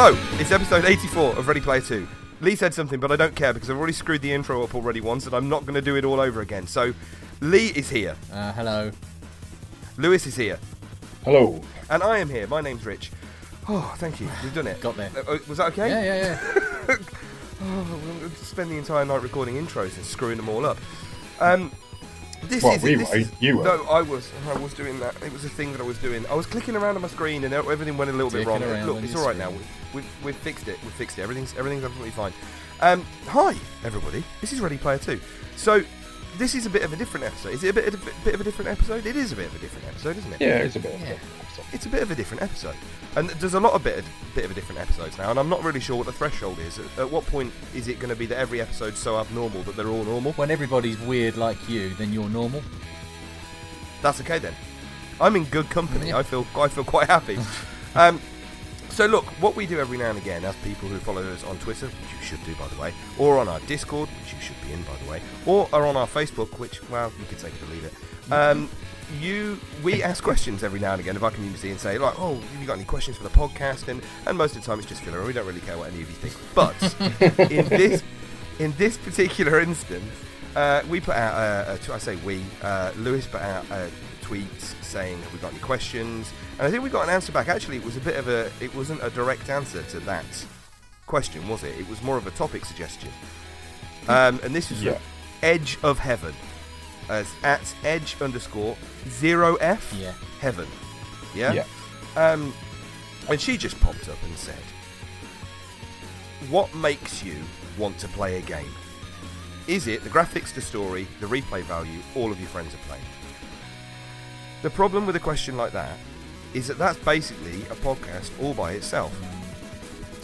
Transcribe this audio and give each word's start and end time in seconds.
Hello, 0.00 0.16
it's 0.38 0.52
episode 0.52 0.84
84 0.84 1.36
of 1.38 1.48
Ready 1.48 1.60
Player 1.60 1.80
2. 1.80 2.06
Lee 2.40 2.54
said 2.54 2.72
something, 2.72 3.00
but 3.00 3.10
I 3.10 3.16
don't 3.16 3.34
care 3.34 3.52
because 3.52 3.68
I've 3.68 3.76
already 3.76 3.92
screwed 3.92 4.22
the 4.22 4.32
intro 4.32 4.62
up 4.62 4.76
already 4.76 5.00
once 5.00 5.26
and 5.26 5.34
I'm 5.34 5.48
not 5.48 5.62
going 5.62 5.74
to 5.74 5.82
do 5.82 5.96
it 5.96 6.04
all 6.04 6.20
over 6.20 6.40
again. 6.40 6.68
So, 6.68 6.94
Lee 7.40 7.72
is 7.74 7.90
here, 7.90 8.14
Uh, 8.32 8.52
hello. 8.52 8.92
Lewis 9.96 10.24
is 10.24 10.36
here, 10.36 10.60
Hello. 11.24 11.60
and 11.90 12.04
I 12.04 12.18
am 12.18 12.28
here. 12.30 12.46
My 12.46 12.60
name's 12.60 12.86
Rich. 12.86 13.10
Oh, 13.68 13.92
thank 13.98 14.20
you. 14.20 14.28
We've 14.44 14.54
done 14.54 14.68
it. 14.68 14.80
Got 14.80 14.96
there. 14.96 15.10
Uh, 15.16 15.32
uh, 15.32 15.38
was 15.48 15.58
that 15.58 15.72
okay? 15.72 15.88
Yeah, 15.88 16.04
yeah, 16.04 16.40
yeah. 16.88 16.96
Oh, 17.60 18.00
we'll 18.20 18.30
spend 18.30 18.70
the 18.70 18.76
entire 18.78 19.04
night 19.04 19.20
recording 19.20 19.56
intros 19.56 19.96
and 19.96 20.06
screwing 20.06 20.36
them 20.36 20.48
all 20.48 20.64
up. 20.64 20.78
Um, 21.40 21.72
this 22.44 22.62
Well, 22.62 22.74
is 22.74 22.82
we 22.82 22.94
this 22.94 23.10
were. 23.10 23.16
is- 23.16 23.30
You 23.40 23.58
were. 23.58 23.64
No, 23.64 23.84
I 23.84 24.02
was. 24.02 24.30
I 24.48 24.56
was 24.58 24.72
doing 24.74 24.98
that. 25.00 25.14
It 25.22 25.32
was 25.32 25.44
a 25.44 25.48
thing 25.48 25.72
that 25.72 25.80
I 25.80 25.84
was 25.84 25.98
doing. 25.98 26.24
I 26.26 26.34
was 26.34 26.46
clicking 26.46 26.76
around 26.76 26.96
on 26.96 27.02
my 27.02 27.08
screen 27.08 27.44
and 27.44 27.52
everything 27.52 27.96
went 27.96 28.10
a 28.10 28.14
little 28.14 28.30
bit 28.30 28.46
wrong. 28.46 28.62
around 28.62 28.86
Look, 28.86 28.96
on 28.98 29.04
it's 29.04 29.12
your 29.12 29.22
all 29.22 29.28
right 29.28 29.36
now. 29.36 29.46
screen. 29.48 29.62
We, 29.94 30.00
we've, 30.00 30.24
we've 30.24 30.36
fixed 30.36 30.68
it. 30.68 30.78
We've 30.82 30.92
fixed 30.92 31.18
it. 31.18 31.22
Everything's 31.22 31.56
everything's 31.58 31.84
absolutely 31.84 32.12
fine. 32.12 32.32
Um, 32.80 33.04
hi, 33.26 33.54
everybody. 33.84 34.22
This 34.40 34.52
is 34.52 34.60
Ready 34.60 34.78
Player 34.78 34.98
Two. 34.98 35.20
So. 35.56 35.82
This 36.36 36.54
is 36.54 36.66
a 36.66 36.70
bit 36.70 36.82
of 36.82 36.92
a 36.92 36.96
different 36.96 37.26
episode. 37.26 37.48
Is 37.54 37.64
it 37.64 37.70
a 37.70 37.72
bit 37.72 37.88
of 37.88 37.94
a 37.94 38.10
bit 38.24 38.34
of 38.34 38.40
a 38.40 38.44
different 38.44 38.70
episode? 38.70 39.06
It 39.06 39.16
is 39.16 39.32
a 39.32 39.36
bit 39.36 39.46
of 39.46 39.56
a 39.56 39.58
different 39.58 39.88
episode, 39.88 40.18
isn't 40.18 40.32
it? 40.34 40.40
Yeah, 40.40 40.58
it's 40.58 40.76
a 40.76 40.78
bit. 40.78 40.96
Yeah. 41.00 41.14
It's 41.72 41.86
a 41.86 41.88
bit 41.88 42.02
of 42.02 42.10
a 42.10 42.14
different 42.14 42.42
episode, 42.42 42.76
and 43.16 43.30
there's 43.30 43.54
a 43.54 43.60
lot 43.60 43.74
of 43.74 43.84
bit 43.84 43.98
of, 43.98 44.06
bit 44.34 44.44
of 44.44 44.50
a 44.50 44.54
different 44.54 44.80
episodes 44.80 45.18
now, 45.18 45.30
and 45.30 45.38
I'm 45.38 45.48
not 45.48 45.62
really 45.62 45.80
sure 45.80 45.96
what 45.96 46.06
the 46.06 46.12
threshold 46.12 46.58
is. 46.58 46.78
At, 46.78 46.98
at 46.98 47.10
what 47.10 47.26
point 47.26 47.52
is 47.74 47.88
it 47.88 47.98
going 47.98 48.10
to 48.10 48.16
be 48.16 48.26
that 48.26 48.38
every 48.38 48.60
episode's 48.60 48.98
so 48.98 49.18
abnormal 49.18 49.62
that 49.62 49.76
they're 49.76 49.88
all 49.88 50.04
normal? 50.04 50.32
When 50.32 50.50
everybody's 50.50 50.98
weird 51.00 51.36
like 51.36 51.68
you, 51.68 51.90
then 51.94 52.12
you're 52.12 52.28
normal. 52.28 52.62
That's 54.02 54.20
okay 54.20 54.38
then. 54.38 54.54
I'm 55.20 55.34
in 55.36 55.44
good 55.44 55.68
company. 55.70 56.08
Yeah. 56.08 56.18
I 56.18 56.22
feel 56.22 56.46
I 56.56 56.68
feel 56.68 56.84
quite 56.84 57.08
happy. 57.08 57.38
um, 57.94 58.20
so 58.90 59.06
look, 59.06 59.24
what 59.40 59.54
we 59.54 59.66
do 59.66 59.78
every 59.78 59.98
now 59.98 60.10
and 60.10 60.18
again, 60.18 60.44
as 60.44 60.56
people 60.56 60.88
who 60.88 60.98
follow 60.98 61.22
us 61.22 61.44
on 61.44 61.58
Twitter, 61.58 61.86
which 61.86 62.12
you 62.18 62.24
should 62.24 62.44
do 62.44 62.54
by 62.56 62.66
the 62.68 62.80
way, 62.80 62.92
or 63.18 63.38
on 63.38 63.48
our 63.48 63.60
Discord, 63.60 64.08
which 64.08 64.34
you 64.34 64.40
should 64.40 64.60
be 64.66 64.72
in 64.72 64.82
by 64.82 64.96
the 65.04 65.10
way, 65.10 65.20
or 65.46 65.68
are 65.72 65.86
on 65.86 65.96
our 65.96 66.06
Facebook, 66.06 66.58
which 66.58 66.88
well 66.90 67.12
you 67.18 67.24
could 67.26 67.38
take 67.38 67.54
it 67.54 67.62
or 67.62 67.66
leave 67.66 67.84
it. 67.84 67.94
Um, 68.32 68.68
you, 69.20 69.58
we 69.82 70.02
ask 70.02 70.22
questions 70.22 70.62
every 70.62 70.80
now 70.80 70.92
and 70.92 71.00
again 71.00 71.16
of 71.16 71.24
our 71.24 71.30
community 71.30 71.70
and 71.70 71.78
say 71.80 71.98
like, 71.98 72.18
oh, 72.18 72.34
have 72.34 72.60
you 72.60 72.66
got 72.66 72.74
any 72.74 72.84
questions 72.84 73.16
for 73.16 73.22
the 73.24 73.30
podcast? 73.30 73.88
And 73.88 74.02
and 74.26 74.36
most 74.36 74.54
of 74.56 74.62
the 74.62 74.66
time 74.66 74.78
it's 74.78 74.88
just 74.88 75.02
filler. 75.02 75.18
and 75.18 75.26
We 75.26 75.32
don't 75.32 75.46
really 75.46 75.60
care 75.60 75.78
what 75.78 75.92
any 75.92 76.02
of 76.02 76.08
you 76.08 76.14
think. 76.16 76.36
But 76.54 77.40
in 77.50 77.68
this 77.68 78.02
in 78.58 78.72
this 78.76 78.96
particular 78.98 79.60
instance, 79.60 80.10
uh, 80.56 80.82
we 80.88 81.00
put 81.00 81.16
out 81.16 81.34
a, 81.68 81.78
a 81.90 81.94
I 81.94 81.98
say 81.98 82.16
we, 82.16 82.42
uh, 82.62 82.92
Lewis 82.96 83.26
put 83.26 83.40
out 83.40 83.64
a 83.70 83.90
tweet 84.20 84.60
saying, 84.82 85.20
"Have 85.22 85.32
we 85.32 85.38
got 85.38 85.52
any 85.52 85.60
questions?" 85.60 86.32
And 86.58 86.66
I 86.66 86.70
think 86.70 86.82
we 86.82 86.90
got 86.90 87.04
an 87.04 87.10
answer 87.14 87.32
back. 87.32 87.48
Actually, 87.48 87.76
it 87.76 87.84
was 87.84 87.96
a 87.96 88.00
bit 88.00 88.16
of 88.16 88.28
a, 88.28 88.50
it 88.60 88.74
wasn't 88.74 89.02
a 89.02 89.10
direct 89.10 89.48
answer 89.48 89.82
to 89.84 90.00
that 90.00 90.24
question, 91.06 91.48
was 91.48 91.62
it? 91.64 91.78
It 91.78 91.88
was 91.88 92.02
more 92.02 92.16
of 92.16 92.26
a 92.26 92.30
topic 92.32 92.64
suggestion. 92.64 93.10
Um, 94.08 94.40
and 94.42 94.54
this 94.54 94.70
is 94.70 94.82
Yeah. 94.82 94.98
Edge 95.42 95.78
of 95.82 95.98
Heaven, 95.98 96.34
as 97.08 97.32
at 97.42 97.74
Edge 97.84 98.16
underscore 98.20 98.76
zero 99.08 99.56
F 99.56 99.92
Yeah. 99.98 100.12
Heaven. 100.40 100.68
Yeah. 101.34 101.52
Yeah. 101.52 101.64
Um, 102.16 102.52
and 103.28 103.40
she 103.40 103.56
just 103.56 103.78
popped 103.80 104.08
up 104.08 104.22
and 104.22 104.36
said, 104.36 104.62
"What 106.50 106.74
makes 106.74 107.22
you 107.22 107.36
want 107.76 107.98
to 107.98 108.08
play 108.08 108.38
a 108.38 108.42
game? 108.42 108.72
Is 109.66 109.86
it 109.86 110.02
the 110.02 110.10
graphics, 110.10 110.52
the 110.54 110.60
story, 110.62 111.06
the 111.20 111.26
replay 111.26 111.62
value, 111.62 112.00
all 112.14 112.32
of 112.32 112.40
your 112.40 112.48
friends 112.48 112.74
are 112.74 112.78
playing?" 112.88 113.04
The 114.62 114.70
problem 114.70 115.06
with 115.06 115.14
a 115.16 115.20
question 115.20 115.56
like 115.56 115.72
that 115.72 115.98
is 116.54 116.66
that 116.68 116.78
that's 116.78 116.98
basically 117.00 117.62
a 117.70 117.74
podcast 117.76 118.30
all 118.42 118.54
by 118.54 118.72
itself. 118.72 119.12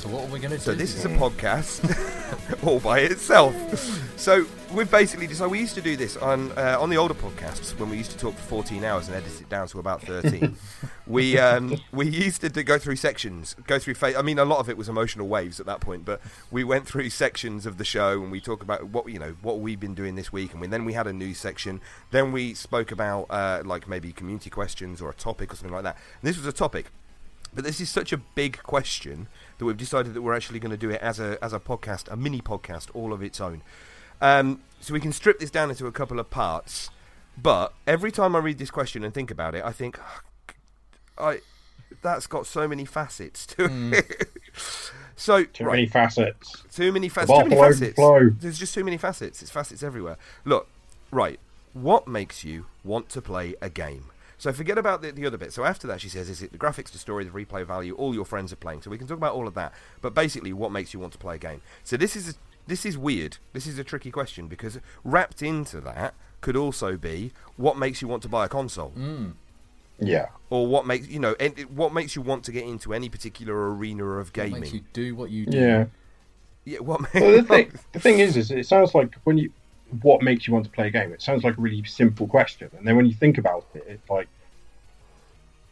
So 0.04 0.10
what 0.10 0.28
are 0.28 0.32
we 0.34 0.38
going 0.38 0.50
to 0.50 0.58
do? 0.58 0.62
So 0.62 0.74
this 0.74 0.94
is 0.94 1.06
a 1.06 1.08
podcast 1.08 1.80
all 2.66 2.78
by 2.78 2.98
itself. 2.98 3.54
So 4.18 4.44
we've 4.74 4.90
basically 4.90 5.26
decided 5.26 5.50
we 5.50 5.60
used 5.60 5.74
to 5.76 5.80
do 5.80 5.96
this 5.96 6.18
on 6.18 6.52
uh, 6.58 6.76
on 6.78 6.90
the 6.90 6.98
older 6.98 7.14
podcasts 7.14 7.78
when 7.78 7.88
we 7.88 7.96
used 7.96 8.10
to 8.10 8.18
talk 8.18 8.34
for 8.34 8.42
14 8.42 8.84
hours 8.84 9.08
and 9.08 9.16
edit 9.16 9.40
it 9.40 9.48
down 9.48 9.66
to 9.68 9.78
about 9.78 10.02
13. 10.02 10.58
we 11.06 11.38
um, 11.38 11.80
we 11.90 12.06
used 12.06 12.42
to 12.42 12.50
do- 12.50 12.62
go 12.62 12.78
through 12.78 12.96
sections, 12.96 13.56
go 13.66 13.78
through. 13.78 13.94
Fa- 13.94 14.18
I 14.18 14.20
mean, 14.20 14.38
a 14.38 14.44
lot 14.44 14.58
of 14.58 14.68
it 14.68 14.76
was 14.76 14.90
emotional 14.90 15.26
waves 15.26 15.58
at 15.58 15.64
that 15.64 15.80
point, 15.80 16.04
but 16.04 16.20
we 16.50 16.64
went 16.64 16.86
through 16.86 17.08
sections 17.08 17.64
of 17.64 17.78
the 17.78 17.84
show 17.86 18.22
and 18.22 18.30
we 18.30 18.42
talk 18.42 18.62
about 18.62 18.84
what 18.88 19.08
you 19.08 19.18
know 19.18 19.36
what 19.40 19.60
we've 19.60 19.80
been 19.80 19.94
doing 19.94 20.16
this 20.16 20.30
week, 20.30 20.52
and 20.52 20.60
we, 20.60 20.66
then 20.66 20.84
we 20.84 20.92
had 20.92 21.06
a 21.06 21.14
news 21.14 21.38
section. 21.38 21.80
Then 22.10 22.30
we 22.30 22.52
spoke 22.52 22.92
about 22.92 23.28
uh, 23.30 23.62
like 23.64 23.88
maybe 23.88 24.12
community 24.12 24.50
questions 24.50 25.00
or 25.00 25.08
a 25.08 25.14
topic 25.14 25.50
or 25.50 25.56
something 25.56 25.72
like 25.72 25.84
that. 25.84 25.96
And 26.20 26.28
this 26.28 26.36
was 26.36 26.46
a 26.46 26.52
topic. 26.52 26.90
But 27.54 27.64
this 27.64 27.80
is 27.80 27.88
such 27.88 28.12
a 28.12 28.16
big 28.16 28.62
question 28.64 29.28
that 29.58 29.64
we've 29.64 29.76
decided 29.76 30.14
that 30.14 30.22
we're 30.22 30.34
actually 30.34 30.58
going 30.58 30.70
to 30.70 30.76
do 30.76 30.90
it 30.90 31.00
as 31.00 31.20
a 31.20 31.38
as 31.42 31.52
a 31.52 31.60
podcast, 31.60 32.10
a 32.10 32.16
mini 32.16 32.40
podcast, 32.40 32.88
all 32.94 33.12
of 33.12 33.22
its 33.22 33.40
own. 33.40 33.62
Um, 34.20 34.60
so 34.80 34.94
we 34.94 35.00
can 35.00 35.12
strip 35.12 35.38
this 35.38 35.50
down 35.50 35.70
into 35.70 35.86
a 35.86 35.92
couple 35.92 36.18
of 36.18 36.30
parts. 36.30 36.90
But 37.36 37.74
every 37.86 38.12
time 38.12 38.36
I 38.36 38.38
read 38.38 38.58
this 38.58 38.70
question 38.70 39.02
and 39.04 39.12
think 39.12 39.30
about 39.30 39.54
it, 39.54 39.64
I 39.64 39.72
think, 39.72 39.98
I 41.18 41.40
that's 42.02 42.26
got 42.26 42.46
so 42.46 42.68
many 42.68 42.84
facets 42.84 43.46
to 43.46 43.68
it. 43.92 44.28
so 45.16 45.44
Too 45.44 45.64
right, 45.64 45.72
many 45.72 45.86
facets. 45.86 46.62
too 46.72 46.92
many 46.92 47.08
facets. 47.08 47.38
Too 47.38 47.48
many 47.48 47.60
facets. 47.60 47.98
overflow. 47.98 48.30
There's 48.38 48.58
just 48.58 48.74
too 48.74 48.84
many 48.84 48.98
facets. 48.98 49.42
It's 49.42 49.50
facets 49.50 49.82
everywhere. 49.82 50.16
Look, 50.44 50.68
right. 51.10 51.40
What 51.72 52.06
makes 52.06 52.44
you 52.44 52.66
want 52.84 53.08
to 53.10 53.22
play 53.22 53.56
a 53.60 53.68
game? 53.68 54.04
So 54.44 54.52
forget 54.52 54.76
about 54.76 55.00
the, 55.00 55.10
the 55.10 55.24
other 55.24 55.38
bit. 55.38 55.54
So 55.54 55.64
after 55.64 55.86
that, 55.86 56.02
she 56.02 56.10
says, 56.10 56.28
is 56.28 56.42
it 56.42 56.52
the 56.52 56.58
graphics, 56.58 56.90
the 56.90 56.98
story, 56.98 57.24
the 57.24 57.30
replay 57.30 57.64
value, 57.66 57.94
all 57.94 58.12
your 58.12 58.26
friends 58.26 58.52
are 58.52 58.56
playing? 58.56 58.82
So 58.82 58.90
we 58.90 58.98
can 58.98 59.06
talk 59.06 59.16
about 59.16 59.32
all 59.32 59.48
of 59.48 59.54
that. 59.54 59.72
But 60.02 60.12
basically, 60.12 60.52
what 60.52 60.70
makes 60.70 60.92
you 60.92 61.00
want 61.00 61.14
to 61.14 61.18
play 61.18 61.36
a 61.36 61.38
game? 61.38 61.62
So 61.82 61.96
this 61.96 62.14
is 62.14 62.36
this 62.66 62.84
is 62.84 62.98
weird. 62.98 63.38
This 63.54 63.66
is 63.66 63.78
a 63.78 63.84
tricky 63.84 64.10
question 64.10 64.46
because 64.46 64.78
wrapped 65.02 65.40
into 65.40 65.80
that 65.80 66.12
could 66.42 66.58
also 66.58 66.98
be 66.98 67.32
what 67.56 67.78
makes 67.78 68.02
you 68.02 68.08
want 68.08 68.22
to 68.24 68.28
buy 68.28 68.44
a 68.44 68.48
console 68.50 68.90
hmm. 68.90 69.28
Yeah. 69.98 70.26
or 70.50 70.66
what 70.66 70.86
makes 70.86 71.08
you 71.08 71.20
know 71.20 71.34
and 71.40 71.58
what 71.74 71.94
makes 71.94 72.14
you 72.14 72.20
want 72.20 72.44
to 72.44 72.52
get 72.52 72.64
into 72.64 72.92
any 72.92 73.08
particular 73.08 73.74
arena 73.74 74.04
of 74.04 74.26
What 74.26 74.34
gaming. 74.34 74.60
makes 74.60 74.74
you 74.74 74.82
do 74.92 75.16
what 75.16 75.30
you 75.30 75.46
do. 75.46 75.56
Yeah. 75.56 75.84
Yeah, 76.66 76.80
what 76.80 77.00
ma- 77.00 77.08
Well, 77.14 77.32
the 77.32 77.42
thing, 77.48 77.72
the 77.92 78.00
thing 78.00 78.18
is, 78.18 78.36
is 78.36 78.50
it 78.50 78.66
sounds 78.66 78.94
like 78.94 79.14
when 79.24 79.38
you, 79.38 79.50
what 80.02 80.22
makes 80.22 80.46
you 80.46 80.52
want 80.52 80.64
to 80.64 80.70
play 80.70 80.88
a 80.88 80.90
game? 80.90 81.12
It 81.12 81.22
sounds 81.22 81.44
like 81.44 81.56
a 81.56 81.60
really 81.60 81.82
simple 81.84 82.26
question, 82.26 82.70
and 82.76 82.86
then 82.86 82.96
when 82.96 83.06
you 83.06 83.14
think 83.14 83.38
about 83.38 83.66
it, 83.74 83.84
it's 83.88 84.10
like, 84.10 84.28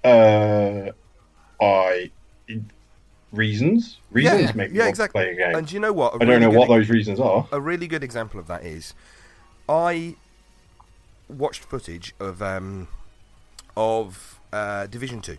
uh, 0.05 0.91
I 1.61 2.11
reasons, 3.33 3.99
reasons 4.11 4.41
yeah, 4.43 4.53
make 4.53 4.71
me 4.73 4.77
yeah, 4.79 4.83
want 4.85 4.91
exactly. 4.91 5.21
to 5.23 5.27
play 5.27 5.33
a 5.33 5.37
game. 5.49 5.57
And 5.57 5.67
do 5.67 5.75
you 5.75 5.81
know 5.81 5.93
what? 5.93 6.21
I 6.21 6.25
don't 6.25 6.41
know 6.41 6.51
what 6.51 6.69
those 6.69 6.89
reasons 6.91 7.19
are. 7.21 7.47
a 7.53 7.61
really 7.61 7.87
good 7.87 8.05
example 8.05 8.39
of 8.39 8.47
that 8.49 8.65
is 8.65 8.95
I 9.69 10.17
watched 11.29 11.63
footage 11.65 12.15
of 12.21 12.43
um, 12.43 12.89
of 13.77 14.41
uh, 14.53 14.87
Division 14.87 15.21
Two. 15.21 15.39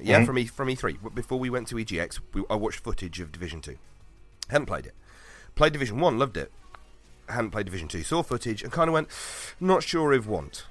Yeah, 0.00 0.20
Mhm. 0.20 0.26
from 0.26 0.38
E 0.38 0.46
from 0.46 0.68
E3 0.68 1.14
before 1.14 1.38
we 1.38 1.48
went 1.48 1.68
to 1.68 1.76
EGX. 1.76 2.18
We, 2.32 2.42
I 2.50 2.56
watched 2.56 2.80
footage 2.80 3.20
of 3.20 3.30
Division 3.32 3.60
Two. 3.60 3.76
Hadn't 4.50 4.66
played 4.66 4.86
it. 4.86 4.94
Played 5.54 5.72
Division 5.72 6.00
One, 6.00 6.18
loved 6.18 6.36
it. 6.36 6.50
Hadn't 7.28 7.50
played 7.50 7.66
Division 7.66 7.88
Two, 7.88 8.02
saw 8.02 8.22
footage, 8.22 8.62
and 8.62 8.72
kind 8.72 8.88
of 8.88 8.94
went, 8.94 9.08
not 9.60 9.82
sure 9.82 10.12
if 10.12 10.26
want. 10.26 10.66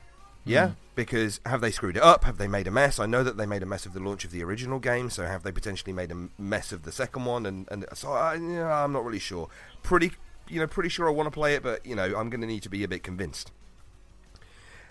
Yeah, 0.45 0.69
hmm. 0.69 0.73
because 0.95 1.39
have 1.45 1.61
they 1.61 1.71
screwed 1.71 1.95
it 1.95 2.03
up? 2.03 2.25
Have 2.25 2.37
they 2.37 2.47
made 2.47 2.67
a 2.67 2.71
mess? 2.71 2.99
I 2.99 3.05
know 3.05 3.23
that 3.23 3.37
they 3.37 3.45
made 3.45 3.63
a 3.63 3.65
mess 3.65 3.85
of 3.85 3.93
the 3.93 3.99
launch 3.99 4.25
of 4.25 4.31
the 4.31 4.43
original 4.43 4.79
game, 4.79 5.09
so 5.09 5.25
have 5.25 5.43
they 5.43 5.51
potentially 5.51 5.93
made 5.93 6.11
a 6.11 6.29
mess 6.37 6.71
of 6.71 6.83
the 6.83 6.91
second 6.91 7.25
one? 7.25 7.45
And, 7.45 7.67
and 7.71 7.85
so 7.93 8.11
I, 8.11 8.35
yeah, 8.35 8.83
I'm 8.83 8.91
not 8.91 9.05
really 9.05 9.19
sure. 9.19 9.47
Pretty, 9.83 10.11
you 10.49 10.59
know, 10.59 10.67
pretty 10.67 10.89
sure 10.89 11.07
I 11.07 11.11
want 11.11 11.27
to 11.27 11.31
play 11.31 11.55
it, 11.55 11.63
but 11.63 11.85
you 11.85 11.95
know, 11.95 12.03
I'm 12.03 12.29
going 12.29 12.41
to 12.41 12.47
need 12.47 12.63
to 12.63 12.69
be 12.69 12.83
a 12.83 12.87
bit 12.87 13.03
convinced. 13.03 13.51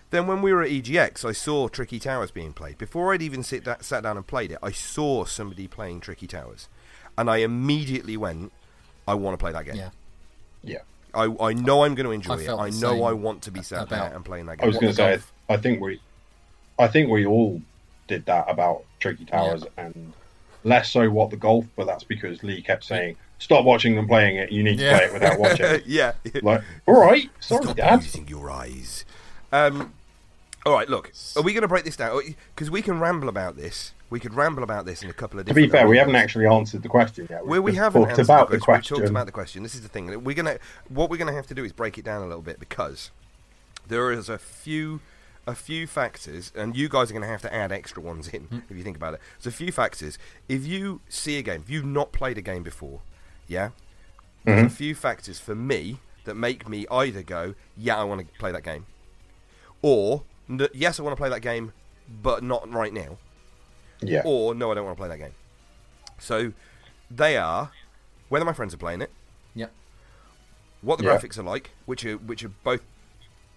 Then 0.09 0.27
when 0.27 0.43
we 0.43 0.53
were 0.53 0.61
at 0.61 0.69
EGX, 0.69 1.25
I 1.25 1.31
saw 1.31 1.67
Tricky 1.67 1.99
Towers 1.99 2.29
being 2.29 2.53
played. 2.53 2.77
Before 2.77 3.13
I'd 3.13 3.21
even 3.23 3.41
sit 3.41 3.63
da- 3.63 3.77
sat 3.81 4.03
down 4.03 4.15
and 4.15 4.25
played 4.25 4.51
it, 4.51 4.59
I 4.61 4.71
saw 4.71 5.25
somebody 5.25 5.67
playing 5.67 6.01
Tricky 6.01 6.27
Towers, 6.27 6.67
and 7.17 7.29
I 7.29 7.37
immediately 7.37 8.15
went, 8.15 8.51
"I 9.07 9.15
want 9.15 9.33
to 9.33 9.43
play 9.43 9.51
that 9.51 9.65
game. 9.65 9.75
Yeah. 9.75 9.89
Yeah. 10.63 10.81
I, 11.13 11.25
I 11.39 11.53
know 11.53 11.83
I'm 11.83 11.95
going 11.95 12.05
to 12.05 12.11
enjoy 12.11 12.39
I 12.39 12.41
it. 12.41 12.49
I 12.49 12.69
know 12.79 13.03
I 13.03 13.13
want 13.13 13.43
to 13.43 13.51
be 13.51 13.61
sat 13.61 13.83
about- 13.83 13.89
there 14.09 14.15
and 14.15 14.25
playing 14.25 14.47
that 14.47 14.57
game. 14.57 14.65
I 14.65 14.67
was 14.67 14.77
going 14.77 14.93
to 14.93 14.95
say. 14.95 15.19
I 15.49 15.57
think 15.57 15.81
we, 15.81 15.99
I 16.79 16.87
think 16.87 17.09
we 17.09 17.25
all 17.25 17.61
did 18.07 18.25
that 18.25 18.45
about 18.49 18.83
Tricky 18.99 19.25
Towers, 19.25 19.63
and 19.77 20.13
less 20.63 20.89
so 20.91 21.09
what 21.09 21.29
the 21.29 21.37
golf, 21.37 21.65
but 21.75 21.85
that's 21.85 22.03
because 22.03 22.41
Lee 22.43 22.61
kept 22.61 22.83
saying, 22.85 23.15
"Stop 23.39 23.65
watching 23.65 23.95
them 23.95 24.07
playing 24.07 24.37
it. 24.37 24.51
You 24.51 24.63
need 24.63 24.77
to 24.79 24.83
Yeah. 24.85 24.97
play 24.97 25.05
it 25.07 25.13
without 25.13 25.39
watching." 25.39 25.65
it." 25.65 25.83
yeah. 25.87 26.13
like, 26.41 26.61
all 26.87 26.99
right, 27.01 27.29
sorry, 27.39 27.63
Stop 27.63 27.75
Dad. 27.77 28.01
using 28.03 28.27
your 28.27 28.49
eyes. 28.49 29.05
Um, 29.51 29.93
all 30.65 30.73
right, 30.73 30.89
look. 30.89 31.11
Are 31.35 31.43
we 31.43 31.51
going 31.53 31.61
to 31.63 31.67
break 31.67 31.83
this 31.83 31.97
down? 31.97 32.19
Because 32.55 32.71
we 32.71 32.81
can 32.81 32.99
ramble 32.99 33.27
about 33.29 33.55
this. 33.57 33.93
We 34.13 34.19
could 34.19 34.35
ramble 34.35 34.61
about 34.61 34.85
this 34.85 35.01
in 35.01 35.09
a 35.09 35.13
couple 35.13 35.39
of. 35.39 35.47
To 35.47 35.55
be 35.55 35.63
different 35.63 35.81
fair, 35.81 35.87
we 35.89 35.97
haven't 35.97 36.15
actually 36.15 36.45
answered 36.45 36.83
the 36.83 36.87
question 36.87 37.25
yet. 37.31 37.47
Well, 37.47 37.61
we 37.61 37.71
just 37.71 37.81
haven't 37.81 38.01
talked 38.03 38.11
answered 38.11 38.25
about 38.25 38.49
the 38.51 38.57
the 38.57 38.61
question. 38.61 38.79
question. 38.81 38.95
We 38.95 38.99
talked 39.01 39.09
about 39.09 39.25
the 39.25 39.31
question. 39.31 39.63
This 39.63 39.73
is 39.73 39.81
the 39.81 39.87
thing. 39.89 40.23
We're 40.23 40.35
gonna 40.35 40.59
what 40.87 41.09
we're 41.09 41.17
gonna 41.17 41.33
have 41.33 41.47
to 41.47 41.55
do 41.55 41.63
is 41.63 41.71
break 41.73 41.97
it 41.97 42.05
down 42.05 42.21
a 42.21 42.27
little 42.27 42.43
bit 42.43 42.59
because 42.59 43.09
there 43.87 44.11
is 44.11 44.29
a 44.29 44.37
few 44.37 44.99
a 45.47 45.55
few 45.55 45.87
factors, 45.87 46.51
and 46.55 46.77
you 46.77 46.87
guys 46.87 47.09
are 47.09 47.13
going 47.13 47.23
to 47.23 47.27
have 47.27 47.41
to 47.41 47.53
add 47.53 47.71
extra 47.71 48.01
ones 48.03 48.27
in 48.29 48.43
Hmm. 48.43 48.59
if 48.69 48.77
you 48.77 48.83
think 48.83 48.95
about 48.95 49.15
it. 49.15 49.19
There's 49.41 49.53
a 49.53 49.57
few 49.57 49.71
factors. 49.71 50.19
If 50.47 50.65
you 50.65 51.01
see 51.09 51.39
a 51.39 51.41
game, 51.41 51.61
if 51.65 51.69
you've 51.71 51.83
not 51.83 52.11
played 52.11 52.37
a 52.37 52.41
game 52.41 52.61
before, 52.61 53.01
yeah, 53.47 53.71
there's 54.45 54.57
Mm-hmm. 54.59 54.67
a 54.67 54.69
few 54.69 54.93
factors 54.95 55.39
for 55.39 55.55
me 55.55 55.97
that 56.25 56.35
make 56.35 56.69
me 56.69 56.85
either 56.91 57.23
go, 57.23 57.55
yeah, 57.75 57.97
I 57.99 58.03
want 58.03 58.21
to 58.21 58.39
play 58.39 58.51
that 58.51 58.63
game, 58.63 58.85
or 59.81 60.23
yes, 60.71 60.99
I 60.99 61.03
want 61.03 61.13
to 61.17 61.19
play 61.19 61.29
that 61.29 61.41
game, 61.41 61.73
but 62.21 62.43
not 62.43 62.71
right 62.71 62.93
now 62.93 63.17
yeah, 64.07 64.21
or 64.25 64.53
no, 64.55 64.71
I 64.71 64.75
don't 64.75 64.85
want 64.85 64.97
to 64.97 65.01
play 65.01 65.09
that 65.09 65.17
game. 65.17 65.33
So 66.19 66.53
they 67.11 67.37
are 67.37 67.71
whether 68.29 68.45
my 68.45 68.53
friends 68.53 68.73
are 68.73 68.77
playing 68.77 69.01
it, 69.01 69.11
Yeah. 69.53 69.67
what 70.81 70.97
the 70.97 71.05
Yeah. 71.05 71.17
graphics 71.17 71.37
are 71.37 71.43
like, 71.43 71.71
which 71.85 72.03
are 72.05 72.17
which 72.17 72.43
are 72.43 72.49
both 72.63 72.81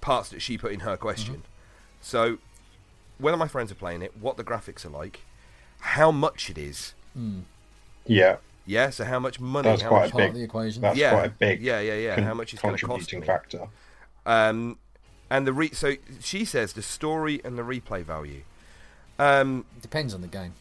parts 0.00 0.28
that 0.30 0.40
she 0.42 0.58
put 0.58 0.72
in 0.72 0.80
her 0.80 0.96
question. 0.96 1.42
So 2.00 2.38
whether 3.18 3.36
my 3.36 3.48
friends 3.48 3.72
are 3.72 3.76
playing 3.76 4.02
it, 4.02 4.16
what 4.18 4.36
the 4.36 4.44
graphics 4.44 4.84
are 4.84 4.90
like, 4.90 5.20
how 5.80 6.10
much 6.10 6.50
it 6.50 6.58
is. 6.58 6.94
yeah. 8.04 8.36
Yeah, 8.68 8.90
so 8.90 9.04
how 9.04 9.20
much 9.20 9.38
money? 9.38 9.68
That's 9.68 9.82
how 9.82 9.88
quite 9.90 10.00
much, 10.00 10.08
a 10.08 10.12
Part 10.12 10.22
big. 10.22 10.28
of 10.30 10.34
the 10.34 10.42
equation. 10.42 10.82
That's 10.82 10.98
yeah, 10.98 11.10
quite 11.10 11.26
a 11.26 11.30
big. 11.30 11.62
Yeah, 11.62 11.78
yeah, 11.80 11.94
yeah. 11.94 12.14
con- 12.16 12.24
how 12.24 12.34
much 12.34 12.52
is 12.52 12.58
going 12.60 12.76
to 12.76 12.84
cost 12.84 13.08
contributing 13.08 13.20
me. 13.20 13.26
factor? 13.26 13.68
Um, 14.26 14.78
and 15.30 15.46
the 15.46 15.52
re- 15.52 15.70
so 15.72 15.94
she 16.20 16.44
says 16.44 16.72
the 16.72 16.82
story 16.82 17.40
and 17.44 17.56
the 17.56 17.62
replay 17.62 18.02
value. 18.02 18.42
Um, 19.18 19.64
Depends 19.80 20.14
on 20.14 20.20
the 20.20 20.28
game. 20.28 20.52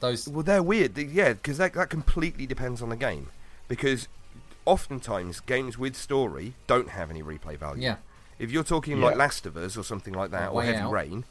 Those 0.00 0.26
Well, 0.28 0.42
they're 0.42 0.62
weird. 0.62 0.94
They- 0.94 1.04
Yeah, 1.04 1.34
because 1.34 1.58
that, 1.58 1.74
that 1.74 1.90
completely 1.90 2.46
depends 2.46 2.80
on 2.82 2.88
the 2.88 2.96
game. 2.96 3.28
Because 3.68 4.08
oftentimes 4.66 5.40
games 5.40 5.78
with 5.78 5.96
story 5.96 6.54
don't 6.66 6.90
have 6.90 7.10
any 7.10 7.22
replay 7.22 7.56
value. 7.58 7.82
Yeah. 7.82 7.96
If 8.38 8.50
you're 8.50 8.64
talking 8.64 8.98
Yeah. 8.98 9.06
like 9.06 9.16
Last 9.16 9.46
of 9.46 9.56
Us 9.56 9.76
or 9.76 9.84
something 9.84 10.14
like 10.14 10.30
that, 10.30 10.50
Or 10.50 10.60
or 10.60 10.62
Heavy 10.64 10.78
Out. 10.78 10.92
Rain, 10.92 11.24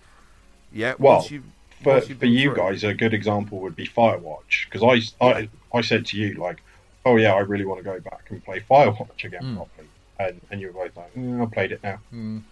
yeah. 0.72 0.94
Well, 1.00 1.18
once 1.18 1.32
you, 1.32 1.44
For, 1.84 1.94
once 1.94 2.10
you've 2.10 2.20
for 2.20 2.26
you 2.26 2.54
through 2.54 2.64
it- 2.66 2.72
guys, 2.72 2.84
a 2.84 2.94
good 2.94 3.14
example 3.14 3.60
would 3.60 3.76
be 3.76 3.88
Firewatch 3.88 4.66
because 4.70 4.84
I, 5.22 5.26
I 5.26 5.50
I 5.74 5.82
said 5.82 6.06
to 6.08 6.18
you 6.18 6.34
like, 6.36 6.62
oh 7.06 7.16
yeah, 7.18 7.34
I 7.34 7.40
really 7.40 7.66
want 7.66 7.80
to 7.80 7.84
go 7.84 8.00
back 8.00 8.26
and 8.30 8.44
play 8.44 8.60
Firewatch 8.60 9.24
again 9.24 9.42
Mm. 9.44 9.56
properly, 9.56 9.88
and 10.20 10.42
and 10.52 10.62
you 10.62 10.68
were 10.68 10.74
both 10.88 10.98
like, 10.98 11.14
mm, 11.16 11.42
I 11.42 11.46
played 11.52 11.72
it 11.72 11.82
now. 11.84 12.00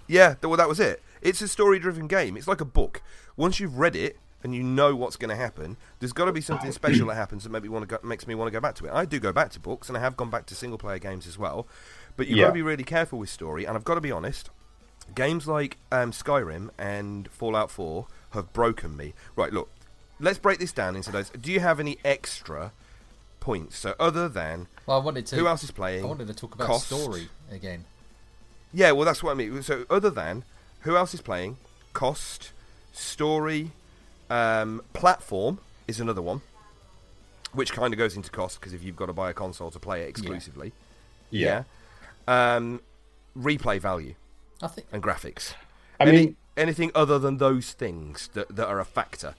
Yeah, 0.08 0.36
well, 0.42 0.58
that 0.58 0.70
was 0.70 0.80
it. 0.80 1.02
It's 1.22 1.42
a 1.42 1.48
story-driven 1.48 2.08
game. 2.08 2.38
It's 2.38 2.48
like 2.48 2.62
a 2.62 2.66
book. 2.66 3.02
Once 3.36 3.60
you've 3.60 3.78
read 3.78 3.96
it 3.96 4.18
and 4.44 4.54
you 4.54 4.64
know 4.64 4.96
what's 4.96 5.16
going 5.16 5.30
to 5.30 5.36
happen, 5.36 5.78
there's 6.00 6.14
got 6.14 6.26
to 6.26 6.32
be 6.32 6.42
something 6.42 6.72
special 6.72 7.08
that 7.08 7.16
happens 7.16 7.44
that 7.44 7.50
maybe 7.50 7.68
want 7.70 7.88
to 7.88 7.98
go, 7.98 8.08
makes 8.08 8.28
me 8.28 8.36
want 8.36 8.48
to 8.48 8.52
go 8.52 8.60
back 8.60 8.76
to 8.76 8.86
it. 8.86 8.92
I 8.92 9.06
do 9.06 9.20
go 9.20 9.34
back 9.34 9.50
to 9.52 9.60
books, 9.60 9.88
and 9.90 9.98
I 9.98 10.02
have 10.02 10.16
gone 10.18 10.30
back 10.30 10.46
to 10.48 10.56
single-player 10.56 11.00
games 11.00 11.28
as 11.28 11.38
well. 11.38 11.68
But 12.16 12.28
you've 12.28 12.40
got 12.40 12.48
to 12.48 12.54
be 12.54 12.62
really 12.62 12.84
careful 12.84 13.20
with 13.20 13.30
story. 13.30 13.66
And 13.66 13.76
I've 13.78 13.84
got 13.84 13.96
to 13.96 14.02
be 14.02 14.12
honest, 14.12 14.50
games 15.16 15.48
like 15.48 15.78
um, 15.92 16.12
Skyrim 16.12 16.70
and 16.78 17.30
Fallout 17.30 17.72
4 17.72 18.08
have 18.32 18.54
broken 18.54 18.98
me. 18.98 19.14
Right, 19.36 19.54
look, 19.54 19.70
let's 20.20 20.40
break 20.40 20.60
this 20.60 20.72
down 20.72 20.96
into 20.96 21.12
those. 21.12 21.30
Do 21.30 21.52
you 21.52 21.60
have 21.60 21.80
any 21.80 21.98
extra 22.04 22.72
points? 23.40 23.78
So 23.78 23.96
other 24.00 24.28
than 24.28 24.68
well, 24.86 25.00
I 25.00 25.04
wanted 25.04 25.26
to. 25.28 25.36
who 25.36 25.48
else 25.48 25.64
is 25.64 25.72
playing? 25.72 26.04
I 26.04 26.08
wanted 26.08 26.28
to 26.28 26.34
talk 26.34 26.56
about 26.56 26.68
cost? 26.68 26.88
story 26.88 27.30
again. 27.52 27.86
Yeah, 28.74 28.92
well, 28.92 29.06
that's 29.06 29.24
what 29.24 29.32
I 29.32 29.34
mean. 29.36 29.64
So, 29.64 29.86
other 29.90 30.10
than 30.10 30.44
who 30.88 30.96
else 30.96 31.14
is 31.14 31.20
playing, 31.22 31.58
cost, 31.92 32.54
story, 32.94 33.72
um, 34.30 34.82
platform 34.94 35.60
is 35.86 36.00
another 36.00 36.22
one, 36.22 36.40
which 37.52 37.74
kind 37.74 37.94
of 37.94 37.98
goes 37.98 38.16
into 38.16 38.32
cost 38.32 38.58
because 38.60 38.74
if 38.74 38.82
you've 38.82 38.96
got 38.96 39.08
to 39.08 39.14
buy 39.14 39.30
a 39.30 39.34
console 39.34 39.70
to 39.70 39.80
play 39.80 40.04
it 40.04 40.08
exclusively, 40.10 40.72
Yeah, 41.30 41.64
yeah. 42.28 42.56
Um, 42.56 42.80
replay 43.38 43.80
value 43.82 44.16
I 44.62 44.68
think 44.68 44.88
and 44.94 45.04
graphics. 45.04 45.56
I 46.00 46.06
Any- 46.06 46.18
mean, 46.18 46.36
anything 46.56 46.92
other 46.96 47.20
than 47.20 47.38
those 47.38 47.74
things 47.74 48.30
that, 48.34 48.56
that 48.56 48.68
are 48.68 48.80
a 48.80 48.86
factor. 48.86 49.36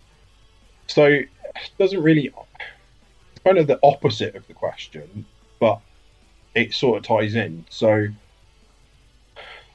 so 0.87 1.05
it 1.07 1.29
doesn't 1.79 2.03
really. 2.03 2.27
It's 2.27 3.43
kind 3.43 3.57
of 3.57 3.67
the 3.67 3.79
opposite 3.83 4.35
of 4.37 4.47
the 4.49 4.55
question, 4.55 5.25
but 5.61 5.81
it 6.55 6.75
sort 6.75 6.99
of 6.99 7.05
ties 7.05 7.35
in. 7.35 7.65
So 7.71 8.09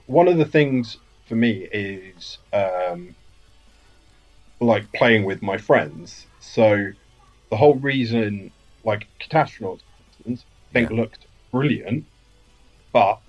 one 0.05 0.27
of 0.27 0.37
the 0.37 0.45
things 0.45 0.97
for 1.33 1.37
me 1.37 1.67
is 1.73 2.37
um, 2.53 3.15
like 4.61 4.91
playing 4.93 5.25
with 5.25 5.41
my 5.41 5.57
friends. 5.57 6.27
So 6.39 6.91
the 7.49 7.57
whole 7.57 7.75
reason, 7.75 8.51
like 8.83 9.07
Catastronauts, 9.19 9.79
I 10.27 10.35
think 10.73 10.91
Yeah. 10.91 10.97
looked 10.97 11.25
brilliant, 11.51 12.05
but 12.93 13.19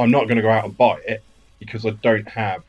I'm 0.00 0.10
not 0.10 0.24
going 0.24 0.36
to 0.36 0.42
go 0.42 0.50
out 0.50 0.64
and 0.64 0.76
buy 0.76 0.98
it 1.06 1.24
because 1.60 1.86
I 1.86 1.90
don't 1.90 2.28
have 2.28 2.62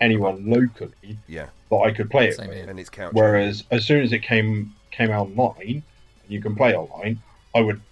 anyone 0.00 0.48
locally 0.48 1.18
Yeah, 1.26 1.48
that 1.70 1.76
I 1.76 1.90
could 1.90 2.08
play 2.08 2.28
it 2.28 2.36
Same 2.36 2.50
with. 2.50 2.68
and 2.68 2.78
it's 2.78 2.88
couch. 2.88 3.12
Whereas 3.14 3.64
as 3.72 3.84
soon 3.84 4.02
as 4.02 4.12
it 4.12 4.20
came 4.22 4.74
came 4.92 5.10
online, 5.10 5.82
you 6.28 6.40
can 6.40 6.54
play 6.54 6.76
online. 6.76 7.20
I 7.52 7.60
would, 7.62 7.82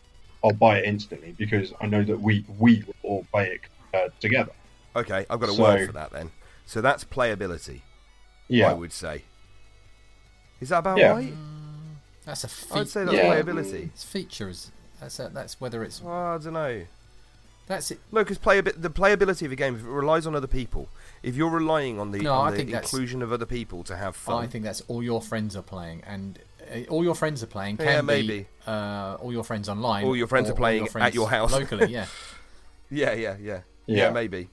I'll 0.44 0.52
buy 0.52 0.78
it 0.78 0.84
instantly 0.84 1.34
because 1.36 1.72
I 1.80 1.86
know 1.86 2.04
that 2.04 2.20
we 2.20 2.44
we 2.48 2.84
will 2.86 2.94
all 3.02 3.26
play 3.32 3.58
it 3.58 3.60
uh, 3.92 4.08
together. 4.20 4.52
Okay, 4.96 5.26
I've 5.30 5.40
got 5.40 5.48
a 5.48 5.52
So- 5.52 5.62
word 5.62 5.86
for 5.86 5.92
that 5.92 6.10
then. 6.12 6.30
So 6.66 6.80
that's 6.80 7.04
playability. 7.04 7.82
Yeah, 8.48 8.70
I 8.70 8.74
would 8.74 8.92
say. 8.92 9.22
Is 10.60 10.68
that 10.70 10.78
about 10.78 10.98
Yeah. 10.98 11.12
right? 11.12 11.32
that's 12.24 12.44
a 12.44 12.48
feature. 12.48 12.78
I'd 12.78 12.88
say 12.88 13.04
that's 13.04 13.16
Yeah. 13.16 13.34
playability. 13.34 13.84
It's 13.86 14.04
features. 14.04 14.70
That's 15.00 15.18
a, 15.18 15.30
that's 15.32 15.60
whether 15.60 15.82
it's 15.82 16.02
Well, 16.02 16.14
I 16.14 16.38
don't 16.38 16.52
know. 16.52 16.84
that's 17.66 17.90
it. 17.90 17.98
Look, 18.12 18.28
because 18.28 18.38
playabi- 18.38 18.80
the 18.80 18.90
playability 18.90 19.46
of 19.46 19.52
a 19.52 19.56
game 19.56 19.74
if 19.74 19.80
it 19.80 19.86
relies 19.88 20.26
on 20.26 20.34
other 20.36 20.46
people. 20.46 20.88
If 21.22 21.34
you're 21.34 21.50
relying 21.50 21.98
on 21.98 22.12
the, 22.12 22.18
No, 22.20 22.34
on 22.34 22.54
the 22.54 22.60
inclusion 22.60 23.22
of 23.22 23.32
other 23.32 23.46
people 23.46 23.82
to 23.84 23.96
have 23.96 24.14
fun, 24.16 24.44
I 24.44 24.46
think 24.46 24.64
that's 24.64 24.82
all 24.82 25.02
your 25.02 25.22
friends 25.22 25.56
are 25.56 25.62
playing, 25.62 26.02
and 26.06 26.38
uh, 26.72 26.80
all 26.88 27.02
your 27.02 27.14
friends 27.14 27.42
are 27.42 27.46
playing 27.46 27.78
can 27.78 27.86
Yeah, 27.86 28.00
be 28.02 28.06
maybe. 28.06 28.46
uh, 28.66 29.16
all 29.20 29.32
your 29.32 29.44
friends 29.44 29.68
online. 29.68 30.04
All 30.04 30.14
your 30.16 30.26
friends 30.26 30.48
or 30.50 30.52
are 30.52 30.56
playing 30.56 30.82
all 30.82 30.88
your 30.94 31.02
at 31.02 31.14
your 31.14 31.30
house. 31.30 31.52
locally. 31.52 31.92
Yeah, 31.94 32.06
yeah, 32.90 33.12
yeah, 33.12 33.14
yeah, 33.14 33.36
yeah, 33.40 33.96
Yeah. 33.96 34.10
maybe. 34.10 34.50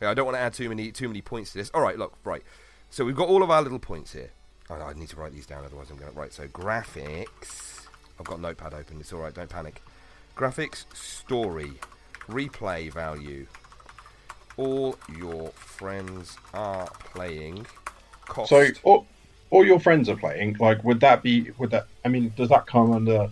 I 0.00 0.14
don't 0.14 0.26
want 0.26 0.36
to 0.36 0.40
add 0.40 0.52
too 0.52 0.68
many 0.68 0.92
too 0.92 1.08
many 1.08 1.22
points 1.22 1.52
to 1.52 1.58
this. 1.58 1.70
All 1.70 1.80
right, 1.80 1.98
look, 1.98 2.14
right. 2.24 2.42
So 2.90 3.04
we've 3.04 3.16
got 3.16 3.28
all 3.28 3.42
of 3.42 3.50
our 3.50 3.62
little 3.62 3.78
points 3.78 4.12
here. 4.12 4.30
Oh, 4.68 4.76
no, 4.76 4.84
I 4.84 4.92
need 4.94 5.08
to 5.10 5.16
write 5.16 5.32
these 5.32 5.46
down, 5.46 5.64
otherwise 5.64 5.90
I'm 5.90 5.96
going 5.96 6.12
to. 6.12 6.18
Right, 6.18 6.32
so 6.32 6.46
graphics. 6.48 7.86
I've 8.18 8.26
got 8.26 8.40
Notepad 8.40 8.74
open. 8.74 8.98
It's 9.00 9.12
all 9.12 9.20
right. 9.20 9.34
Don't 9.34 9.48
panic. 9.48 9.82
Graphics, 10.36 10.84
story, 10.94 11.72
replay 12.28 12.92
value. 12.92 13.46
All 14.56 14.98
your 15.18 15.50
friends 15.50 16.36
are 16.54 16.86
playing. 17.12 17.66
Cost. 18.26 18.50
So 18.50 18.68
all, 18.82 19.06
all 19.50 19.64
your 19.64 19.78
friends 19.78 20.08
are 20.08 20.16
playing. 20.16 20.56
Like, 20.58 20.82
would 20.82 21.00
that 21.00 21.22
be? 21.22 21.50
Would 21.58 21.70
that? 21.70 21.86
I 22.04 22.08
mean, 22.08 22.32
does 22.36 22.48
that 22.48 22.66
come 22.66 22.92
under 22.92 23.30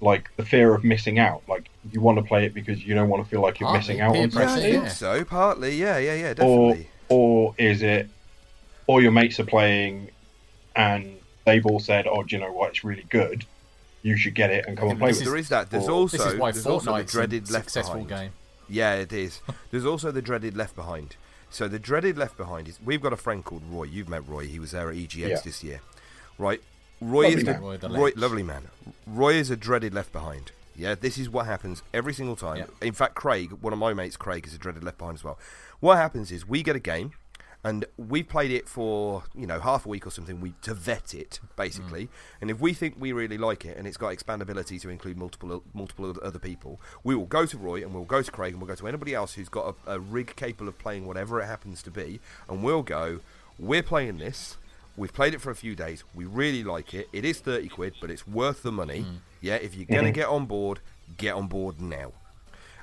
like 0.00 0.30
the 0.36 0.44
fear 0.44 0.74
of 0.74 0.84
missing 0.84 1.18
out? 1.18 1.42
Like, 1.48 1.67
you 1.92 2.00
want 2.00 2.18
to 2.18 2.24
play 2.24 2.44
it 2.44 2.54
because 2.54 2.84
you 2.84 2.94
don't 2.94 3.08
want 3.08 3.22
to 3.24 3.28
feel 3.30 3.40
like 3.40 3.60
you're 3.60 3.68
Partly 3.68 3.78
missing 3.94 4.00
out 4.00 4.12
peer 4.14 4.22
on 4.24 4.30
yeah, 4.30 4.52
I 4.54 4.60
think 4.60 4.84
yeah. 4.84 4.88
so. 4.88 5.24
Partly, 5.24 5.76
yeah, 5.76 5.98
yeah, 5.98 6.14
yeah, 6.14 6.30
or 6.30 6.34
definitely. 6.34 6.88
or 7.08 7.18
or 7.48 7.54
is 7.58 7.82
it? 7.82 8.08
All 8.86 9.02
your 9.02 9.12
mates 9.12 9.38
are 9.40 9.44
playing, 9.44 10.10
and 10.76 11.16
they've 11.44 11.64
all 11.66 11.80
said, 11.80 12.06
"Oh, 12.06 12.22
do 12.22 12.36
you 12.36 12.40
know 12.42 12.52
what? 12.52 12.70
It's 12.70 12.84
really 12.84 13.06
good. 13.10 13.44
You 14.02 14.16
should 14.16 14.34
get 14.34 14.50
it 14.50 14.64
and 14.66 14.76
come 14.78 14.88
and 14.90 14.98
play 14.98 15.08
This 15.10 15.18
with 15.18 15.22
is- 15.22 15.28
it." 15.28 15.30
there 15.30 15.38
is 15.38 15.48
that. 15.50 15.70
There's 15.70 15.88
or- 15.88 15.92
also 15.92 16.16
this 16.18 16.26
is 16.26 16.38
why 16.38 16.52
there's 16.52 16.66
also 16.66 16.96
the 16.96 17.04
dreaded 17.04 17.50
left 17.50 17.66
successful 17.70 18.04
behind. 18.04 18.08
game. 18.30 18.32
Yeah, 18.70 18.94
it 18.96 19.12
is. 19.14 19.40
There's 19.70 19.86
also 19.86 20.10
the 20.10 20.20
dreaded 20.20 20.54
Left 20.54 20.76
Behind. 20.76 21.16
So 21.48 21.68
the 21.68 21.78
dreaded 21.78 22.18
Left 22.18 22.36
Behind 22.36 22.68
is 22.68 22.78
we've 22.84 23.00
got 23.00 23.14
a 23.14 23.16
friend 23.16 23.42
called 23.42 23.62
Roy. 23.70 23.84
You've 23.84 24.10
met 24.10 24.28
Roy. 24.28 24.44
He 24.46 24.58
was 24.58 24.72
there 24.72 24.90
at 24.90 24.96
EGX 24.96 25.28
Yeah. 25.28 25.40
this 25.42 25.64
year, 25.64 25.80
right? 26.36 26.60
Roy 27.00 27.22
Lovely 27.28 27.38
is 27.38 27.44
the, 27.44 27.52
man. 27.52 27.62
Roy 27.62 27.76
the 27.78 27.88
Roy, 27.88 28.12
lovely 28.14 28.42
man. 28.42 28.68
Roy 29.06 29.32
is 29.34 29.48
a 29.48 29.56
dreaded 29.56 29.94
Left 29.94 30.12
Behind. 30.12 30.52
Yeah, 30.78 30.94
this 30.94 31.18
is 31.18 31.28
what 31.28 31.46
happens 31.46 31.82
every 31.92 32.14
single 32.14 32.36
time. 32.36 32.58
Yeah. 32.58 32.66
In 32.86 32.94
fact, 32.94 33.14
Craig, 33.16 33.50
one 33.60 33.72
of 33.72 33.78
my 33.78 33.92
mates, 33.94 34.16
Craig, 34.16 34.46
is 34.46 34.54
a 34.54 34.58
dreaded 34.58 34.84
Left 34.84 34.96
Behind 34.96 35.16
as 35.16 35.24
well. 35.24 35.38
What 35.80 35.96
happens 35.96 36.30
is 36.30 36.46
we 36.48 36.62
get 36.62 36.76
a 36.76 36.80
game, 36.80 37.12
and 37.64 37.84
we've 37.96 38.28
played 38.28 38.52
it 38.52 38.68
for 38.68 39.24
you 39.34 39.44
know 39.44 39.58
half 39.58 39.84
a 39.84 39.88
week 39.88 40.06
or 40.06 40.10
something. 40.10 40.40
We 40.40 40.54
to 40.62 40.74
vet 40.74 41.12
it 41.14 41.40
basically, 41.56 42.04
Mm. 42.04 42.08
and 42.42 42.50
if 42.52 42.60
we 42.60 42.72
think 42.72 42.94
we 42.98 43.10
really 43.12 43.36
like 43.36 43.64
it 43.64 43.76
and 43.76 43.84
it's 43.88 43.96
got 43.96 44.16
expandability 44.16 44.80
to 44.82 44.88
include 44.88 45.16
multiple 45.18 45.64
multiple 45.74 46.14
other 46.22 46.38
people, 46.38 46.80
we 47.02 47.16
will 47.16 47.26
go 47.26 47.44
to 47.46 47.58
Roy 47.58 47.82
and 47.82 47.92
we'll 47.92 48.04
go 48.04 48.22
to 48.22 48.30
Craig 48.30 48.52
and 48.52 48.62
we'll 48.62 48.68
go 48.68 48.76
to 48.76 48.86
anybody 48.86 49.12
else 49.12 49.34
who's 49.34 49.48
got 49.48 49.74
a, 49.88 49.94
a 49.94 49.98
rig 49.98 50.36
capable 50.36 50.68
of 50.68 50.78
playing 50.78 51.04
whatever 51.06 51.40
it 51.40 51.46
happens 51.46 51.82
to 51.82 51.90
be, 51.90 52.20
and 52.48 52.62
we'll 52.62 52.84
go. 52.84 53.18
We're 53.58 53.82
playing 53.82 54.18
this. 54.18 54.56
We've 54.98 55.12
played 55.12 55.32
it 55.32 55.40
for 55.40 55.50
a 55.50 55.54
few 55.54 55.74
days. 55.76 56.02
We 56.14 56.24
really 56.24 56.64
like 56.64 56.92
it. 56.92 57.08
It 57.12 57.24
is 57.24 57.38
thirty 57.40 57.68
quid, 57.68 57.94
but 58.00 58.10
it's 58.10 58.26
worth 58.26 58.62
the 58.62 58.72
money. 58.72 59.02
Mm. 59.02 59.18
Yeah, 59.40 59.54
if 59.54 59.74
you're 59.74 59.86
gonna 59.86 60.10
get 60.10 60.26
on 60.28 60.46
board, 60.46 60.80
get 61.16 61.34
on 61.34 61.46
board 61.46 61.80
now. 61.80 62.12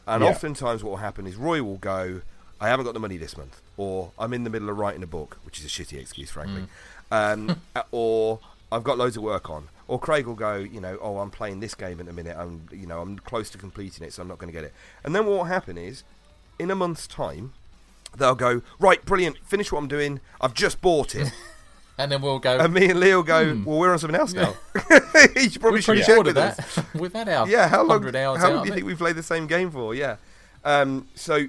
And 0.07 0.24
Yeah. 0.24 0.29
oftentimes, 0.29 0.84
what 0.84 0.91
will 0.91 0.98
happen 0.98 1.27
is 1.27 1.36
Roy 1.36 1.62
will 1.62 1.77
go, 1.77 2.22
"I 2.62 2.69
haven't 2.69 2.86
got 2.86 2.93
the 2.93 3.00
money 3.01 3.17
this 3.17 3.36
month," 3.38 3.62
or 3.75 4.12
"I'm 4.17 4.34
in 4.34 4.45
the 4.45 4.50
middle 4.50 4.69
of 4.69 4.77
writing 4.77 5.03
a 5.03 5.07
book," 5.07 5.38
which 5.43 5.60
is 5.60 5.65
a 5.65 5.67
shitty 5.67 6.00
excuse, 6.00 6.31
frankly, 6.31 6.67
um, 7.12 7.60
uh, 7.75 7.84
or 7.91 8.39
"I've 8.72 8.84
got 8.86 8.98
loads 8.98 9.17
of 9.17 9.24
work 9.24 9.50
on," 9.50 9.67
or 9.89 10.00
Craig 10.00 10.25
will 10.25 10.36
go, 10.36 10.55
"You 10.55 10.79
know, 10.79 10.98
oh, 11.01 11.17
I'm 11.19 11.31
playing 11.31 11.60
this 11.60 11.75
game 11.75 12.00
in 12.00 12.07
a 12.07 12.13
minute. 12.13 12.38
I'm, 12.38 12.67
you 12.72 12.88
know, 12.88 13.01
I'm 13.01 13.19
close 13.19 13.50
to 13.50 13.57
completing 13.57 14.05
it, 14.07 14.13
so 14.13 14.22
I'm 14.22 14.29
not 14.29 14.38
going 14.39 14.48
to 14.51 14.57
get 14.57 14.63
it." 14.63 14.74
And 15.03 15.13
then 15.13 15.25
what 15.25 15.36
will 15.36 15.43
happen 15.45 15.77
is, 15.77 16.03
in 16.60 16.72
a 16.72 16.75
month's 16.75 17.07
time, 17.07 17.53
they'll 18.15 18.36
go, 18.36 18.62
"Right, 18.79 19.03
brilliant, 19.03 19.39
finish 19.45 19.69
what 19.72 19.79
I'm 19.79 19.89
doing. 19.89 20.22
I've 20.39 20.53
just 20.53 20.79
bought 20.81 21.13
it." 21.13 21.34
And 21.97 22.11
then 22.11 22.21
we'll 22.21 22.39
go. 22.39 22.57
and 22.59 22.73
me 22.73 22.89
and 22.89 22.99
Leo 22.99 23.23
go, 23.23 23.61
"Well, 23.65 23.79
we're 23.79 23.91
on 23.93 23.99
something 23.99 24.19
else 24.19 24.33
now." 24.33 24.53
you 25.35 25.49
should 25.49 25.61
probably 25.61 25.77
we're 25.77 25.81
should 25.81 25.85
pretty 25.95 26.01
have 26.11 26.25
with 26.25 26.35
that. 26.35 26.59
us. 26.59 26.79
We've 26.93 27.13
had 27.13 27.29
our 27.29 27.47
Yeah, 27.47 27.67
how 27.69 27.79
long? 27.79 28.01
100 28.03 28.15
hours 28.17 28.41
how 28.41 28.51
long 28.51 28.63
do 28.63 28.67
you 28.69 28.73
think 28.73 28.83
it. 28.83 28.87
we 28.87 28.95
played 28.95 29.15
the 29.15 29.23
same 29.23 29.47
game 29.47 29.71
for? 29.71 29.95
Yeah. 29.95 30.17
Um, 30.65 31.07
so 31.15 31.47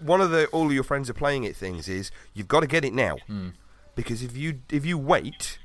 one 0.00 0.20
of 0.20 0.30
the 0.30 0.46
all 0.48 0.66
of 0.66 0.72
your 0.72 0.82
friends 0.84 1.08
are 1.08 1.14
playing 1.14 1.44
it 1.44 1.56
things 1.56 1.88
is 1.88 2.10
you've 2.34 2.48
got 2.48 2.60
to 2.60 2.66
get 2.66 2.84
it 2.84 2.92
now 2.92 3.16
Hmm. 3.26 3.48
because 3.94 4.22
if 4.22 4.36
you 4.36 4.60
if 4.70 4.84
you 4.84 4.98
wait, 4.98 5.58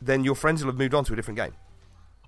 then 0.00 0.24
your 0.24 0.34
friends 0.34 0.64
will 0.64 0.70
have 0.72 0.78
moved 0.78 0.94
on 0.94 1.04
to 1.04 1.12
a 1.12 1.16
different 1.16 1.36
game. 1.38 1.52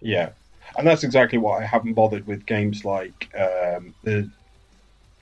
Yeah, 0.02 0.30
and 0.76 0.86
that's 0.86 1.04
exactly 1.04 1.38
why 1.38 1.62
I 1.62 1.64
haven't 1.64 1.94
bothered 1.94 2.26
with 2.26 2.44
games 2.44 2.84
like 2.84 3.30
um, 3.34 3.94
the 4.02 4.28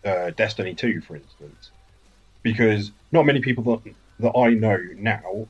uh, 0.05 0.31
Destiny 0.31 0.75
Two, 0.75 1.01
for 1.01 1.15
instance, 1.15 1.71
because 2.43 2.91
not 3.13 3.25
many 3.25 3.41
people 3.41 3.63
that 3.65 3.95
that 4.19 4.37
I 4.37 4.51
know 4.55 4.79
now 4.97 5.21
are 5.25 5.47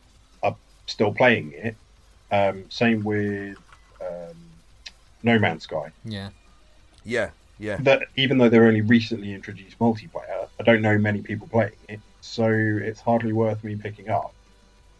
still 0.93 1.13
playing 1.13 1.53
it. 1.53 1.77
Um, 2.31 2.65
same 2.71 3.03
with 3.03 3.57
um, 4.01 4.37
No 5.23 5.39
Man's 5.39 5.65
Sky. 5.65 5.91
Yeah. 6.05 6.31
Yeah, 7.05 7.31
yeah, 7.59 7.79
That 7.81 8.05
even 8.17 8.39
though 8.39 8.49
they're 8.49 8.67
only 8.67 8.81
recently 8.81 9.35
introduced 9.35 9.77
multiplayer, 9.81 10.49
I 10.61 10.63
don't 10.63 10.83
know 10.83 10.97
many 10.99 11.21
people 11.21 11.49
playing 11.49 11.73
it, 11.89 11.99
so 12.21 12.47
it's 12.47 13.01
hardly 13.01 13.33
worth 13.33 13.65
me 13.65 13.75
picking 13.75 14.09
up. 14.09 14.33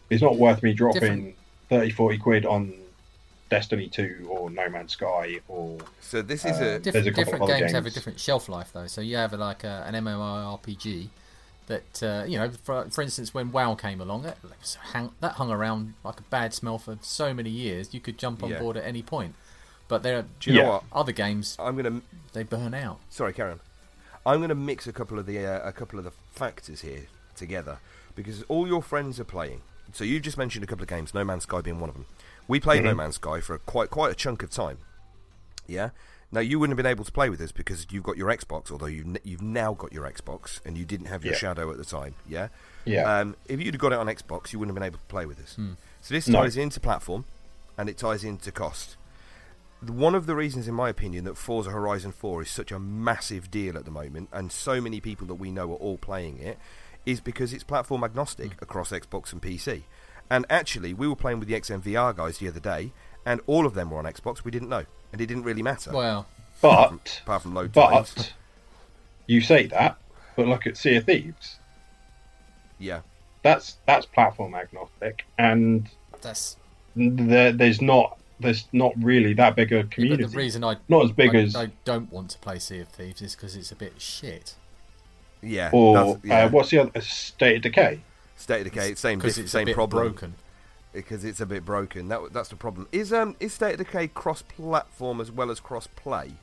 It's 0.09 0.21
not 0.21 0.37
worth 0.37 0.61
me 0.61 0.73
dropping 0.73 0.99
Different. 0.99 1.35
30, 1.69 1.89
40 1.91 2.17
quid 2.17 2.45
on 2.45 2.73
Destiny 3.49 3.87
2 3.87 4.27
or 4.29 4.49
No 4.49 4.67
Man's 4.67 4.91
Sky 4.91 5.39
or 5.47 5.77
So 6.01 6.21
this 6.21 6.43
is 6.43 6.51
Uh, 6.51 6.55
a 6.55 6.57
There's 6.57 6.81
Different, 6.81 7.07
a 7.07 7.11
different 7.11 7.43
of 7.43 7.49
other 7.49 7.59
games, 7.59 7.71
have 7.71 7.85
a 7.85 7.89
different 7.89 8.19
shelf 8.19 8.49
life 8.49 8.71
though. 8.73 8.87
So 8.87 8.99
you 8.99 9.15
have 9.15 9.31
a, 9.31 9.37
like 9.37 9.63
a, 9.63 9.85
an 9.87 9.93
MMORPG 9.95 11.07
that 11.67 12.03
uh, 12.03 12.25
you 12.27 12.37
know, 12.37 12.49
for, 12.63 12.89
for 12.89 13.01
instance, 13.01 13.33
when 13.33 13.51
WoW 13.51 13.75
came 13.75 14.01
along, 14.01 14.23
that 14.23 14.37
was 14.59 14.75
hang, 14.93 15.11
that 15.21 15.33
hung 15.33 15.51
around 15.51 15.93
like 16.03 16.19
a 16.19 16.23
bad 16.23 16.53
smell 16.53 16.77
for 16.77 16.97
so 17.01 17.33
many 17.33 17.49
years. 17.49 17.93
You 17.93 17.99
could 17.99 18.17
jump 18.17 18.43
on 18.43 18.49
Yeah. 18.49 18.59
board 18.59 18.77
at 18.77 18.85
any 18.85 19.01
point. 19.01 19.35
But 19.87 20.01
there 20.03 20.17
are 20.19 20.25
Do 20.39 20.49
you 20.51 20.57
know 20.57 20.63
Yeah. 20.63 20.69
what? 20.69 20.83
other 20.91 21.11
games 21.11 21.55
I'm 21.59 21.75
gonna 21.75 22.01
they 22.33 22.43
burn 22.43 22.73
out. 22.73 22.99
sorry, 23.09 23.33
Karen. 23.33 23.59
I'm 24.25 24.37
going 24.39 24.49
to 24.49 24.55
mix 24.55 24.87
a 24.87 24.93
couple 24.93 25.19
of 25.19 25.25
the 25.25 25.45
uh, 25.45 25.67
a 25.67 25.73
couple 25.73 25.99
of 25.99 26.05
the 26.05 26.11
factors 26.31 26.79
here 26.79 27.07
together 27.35 27.79
because 28.15 28.43
all 28.43 28.65
your 28.67 28.81
friends 28.81 29.19
are 29.19 29.25
playing. 29.25 29.61
So 29.91 30.05
you 30.05 30.21
just 30.21 30.37
mentioned 30.37 30.63
a 30.63 30.67
couple 30.67 30.83
of 30.83 30.87
games, 30.89 31.13
No 31.13 31.25
Man's 31.25 31.43
Sky 31.43 31.59
being 31.59 31.81
one 31.81 31.89
of 31.89 31.95
them. 31.95 32.05
We 32.47 32.59
played 32.61 32.83
No 32.85 32.95
Man's 32.95 33.15
Sky 33.15 33.41
for 33.41 33.53
a 33.55 33.59
quite 33.59 33.89
quite 33.89 34.11
a 34.11 34.15
chunk 34.15 34.41
of 34.41 34.49
time. 34.49 34.77
Yeah. 35.67 35.89
Now 36.33 36.39
you 36.39 36.57
wouldn't 36.59 36.77
have 36.77 36.83
been 36.83 36.89
able 36.89 37.05
to 37.05 37.11
play 37.11 37.29
with 37.29 37.39
us 37.41 37.51
because 37.51 37.85
you've 37.91 38.03
got 38.03 38.17
your 38.17 38.29
Xbox, 38.35 38.71
although 38.71 38.87
you 38.87 39.15
you've 39.23 39.41
now 39.43 39.73
got 39.73 39.93
your 39.93 40.09
Xbox 40.09 40.59
and 40.65 40.75
you 40.77 40.83
didn't 40.83 41.05
have 41.05 41.23
your 41.23 41.33
Yeah. 41.33 41.39
Shadow 41.39 41.69
at 41.71 41.77
the 41.77 41.85
time. 41.85 42.15
Yeah. 42.27 42.47
Yeah. 42.85 43.19
Um, 43.19 43.35
if 43.47 43.61
you'd 43.61 43.75
have 43.75 43.79
got 43.81 43.93
it 43.93 43.99
on 43.99 44.07
Xbox, 44.07 44.51
you 44.51 44.57
wouldn't 44.59 44.75
have 44.75 44.81
been 44.81 44.87
able 44.87 44.97
to 44.97 45.05
play 45.05 45.27
with 45.27 45.39
us. 45.39 45.55
So 46.01 46.13
this 46.13 46.27
No. 46.27 46.41
ties 46.41 46.57
into 46.57 46.79
platform, 46.79 47.25
and 47.77 47.87
it 47.87 47.97
ties 47.99 48.23
into 48.23 48.51
cost. 48.51 48.97
One 49.85 50.15
of 50.15 50.25
the 50.25 50.35
reasons, 50.35 50.67
in 50.67 50.73
my 50.73 50.89
opinion, 50.89 51.25
that 51.25 51.37
Forza 51.37 51.69
Horizon 51.69 52.11
4 52.13 52.41
is 52.41 52.49
such 52.49 52.71
a 52.71 52.79
massive 52.79 53.51
deal 53.51 53.77
at 53.77 53.85
the 53.85 53.91
moment, 53.91 54.29
and 54.31 54.51
so 54.51 54.81
many 54.81 54.99
people 55.01 55.27
that 55.27 55.35
we 55.35 55.51
know 55.51 55.71
are 55.71 55.75
all 55.75 55.97
playing 55.97 56.39
it, 56.39 56.57
is 57.05 57.19
because 57.19 57.53
it's 57.53 57.63
platform 57.65 58.03
agnostic 58.03 58.59
across 58.61 58.91
Xbox 58.91 59.33
and 59.33 59.41
PC. 59.41 59.83
And 60.31 60.45
actually, 60.49 60.93
we 60.93 61.07
were 61.07 61.17
playing 61.17 61.39
with 61.39 61.49
the 61.49 61.53
XMVR 61.55 62.13
guys 62.15 62.37
the 62.37 62.47
other 62.47 62.61
day, 62.61 62.91
and 63.25 63.41
all 63.47 63.65
of 63.65 63.73
them 63.73 63.89
were 63.89 63.97
on 63.99 64.05
Xbox. 64.05 64.43
We 64.43 64.51
didn't 64.51 64.69
know, 64.69 64.85
and 65.11 65.21
it 65.21 65.25
didn't 65.27 65.43
really 65.43 65.61
matter. 65.63 65.91
Well, 65.91 66.25
But 66.61 67.21
apart 67.23 67.41
from 67.43 67.53
load 67.53 67.73
times. 67.73 68.13
but 68.15 68.33
you 69.27 69.41
say 69.41 69.67
that, 69.67 69.97
but 70.35 70.47
look 70.47 70.65
at 70.67 70.77
Sea 70.77 70.95
of 70.97 71.05
Thieves. 71.05 71.57
Yeah, 72.79 73.01
That's 73.43 73.77
that's 73.85 74.05
platform 74.05 74.55
agnostic, 74.55 75.25
and 75.37 75.87
that's 76.21 76.57
there, 76.95 77.51
there's 77.51 77.81
not 77.81 78.17
there's 78.39 78.67
not 78.73 78.91
really 79.01 79.33
that 79.35 79.55
big 79.55 79.71
a 79.71 79.83
but 79.83 79.91
community. 79.91 80.23
the 80.25 80.37
reason 80.37 80.63
I 80.63 80.75
Not 80.89 81.05
as 81.05 81.11
big 81.11 81.33
I, 81.35 81.39
as- 81.39 81.55
I 81.55 81.67
don't 81.85 82.11
want 82.11 82.31
to 82.31 82.37
play 82.39 82.59
Sea 82.59 82.79
of 82.79 82.89
Thieves 82.89 83.21
is 83.21 83.35
because 83.35 83.55
it's 83.55 83.71
a 83.71 83.75
bit 83.75 83.93
shit. 84.01 84.55
yeah. 85.41 85.69
or 85.71 86.19
yeah. 86.23 86.45
uh, 86.45 86.49
what's 86.49 86.69
the 86.71 86.79
other 86.79 86.99
State 87.01 87.57
of 87.57 87.61
Decay? 87.61 88.01
State 88.35 88.65
of 88.67 88.73
Decay, 88.73 88.95
same, 88.95 89.19
Because 89.19 89.37
it's 89.37 89.51
same 89.51 89.61
a 89.61 89.65
bit 89.67 89.75
problem. 89.75 90.07
broken. 90.11 90.33
Because 90.93 91.23
it's 91.25 91.41
a 91.41 91.45
bit 91.45 91.65
broken. 91.65 92.07
That 92.07 92.31
that's 92.31 92.49
the 92.49 92.55
problem. 92.55 92.87
Is 92.91 93.11
um 93.11 93.35
is 93.39 93.53
State 93.53 93.73
of 93.79 93.85
Decay 93.85 94.07
cross-platform 94.09 95.19
as 95.21 95.31
well 95.31 95.51
as 95.51 95.59
cross-play? 95.59 96.33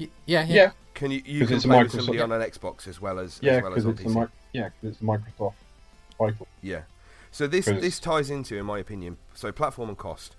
Y- 0.00 0.08
Yeah, 0.26 0.44
yeah. 0.44 0.54
Yeah, 0.54 0.70
Can 0.94 1.10
you 1.10 1.22
you 1.24 1.40
'Cause 1.40 1.48
can 1.48 1.56
it's 1.58 1.66
play 1.66 1.82
with 1.82 1.92
Microsoft- 1.92 1.96
somebody 1.96 2.20
on 2.20 2.32
an 2.32 2.40
Xbox 2.40 2.86
as 2.88 3.00
well 3.00 3.18
as 3.18 3.38
yeah, 3.42 3.52
as 3.52 3.62
well 3.62 3.72
as 3.74 3.84
because 3.84 3.86
on 3.86 3.90
it's 3.92 4.00
a 4.00 4.04
PC? 4.04 4.20
mi- 4.20 4.26
yeah, 4.52 4.68
'cause 4.68 4.90
it's 4.90 5.00
a 5.00 5.04
Microsoft 5.04 5.54
title. 6.18 6.48
Yeah. 6.62 6.82
So 7.30 7.46
this 7.46 7.64
'Cause- 7.66 7.80
this 7.80 7.98
ties 7.98 8.30
into, 8.30 8.56
in 8.56 8.64
my 8.66 8.78
opinion, 8.78 9.16
so 9.34 9.50
platform 9.52 9.88
and 9.88 9.98
cost. 9.98 10.36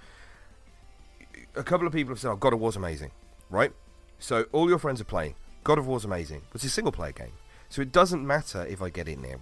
A 1.55 1.63
couple 1.63 1.85
of 1.87 1.93
people 1.93 2.11
have 2.13 2.19
said, 2.19 2.31
"Oh, 2.31 2.35
God 2.35 2.53
of 2.53 2.59
War's 2.59 2.75
amazing," 2.75 3.11
right? 3.49 3.73
So 4.19 4.43
all 4.51 4.69
your 4.69 4.79
friends 4.79 5.01
are 5.01 5.05
playing. 5.05 5.35
God 5.63 5.77
of 5.77 5.87
War's 5.87 6.05
amazing, 6.05 6.43
it's 6.53 6.63
a 6.63 6.69
single 6.69 6.91
player 6.91 7.11
game, 7.11 7.33
so 7.69 7.81
it 7.81 7.91
doesn't 7.91 8.25
matter 8.25 8.65
if 8.65 8.81
I 8.81 8.89
get 8.89 9.07
it 9.07 9.19
now, 9.19 9.37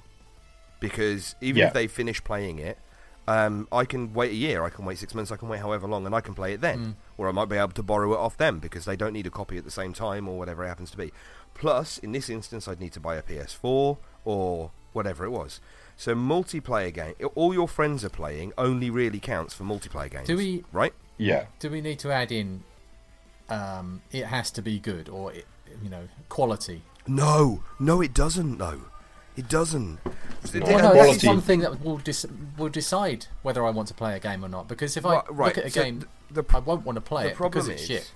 because 0.80 1.36
even 1.42 1.60
Yeah. 1.62 1.68
if 1.68 1.74
they 1.74 1.86
finish 1.88 2.24
playing 2.24 2.60
it, 2.60 2.78
um, 3.28 3.68
I 3.72 3.86
can 3.86 4.14
wait 4.14 4.32
a 4.32 4.36
year, 4.36 4.64
I 4.64 4.70
can 4.70 4.84
wait 4.86 4.98
six 4.98 5.14
months, 5.16 5.32
I 5.32 5.38
can 5.38 5.48
wait 5.50 5.60
however 5.62 5.88
long, 5.88 6.06
and 6.06 6.14
I 6.14 6.22
can 6.22 6.34
play 6.34 6.54
it 6.54 6.62
then, 6.62 6.98
or 7.18 7.28
I 7.30 7.32
might 7.32 7.48
be 7.50 7.56
able 7.58 7.72
to 7.74 7.84
borrow 7.84 8.14
it 8.14 8.18
off 8.20 8.36
them 8.38 8.60
because 8.60 8.86
they 8.86 8.96
don't 8.96 9.14
need 9.14 9.28
a 9.28 9.30
copy 9.32 9.58
at 9.58 9.64
the 9.64 9.72
same 9.72 9.94
time 9.94 10.28
or 10.28 10.38
whatever 10.38 10.64
it 10.66 10.68
happens 10.68 10.92
to 10.92 10.98
be. 10.98 11.12
Plus, 11.54 11.98
in 12.00 12.12
this 12.12 12.30
instance, 12.30 12.68
I'd 12.68 12.80
need 12.80 12.94
to 12.94 13.00
buy 13.00 13.16
a 13.16 13.22
PS4 13.22 13.98
or 14.26 14.72
whatever 14.92 15.24
it 15.26 15.30
was. 15.30 15.62
So 15.96 16.16
multiplayer 16.16 16.94
game, 16.94 17.14
all 17.36 17.54
your 17.54 17.68
friends 17.68 18.04
are 18.04 18.10
playing 18.10 18.52
only 18.58 18.90
really 18.90 19.20
counts 19.20 19.54
for 19.54 19.64
multiplayer 19.64 20.10
games. 20.12 20.28
Do 20.28 20.36
we- 20.38 20.64
Right? 20.72 20.94
Yeah, 21.18 21.46
Do 21.60 21.70
we 21.70 21.80
need 21.82 22.00
to 22.00 22.12
add 22.12 22.32
in? 22.32 22.64
Um, 23.50 24.02
it 24.12 24.26
has 24.26 24.50
to 24.52 24.62
be 24.62 24.80
good, 24.80 25.08
or 25.10 25.32
it, 25.32 25.46
you 25.84 25.90
know, 25.90 26.08
quality. 26.30 26.82
No, 27.06 27.62
no, 27.80 28.02
it 28.02 28.14
doesn't. 28.14 28.58
No, 28.58 28.82
it 29.38 29.48
doesn't. 29.50 30.00
Well, 30.54 30.78
no, 30.80 30.94
this 30.94 31.12
that's 31.14 31.24
one 31.26 31.42
thing 31.42 31.62
that 31.62 31.82
will 31.84 31.98
dis- 31.98 32.26
will 32.58 32.70
decide 32.70 33.28
whether 33.44 33.66
I 33.66 33.70
want 33.70 33.88
to 33.88 33.94
play 33.94 34.16
a 34.16 34.20
game 34.20 34.44
or 34.44 34.50
not. 34.50 34.68
Because 34.68 34.98
if 34.98 35.06
I 35.06 35.16
Right, 35.16 35.24
right, 35.30 35.46
look 35.48 35.58
at 35.58 35.66
a 35.66 35.70
so 35.70 35.84
game, 35.84 36.00
th- 36.00 36.10
the 36.46 36.56
I 36.56 36.60
won't 36.60 36.86
want 36.86 36.98
to 36.98 37.02
play 37.02 37.28
it 37.28 37.36
problem 37.36 37.52
because 37.66 37.70
it's 37.70 37.82
is, 37.84 37.88
shit. 37.88 38.12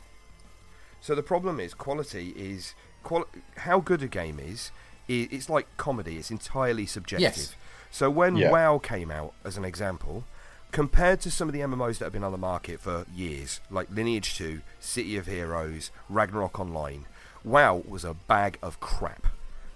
So 1.00 1.16
the 1.16 1.24
problem 1.24 1.60
is 1.60 1.74
quality 1.74 2.34
is 2.36 2.74
quali- 3.04 3.26
how 3.58 3.80
good 3.80 4.02
a 4.04 4.08
game 4.08 4.40
is. 4.40 4.72
it's 5.10 5.50
like 5.50 5.68
comedy. 5.78 6.18
It's 6.18 6.30
entirely 6.32 6.86
subjective. 6.86 7.22
Yes. 7.38 7.56
So 7.92 8.10
when 8.10 8.36
Yeah. 8.36 8.52
WoW 8.52 8.78
came 8.78 9.10
out, 9.10 9.34
as 9.46 9.56
an 9.56 9.64
example, 9.64 10.26
compared 10.74 11.22
to 11.22 11.32
some 11.32 11.48
of 11.48 11.54
the 11.54 11.62
MMOs 11.62 12.00
that 12.00 12.06
have 12.08 12.12
been 12.14 12.26
on 12.26 12.34
the 12.34 12.38
market 12.38 12.82
for 12.82 13.06
years, 13.16 13.62
like 13.72 13.88
Lineage 13.90 14.36
2, 14.36 14.60
City 14.82 15.16
of 15.16 15.26
Heroes, 15.28 15.92
Ragnarok 16.10 16.60
Online, 16.60 17.06
WoW 17.46 17.84
was 17.88 18.04
a 18.04 18.14
bag 18.16 18.58
of 18.62 18.82
crap. 18.82 19.28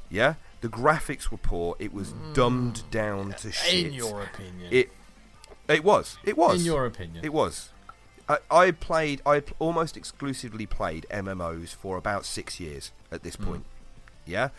Yeah, 0.10 0.34
the 0.62 0.70
graphics 0.70 1.30
were 1.32 1.38
poor. 1.38 1.76
It 1.80 1.94
was 1.94 2.14
dumbed 2.34 2.84
down 2.92 3.34
to 3.34 3.52
shit. 3.52 3.86
Mm. 3.86 3.88
In 3.88 3.94
your 3.94 4.22
opinion, 4.24 4.68
it 4.72 4.92
it 5.68 5.84
was. 5.84 6.18
It 6.24 6.38
was. 6.38 6.60
in 6.60 6.66
your 6.66 6.86
opinion, 6.86 7.24
It 7.24 7.34
was. 7.34 7.70
I, 8.30 8.38
I 8.50 8.72
played. 8.72 9.22
I 9.26 9.44
almost 9.60 9.98
exclusively 9.98 10.66
played 10.66 11.06
MMOs 11.12 11.70
for 11.76 11.98
about 11.98 12.26
six 12.26 12.60
years 12.60 12.92
at 13.12 13.24
this 13.24 13.36
point. 13.36 13.64
Mm. 13.64 13.68
Yeah, 14.26 14.50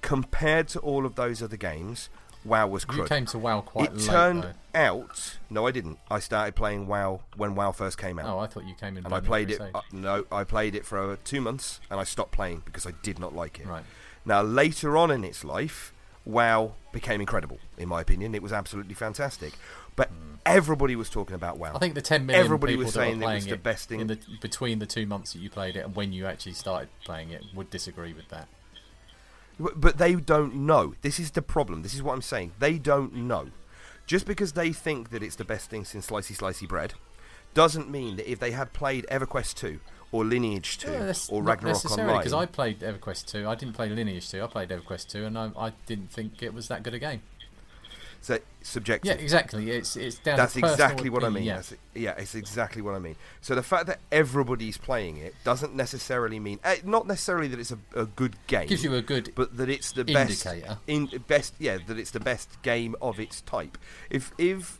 compared 0.00 0.68
to 0.68 0.78
all 0.80 1.04
of 1.04 1.16
those 1.16 1.42
other 1.42 1.56
games, 1.56 2.08
WoW 2.44 2.66
was 2.68 2.86
You 2.94 3.04
came 3.04 3.26
to 3.26 3.38
WoW 3.38 3.60
quite 3.60 3.88
it 3.90 3.96
late, 3.96 4.02
It 4.02 4.10
turned 4.10 4.42
though. 4.44 4.52
out. 4.80 5.38
No, 5.50 5.66
I 5.66 5.70
didn't. 5.70 5.98
I 6.10 6.20
started 6.20 6.54
playing 6.54 6.86
WoW 6.86 7.20
when 7.36 7.54
WoW 7.54 7.72
first 7.72 7.98
came 7.98 8.18
out. 8.18 8.26
Oh, 8.26 8.38
I 8.38 8.46
thought 8.46 8.64
you 8.64 8.74
came 8.74 8.96
in. 8.96 9.04
and 9.04 9.14
I 9.14 9.20
played 9.20 9.50
it. 9.50 9.60
Uh, 9.60 9.80
no, 9.92 10.24
I 10.30 10.44
played 10.44 10.74
it 10.74 10.86
for 10.86 10.98
uh, 11.12 11.16
two 11.24 11.40
months, 11.40 11.80
and 11.90 11.98
I 12.00 12.04
stopped 12.04 12.32
playing 12.32 12.62
because 12.64 12.86
I 12.86 12.92
did 13.02 13.18
not 13.18 13.34
like 13.34 13.60
it. 13.60 13.66
Right. 13.66 13.84
Now, 14.24 14.42
later 14.42 14.96
on 14.96 15.10
in 15.10 15.24
its 15.24 15.44
life, 15.44 15.92
WoW 16.24 16.74
became 16.92 17.20
incredible. 17.20 17.58
In 17.76 17.88
my 17.88 18.00
opinion, 18.00 18.34
it 18.34 18.42
was 18.42 18.52
absolutely 18.52 18.94
fantastic. 18.94 19.54
But 19.96 20.10
everybody 20.46 20.96
was 20.96 21.10
talking 21.10 21.34
about 21.34 21.58
WoW. 21.58 21.72
I 21.74 21.78
think 21.78 21.94
the 21.94 22.00
10 22.02 22.26
million 22.26 22.44
Everybody 22.44 22.74
people 22.74 22.84
was 22.86 22.94
that 22.94 23.00
were 23.00 23.04
saying 23.06 23.22
it 23.22 23.34
was 23.34 23.46
the 23.46 23.56
best 23.56 23.88
thing. 23.88 24.00
in 24.00 24.06
the 24.06 24.18
between 24.40 24.78
the 24.78 24.86
two 24.86 25.06
months 25.06 25.32
that 25.32 25.40
you 25.40 25.50
played 25.50 25.76
it 25.76 25.80
and 25.84 25.94
when 25.94 26.12
you 26.12 26.26
actually 26.26 26.52
started 26.54 26.88
playing 27.04 27.30
it 27.30 27.42
would 27.54 27.68
disagree 27.70 28.12
with 28.12 28.28
that. 28.28 28.48
But- 29.60 29.80
But 29.80 29.98
they 29.98 30.14
don't 30.14 30.54
know. 30.54 30.94
This 31.02 31.18
is 31.20 31.32
the 31.32 31.42
problem. 31.42 31.82
This 31.82 31.94
is 31.94 32.02
what 32.02 32.14
I'm 32.14 32.22
saying. 32.22 32.52
They 32.58 32.78
don't 32.78 33.12
know. 33.14 33.48
Just 34.06 34.26
because 34.26 34.52
they 34.52 34.72
think 34.72 35.10
that 35.10 35.22
it's 35.22 35.36
the 35.36 35.44
best 35.44 35.68
thing 35.70 35.84
since 35.84 36.06
slicey 36.08 36.36
slicey 36.36 36.66
bread, 36.66 36.94
doesn't 37.54 37.90
mean 37.90 38.16
that 38.16 38.30
if 38.30 38.38
they 38.40 38.52
had 38.52 38.72
played 38.72 39.06
EverQuest 39.10 39.54
2 39.56 39.80
or 40.12 40.24
Lineage 40.24 40.78
2 40.78 40.90
Yeah, 40.90 41.12
or 41.30 41.42
Ragnarok 41.42 41.84
Online, 41.90 42.18
because 42.18 42.32
I 42.34 42.46
played 42.46 42.80
EverQuest 42.80 43.26
2. 43.26 43.48
I 43.48 43.54
didn't 43.54 43.74
play 43.74 43.88
Lineage 43.88 44.30
2. 44.30 44.42
I 44.42 44.46
played 44.46 44.68
EverQuest 44.68 45.08
2 45.08 45.24
and 45.24 45.38
I, 45.38 45.50
I 45.58 45.72
didn't 45.86 46.12
think 46.12 46.42
it 46.42 46.52
was 46.54 46.68
that 46.68 46.82
good 46.82 46.94
a 46.94 46.98
game. 46.98 47.22
so 48.20 48.38
subjective. 48.60 49.16
Yeah, 49.16 49.20
exactly. 49.20 49.70
It's 49.70 49.96
it's 49.96 50.18
down 50.18 50.36
That's 50.36 50.56
exactly 50.56 51.08
what 51.10 51.24
I 51.24 51.30
mean. 51.30 51.44
Yeah. 51.44 51.56
That's, 51.56 51.74
yeah, 51.94 52.14
it's 52.18 52.34
exactly 52.34 52.82
what 52.82 52.94
I 52.94 52.98
mean. 52.98 53.16
So 53.40 53.54
the 53.54 53.62
fact 53.62 53.86
that 53.86 53.98
everybody's 54.12 54.76
playing 54.76 55.16
it 55.16 55.34
doesn't 55.44 55.74
necessarily 55.74 56.38
mean, 56.38 56.60
eh, 56.62 56.76
not 56.84 57.06
necessarily 57.06 57.48
that 57.48 57.58
it's 57.58 57.72
a, 57.72 57.78
a 57.96 58.04
good 58.06 58.36
game, 58.46 58.68
Gives 58.68 58.84
you 58.84 58.94
a 58.94 59.02
good 59.02 59.32
but 59.34 59.56
that 59.56 59.68
it's 59.70 59.92
the 59.92 60.02
indicator. 60.02 60.66
best, 60.66 60.78
in, 60.86 61.08
best, 61.26 61.54
yeah, 61.58 61.78
that 61.86 61.98
it's 61.98 62.10
the 62.12 62.20
best 62.20 62.60
game 62.62 62.94
of 63.00 63.18
its 63.18 63.40
type. 63.40 63.78
If 64.10 64.30
if 64.38 64.78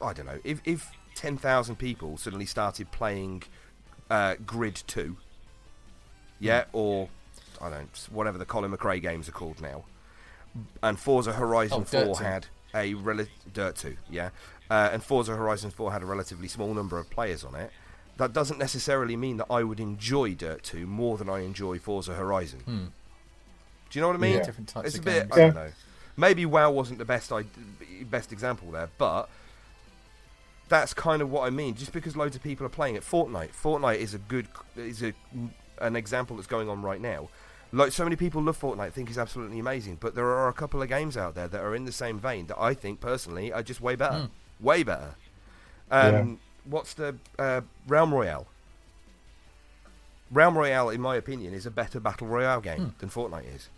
I 0.00 0.12
don't 0.12 0.26
know, 0.26 0.38
if 0.44 0.60
if 0.64 0.90
ten 1.14 1.36
thousand 1.36 1.76
people 1.76 2.16
suddenly 2.18 2.46
started 2.46 2.92
playing 2.92 3.42
uh, 4.10 4.34
Grid 4.44 4.82
Two, 4.86 5.16
yeah, 6.40 6.64
Hmm. 6.64 6.76
or 6.76 7.08
I 7.60 7.70
don't, 7.70 8.08
whatever 8.10 8.38
the 8.38 8.44
Colin 8.44 8.70
McRae 8.72 9.00
games 9.00 9.28
are 9.28 9.32
called 9.32 9.60
now, 9.60 9.84
and 10.82 10.98
Forza 10.98 11.32
Horizon 11.32 11.80
Oh, 11.82 11.84
Dirt 11.90 12.16
4 12.16 12.20
had 12.24 12.46
a 12.74 12.94
rel- 12.94 13.26
Dirt 13.52 13.76
2, 13.76 13.96
yeah, 14.10 14.30
uh, 14.70 14.90
and 14.92 15.02
Forza 15.02 15.34
Horizon 15.36 15.70
4 15.70 15.92
had 15.92 16.02
a 16.02 16.06
relatively 16.06 16.48
small 16.48 16.74
number 16.74 16.98
of 16.98 17.08
players 17.10 17.44
on 17.44 17.54
it. 17.54 17.70
That 18.18 18.32
doesn't 18.32 18.58
necessarily 18.58 19.16
mean 19.16 19.36
that 19.38 19.46
I 19.50 19.62
would 19.62 19.80
enjoy 19.80 20.34
Dirt 20.34 20.62
2 20.62 20.86
more 20.86 21.16
than 21.18 21.28
I 21.28 21.40
enjoy 21.40 21.78
Forza 21.78 22.14
Horizon. 22.14 22.60
Hmm. 22.60 22.84
Do 23.90 23.98
you 23.98 24.00
know 24.00 24.08
what 24.08 24.16
I 24.16 24.20
mean? 24.20 24.36
Yeah. 24.38 24.42
Different 24.44 24.68
types 24.68 24.86
it's 24.88 24.96
a 24.96 24.98
of 25.00 25.04
bit. 25.04 25.14
games. 25.30 25.32
I 25.32 25.36
don't 25.38 25.54
know. 25.54 25.72
Maybe 26.16 26.44
WoW 26.46 26.70
wasn't 26.70 26.98
the 26.98 27.04
best 27.04 27.30
I 27.30 27.44
best 28.04 28.32
example 28.32 28.70
there, 28.70 28.88
but 28.98 29.28
that's 30.68 30.92
kind 30.94 31.22
of 31.22 31.30
what 31.30 31.46
I 31.46 31.50
mean. 31.50 31.74
Just 31.74 31.92
because 31.92 32.16
loads 32.16 32.36
of 32.36 32.42
people 32.42 32.66
are 32.66 32.70
playing 32.70 32.96
it, 32.96 33.02
Fortnite. 33.02 33.50
Fortnite 33.52 33.98
is 33.98 34.14
a 34.14 34.18
good 34.18 34.48
is 34.76 35.02
a 35.02 35.12
an 35.80 35.94
example 35.96 36.36
that's 36.36 36.46
going 36.48 36.68
on 36.68 36.82
right 36.82 37.00
now. 37.00 37.28
Like 37.72 37.92
so 37.92 38.04
many 38.04 38.16
people 38.16 38.40
love 38.42 38.58
Fortnite, 38.58 38.92
think 38.92 39.08
it's 39.08 39.18
absolutely 39.18 39.58
amazing, 39.58 39.98
but 40.00 40.14
there 40.14 40.26
are 40.26 40.48
a 40.48 40.52
couple 40.52 40.80
of 40.80 40.88
games 40.88 41.16
out 41.16 41.34
there 41.34 41.48
that 41.48 41.60
are 41.60 41.74
in 41.74 41.84
the 41.84 41.92
same 41.92 42.18
vein 42.18 42.46
that 42.46 42.58
I 42.58 42.74
think 42.74 43.00
personally 43.00 43.52
are 43.52 43.62
just 43.62 43.80
way 43.80 43.96
better, 43.96 44.14
Mm. 44.14 44.30
way 44.60 44.82
better. 44.82 45.14
Um, 45.90 46.12
Yeah. 46.12 46.34
What's 46.68 46.94
the 46.94 47.16
uh, 47.38 47.60
Realm 47.86 48.12
Royale? 48.14 48.46
Realm 50.32 50.56
Royale, 50.58 50.90
in 50.90 51.00
my 51.00 51.16
opinion, 51.16 51.54
is 51.54 51.66
a 51.66 51.70
better 51.70 52.00
battle 52.00 52.26
royale 52.26 52.60
game 52.60 52.94
than 52.98 53.08
Fortnite 53.08 53.54
is. 53.54 53.68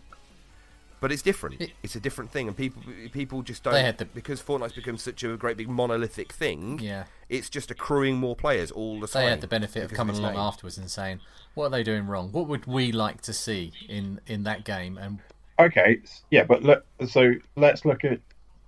But 1.01 1.11
it's 1.13 1.21
different. 1.21 1.61
It- 1.61 1.71
it's 1.81 1.95
a 1.95 1.99
different 1.99 2.31
thing, 2.31 2.47
and 2.47 2.57
people 2.57 2.81
people 3.11 3.41
just 3.41 3.63
don't 3.63 3.73
They 3.73 3.83
had 3.83 3.97
the- 3.97 4.05
because 4.05 4.41
Fortnite's 4.41 4.73
become 4.73 4.97
such 4.97 5.23
a 5.23 5.37
great 5.37 5.55
big 5.57 5.69
monolithic 5.69 6.33
thing. 6.33 6.79
Yeah. 6.79 7.05
It's 7.29 7.49
just 7.49 7.71
accruing 7.71 8.17
more 8.17 8.35
players 8.35 8.69
all 8.71 8.99
the 8.99 9.07
time. 9.07 9.23
They 9.23 9.29
had 9.29 9.41
the 9.41 9.47
benefit 9.47 9.83
of 9.83 9.93
coming 9.93 10.11
its 10.11 10.19
along 10.19 10.33
name. 10.33 10.41
afterwards 10.41 10.77
and 10.77 10.91
saying, 10.91 11.21
"What 11.53 11.65
are 11.67 11.69
they 11.69 11.83
doing 11.83 12.05
wrong? 12.07 12.31
What 12.31 12.47
would 12.47 12.65
we 12.65 12.91
like 12.91 13.21
to 13.21 13.33
see 13.33 13.71
in 13.87 14.19
in 14.27 14.43
that 14.43 14.65
game?" 14.65 14.97
And 14.97 15.19
Okay, 15.57 16.01
yeah, 16.31 16.43
but 16.45 16.63
look, 16.63 16.85
so 17.07 17.33
let's 17.55 17.83
look 17.85 18.03
at 18.05 18.19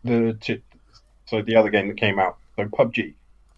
the 0.04 0.38
t- 0.42 0.62
so 1.26 1.42
the 1.42 1.56
other 1.56 1.70
game 1.70 1.88
that 1.88 1.98
came 1.98 2.20
out, 2.20 2.38
so 2.58 2.66
PUBG. 2.66 3.14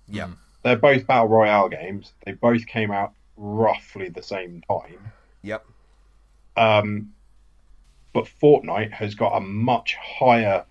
Yeah, 0.08 0.28
Mm. 0.28 0.38
They're 0.64 0.76
both 0.78 1.06
battle 1.08 1.28
royale 1.28 1.68
games. 1.70 2.14
They 2.26 2.32
both 2.34 2.66
came 2.68 2.92
out 2.92 3.14
roughly 3.38 4.10
the 4.10 4.24
same 4.24 4.62
time. 4.68 5.12
yep. 5.42 5.66
Um, 6.56 7.14
but 8.14 8.26
Fortnite 8.42 8.92
has 8.92 9.16
got 9.16 9.36
a 9.36 9.40
much 9.40 9.96
higher 9.96 10.66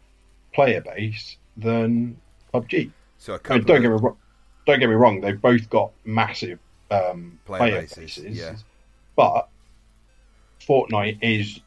player 0.55 0.81
base 0.81 1.37
than 1.57 2.16
PUBG. 2.55 2.90
So 3.18 3.33
a 3.33 3.37
I 3.37 3.38
couple 3.38 3.57
mean, 3.59 3.66
don't 3.66 3.76
of- 3.76 3.83
get 3.83 3.88
me 3.90 3.96
wrong. 3.96 4.16
Don't 4.66 4.78
get 4.78 4.88
me 4.88 4.94
wrong. 4.94 5.20
They've 5.20 5.40
both 5.40 5.68
got 5.68 5.90
massive 6.05 6.59
um, 6.90 7.38
Player 7.44 7.59
player, 7.59 7.81
bases, 7.81 7.96
bases, 7.96 8.38
yeah. 8.38 8.55
but 9.16 9.48
Fortnite 10.61 11.18
is 11.20 11.61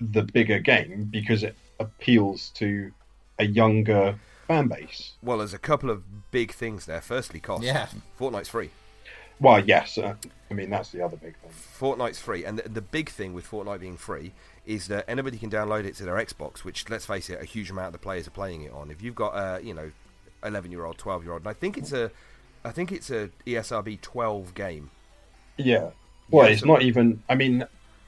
the 0.00 0.22
bigger 0.22 0.58
game 0.58 1.04
because 1.10 1.44
it 1.44 1.54
appeals 1.78 2.48
to 2.56 2.90
a 3.38 3.44
younger 3.44 4.18
fan 4.48 4.66
base. 4.68 5.12
well, 5.22 5.38
there's 5.38 5.54
a 5.54 5.58
couple 5.58 5.90
of 5.90 6.30
big 6.32 6.52
things 6.52 6.86
there. 6.86 7.00
Firstly, 7.00 7.38
cost. 7.38 7.62
Yeah. 7.62 7.86
Fortnite's 8.18 8.48
free. 8.48 8.70
Well, 9.42 9.64
yes, 9.64 9.98
uh, 9.98 10.14
I 10.50 10.54
mean 10.54 10.70
that's 10.70 10.90
the 10.92 11.02
other 11.04 11.16
big 11.16 11.34
thing. 11.36 11.50
Fortnite's 11.50 12.20
free, 12.20 12.44
and 12.44 12.58
the, 12.60 12.68
the 12.68 12.80
big 12.80 13.08
thing 13.10 13.34
with 13.34 13.50
Fortnite 13.50 13.80
being 13.80 13.96
free 13.96 14.32
is 14.64 14.86
that 14.86 15.04
anybody 15.08 15.36
can 15.36 15.50
download 15.50 15.84
it 15.84 15.96
to 15.96 16.04
their 16.04 16.14
Xbox. 16.14 16.58
Which, 16.58 16.88
let's 16.88 17.04
face 17.06 17.28
it, 17.28 17.42
a 17.42 17.44
huge 17.44 17.68
amount 17.68 17.88
of 17.88 17.92
the 17.94 17.98
players 17.98 18.28
are 18.28 18.30
playing 18.32 18.62
it 18.62 18.72
on. 18.72 18.90
If 18.92 19.02
you've 19.02 19.16
got 19.16 19.34
a, 19.34 19.60
you 19.64 19.74
know, 19.74 19.90
eleven 20.44 20.70
year 20.70 20.84
old, 20.84 20.96
twelve 20.96 21.24
year 21.24 21.32
old, 21.32 21.42
and 21.42 21.48
I 21.48 21.54
think 21.54 21.76
it's 21.76 21.92
a, 21.92 22.12
I 22.64 22.70
think 22.70 22.92
it's 22.92 23.10
a 23.10 23.30
ESRB 23.44 24.00
twelve 24.00 24.54
game. 24.54 24.90
Yeah. 25.56 25.90
Well, 26.30 26.46
Yeah, 26.46 26.52
it's 26.52 26.60
so- 26.60 26.66
not 26.68 26.82
even. 26.82 27.20
I 27.28 27.34
mean, 27.34 27.64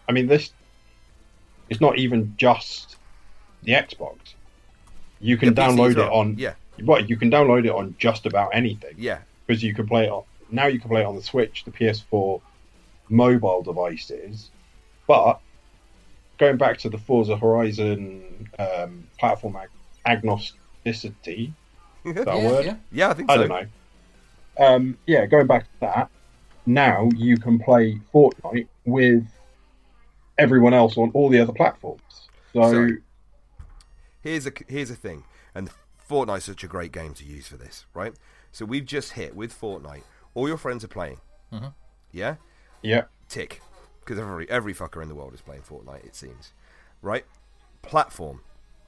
I 0.08 0.12
mean 0.12 0.28
this. 0.28 0.52
It's 1.68 1.80
not 1.80 1.98
even 1.98 2.34
just 2.36 2.96
the 3.64 3.72
Xbox. 3.72 4.18
You 5.20 5.36
can 5.36 5.48
Yeah, 5.48 5.54
PC 5.54 5.68
as 5.70 5.74
download 5.74 5.90
it 5.92 6.12
on. 6.12 6.34
Yeah, 6.38 6.54
What 6.84 7.08
you 7.08 7.16
can 7.16 7.30
download 7.30 7.64
it 7.64 7.70
on 7.70 7.96
just 7.98 8.26
about 8.26 8.50
anything. 8.52 8.94
yeah, 8.98 9.18
because 9.46 9.62
you 9.64 9.74
can 9.74 9.88
play 9.88 10.04
it 10.04 10.10
on 10.10 10.22
now 10.50 10.66
you 10.66 10.78
can 10.80 10.88
play 10.88 11.02
it 11.02 11.06
on 11.06 11.16
the 11.16 11.22
Switch, 11.22 11.64
the 11.64 11.70
PS4 11.70 12.40
mobile 13.08 13.62
devices. 13.62 14.50
But 15.06 15.40
going 16.38 16.56
back 16.56 16.78
to 16.78 16.88
the 16.88 16.98
Forza 16.98 17.36
Horizon 17.36 18.48
um, 18.58 19.06
platform 19.18 19.56
ag- 19.56 20.22
agnosticity, 20.22 21.52
is 22.04 22.14
that 22.14 22.26
yeah, 22.26 22.46
word? 22.48 22.64
yeah, 22.64 22.76
yeah. 22.92 23.08
I 23.10 23.14
think 23.14 23.30
I 23.30 23.34
so. 23.36 23.46
don't 23.46 23.48
know. 23.48 23.66
Um, 24.66 24.98
yeah, 25.06 25.26
going 25.26 25.46
back 25.46 25.64
to 25.64 25.80
that, 25.80 26.10
now 26.66 27.08
you 27.16 27.36
can 27.36 27.58
play 27.58 28.00
Fortnite 28.12 28.68
with 28.84 29.26
everyone 30.38 30.74
else 30.74 30.96
on 30.96 31.10
all 31.12 31.28
the 31.28 31.40
other 31.40 31.52
platforms. 31.52 32.00
So, 32.52 32.70
So- 32.70 32.88
here's 34.22 34.46
a 34.46 34.52
here's 34.68 34.90
a 34.90 34.94
thing, 34.96 35.24
and 35.54 35.70
Fortnite's 36.08 36.44
such 36.44 36.64
a 36.64 36.68
great 36.68 36.92
game 36.92 37.14
to 37.14 37.24
use 37.24 37.46
for 37.48 37.56
this, 37.56 37.86
right? 37.94 38.14
So 38.52 38.64
we've 38.64 38.86
just 38.86 39.12
hit 39.12 39.34
with 39.34 39.58
Fortnite. 39.58 40.04
All 40.34 40.48
your 40.48 40.56
friends 40.56 40.84
are 40.84 40.88
playing. 40.88 41.20
Mm-hmm. 41.52 41.68
Yeah, 42.12 42.36
yeah, 42.82 43.02
tick, 43.28 43.60
because 44.00 44.18
every 44.18 44.48
every 44.50 44.74
fucker 44.74 45.02
in 45.02 45.08
the 45.08 45.14
world 45.14 45.34
is 45.34 45.40
playing 45.40 45.62
Fortnite. 45.62 46.04
It 46.04 46.14
seems, 46.14 46.52
right? 47.02 47.24
Platform, 47.82 48.40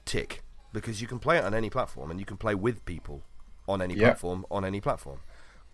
tick, 0.05 0.43
because 0.73 1.01
you 1.01 1.07
can 1.09 1.19
play 1.19 1.39
it 1.39 1.45
on 1.45 1.55
any 1.55 1.71
platform, 1.71 2.11
and 2.11 2.19
you 2.21 2.27
can 2.27 2.37
play 2.37 2.55
with 2.55 2.85
people 2.85 3.23
on 3.69 3.83
any 3.83 3.95
Yeah. 3.95 4.09
platform 4.09 4.47
on 4.51 4.65
any 4.65 4.81
platform. 4.81 5.19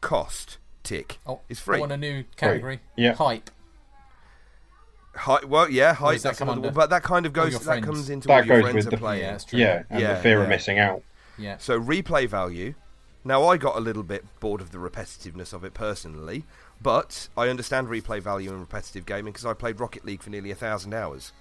Cost, 0.01 0.59
tick, 0.83 1.19
Oh, 1.27 1.41
it's 1.49 1.61
I 1.61 1.65
free. 1.65 1.81
want 1.81 1.93
a 1.93 1.97
new 1.97 2.25
category. 2.37 2.81
Yeah. 2.97 3.13
Hype. 3.15 3.51
Hi, 5.15 5.41
well, 5.47 5.69
yeah, 5.69 5.93
hi, 5.93 6.15
that 6.15 6.23
that's 6.23 6.39
come 6.39 6.49
another 6.49 6.69
under? 6.69 6.75
but 6.75 6.89
that 6.91 7.03
kind 7.03 7.27
of 7.27 7.35
goes 7.35 7.53
that 7.53 7.63
friends. 7.65 7.85
comes 7.85 8.09
into 8.11 8.29
That 8.29 8.41
all 8.41 8.45
your 8.47 8.61
goes 8.63 8.71
friends 8.71 8.87
are 8.87 8.91
the- 8.91 8.97
playing. 8.97 9.23
Yeah, 9.23 9.39
yeah, 9.53 9.83
and 9.91 10.01
Yeah, 10.01 10.15
the 10.15 10.21
fear 10.23 10.39
yeah. 10.39 10.43
of 10.45 10.49
missing 10.49 10.79
out. 10.79 11.03
Yeah. 11.37 11.59
So 11.59 11.79
replay 11.79 12.27
value. 12.27 12.75
Now 13.25 13.45
I 13.45 13.57
got 13.57 13.77
a 13.77 13.81
little 13.81 14.03
bit 14.03 14.25
bored 14.41 14.61
of 14.61 14.73
the 14.73 14.79
repetitiveness 14.79 15.53
of 15.53 15.65
it 15.65 15.75
personally, 15.75 16.45
but 16.81 17.29
I 17.37 17.49
understand 17.49 17.89
replay 17.89 18.21
value 18.21 18.53
in 18.53 18.61
repetitive 18.61 19.07
gaming 19.07 19.33
because 19.33 19.47
I 19.47 19.55
played 19.55 19.79
Rocket 19.79 20.05
League 20.05 20.23
for 20.23 20.31
nearly 20.31 20.51
a 20.51 20.57
thousand 20.57 20.93
hours. 20.93 21.33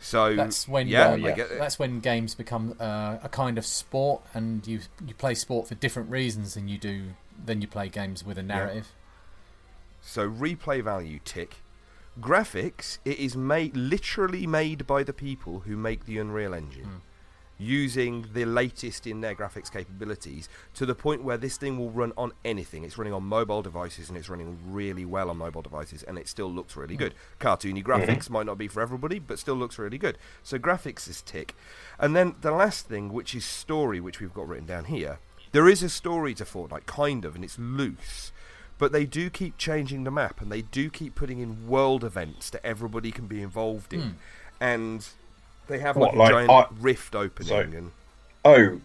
So 0.00 0.34
That's 0.34 0.66
when 0.66 0.88
yeah, 0.88 1.10
uh, 1.10 1.14
yeah. 1.16 1.46
that's 1.58 1.78
when 1.78 2.00
games 2.00 2.34
become 2.34 2.74
uh, 2.80 3.18
a 3.22 3.28
kind 3.28 3.56
of 3.56 3.64
sport, 3.64 4.22
and 4.34 4.66
you 4.66 4.80
you 5.06 5.14
play 5.14 5.34
sport 5.34 5.68
for 5.68 5.76
different 5.76 6.10
reasons 6.10 6.54
than 6.54 6.66
you 6.66 6.76
do 6.76 7.10
than 7.44 7.60
you 7.60 7.68
play 7.68 7.88
games 7.88 8.24
with 8.24 8.36
a 8.36 8.42
narrative. 8.42 8.88
So 10.00 10.28
replay 10.28 10.82
value 10.82 11.20
tick. 11.24 11.58
Graphics, 12.20 12.98
it 13.04 13.18
is 13.18 13.36
made 13.36 13.76
literally 13.76 14.46
made 14.46 14.86
by 14.86 15.02
the 15.04 15.12
people 15.12 15.60
who 15.60 15.76
make 15.76 16.04
the 16.04 16.18
Unreal 16.18 16.52
Engine. 16.52 17.02
Using 17.58 18.26
the 18.32 18.44
latest 18.44 19.06
in 19.06 19.20
their 19.20 19.34
graphics 19.34 19.70
capabilities 19.70 20.48
to 20.74 20.84
the 20.84 20.94
point 20.94 21.22
where 21.22 21.36
this 21.36 21.56
thing 21.56 21.78
will 21.78 21.90
run 21.90 22.12
on 22.16 22.32
anything. 22.44 22.84
It's 22.84 22.98
running 22.98 23.12
on 23.12 23.22
mobile 23.22 23.62
devices 23.62 24.08
and 24.08 24.18
it's 24.18 24.28
running 24.28 24.58
really 24.66 25.04
well 25.04 25.30
on 25.30 25.38
mobile 25.38 25.62
devices 25.62 26.02
and 26.02 26.18
it 26.18 26.28
still 26.28 26.50
looks 26.50 26.76
really 26.76 26.96
good. 26.96 27.14
Mm-hmm. 27.14 27.48
Cartoony 27.48 27.82
mm-hmm. 27.82 27.90
graphics 27.90 28.30
might 28.30 28.46
not 28.46 28.58
be 28.58 28.68
for 28.68 28.80
everybody, 28.82 29.18
but 29.18 29.38
still 29.38 29.54
looks 29.54 29.78
really 29.78 29.98
good. 29.98 30.18
So 30.42 30.58
graphics 30.58 31.08
is 31.08 31.22
tick. 31.22 31.54
And 31.98 32.16
then 32.16 32.34
the 32.40 32.50
last 32.52 32.88
thing, 32.88 33.12
which 33.12 33.34
is 33.34 33.44
story, 33.44 34.00
which 34.00 34.20
we've 34.20 34.34
got 34.34 34.48
written 34.48 34.66
down 34.66 34.86
here. 34.86 35.18
There 35.52 35.68
is 35.68 35.82
a 35.82 35.90
story 35.90 36.34
to 36.34 36.44
Fortnite, 36.44 36.86
kind 36.86 37.24
of, 37.26 37.34
and 37.34 37.44
it's 37.44 37.58
loose. 37.58 38.32
But 38.78 38.90
they 38.90 39.04
do 39.04 39.30
keep 39.30 39.58
changing 39.58 40.04
the 40.04 40.10
map 40.10 40.40
and 40.40 40.50
they 40.50 40.62
do 40.62 40.90
keep 40.90 41.14
putting 41.14 41.38
in 41.38 41.68
world 41.68 42.02
events 42.02 42.50
that 42.50 42.66
everybody 42.66 43.12
can 43.12 43.26
be 43.26 43.40
involved 43.42 43.92
in. 43.92 44.00
Hmm. 44.00 44.10
And 44.60 45.08
they 45.68 45.78
have 45.78 45.96
What, 45.96 46.16
like 46.16 46.30
a 46.30 46.34
like, 46.34 46.46
giant 46.48 46.50
I- 46.72 46.74
rift 46.80 47.14
opening 47.14 47.48
so- 47.48 47.60
and 47.60 47.90
Oh, 48.44 48.80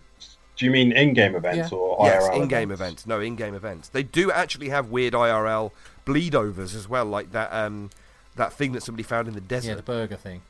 do 0.56 0.66
you 0.66 0.72
mean 0.72 0.92
in-game 0.92 1.36
events 1.36 1.72
Yeah. 1.72 1.78
or 1.78 2.06
yes, 2.08 2.28
in-game 2.36 2.72
events. 2.72 3.06
No, 3.08 3.20
in-game 3.20 3.54
events. 3.56 3.90
They 3.90 4.04
do 4.04 4.32
actually 4.32 4.70
have 4.70 4.90
weird 4.90 5.14
IRL 5.14 5.72
bleedovers 6.06 6.76
as 6.76 6.88
well, 6.88 7.06
like 7.06 7.32
that 7.32 7.52
um, 7.54 7.90
that 8.36 8.54
thing 8.54 8.72
that 8.74 8.82
somebody 8.84 9.04
found 9.04 9.28
in 9.28 9.34
the 9.34 9.42
desert, 9.42 9.70
Yeah, 9.70 9.76
the 9.76 9.82
burger 9.84 10.16
thing. 10.16 10.42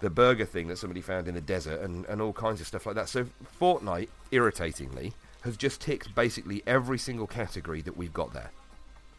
the 0.00 0.10
burger 0.10 0.44
thing 0.46 0.68
that 0.68 0.76
somebody 0.78 1.00
found 1.00 1.26
in 1.28 1.34
the 1.34 1.40
desert, 1.40 1.80
and, 1.80 2.04
and 2.06 2.22
all 2.22 2.32
kinds 2.32 2.60
of 2.60 2.66
stuff 2.66 2.86
like 2.86 2.94
that. 2.94 3.08
So 3.08 3.26
Fortnite, 3.60 4.08
irritatingly, 4.30 5.12
has 5.42 5.56
just 5.56 5.80
ticked 5.80 6.14
basically 6.14 6.62
every 6.66 6.98
single 6.98 7.26
category 7.26 7.82
that 7.82 7.96
we've 7.96 8.12
got 8.12 8.32
there. 8.32 8.50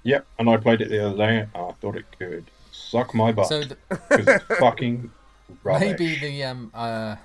Yep, 0.04 0.26
and 0.40 0.50
I 0.50 0.58
played 0.58 0.82
it 0.82 0.90
the 0.90 1.06
other 1.06 1.18
day. 1.18 1.48
I 1.54 1.72
thought 1.80 1.96
it 1.96 2.06
could 2.18 2.46
suck 2.72 3.14
my 3.14 3.32
butt 3.32 3.48
So 3.50 3.62
the, 3.64 3.78
because 3.90 4.28
it's 4.28 4.46
fucking 4.60 5.12
rubbish. 5.64 6.00
maybe 6.00 6.16
the 6.20 6.44
um 6.44 6.72
uh 6.74 7.16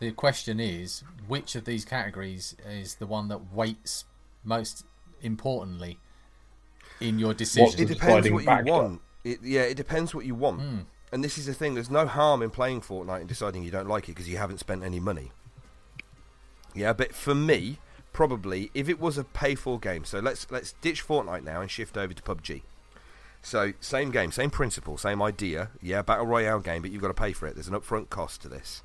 the 0.00 0.12
question 0.12 0.60
is 0.60 1.02
which 1.26 1.54
of 1.54 1.64
these 1.64 1.84
categories 1.84 2.56
is 2.68 2.96
the 2.96 3.06
one 3.06 3.28
that 3.28 3.52
weights 3.52 4.04
most 4.44 4.84
importantly 5.22 5.98
in 7.00 7.18
your 7.18 7.34
decision. 7.34 7.80
It 7.80 7.88
depends 7.88 8.30
what 8.30 8.44
you 8.44 8.72
want. 8.72 9.00
It, 9.24 9.38
yeah, 9.42 9.62
it 9.62 9.76
depends 9.76 10.14
what 10.14 10.26
you 10.26 10.34
want. 10.34 10.60
Hmm. 10.60 10.78
And 11.12 11.22
this 11.22 11.38
is 11.38 11.46
the 11.46 11.54
thing. 11.54 11.74
There's 11.74 11.90
no 11.90 12.06
harm 12.06 12.42
in 12.42 12.50
playing 12.50 12.82
Fortnite 12.82 13.20
and 13.20 13.28
deciding 13.28 13.62
you 13.62 13.70
don't 13.70 13.88
like 13.88 14.04
it 14.04 14.12
because 14.12 14.28
you 14.28 14.36
haven't 14.36 14.58
spent 14.58 14.82
any 14.82 15.00
money. 15.00 15.32
Yeah, 16.74 16.92
but 16.92 17.14
for 17.14 17.34
me, 17.34 17.78
probably 18.12 18.70
if 18.74 18.88
it 18.88 19.00
was 19.00 19.16
a 19.16 19.24
pay 19.24 19.54
for 19.54 19.78
game. 19.78 20.04
So 20.04 20.18
let's 20.18 20.50
let's 20.50 20.72
ditch 20.80 21.06
Fortnite 21.06 21.44
now 21.44 21.60
and 21.60 21.70
shift 21.70 21.96
over 21.96 22.12
to 22.12 22.22
PUBG. 22.22 22.62
So 23.44 23.74
same 23.78 24.10
game, 24.10 24.32
same 24.32 24.48
principle, 24.48 24.96
same 24.96 25.20
idea. 25.20 25.68
Yeah, 25.82 26.00
battle 26.00 26.24
royale 26.24 26.60
game, 26.60 26.80
but 26.80 26.90
you've 26.90 27.02
got 27.02 27.08
to 27.08 27.14
pay 27.14 27.32
for 27.32 27.46
it. 27.46 27.54
There's 27.54 27.68
an 27.68 27.74
upfront 27.74 28.08
cost 28.08 28.40
to 28.42 28.48
this. 28.48 28.82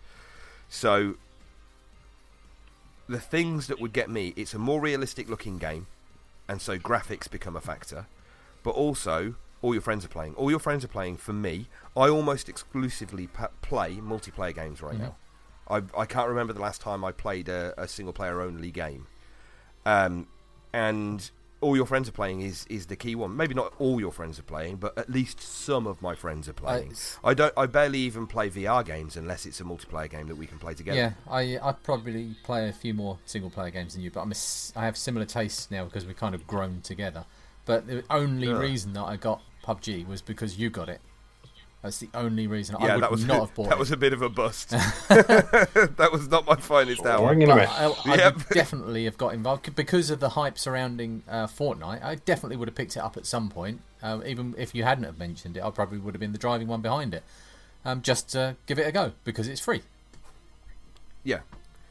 So 0.67 1.15
the 3.07 3.21
things 3.21 3.67
that 3.67 3.79
would 3.79 3.93
get 3.93 4.09
me, 4.09 4.33
it's 4.35 4.53
a 4.53 4.59
more 4.59 4.81
realistic 4.81 5.29
looking 5.29 5.59
game, 5.59 5.87
and 6.49 6.61
so 6.61 6.77
graphics 6.77 7.31
become 7.31 7.55
a 7.55 7.61
factor. 7.61 8.07
But 8.61 8.71
also, 8.71 9.35
all 9.61 9.73
your 9.73 9.81
friends 9.81 10.03
are 10.03 10.09
playing. 10.09 10.35
All 10.35 10.49
your 10.49 10.59
friends 10.59 10.83
are 10.83 10.89
playing. 10.89 11.17
For 11.17 11.31
me, 11.31 11.67
I 11.95 12.09
almost 12.09 12.49
exclusively 12.49 13.27
pa- 13.27 13.51
play 13.61 13.95
multiplayer 13.95 14.53
games 14.53 14.81
right 14.81 14.99
now. 14.99 15.15
I 15.69 15.83
I 15.97 16.05
can't 16.05 16.27
remember 16.27 16.51
the 16.51 16.61
last 16.61 16.81
time 16.81 17.05
I 17.05 17.13
played 17.13 17.47
a, 17.47 17.73
a 17.77 17.87
single 17.87 18.11
player 18.13 18.41
only 18.41 18.71
game. 18.71 19.07
Um, 19.85 20.27
and 20.73 21.31
all 21.61 21.75
your 21.75 21.85
friends 21.85 22.07
are 22.07 22.13
playing 22.13 22.41
is 22.41 22.65
is 22.69 22.85
the 22.85 22.95
key 22.95 23.15
one. 23.15 23.35
Maybe 23.35 23.53
not 23.53 23.73
all 23.79 23.99
your 23.99 24.11
friends 24.11 24.39
are 24.39 24.43
playing, 24.43 24.77
but 24.77 24.97
at 24.97 25.09
least 25.09 25.41
some 25.41 25.87
of 25.87 26.01
my 26.01 26.15
friends 26.15 26.47
are 26.47 26.53
playing. 26.53 26.87
it's- 26.87 27.17
I 27.23 27.33
don't. 27.33 27.53
I 27.57 27.65
barely 27.65 27.99
even 27.99 28.27
play 28.27 28.49
VR 28.49 28.83
games 28.85 29.17
unless 29.17 29.45
it's 29.45 29.59
a 29.59 29.63
multiplayer 29.63 30.09
game 30.09 30.27
that 30.27 30.35
we 30.35 30.47
can 30.47 30.57
play 30.59 30.73
together. 30.73 30.97
Yeah, 30.97 31.13
I 31.29 31.57
I 31.61 31.71
probably 31.73 32.35
play 32.43 32.69
a 32.69 32.73
few 32.73 32.93
more 32.93 33.17
single 33.25 33.49
player 33.49 33.71
games 33.71 33.93
than 33.93 34.01
you, 34.03 34.11
but 34.11 34.21
I'm 34.21 34.31
a 34.31 34.35
I 34.79 34.85
have 34.85 34.97
similar 34.97 35.25
tastes 35.25 35.69
now 35.69 35.85
because 35.85 36.05
we've 36.05 36.17
kind 36.17 36.33
of 36.35 36.47
grown 36.47 36.81
together. 36.81 37.25
But 37.65 37.87
the 37.87 38.03
only 38.09 38.47
Yeah. 38.47 38.57
reason 38.57 38.93
that 38.93 39.03
I 39.03 39.17
got 39.17 39.41
PUBG 39.63 40.07
was 40.07 40.21
because 40.21 40.57
you 40.57 40.69
got 40.69 40.89
it. 40.89 41.01
That's 41.81 41.99
the 41.99 42.09
only 42.13 42.45
reason 42.45 42.75
I 42.77 42.93
would 42.95 43.03
that 43.03 43.09
was 43.11 43.23
not 43.23 43.39
have 43.47 43.53
bought 43.55 43.63
that 43.63 43.67
it. 43.67 43.69
That 43.69 43.79
was 43.79 43.91
a 43.91 43.97
bit 43.97 44.11
of 44.11 44.21
a 44.21 44.27
bust. 44.29 44.69
that 45.09 46.09
was 46.11 46.27
not 46.27 46.45
my 46.45 46.55
finest 46.57 47.05
hour. 47.05 47.27
Swing 47.29 47.43
and 47.43 47.51
a 47.53 47.55
But 47.55 47.61
miss. 47.61 47.69
I, 48.05 48.11
I 48.11 48.15
Yep. 48.17 48.35
would 48.35 48.47
definitely 48.49 49.05
have 49.05 49.17
got 49.17 49.33
involved 49.33 49.73
because 49.75 50.09
of 50.09 50.19
the 50.19 50.29
hype 50.29 50.57
surrounding 50.59 51.23
uh, 51.29 51.47
Fortnite. 51.47 52.03
I 52.03 52.15
definitely 52.15 52.57
would 52.57 52.67
have 52.67 52.75
picked 52.75 52.97
it 52.97 52.99
up 52.99 53.15
at 53.15 53.25
some 53.25 53.49
point. 53.49 53.79
Uh, 54.03 54.19
even 54.25 54.55
if 54.57 54.75
you 54.75 54.83
hadn't 54.83 55.05
have 55.05 55.17
mentioned 55.17 55.55
it, 55.55 55.63
I 55.63 55.69
probably 55.69 55.99
would 55.99 56.13
have 56.13 56.19
been 56.19 56.33
the 56.33 56.37
driving 56.37 56.67
one 56.67 56.81
behind 56.81 57.13
it. 57.13 57.23
Um, 57.85 58.01
just 58.01 58.27
to 58.31 58.57
give 58.65 58.77
it 58.77 58.85
a 58.85 58.91
go 58.91 59.13
because 59.23 59.47
it's 59.47 59.61
free. 59.61 59.81
Yeah. 61.23 61.39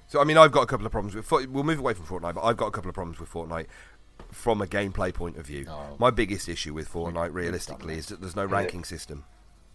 So 0.06 0.20
I 0.20 0.24
mean, 0.24 0.36
I've 0.36 0.52
got 0.52 0.62
a 0.62 0.66
couple 0.66 0.84
of 0.84 0.92
problems 0.92 1.14
with. 1.14 1.24
Fo- 1.24 1.46
We'll 1.46 1.64
move 1.64 1.78
away 1.78 1.94
from 1.94 2.04
Fortnite, 2.04 2.34
but 2.34 2.42
I've 2.44 2.56
got 2.58 2.66
a 2.66 2.70
couple 2.70 2.88
of 2.90 2.94
problems 2.94 3.18
with 3.20 3.30
Fortnite 3.32 3.66
from 4.32 4.60
a 4.60 4.66
gameplay 4.66 5.14
point 5.14 5.36
of 5.38 5.46
view. 5.46 5.64
Oh. 5.68 5.96
My 5.98 6.10
biggest 6.10 6.46
issue 6.48 6.74
with 6.74 6.92
Fortnite, 6.92 7.32
realistically, 7.32 7.96
is 7.96 8.06
that 8.08 8.20
there's 8.20 8.36
no 8.36 8.44
ranking 8.44 8.84
system. 8.84 9.24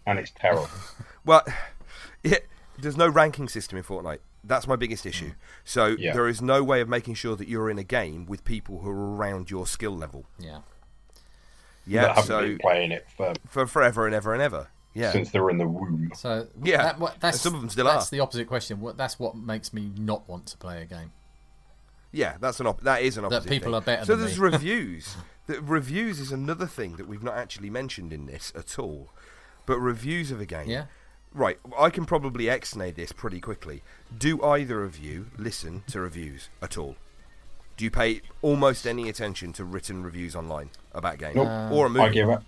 And 0.06 0.18
it's 0.18 0.32
terrible. 0.38 0.68
Well, 1.26 1.42
yeah, 2.22 2.36
there's 2.78 2.98
no 2.98 3.08
ranking 3.08 3.48
system 3.48 3.78
in 3.78 3.84
Fortnite. 3.84 4.18
That's 4.44 4.66
my 4.66 4.76
biggest 4.76 5.06
issue. 5.06 5.28
Mm. 5.30 5.34
So 5.64 5.86
Yeah. 5.98 6.12
there 6.12 6.28
is 6.28 6.42
no 6.42 6.62
way 6.62 6.82
of 6.82 6.88
making 6.88 7.14
sure 7.14 7.34
that 7.34 7.48
you're 7.48 7.70
in 7.70 7.78
a 7.78 7.82
game 7.84 8.26
with 8.26 8.44
people 8.44 8.80
who 8.80 8.90
are 8.90 9.16
around 9.16 9.50
your 9.50 9.66
skill 9.66 9.96
level. 9.96 10.26
Yeah. 10.38 10.58
Yeah. 11.86 12.12
that 12.14 12.24
So 12.26 12.40
been 12.42 12.58
playing 12.58 12.92
it 12.92 13.06
for 13.16 13.32
for 13.48 13.66
forever 13.66 14.04
and 14.06 14.14
ever 14.14 14.34
and 14.34 14.42
ever. 14.42 14.68
Yeah. 14.92 15.12
since 15.12 15.30
they 15.30 15.40
were 15.40 15.50
in 15.50 15.56
the 15.58 15.66
womb. 15.66 16.12
So 16.14 16.46
Yeah, 16.62 16.82
that, 16.82 16.98
what, 17.00 17.18
that's 17.20 17.40
some 17.40 17.54
of 17.54 17.60
them 17.62 17.70
still 17.70 17.86
that's 17.86 18.08
are. 18.08 18.10
the 18.16 18.20
opposite 18.20 18.46
question. 18.46 18.80
What 18.80 18.96
that's 18.98 19.18
what 19.18 19.34
makes 19.34 19.72
me 19.72 19.90
not 19.96 20.28
want 20.28 20.46
to 20.48 20.58
play 20.58 20.82
a 20.82 20.84
game. 20.84 21.12
Yeah, 22.12 22.36
that's 22.38 22.60
an 22.60 22.66
op- 22.66 22.82
that 22.82 23.00
is 23.02 23.16
an 23.16 23.24
opposite. 23.24 23.48
people 23.48 23.68
thing. 23.72 23.74
are 23.74 23.80
better 23.80 24.04
So 24.04 24.14
than 24.14 24.26
there's 24.26 24.38
me. 24.38 24.44
reviews. 24.44 25.16
the 25.46 25.60
reviews 25.62 26.20
is 26.20 26.30
another 26.32 26.66
thing 26.66 26.96
that 26.96 27.08
we've 27.08 27.22
not 27.24 27.34
actually 27.36 27.70
mentioned 27.70 28.12
in 28.12 28.26
this 28.26 28.52
at 28.54 28.78
all. 28.78 29.10
But 29.66 29.78
reviews 29.78 30.30
of 30.30 30.40
a 30.40 30.46
game. 30.46 30.68
Yeah. 30.68 30.84
Right, 31.32 31.58
I 31.76 31.90
can 31.90 32.04
probably 32.04 32.44
exnade 32.44 32.94
this 32.94 33.10
pretty 33.10 33.40
quickly. 33.40 33.82
Do 34.16 34.40
either 34.44 34.84
of 34.84 34.96
you 34.98 35.26
listen 35.36 35.82
to 35.88 36.00
reviews 36.00 36.48
at 36.62 36.78
all? 36.78 36.94
Do 37.76 37.84
you 37.84 37.90
pay 37.90 38.20
almost 38.40 38.86
any 38.86 39.08
attention 39.08 39.52
to 39.54 39.64
written 39.64 40.04
reviews 40.04 40.36
online 40.36 40.70
about 40.92 41.18
games 41.18 41.34
Nope. 41.34 41.72
or 41.72 41.86
a 41.86 41.88
movie? 41.90 42.04
I 42.04 42.08
give 42.10 42.30
up. 42.30 42.44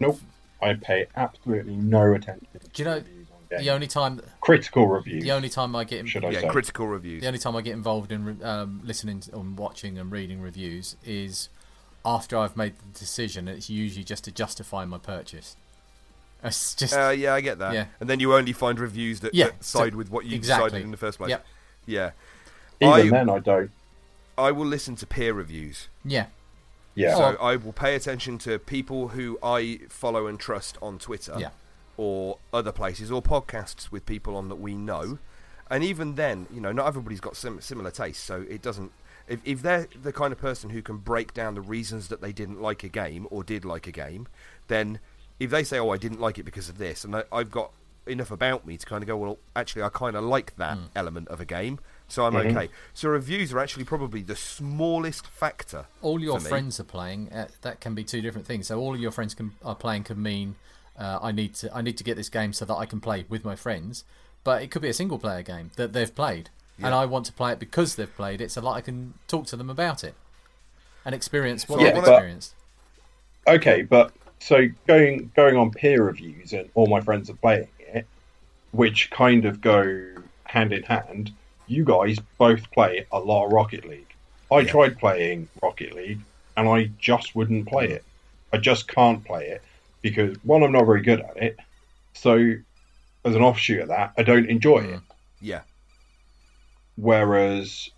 Nope. 0.00 0.18
I 0.60 0.74
pay 0.74 1.06
absolutely 1.14 1.76
no 1.76 2.12
attention. 2.14 2.48
Do 2.72 2.82
you 2.82 2.84
know 2.84 2.94
reviews 2.96 3.26
on 3.30 3.38
games. 3.50 3.62
the 3.64 3.70
only 3.70 3.86
time 3.86 4.20
critical 4.40 4.88
reviews? 4.88 5.22
the 5.22 5.30
only 5.30 5.48
time 5.48 5.76
I 5.76 5.84
get 5.84 6.08
Should 6.08 6.24
I 6.24 6.30
yeah, 6.30 6.40
say? 6.40 6.48
critical 6.48 6.88
reviews. 6.88 7.20
the 7.20 7.28
only 7.28 7.38
time 7.38 7.54
I 7.54 7.60
get 7.62 7.74
involved 7.74 8.10
in 8.10 8.42
um, 8.42 8.80
listening 8.82 9.20
to, 9.20 9.36
and 9.38 9.56
watching 9.56 9.96
and 9.96 10.10
reading 10.10 10.40
reviews 10.40 10.96
is 11.04 11.50
after 12.04 12.36
I've 12.36 12.56
made 12.56 12.74
the 12.78 12.98
decision. 12.98 13.46
It's 13.46 13.70
usually 13.70 14.02
just 14.04 14.24
to 14.24 14.32
justify 14.32 14.84
my 14.86 14.98
purchase. 14.98 15.56
It's 16.44 16.74
just 16.74 16.94
Uh, 16.94 17.08
yeah, 17.10 17.34
I 17.34 17.40
get 17.40 17.58
that. 17.58 17.72
Yeah. 17.74 17.86
And 18.00 18.08
then 18.08 18.20
you 18.20 18.34
only 18.34 18.52
find 18.52 18.78
reviews 18.78 19.20
that, 19.20 19.34
Yeah, 19.34 19.46
that 19.46 19.64
side 19.64 19.92
so- 19.92 19.96
with 19.98 20.10
what 20.10 20.24
you 20.26 20.36
exactly. 20.36 20.66
decided 20.68 20.84
in 20.84 20.90
the 20.90 20.96
first 20.96 21.18
place. 21.18 21.30
Yep. 21.30 21.46
Yeah. 21.86 22.10
Even 22.80 22.92
I- 22.92 23.08
then, 23.10 23.30
I 23.30 23.38
don't. 23.38 23.70
I 24.36 24.50
will 24.50 24.66
listen 24.66 24.96
to 24.96 25.06
peer 25.06 25.32
reviews. 25.32 25.88
yeah. 26.04 26.26
Yeah. 26.96 27.16
So 27.16 27.24
I 27.40 27.56
will 27.56 27.72
pay 27.72 27.96
attention 27.96 28.38
to 28.38 28.56
people 28.60 29.08
who 29.08 29.36
I 29.42 29.80
follow 29.88 30.28
and 30.28 30.38
trust 30.38 30.78
on 30.80 30.98
Twitter 31.00 31.34
Yeah. 31.38 31.48
or 31.96 32.38
other 32.52 32.70
places 32.70 33.10
or 33.10 33.20
podcasts 33.20 33.90
with 33.90 34.06
people 34.06 34.36
on 34.36 34.48
that 34.48 34.56
we 34.56 34.74
know. 34.74 35.18
And 35.70 35.82
even 35.82 36.14
then, 36.14 36.46
you 36.52 36.60
know, 36.60 36.70
not 36.70 36.86
everybody's 36.86 37.18
got 37.20 37.36
sim- 37.36 37.60
similar 37.60 37.90
tastes, 37.90 38.22
so 38.22 38.42
it 38.48 38.62
doesn't. 38.62 38.92
If, 39.26 39.40
if 39.44 39.60
they're 39.62 39.88
the 40.00 40.12
kind 40.12 40.32
of 40.32 40.38
person 40.38 40.70
who 40.70 40.82
can 40.82 40.98
break 40.98 41.34
down 41.34 41.54
the 41.54 41.62
reasons 41.62 42.08
that 42.08 42.20
they 42.20 42.32
didn't 42.32 42.60
like 42.60 42.84
a 42.84 42.88
game 42.88 43.26
or 43.30 43.42
did 43.42 43.64
like 43.64 43.86
a 43.88 43.92
game, 43.92 44.28
then 44.68 45.00
if 45.40 45.50
they 45.50 45.64
say, 45.64 45.78
"Oh, 45.78 45.90
I 45.90 45.96
didn't 45.96 46.20
like 46.20 46.38
it 46.38 46.44
because 46.44 46.68
of 46.68 46.78
this," 46.78 47.04
and 47.04 47.16
I, 47.16 47.24
I've 47.32 47.50
got 47.50 47.70
enough 48.06 48.30
about 48.30 48.66
me 48.66 48.76
to 48.76 48.84
kind 48.86 49.02
of 49.02 49.08
go, 49.08 49.16
"Well, 49.16 49.38
actually, 49.56 49.82
I 49.82 49.88
kind 49.88 50.14
of 50.16 50.24
like 50.24 50.56
that 50.56 50.76
Hmm. 50.76 50.84
element 50.94 51.28
of 51.28 51.40
a 51.40 51.44
game," 51.44 51.78
so 52.08 52.24
I'm 52.26 52.34
Mhm. 52.34 52.50
okay. 52.56 52.70
So 52.92 53.08
reviews 53.08 53.52
are 53.52 53.58
actually 53.58 53.84
probably 53.84 54.22
the 54.22 54.36
smallest 54.36 55.26
factor. 55.26 55.86
all 56.02 56.20
your 56.20 56.38
for 56.38 56.44
me. 56.44 56.48
friends 56.50 56.78
are 56.80 56.84
playing. 56.84 57.32
Uh, 57.32 57.48
that 57.62 57.80
can 57.80 57.94
be 57.94 58.04
two 58.04 58.20
different 58.20 58.46
things. 58.46 58.66
So 58.68 58.78
all 58.78 58.94
of 58.94 59.00
your 59.00 59.10
friends 59.10 59.34
can, 59.34 59.52
are 59.64 59.74
playing 59.74 60.04
can 60.04 60.22
mean 60.22 60.56
uh, 60.98 61.18
I 61.22 61.32
need 61.32 61.54
to 61.56 61.74
I 61.74 61.80
need 61.82 61.96
to 61.98 62.04
get 62.04 62.16
this 62.16 62.28
game 62.28 62.52
so 62.52 62.64
that 62.66 62.74
I 62.74 62.86
can 62.86 63.00
play 63.00 63.24
with 63.28 63.44
my 63.44 63.56
friends. 63.56 64.04
But 64.44 64.62
it 64.62 64.70
could 64.70 64.82
be 64.82 64.88
a 64.90 64.94
single 64.94 65.18
player 65.18 65.42
game 65.42 65.70
that 65.76 65.92
they've 65.94 66.14
played, 66.14 66.50
and 66.78 66.94
I 66.94 67.06
want 67.06 67.24
to 67.26 67.32
play 67.32 67.52
it 67.52 67.58
because 67.58 67.94
they've 67.96 68.14
played 68.14 68.40
it, 68.42 68.50
so 68.52 68.60
that 68.60 68.68
I 68.68 68.80
can 68.82 69.14
talk 69.26 69.46
to 69.46 69.56
them 69.56 69.70
about 69.70 70.04
it 70.04 70.14
and 71.04 71.14
experience 71.14 71.66
what 71.68 71.80
So 71.80 71.80
I 71.80 71.84
they've 71.88 71.96
wanna- 71.96 72.10
experienced. 72.12 72.54
Okay, 73.48 73.80
but 73.82 74.12
so 74.44 74.68
going 74.86 75.30
going 75.34 75.56
on 75.56 75.70
peer 75.70 76.04
reviews 76.04 76.52
and 76.52 76.68
all 76.74 76.86
my 76.86 77.00
friends 77.00 77.30
are 77.30 77.36
playing 77.36 77.68
it, 77.78 78.06
which 78.72 79.10
kind 79.10 79.46
of 79.46 79.62
go 79.62 80.06
hand 80.44 80.70
in 80.70 80.82
hand. 80.82 81.32
You 81.66 81.82
guys 81.82 82.18
both 82.36 82.70
play 82.70 83.06
a 83.10 83.18
lot 83.18 83.46
of 83.46 83.52
Rocket 83.52 83.86
League. 83.86 84.14
I 84.52 84.60
Yeah. 84.60 84.70
tried 84.70 84.98
playing 84.98 85.48
Rocket 85.62 85.94
League 85.94 86.20
and 86.58 86.68
I 86.68 86.90
just 86.98 87.34
wouldn't 87.34 87.66
play 87.66 87.88
it. 87.88 88.04
I 88.52 88.58
just 88.58 88.86
can't 88.86 89.24
play 89.24 89.48
it 89.48 89.62
because 90.02 90.36
one, 90.44 90.62
I'm 90.62 90.72
not 90.72 90.84
very 90.84 91.00
good 91.00 91.20
at 91.20 91.38
it. 91.38 91.56
So, 92.12 92.52
as 93.24 93.34
an 93.34 93.42
offshoot 93.42 93.80
of 93.80 93.88
that, 93.88 94.12
I 94.18 94.24
don't 94.24 94.50
enjoy 94.50 94.82
mm. 94.82 94.96
it. 94.96 95.00
Yeah. 95.40 95.62
Whereas, 96.96 97.88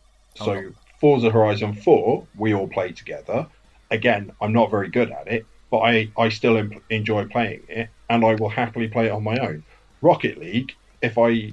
oh, 0.40 0.44
so 0.44 0.52
Oh. 0.52 0.72
Forza 1.00 1.30
Horizon 1.30 1.74
4, 1.74 2.24
we 2.36 2.54
all 2.54 2.68
play 2.68 2.92
together. 2.92 3.48
Again, 3.90 4.30
I'm 4.40 4.52
not 4.52 4.70
very 4.70 4.88
good 4.88 5.10
at 5.10 5.26
it, 5.26 5.44
but 5.76 5.82
I, 5.82 6.08
I 6.16 6.30
still 6.30 6.56
em- 6.56 6.80
enjoy 6.88 7.26
playing 7.26 7.60
it, 7.68 7.90
and 8.08 8.24
I 8.24 8.34
will 8.34 8.48
happily 8.48 8.88
play 8.88 9.08
it 9.08 9.12
on 9.12 9.22
my 9.22 9.36
own. 9.36 9.62
Rocket 10.00 10.38
League, 10.38 10.72
if 11.02 11.18
I, 11.18 11.52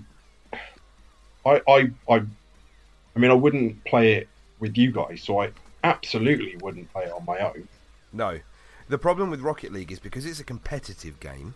I, 1.46 1.62
I, 1.68 1.92
I, 2.10 2.16
I 2.16 3.20
mean, 3.20 3.32
I 3.32 3.34
wouldn't 3.34 3.84
play 3.84 4.14
it 4.14 4.30
with 4.60 4.78
you 4.78 4.94
guys, 4.94 5.22
so 5.22 5.42
I 5.42 5.52
absolutely 5.84 6.56
wouldn't 6.62 6.90
play 6.94 7.04
it 7.04 7.12
on 7.12 7.26
my 7.26 7.38
own. 7.40 7.68
No. 8.14 8.40
The 8.88 8.98
problem 8.98 9.30
with 9.30 9.42
Rocket 9.42 9.74
League 9.74 9.92
is 9.92 10.00
because 10.00 10.26
it's 10.26 10.40
a 10.40 10.46
competitive 10.46 11.20
game. 11.20 11.54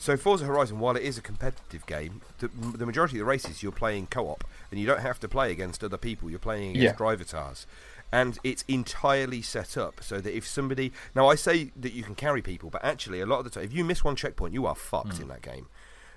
So 0.00 0.16
Forza 0.16 0.46
Horizon, 0.46 0.80
while 0.80 0.96
it 0.96 1.02
is 1.02 1.18
a 1.18 1.20
competitive 1.20 1.84
game, 1.84 2.22
the, 2.38 2.48
the 2.48 2.86
majority 2.86 3.16
of 3.16 3.18
the 3.18 3.26
races 3.26 3.62
you're 3.62 3.70
playing 3.70 4.06
co-op, 4.06 4.44
and 4.70 4.80
you 4.80 4.86
don't 4.86 5.02
have 5.02 5.20
to 5.20 5.28
play 5.28 5.52
against 5.52 5.84
other 5.84 5.98
people. 5.98 6.30
You're 6.30 6.38
playing 6.38 6.70
against 6.70 6.82
Yeah. 6.82 6.92
Drivatars, 6.94 7.66
and 8.10 8.38
it's 8.42 8.64
entirely 8.66 9.42
set 9.42 9.76
up 9.76 10.02
so 10.02 10.18
that 10.18 10.34
if 10.34 10.48
somebody 10.48 10.90
now 11.14 11.28
I 11.28 11.34
say 11.34 11.70
that 11.76 11.92
you 11.92 12.02
can 12.02 12.14
carry 12.14 12.40
people, 12.40 12.70
but 12.70 12.82
actually 12.82 13.20
a 13.20 13.26
lot 13.26 13.40
of 13.40 13.44
the 13.44 13.50
time, 13.50 13.64
if 13.64 13.74
you 13.74 13.84
miss 13.84 14.02
one 14.02 14.16
checkpoint, 14.16 14.54
you 14.54 14.64
are 14.64 14.74
fucked 14.74 15.18
mm. 15.18 15.20
in 15.20 15.28
that 15.28 15.42
game. 15.42 15.66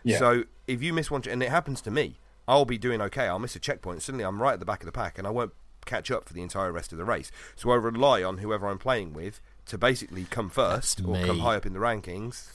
Yeah. 0.01 0.17
So 0.17 0.45
if 0.65 0.81
you 0.81 0.93
miss 0.93 1.11
one, 1.11 1.21
and 1.29 1.43
it 1.43 1.49
happens 1.49 1.81
to 1.81 1.91
me, 1.91 2.15
I'll 2.47 2.63
be 2.63 2.77
doing 2.77 3.01
okay. 3.01 3.27
I'll 3.27 3.37
miss 3.37 3.57
a 3.57 3.59
checkpoint. 3.59 4.01
Suddenly, 4.01 4.23
I'm 4.23 4.41
right 4.41 4.53
at 4.53 4.59
the 4.59 4.65
back 4.65 4.79
of 4.79 4.85
the 4.85 4.93
pack, 4.93 5.17
and 5.17 5.27
I 5.27 5.29
won't 5.29 5.51
catch 5.85 6.09
up 6.09 6.23
for 6.25 6.33
the 6.33 6.41
entire 6.41 6.71
rest 6.71 6.93
of 6.93 6.97
the 6.97 7.03
race. 7.03 7.33
So 7.57 7.69
I 7.71 7.75
rely 7.75 8.23
on 8.23 8.37
whoever 8.37 8.67
I'm 8.67 8.77
playing 8.77 9.11
with 9.11 9.41
to 9.65 9.77
basically 9.77 10.25
come 10.25 10.49
first 10.49 11.01
or 11.05 11.15
come 11.25 11.39
high 11.39 11.55
up 11.55 11.65
in 11.65 11.73
the 11.73 11.79
rankings. 11.79 12.47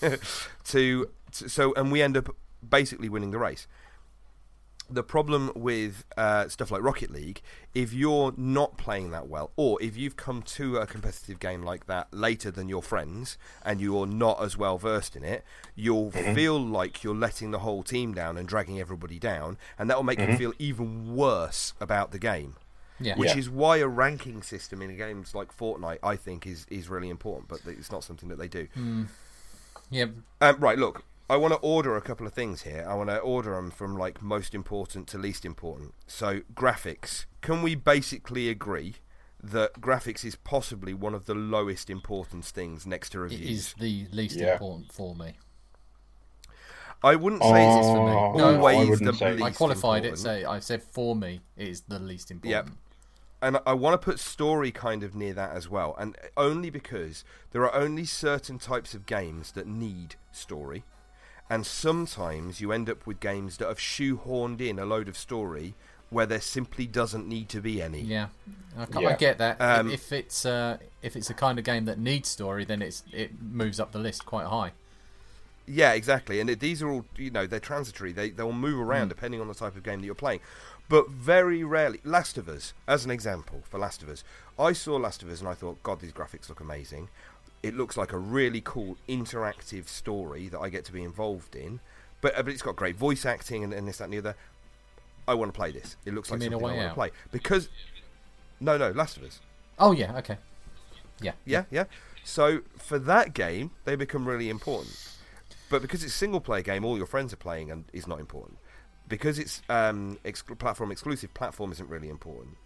to 0.65 1.11
so, 1.31 1.73
and 1.75 1.91
we 1.93 2.03
end 2.03 2.17
up 2.17 2.35
basically 2.69 3.09
winning 3.09 3.31
the 3.31 3.39
race. 3.39 3.67
The 4.91 5.03
problem 5.03 5.53
with 5.55 6.05
uh, 6.17 6.49
stuff 6.49 6.71
like 6.71 6.81
Rocket 6.83 7.11
League, 7.11 7.43
if 7.75 7.93
you're 7.93 8.33
not 8.39 8.79
playing 8.79 9.11
that 9.11 9.29
well, 9.29 9.51
or 9.55 9.77
if 9.83 9.99
you've 9.99 10.17
come 10.17 10.41
to 10.43 10.79
a 10.79 10.87
competitive 10.87 11.39
game 11.39 11.63
like 11.63 11.87
that 11.89 12.09
later 12.11 12.51
than 12.51 12.71
your 12.71 12.83
friends 12.83 13.37
and 13.63 13.83
you're 13.83 14.07
not 14.07 14.43
as 14.43 14.57
well 14.57 14.79
versed 14.79 15.15
in 15.15 15.25
it, 15.25 15.45
you'll 15.75 16.11
feel 16.11 16.59
like 16.59 17.05
you're 17.05 17.15
letting 17.15 17.51
the 17.51 17.59
whole 17.59 17.83
team 17.83 18.15
down 18.15 18.39
and 18.39 18.49
dragging 18.49 18.81
everybody 18.81 19.19
down, 19.19 19.59
and 19.79 19.91
that 19.91 19.99
will 19.99 20.05
make 20.05 20.21
you 20.21 20.37
feel 20.39 20.55
even 20.59 21.15
worse 21.15 21.75
about 21.83 22.11
the 22.11 22.19
game. 22.19 22.57
Yeah. 22.99 23.15
Which 23.19 23.33
Yeah. 23.33 23.37
is 23.41 23.51
why 23.51 23.77
a 23.77 23.87
ranking 23.87 24.43
system 24.43 24.81
in 24.81 24.97
games 24.97 25.35
like 25.35 25.55
Fortnite, 25.55 25.99
I 26.03 26.17
think, 26.17 26.47
is, 26.47 26.65
is 26.71 26.89
really 26.89 27.11
important, 27.11 27.47
but 27.49 27.61
it's 27.67 27.93
not 27.93 28.05
something 28.05 28.31
that 28.31 28.39
they 28.39 28.49
do. 28.49 28.67
Yeah. 29.91 30.07
Um, 30.41 30.57
right, 30.61 30.79
look, 30.79 31.05
I 31.31 31.37
want 31.37 31.53
to 31.53 31.59
order 31.61 31.97
a 31.97 32.01
couple 32.01 32.27
of 32.27 32.33
things 32.33 32.63
here. 32.63 32.87
I 32.89 32.95
want 32.95 33.11
to 33.11 33.19
order 33.19 33.55
them 33.55 33.71
from 33.71 33.97
like 33.97 34.23
most 34.23 34.55
important 34.55 35.07
to 35.09 35.19
least 35.19 35.45
important. 35.45 35.93
So, 36.07 36.41
graphics. 36.55 37.27
Can 37.43 37.61
we 37.63 37.75
basically 37.75 38.49
agree 38.49 38.97
that 39.43 39.75
graphics 39.75 40.25
is 40.25 40.37
possibly 40.37 40.95
one 40.95 41.15
of 41.15 41.27
the 41.27 41.35
lowest 41.35 41.91
importance 41.91 42.51
things 42.51 42.87
next 42.87 43.11
to 43.11 43.19
It 43.19 43.23
reviews? 43.23 43.51
is 43.59 43.75
the 43.79 44.07
least 44.11 44.37
Yeah. 44.37 44.55
important 44.55 44.91
for 44.93 45.15
me. 45.15 45.35
I 47.05 47.15
wouldn't 47.15 47.43
say 47.45 47.65
it's 47.79 47.87
for 47.87 48.05
me. 48.05 48.13
Oh, 48.13 48.33
No, 48.37 48.57
always 48.57 48.77
I 48.77 48.91
wouldn't 48.91 49.05
the 49.13 49.17
say. 49.19 49.33
least 49.35 49.45
I 49.45 49.51
qualified 49.53 50.05
it, 50.05 50.15
important. 50.15 50.45
so 50.45 50.51
I 50.51 50.59
said 50.59 50.83
for 50.83 51.15
me 51.15 51.43
it 51.57 51.69
is 51.69 51.83
the 51.83 51.99
least 52.01 52.31
important. 52.33 52.77
and 53.41 53.59
I 53.65 53.73
want 53.75 54.01
to 54.01 54.05
put 54.05 54.19
story 54.19 54.73
kind 54.73 55.05
of 55.05 55.15
near 55.15 55.33
that 55.35 55.53
as 55.53 55.69
well, 55.69 55.95
and 55.97 56.17
only 56.37 56.71
because 56.71 57.23
there 57.53 57.63
are 57.63 57.73
only 57.75 58.05
certain 58.05 58.59
types 58.59 58.95
of 58.95 59.07
games 59.07 59.53
that 59.53 59.69
need 59.69 60.17
story, 60.33 60.83
and 61.51 61.67
sometimes 61.67 62.61
you 62.61 62.73
end 62.73 62.89
up 62.91 63.07
with 63.07 63.21
games 63.21 63.57
that 63.59 63.69
have 63.69 63.79
shoehorned 63.79 64.61
in 64.61 64.79
a 64.79 64.85
load 64.85 65.09
of 65.09 65.17
story 65.17 65.75
where 66.11 66.27
there 66.27 66.41
simply 66.41 66.87
doesn't 66.87 67.27
need 67.29 67.49
to 67.51 67.61
be 67.61 67.83
any. 67.83 68.01
Yeah, 68.01 68.29
I, 68.79 68.87
ca- 68.87 69.01
I 69.01 69.03
Yeah. 69.03 69.17
get 69.17 69.39
that. 69.39 69.61
Um, 69.61 69.91
if 69.91 70.11
it's 70.13 70.47
uh, 70.47 70.79
if 71.03 71.17
it's 71.17 71.29
a 71.31 71.35
kind 71.35 71.59
of 71.59 71.65
game 71.65 71.85
that 71.85 71.99
needs 71.99 72.29
story, 72.29 72.65
then 72.65 72.81
it's 72.83 73.03
it 73.13 73.31
moves 73.43 73.79
up 73.79 73.93
the 73.93 73.99
list 73.99 74.25
quite 74.25 74.47
high. 74.47 74.73
Yeah, 75.67 75.93
exactly. 75.93 76.41
And 76.41 76.49
it, 76.49 76.61
these 76.61 76.81
are 76.83 76.89
all, 76.89 77.05
you 77.17 77.31
know, 77.31 77.47
they're 77.47 77.61
transitory. 77.61 78.13
They 78.13 78.31
they'll 78.31 78.53
move 78.53 78.81
around 78.81 79.09
depending 79.09 79.41
on 79.41 79.49
the 79.49 79.55
type 79.55 79.77
of 79.77 79.83
game 79.83 80.01
that 80.01 80.07
you're 80.07 80.15
playing. 80.15 80.41
But 80.89 81.11
very 81.11 81.63
rarely, 81.63 82.01
Last 82.05 82.39
of 82.39 82.49
Us, 82.49 82.73
as 82.87 83.05
an 83.05 83.11
example, 83.11 83.63
for 83.69 83.79
Last 83.79 84.03
of 84.03 84.09
Us, 84.09 84.25
I 84.59 84.73
saw 84.73 84.97
Last 84.97 85.23
of 85.23 85.29
Us 85.29 85.41
and 85.41 85.49
I 85.49 85.53
thought, 85.53 85.83
God, 85.83 86.01
these 86.01 86.13
graphics 86.15 86.49
look 86.49 86.61
amazing. 86.61 87.11
It 87.63 87.77
looks 87.77 87.97
like 87.97 88.13
a 88.13 88.19
really 88.19 88.63
cool 88.65 88.97
interactive 89.09 89.89
story 89.89 90.49
that 90.49 90.61
I 90.61 90.69
get 90.69 90.85
to 90.87 90.93
be 90.93 91.03
involved 91.03 91.57
in. 91.57 91.81
But, 92.21 92.37
uh, 92.37 92.43
but 92.43 92.53
it's 92.53 92.63
got 92.63 92.77
great 92.77 92.97
voice 92.97 93.25
acting 93.27 93.65
and, 93.65 93.73
and 93.73 93.87
this, 93.87 93.99
that, 93.99 94.05
and 94.05 94.13
the 94.13 94.19
other. 94.19 94.37
I 95.27 95.35
want 95.35 95.53
to 95.53 95.57
play 95.57 95.73
this. 95.73 95.97
It 96.07 96.15
looks 96.15 96.31
You 96.31 96.37
like 96.37 96.43
something 96.43 96.59
I 96.59 96.75
want 96.75 96.89
to 96.89 96.95
play 96.95 97.11
because. 97.33 97.69
No, 98.61 98.77
no, 98.77 98.91
Last 98.91 99.17
of 99.17 99.23
Us. 99.25 99.41
Oh 99.79 99.93
yeah, 99.93 100.17
okay. 100.19 100.37
Yeah, 101.21 101.33
Yeah, 101.45 101.65
yeah. 101.71 101.85
So 102.25 102.61
for 102.77 102.99
that 102.99 103.35
game, 103.35 103.71
they 103.85 103.97
become 103.97 104.27
really 104.27 104.51
important. 104.51 104.97
But 105.71 105.83
because 105.83 106.03
it's 106.03 106.15
a 106.15 106.17
single 106.17 106.41
player 106.41 106.63
game, 106.63 106.85
all 106.85 106.97
your 106.97 107.07
friends 107.07 107.33
are 107.33 107.37
playing 107.37 107.71
and 107.71 107.85
is 107.93 108.07
not 108.07 108.21
important. 108.21 108.59
Because 109.09 109.39
it's 109.39 109.63
um, 109.69 110.19
ex- 110.25 110.43
platform 110.43 110.91
exclusive, 110.93 111.33
platform 111.35 111.73
isn't 111.73 111.89
really 111.89 112.09
important. 112.09 112.57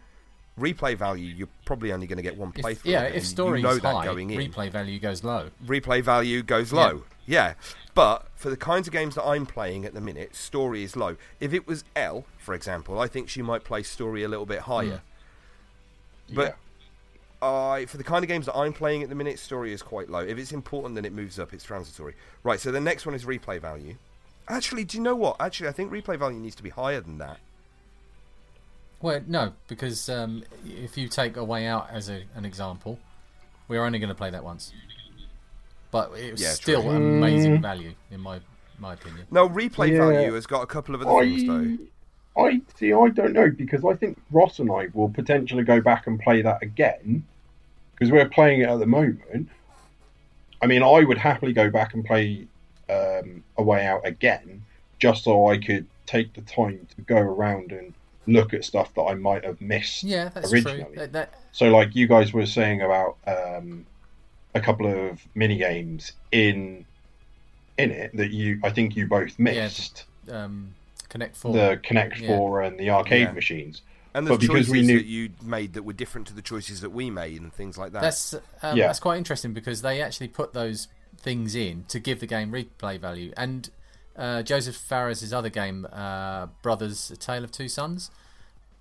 Replay 0.58 0.96
value, 0.96 1.34
you're 1.34 1.48
probably 1.64 1.92
only 1.92 2.06
going 2.06 2.18
to 2.18 2.22
get 2.22 2.36
one 2.36 2.52
If, 2.54 2.62
playthrough. 2.64 2.84
yeah. 2.84 3.02
If 3.04 3.24
story 3.26 3.60
you 3.60 3.62
know 3.64 3.70
is 3.70 3.80
that 3.80 3.94
high, 3.94 4.04
going 4.04 4.30
in. 4.30 4.38
replay 4.52 4.70
value 4.70 4.98
goes 4.98 5.24
low. 5.24 5.48
replay 5.64 6.02
value 6.02 6.42
goes 6.42 6.72
low. 6.72 7.04
Yeah. 7.26 7.54
But 7.94 8.26
for 8.36 8.50
the 8.50 8.56
kinds 8.56 8.86
of 8.86 8.92
games 8.92 9.14
that 9.14 9.24
I'm 9.24 9.46
playing 9.46 9.84
at 9.84 9.94
the 9.94 10.00
minute, 10.00 10.34
story 10.36 10.82
is 10.82 10.94
low. 10.96 11.16
If 11.40 11.52
it 11.54 11.66
was 11.66 11.84
L, 11.96 12.24
for 12.38 12.54
example, 12.54 12.98
I 13.00 13.06
think 13.08 13.28
she 13.28 13.40
might 13.42 13.64
play 13.64 13.82
story 13.82 14.22
a 14.24 14.28
little 14.28 14.46
bit 14.46 14.60
higher. 14.60 15.00
Hmm. 16.28 16.34
But 16.34 16.56
I, 17.40 17.86
for 17.86 17.96
the 17.96 18.04
kind 18.04 18.22
of 18.24 18.28
games 18.28 18.46
that 18.46 18.54
I'm 18.56 18.72
playing 18.72 19.02
at 19.02 19.08
the 19.08 19.14
minute, 19.14 19.38
story 19.38 19.72
is 19.72 19.82
quite 19.82 20.10
low. 20.10 20.20
If 20.20 20.38
it's 20.38 20.52
important, 20.52 20.94
then 20.94 21.04
it 21.04 21.12
moves 21.12 21.38
up. 21.38 21.52
It's 21.52 21.64
transitory. 21.64 22.14
Right. 22.42 22.60
So 22.60 22.70
the 22.70 22.80
next 22.80 23.06
one 23.06 23.14
is 23.14 23.24
replay 23.24 23.60
value. 23.60 23.96
Actually, 24.48 24.84
do 24.84 24.96
you 24.98 25.02
know 25.02 25.16
what? 25.16 25.36
Actually, 25.40 25.68
I 25.68 25.72
think 25.72 25.90
replay 25.90 26.18
value 26.18 26.38
needs 26.38 26.56
to 26.56 26.62
be 26.62 26.70
higher 26.70 27.00
than 27.00 27.18
that. 27.18 27.38
Well, 29.02 29.20
no, 29.26 29.52
because 29.66 30.08
um, 30.08 30.44
if 30.64 30.96
you 30.96 31.08
take 31.08 31.36
a 31.36 31.44
way 31.44 31.66
out 31.66 31.88
as 31.90 32.08
a, 32.08 32.22
an 32.36 32.44
example, 32.44 32.98
we're 33.66 33.84
only 33.84 33.98
going 33.98 34.08
to 34.08 34.14
play 34.14 34.30
that 34.30 34.44
once. 34.44 34.72
But 35.90 36.12
it 36.16 36.30
was 36.30 36.40
Yeah, 36.40 36.48
still 36.50 36.82
true. 36.82 36.90
amazing 36.92 37.60
value 37.60 37.92
in 38.10 38.20
my 38.20 38.40
my 38.78 38.94
opinion. 38.94 39.26
No, 39.30 39.48
replay 39.48 39.92
Yeah. 39.92 39.98
value 39.98 40.32
has 40.34 40.46
got 40.46 40.62
a 40.62 40.66
couple 40.66 40.94
of 40.94 41.02
other 41.02 41.20
things 41.20 41.44
though. 41.44 42.40
I, 42.40 42.46
I 42.48 42.62
see. 42.76 42.92
I 42.92 43.08
don't 43.08 43.32
know 43.34 43.50
because 43.50 43.84
I 43.84 43.94
think 43.94 44.18
Ross 44.30 44.58
and 44.58 44.70
I 44.70 44.88
will 44.94 45.10
potentially 45.10 45.64
go 45.64 45.80
back 45.80 46.06
and 46.06 46.18
play 46.18 46.40
that 46.42 46.62
again 46.62 47.24
because 47.92 48.10
we're 48.10 48.28
playing 48.28 48.62
it 48.62 48.68
at 48.68 48.78
the 48.78 48.86
moment. 48.86 49.48
I 50.62 50.66
mean, 50.66 50.82
I 50.82 51.00
would 51.04 51.18
happily 51.18 51.52
go 51.52 51.70
back 51.70 51.92
and 51.92 52.04
play 52.04 52.46
um, 52.88 53.42
a 53.58 53.62
way 53.62 53.84
out 53.84 54.06
again 54.06 54.64
just 54.98 55.24
so 55.24 55.48
I 55.48 55.58
could 55.58 55.86
take 56.06 56.32
the 56.34 56.40
time 56.42 56.86
to 56.96 57.02
go 57.02 57.18
around 57.18 57.72
and 57.72 57.92
look 58.26 58.54
at 58.54 58.64
stuff 58.64 58.94
that 58.94 59.02
I 59.02 59.14
might 59.14 59.44
have 59.44 59.60
missed. 59.60 60.02
Yeah, 60.04 60.28
that's 60.28 60.52
originally. 60.52 60.84
true. 60.84 60.94
That, 60.96 61.12
that, 61.12 61.34
So, 61.52 61.68
like 61.70 61.94
you 61.94 62.06
guys 62.06 62.32
were 62.32 62.46
saying 62.46 62.80
about 62.82 63.16
um, 63.26 63.84
a 64.54 64.60
couple 64.60 64.86
of 64.86 65.20
mini 65.34 65.56
games 65.58 66.12
in 66.30 66.84
in 67.78 67.90
it 67.90 68.14
that 68.16 68.30
you, 68.30 68.60
I 68.62 68.70
think 68.70 68.94
you 68.96 69.06
both 69.08 69.38
missed 69.38 70.04
um, 70.30 70.74
Connect 71.08 71.34
Four. 71.36 71.52
the 71.54 71.80
Connect 71.82 72.18
Yeah. 72.20 72.36
Four 72.36 72.62
and 72.62 72.78
the 72.78 72.90
arcade 72.90 73.28
Yeah. 73.28 73.32
machines. 73.32 73.82
And 74.14 74.28
But 74.28 74.42
choices 74.42 74.68
we 74.70 74.82
knew- 74.82 74.98
that 74.98 75.06
you 75.06 75.30
made 75.42 75.72
that 75.72 75.82
were 75.84 75.94
different 75.94 76.26
to 76.26 76.34
the 76.34 76.42
choices 76.42 76.82
that 76.82 76.90
we 76.90 77.08
made 77.10 77.40
and 77.40 77.50
things 77.52 77.78
like 77.78 77.92
that. 77.92 78.02
That's 78.02 78.34
um, 78.62 78.76
Yeah. 78.76 78.86
that's 78.88 79.00
quite 79.00 79.16
interesting 79.16 79.54
because 79.54 79.80
they 79.80 80.02
actually 80.02 80.28
put 80.28 80.52
those 80.52 80.88
things 81.16 81.54
in 81.54 81.84
to 81.88 81.98
give 81.98 82.20
the 82.20 82.26
game 82.26 82.52
replay 82.52 83.00
value. 83.00 83.32
And 83.38 83.70
uh, 84.16 84.42
Josef 84.42 84.76
Fares' 84.76 85.32
other 85.32 85.48
game, 85.48 85.86
uh, 85.92 86.46
Brothers: 86.62 87.10
A 87.10 87.16
Tale 87.16 87.44
of 87.44 87.52
Two 87.52 87.68
Sons, 87.68 88.10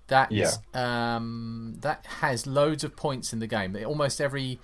that 0.08 0.30
Yeah. 0.32 0.50
um, 0.74 1.76
that 1.80 2.04
has 2.20 2.46
loads 2.46 2.84
of 2.84 2.96
points 2.96 3.32
in 3.32 3.38
the 3.38 3.46
game. 3.46 3.76
Almost 3.86 4.20
every 4.20 4.58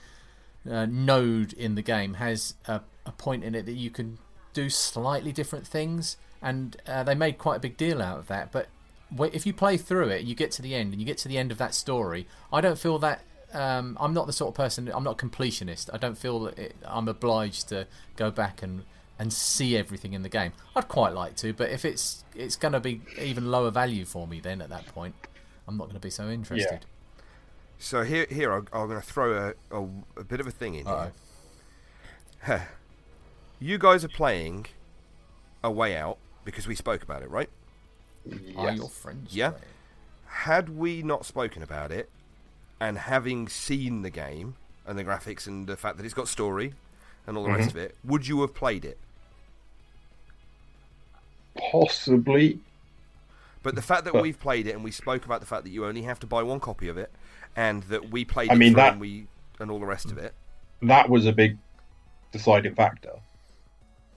uh, 0.68 0.86
node 0.86 1.52
in 1.52 1.74
the 1.74 1.82
game 1.82 2.14
has 2.14 2.54
a, 2.66 2.80
a 3.06 3.12
point 3.12 3.44
in 3.44 3.54
it 3.54 3.64
that 3.66 3.72
you 3.74 3.90
can 3.90 4.18
do 4.52 4.68
slightly 4.68 5.32
different 5.32 5.66
things, 5.66 6.16
and 6.42 6.76
uh, 6.86 7.02
they 7.04 7.14
made 7.14 7.38
quite 7.38 7.56
a 7.56 7.60
big 7.60 7.76
deal 7.76 8.02
out 8.02 8.18
of 8.18 8.26
that. 8.28 8.52
But 8.52 8.68
if 9.32 9.46
you 9.46 9.52
play 9.54 9.78
through 9.78 10.08
it, 10.08 10.24
you 10.24 10.34
get 10.34 10.50
to 10.52 10.62
the 10.62 10.74
end, 10.74 10.92
and 10.92 11.00
you 11.00 11.06
get 11.06 11.18
to 11.18 11.28
the 11.28 11.38
end 11.38 11.50
of 11.50 11.58
that 11.58 11.74
story. 11.74 12.26
I 12.52 12.60
don't 12.60 12.78
feel 12.78 12.98
that. 12.98 13.22
Um, 13.54 13.96
I'm 13.98 14.12
not 14.12 14.26
the 14.26 14.34
sort 14.34 14.50
of 14.50 14.54
person. 14.54 14.90
I'm 14.94 15.04
not 15.04 15.22
a 15.22 15.26
completionist. 15.26 15.88
I 15.94 15.96
don't 15.96 16.18
feel 16.18 16.40
that 16.40 16.58
it, 16.58 16.76
I'm 16.84 17.08
obliged 17.08 17.70
to 17.70 17.86
go 18.16 18.30
back 18.30 18.62
and 18.62 18.82
and 19.18 19.32
see 19.32 19.76
everything 19.76 20.12
in 20.12 20.22
the 20.22 20.28
game. 20.28 20.52
I'd 20.76 20.88
quite 20.88 21.12
like 21.12 21.36
to, 21.36 21.52
but 21.52 21.70
if 21.70 21.84
it's 21.84 22.24
it's 22.34 22.56
going 22.56 22.72
to 22.72 22.80
be 22.80 23.00
even 23.20 23.50
lower 23.50 23.70
value 23.70 24.04
for 24.04 24.26
me, 24.26 24.40
then 24.40 24.60
at 24.62 24.68
that 24.70 24.86
point, 24.86 25.14
I'm 25.66 25.76
not 25.76 25.84
going 25.84 25.96
to 25.96 26.00
be 26.00 26.10
so 26.10 26.28
interested. 26.28 26.86
So 27.78 28.02
here, 28.02 28.26
here 28.28 28.52
I'm, 28.52 28.66
I'm 28.72 28.88
going 28.88 29.00
to 29.00 29.06
throw 29.06 29.54
a, 29.70 29.76
a, 29.76 29.88
a 30.16 30.24
bit 30.24 30.40
of 30.40 30.46
a 30.46 30.50
thing 30.50 30.74
in 30.74 30.86
Uh-oh. 30.86 31.10
here. 32.46 32.68
You 33.60 33.78
guys 33.78 34.04
are 34.04 34.08
playing 34.08 34.66
a 35.62 35.70
way 35.70 35.96
out 35.96 36.18
because 36.44 36.66
we 36.66 36.74
spoke 36.74 37.02
about 37.02 37.22
it, 37.22 37.30
right? 37.30 37.50
Are 38.56 38.72
your 38.72 38.88
friends? 38.88 39.34
Yeah. 39.34 39.50
playing? 39.50 39.64
had 40.28 40.68
we 40.76 41.02
not 41.02 41.24
spoken 41.24 41.62
about 41.62 41.90
it, 41.90 42.08
and 42.80 42.98
having 42.98 43.48
seen 43.48 44.02
the 44.02 44.10
game 44.10 44.54
and 44.86 44.98
the 44.98 45.04
graphics 45.04 45.46
and 45.46 45.66
the 45.66 45.76
fact 45.76 45.96
that 45.96 46.04
it's 46.04 46.14
got 46.14 46.28
story 46.28 46.74
and 47.26 47.36
all 47.36 47.44
the 47.44 47.50
rest 47.50 47.70
mm-hmm. 47.70 47.78
of 47.78 47.84
it, 47.84 47.96
would 48.04 48.28
you 48.28 48.40
have 48.42 48.54
played 48.54 48.84
it? 48.84 48.98
Possibly. 51.70 52.60
But 53.62 53.74
the 53.74 53.82
fact 53.82 54.04
that 54.04 54.12
But- 54.12 54.22
we've 54.22 54.38
played 54.38 54.66
it 54.66 54.72
and 54.74 54.84
we 54.84 54.90
spoke 54.90 55.24
about 55.24 55.40
the 55.40 55.46
fact 55.46 55.64
that 55.64 55.70
you 55.70 55.84
only 55.84 56.02
have 56.02 56.18
to 56.20 56.26
buy 56.26 56.42
one 56.42 56.60
copy 56.60 56.88
of 56.88 56.96
it, 56.96 57.12
and 57.56 57.82
that 57.84 58.10
we 58.10 58.24
played 58.24 58.50
I 58.50 58.54
it 58.54 58.58
mean, 58.58 58.72
that- 58.74 58.92
and 58.92 59.00
we 59.00 59.26
and 59.60 59.70
all 59.70 59.80
the 59.80 59.86
rest 59.86 60.06
of 60.12 60.18
it, 60.18 60.34
That 60.82 61.08
was 61.10 61.26
a 61.26 61.32
big 61.32 61.58
deciding 62.30 62.74
factor. 62.76 63.14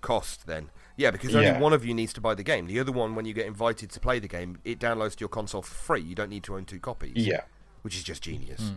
cost 0.02 0.46
then. 0.48 0.70
Yeah, 0.98 1.10
because 1.10 1.34
only 1.34 1.48
Yeah. 1.48 1.60
one 1.60 1.74
of 1.74 1.84
you 1.84 1.94
needs 1.96 2.14
to 2.14 2.22
buy 2.22 2.36
the 2.36 2.44
game. 2.44 2.68
The 2.68 2.80
other 2.80 2.92
one, 2.92 3.16
when 3.16 3.26
you 3.26 3.34
get 3.34 3.48
invited 3.48 3.90
to 3.92 4.00
play 4.00 4.20
the 4.20 4.28
game, 4.28 4.60
it 4.64 4.78
downloads 4.80 5.14
to 5.16 5.22
your 5.22 5.30
console 5.30 5.62
for 5.64 5.74
free. 5.74 6.02
You 6.02 6.14
don't 6.16 6.30
need 6.30 6.44
to 6.44 6.56
own 6.56 6.66
two 6.66 6.80
copies. 6.80 7.14
Yeah. 7.16 7.42
which 7.84 7.96
is 7.98 8.04
just 8.04 8.22
genius. 8.22 8.74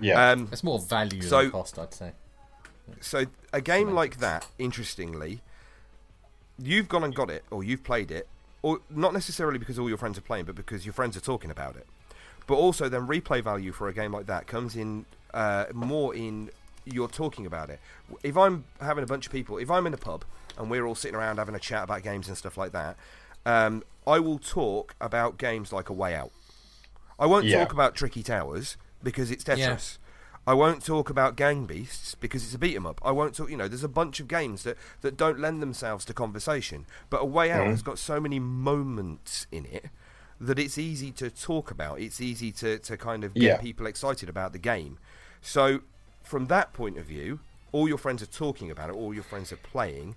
Yeah. 0.00 0.30
Um, 0.30 0.48
It's 0.50 0.64
more 0.64 0.78
value 0.78 1.20
So- 1.20 1.42
than 1.42 1.50
cost, 1.50 1.78
I'd 1.78 1.92
say. 1.92 2.12
so 2.98 3.26
a 3.52 3.60
game 3.60 3.90
like 3.90 4.16
that, 4.20 4.46
interestingly, 4.58 5.42
you've 6.62 6.88
gone 6.88 7.04
and 7.04 7.14
got 7.14 7.30
it, 7.30 7.44
or 7.50 7.62
you've 7.64 7.84
played 7.84 8.10
it, 8.10 8.28
or 8.62 8.80
not 8.90 9.12
necessarily 9.12 9.58
because 9.58 9.78
all 9.78 9.88
your 9.88 9.98
friends 9.98 10.18
are 10.18 10.22
playing, 10.22 10.44
but 10.46 10.54
because 10.54 10.84
your 10.84 10.92
friends 10.92 11.16
are 11.16 11.20
talking 11.20 11.50
about 11.50 11.76
it. 11.76 11.86
But 12.46 12.54
also, 12.54 12.88
then 12.88 13.06
replay 13.06 13.42
value 13.42 13.72
for 13.72 13.88
a 13.88 13.92
game 13.92 14.12
like 14.12 14.26
that 14.26 14.46
comes 14.46 14.74
in 14.74 15.04
uh, 15.34 15.66
more 15.72 16.14
in 16.14 16.50
you're 16.86 17.08
talking 17.08 17.44
about 17.44 17.68
it. 17.68 17.78
If 18.22 18.36
I'm 18.36 18.64
having 18.80 19.04
a 19.04 19.06
bunch 19.06 19.26
of 19.26 19.32
people, 19.32 19.58
if 19.58 19.70
I'm 19.70 19.86
in 19.86 19.92
a 19.92 19.98
pub 19.98 20.24
and 20.56 20.70
we're 20.70 20.86
all 20.86 20.94
sitting 20.94 21.14
around 21.14 21.36
having 21.36 21.54
a 21.54 21.58
chat 21.58 21.84
about 21.84 22.02
games 22.02 22.28
and 22.28 22.36
stuff 22.36 22.56
like 22.56 22.72
that, 22.72 22.96
um, 23.44 23.82
I 24.06 24.18
will 24.20 24.38
talk 24.38 24.94
about 25.00 25.36
games 25.36 25.70
like 25.72 25.90
A 25.90 25.92
Way 25.92 26.14
Out. 26.14 26.32
I 27.18 27.26
won't 27.26 27.44
Yeah. 27.44 27.58
talk 27.58 27.72
about 27.74 27.94
Tricky 27.94 28.22
Towers 28.22 28.78
because 29.02 29.30
it's 29.30 29.44
Tetris. 29.44 29.98
I 30.48 30.54
won't 30.54 30.82
talk 30.82 31.10
about 31.10 31.36
Gang 31.36 31.66
Beasts 31.66 32.14
because 32.14 32.42
it's 32.42 32.54
a 32.54 32.58
beat 32.58 32.74
'em 32.74 32.86
up. 32.86 33.02
I 33.04 33.10
won't 33.10 33.34
talk. 33.34 33.50
You 33.50 33.58
know, 33.58 33.68
there's 33.68 33.84
a 33.84 33.88
bunch 33.88 34.18
of 34.18 34.28
games 34.28 34.62
that, 34.62 34.78
that 35.02 35.14
don't 35.14 35.38
lend 35.38 35.60
themselves 35.60 36.06
to 36.06 36.14
conversation. 36.14 36.86
But 37.10 37.20
A 37.20 37.26
Way 37.26 37.50
Out 37.52 37.66
mm. 37.66 37.70
has 37.70 37.82
got 37.82 37.98
so 37.98 38.18
many 38.18 38.38
moments 38.38 39.46
in 39.52 39.66
it 39.66 39.90
that 40.40 40.58
it's 40.58 40.78
easy 40.78 41.10
to 41.12 41.28
talk 41.30 41.70
about. 41.70 42.00
It's 42.00 42.18
easy 42.18 42.50
to, 42.52 42.78
to 42.78 42.96
kind 42.96 43.24
of 43.24 43.34
get 43.34 43.42
Yeah. 43.42 43.56
people 43.58 43.86
excited 43.86 44.30
about 44.30 44.52
the 44.54 44.58
game. 44.58 44.96
So, 45.42 45.80
from 46.22 46.46
that 46.46 46.72
point 46.72 46.96
of 46.96 47.04
view, 47.04 47.40
all 47.70 47.86
your 47.86 47.98
friends 47.98 48.22
are 48.22 48.26
talking 48.44 48.70
about 48.70 48.88
it. 48.88 48.94
All 48.96 49.12
your 49.12 49.24
friends 49.24 49.52
are 49.52 49.56
playing. 49.56 50.16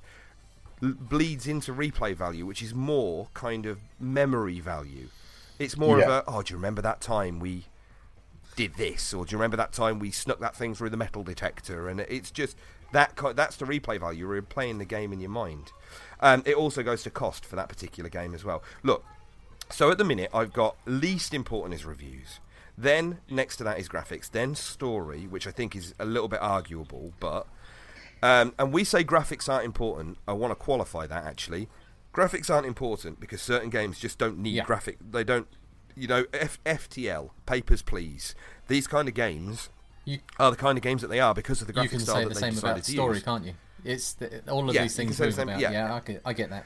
Bleeds 0.82 1.46
into 1.46 1.74
replay 1.74 2.15
value, 2.15 2.46
which 2.46 2.63
is 2.63 2.74
more 2.74 3.28
kind 3.34 3.65
of 3.65 3.80
memory 4.00 4.62
value. 4.62 5.10
It's 5.60 5.76
more 5.76 6.00
Yeah. 6.00 6.06
of 6.06 6.10
a 6.10 6.24
oh, 6.26 6.41
do 6.41 6.54
you 6.54 6.58
remember 6.58 6.82
that 6.84 7.02
time 7.02 7.39
we 7.41 7.65
did 8.62 8.76
this, 8.76 9.12
or 9.12 9.26
do 9.26 9.32
you 9.32 9.38
remember 9.39 9.58
that 9.58 9.71
time 9.74 9.97
we 9.97 10.12
snuck 10.12 10.39
that 10.39 10.56
thing 10.56 10.76
through 10.76 10.91
the 10.91 10.97
metal 10.97 11.24
detector? 11.24 11.89
And 11.89 12.00
it's 12.02 12.30
just 12.30 12.56
that 12.91 13.19
that's 13.36 13.56
the 13.56 13.65
replay 13.65 14.00
value. 14.00 14.28
You're 14.32 14.41
playing 14.43 14.78
the 14.78 14.86
game 14.86 15.12
in 15.12 15.19
your 15.19 15.32
mind. 15.32 15.71
Um, 16.19 16.43
it 16.45 16.56
also 16.56 16.84
goes 16.84 17.02
to 17.04 17.10
cost 17.10 17.43
for 17.43 17.56
that 17.56 17.69
particular 17.69 18.08
game 18.10 18.36
as 18.36 18.43
well. 18.45 18.62
Look, 18.84 19.04
so 19.71 19.89
at 19.89 19.97
the 19.97 20.04
minute 20.04 20.30
I've 20.32 20.54
got 20.54 20.76
least 20.86 21.34
important 21.34 21.74
is 21.74 21.86
reviews. 21.86 22.39
Then 22.78 23.17
next 23.30 23.58
to 23.58 23.63
that 23.63 23.80
is 23.80 23.89
graphics. 23.89 24.30
Then 24.30 24.54
story, 24.54 25.26
which 25.26 25.47
I 25.47 25.52
think 25.52 25.76
is 25.76 25.95
a 26.00 26.06
little 26.06 26.28
bit 26.28 26.41
arguable, 26.41 27.13
but 27.19 27.47
um, 28.21 28.54
and 28.60 28.71
we 28.71 28.84
say 28.84 29.04
graphics 29.04 29.50
aren't 29.50 29.65
important. 29.65 30.19
I 30.28 30.34
want 30.34 30.52
to 30.52 30.56
qualify 30.56 31.08
that 31.08 31.24
actually. 31.26 31.67
Graphics 32.13 32.54
aren't 32.54 32.67
important 32.67 33.19
because 33.19 33.41
certain 33.41 33.71
games 33.71 33.97
just 33.97 34.19
don't 34.19 34.38
need 34.38 34.54
Yeah. 34.56 34.65
graphic. 34.65 34.97
They 35.12 35.24
don't, 35.24 35.47
you 35.95 36.08
know, 36.08 36.25
F- 36.34 36.60
FTL, 36.65 37.30
Papers 37.45 37.82
Please. 37.82 38.36
These 38.67 38.88
kind 38.88 39.08
of 39.08 39.13
games 39.13 39.69
You 40.06 40.19
are 40.39 40.51
the 40.51 40.58
kind 40.58 40.77
of 40.77 40.84
games 40.84 41.01
that 41.01 41.10
they 41.10 41.19
are 41.19 41.34
because 41.34 41.62
of 41.62 41.67
the 41.67 41.73
graphic 41.73 41.91
you 41.91 41.97
can 41.99 42.06
style 42.06 42.15
say 42.15 42.23
that 42.23 42.30
the 42.30 42.34
they 42.36 42.39
same 42.41 42.54
decided 42.54 42.71
about 42.73 42.84
to 42.86 42.91
story, 42.91 43.15
use. 43.15 43.23
can't 43.23 43.45
you? 43.45 43.54
It's 43.84 44.13
the, 44.13 44.49
all 44.51 44.67
of 44.69 44.75
Yeah, 44.75 44.84
these 44.84 44.95
things 44.95 45.19
move 45.19 45.34
same- 45.34 45.49
about. 45.49 45.60
yeah. 45.60 45.71
Yeah, 45.71 45.93
I 45.95 45.99
get, 45.99 46.21
I 46.25 46.34
get 46.34 46.49
that. 46.51 46.65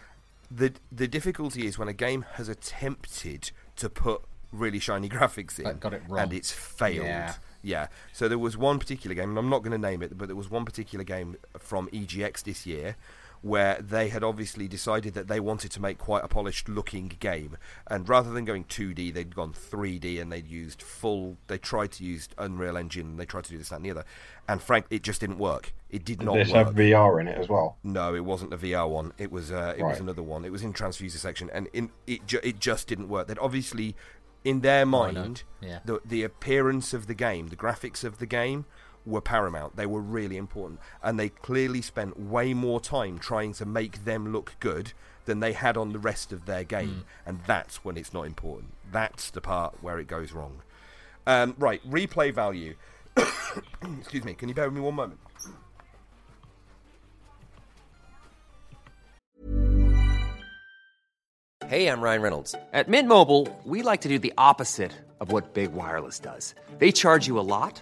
the 0.51 0.73
the 0.91 1.07
difficulty 1.07 1.65
is 1.65 1.77
when 1.77 1.87
a 1.87 1.93
game 1.93 2.25
has 2.33 2.49
attempted 2.49 3.51
to 3.77 3.89
put 3.89 4.21
really 4.51 4.79
shiny 4.79 5.09
graphics 5.09 5.57
in 5.57 5.63
But 5.65 5.79
got 5.79 5.93
it 5.93 6.03
wrong. 6.07 6.19
and 6.23 6.33
it's 6.33 6.51
failed. 6.51 7.05
Yeah. 7.05 7.33
Yeah. 7.61 7.87
So 8.13 8.27
there 8.27 8.37
was 8.37 8.55
one 8.57 8.77
particular 8.77 9.15
game, 9.15 9.29
and 9.29 9.39
I'm 9.39 9.49
not 9.49 9.59
going 9.63 9.71
to 9.71 9.77
name 9.77 10.03
it, 10.03 10.17
but 10.17 10.27
there 10.27 10.35
was 10.35 10.51
one 10.51 10.65
particular 10.65 11.03
game 11.03 11.35
from 11.57 11.87
EGX 11.89 12.43
this 12.43 12.65
year 12.67 12.95
where 13.41 13.79
they 13.81 14.09
had 14.09 14.23
obviously 14.23 14.67
decided 14.67 15.13
that 15.13 15.27
they 15.27 15.39
wanted 15.39 15.71
to 15.71 15.81
make 15.81 15.97
quite 15.97 16.23
a 16.23 16.27
polished 16.27 16.67
looking 16.69 17.07
game, 17.19 17.57
and 17.87 18.07
rather 18.09 18.31
than 18.31 18.45
going 18.45 18.63
2D, 18.65 19.13
they'd 19.13 19.35
gone 19.35 19.53
3D, 19.53 20.19
and 20.21 20.31
they'd 20.31 20.47
used 20.47 20.81
full. 20.81 21.37
They 21.47 21.57
tried 21.57 21.91
to 21.93 22.03
use 22.03 22.27
Unreal 22.37 22.77
Engine, 22.77 23.05
and 23.07 23.19
they 23.19 23.25
tried 23.25 23.43
to 23.45 23.51
do 23.51 23.57
this, 23.57 23.69
that, 23.69 23.77
and 23.77 23.85
the 23.85 23.91
other, 23.91 24.05
and 24.47 24.61
frank, 24.61 24.85
it 24.89 25.03
just 25.03 25.21
didn't 25.21 25.37
work. 25.37 25.73
It 25.89 26.03
did 26.03 26.21
not 26.21 26.35
this 26.35 26.51
work. 26.51 26.65
have 26.67 26.75
VR 26.75 27.21
in 27.21 27.27
it 27.27 27.37
as 27.37 27.47
well. 27.47 27.77
No, 27.83 28.13
it 28.15 28.25
wasn't 28.25 28.49
the 28.51 28.57
VR 28.57 28.89
one. 28.89 29.13
It 29.17 29.31
was 29.31 29.51
uh, 29.51 29.75
it 29.77 29.83
was 29.83 29.99
another 29.99 30.23
one. 30.23 30.43
It 30.45 30.51
was 30.51 30.63
in 30.63 30.73
transfuser 30.73 31.17
section, 31.17 31.49
and 31.53 31.67
in, 31.73 31.91
it 32.07 32.25
ju- 32.27 32.41
it 32.43 32.59
just 32.59 32.87
didn't 32.87 33.07
work. 33.09 33.27
That 33.27 33.39
obviously, 33.39 33.95
in 34.43 34.61
their 34.61 34.81
I 34.81 34.83
know. 34.83 34.89
mind, 34.89 35.43
Yeah. 35.61 35.79
the 35.85 36.01
the 36.03 36.23
appearance 36.23 36.93
of 36.93 37.07
the 37.07 37.13
game, 37.13 37.47
the 37.47 37.55
graphics 37.55 38.03
of 38.03 38.17
the 38.19 38.25
game, 38.25 38.65
were 39.05 39.21
paramount. 39.21 39.75
They 39.75 39.85
were 39.85 40.01
really 40.01 40.37
important, 40.37 40.79
and 41.03 41.19
they 41.19 41.29
clearly 41.29 41.81
spent 41.81 42.19
way 42.19 42.53
more 42.53 42.79
time 42.79 43.19
trying 43.19 43.53
to 43.53 43.65
make 43.65 44.05
them 44.05 44.31
look 44.31 44.55
good 44.59 44.93
than 45.25 45.39
they 45.39 45.53
had 45.53 45.77
on 45.77 45.91
the 45.91 45.99
rest 45.99 46.31
of 46.31 46.45
their 46.45 46.63
game, 46.63 47.05
and 47.25 47.39
that's 47.47 47.83
when 47.83 47.97
it's 47.97 48.13
not 48.13 48.25
important. 48.25 48.73
That's 48.91 49.29
the 49.29 49.41
part 49.41 49.81
where 49.81 49.99
it 49.99 50.07
goes 50.07 50.31
wrong. 50.31 50.61
Um, 51.27 51.55
right, 51.57 51.81
replay 51.89 52.33
value. 52.33 52.75
Excuse 53.99 54.23
me. 54.23 54.33
Can 54.33 54.49
you 54.49 54.55
bear 54.55 54.65
with 54.65 54.75
me 54.75 54.81
one 54.81 54.95
moment? 54.95 55.19
Hey, 61.67 61.87
I'm 61.87 61.99
Ryan 61.99 62.21
Reynolds. 62.21 62.53
At 62.73 62.87
Mint 62.87 63.07
Mobile, 63.07 63.47
we 63.63 63.81
like 63.81 64.01
to 64.01 64.07
do 64.07 64.19
the 64.19 64.33
opposite 64.37 64.91
of 65.19 65.31
what 65.31 65.55
Big 65.55 65.73
Wireless 65.73 66.19
does. 66.19 66.53
They 66.77 66.91
charge 66.91 67.25
you 67.25 67.39
a 67.39 67.47
lot, 67.55 67.81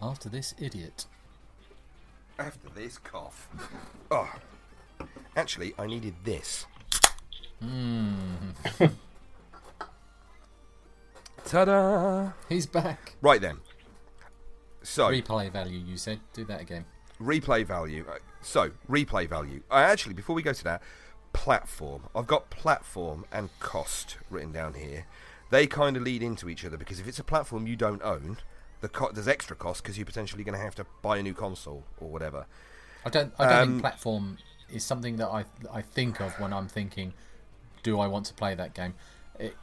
After 0.00 0.28
this 0.28 0.54
idiot. 0.58 1.06
After 2.38 2.68
this 2.74 2.98
cough. 2.98 3.48
Oh. 4.10 4.32
Actually, 5.36 5.74
I 5.78 5.86
needed 5.86 6.14
this. 6.24 6.66
Hmm. 7.60 8.50
Ta 11.44 11.64
da! 11.64 12.30
He's 12.48 12.66
back. 12.66 13.14
Right 13.22 13.40
then. 13.40 13.58
So, 14.82 15.08
Replay 15.08 15.50
value, 15.50 15.78
you 15.78 15.96
said. 15.96 16.20
Do 16.32 16.44
that 16.44 16.60
again. 16.60 16.84
replay 17.20 17.64
value. 17.66 18.04
Uh, 18.08 18.18
So, 18.42 18.70
replay 18.88 19.28
value. 19.28 19.62
I 19.70 19.82
actually, 19.82 20.14
before 20.14 20.36
we 20.36 20.42
go 20.42 20.52
to 20.52 20.64
that, 20.64 20.82
platform. 21.32 22.02
I've 22.14 22.26
got 22.26 22.50
platform 22.50 23.24
and 23.32 23.50
cost 23.60 24.16
written 24.30 24.52
down 24.52 24.74
here. 24.74 25.06
They 25.50 25.66
kind 25.66 25.96
of 25.96 26.02
lead 26.02 26.22
into 26.22 26.48
each 26.48 26.64
other 26.64 26.76
because 26.76 27.00
if 27.00 27.08
it's 27.08 27.18
a 27.18 27.24
platform 27.24 27.66
you 27.66 27.76
don't 27.76 28.02
own, 28.02 28.38
the 28.80 28.88
co- 28.88 29.10
there's 29.12 29.28
extra 29.28 29.56
cost 29.56 29.82
because 29.82 29.96
you're 29.98 30.06
potentially 30.06 30.44
going 30.44 30.56
to 30.58 30.64
have 30.64 30.74
to 30.76 30.86
buy 31.02 31.18
a 31.18 31.22
new 31.22 31.34
console 31.34 31.84
or 32.00 32.08
whatever. 32.08 32.46
I 33.04 33.10
don't. 33.10 33.32
I 33.38 33.44
don't 33.46 33.62
Um, 33.62 33.68
think 33.70 33.80
platform 33.82 34.38
is 34.70 34.84
something 34.84 35.16
that 35.16 35.28
I 35.28 35.44
I 35.72 35.82
think 35.82 36.20
of 36.20 36.38
when 36.40 36.52
I'm 36.52 36.68
thinking, 36.68 37.14
do 37.82 37.98
I 38.00 38.06
want 38.06 38.26
to 38.26 38.34
play 38.34 38.54
that 38.54 38.74
game? 38.74 38.94
It, 39.38 39.56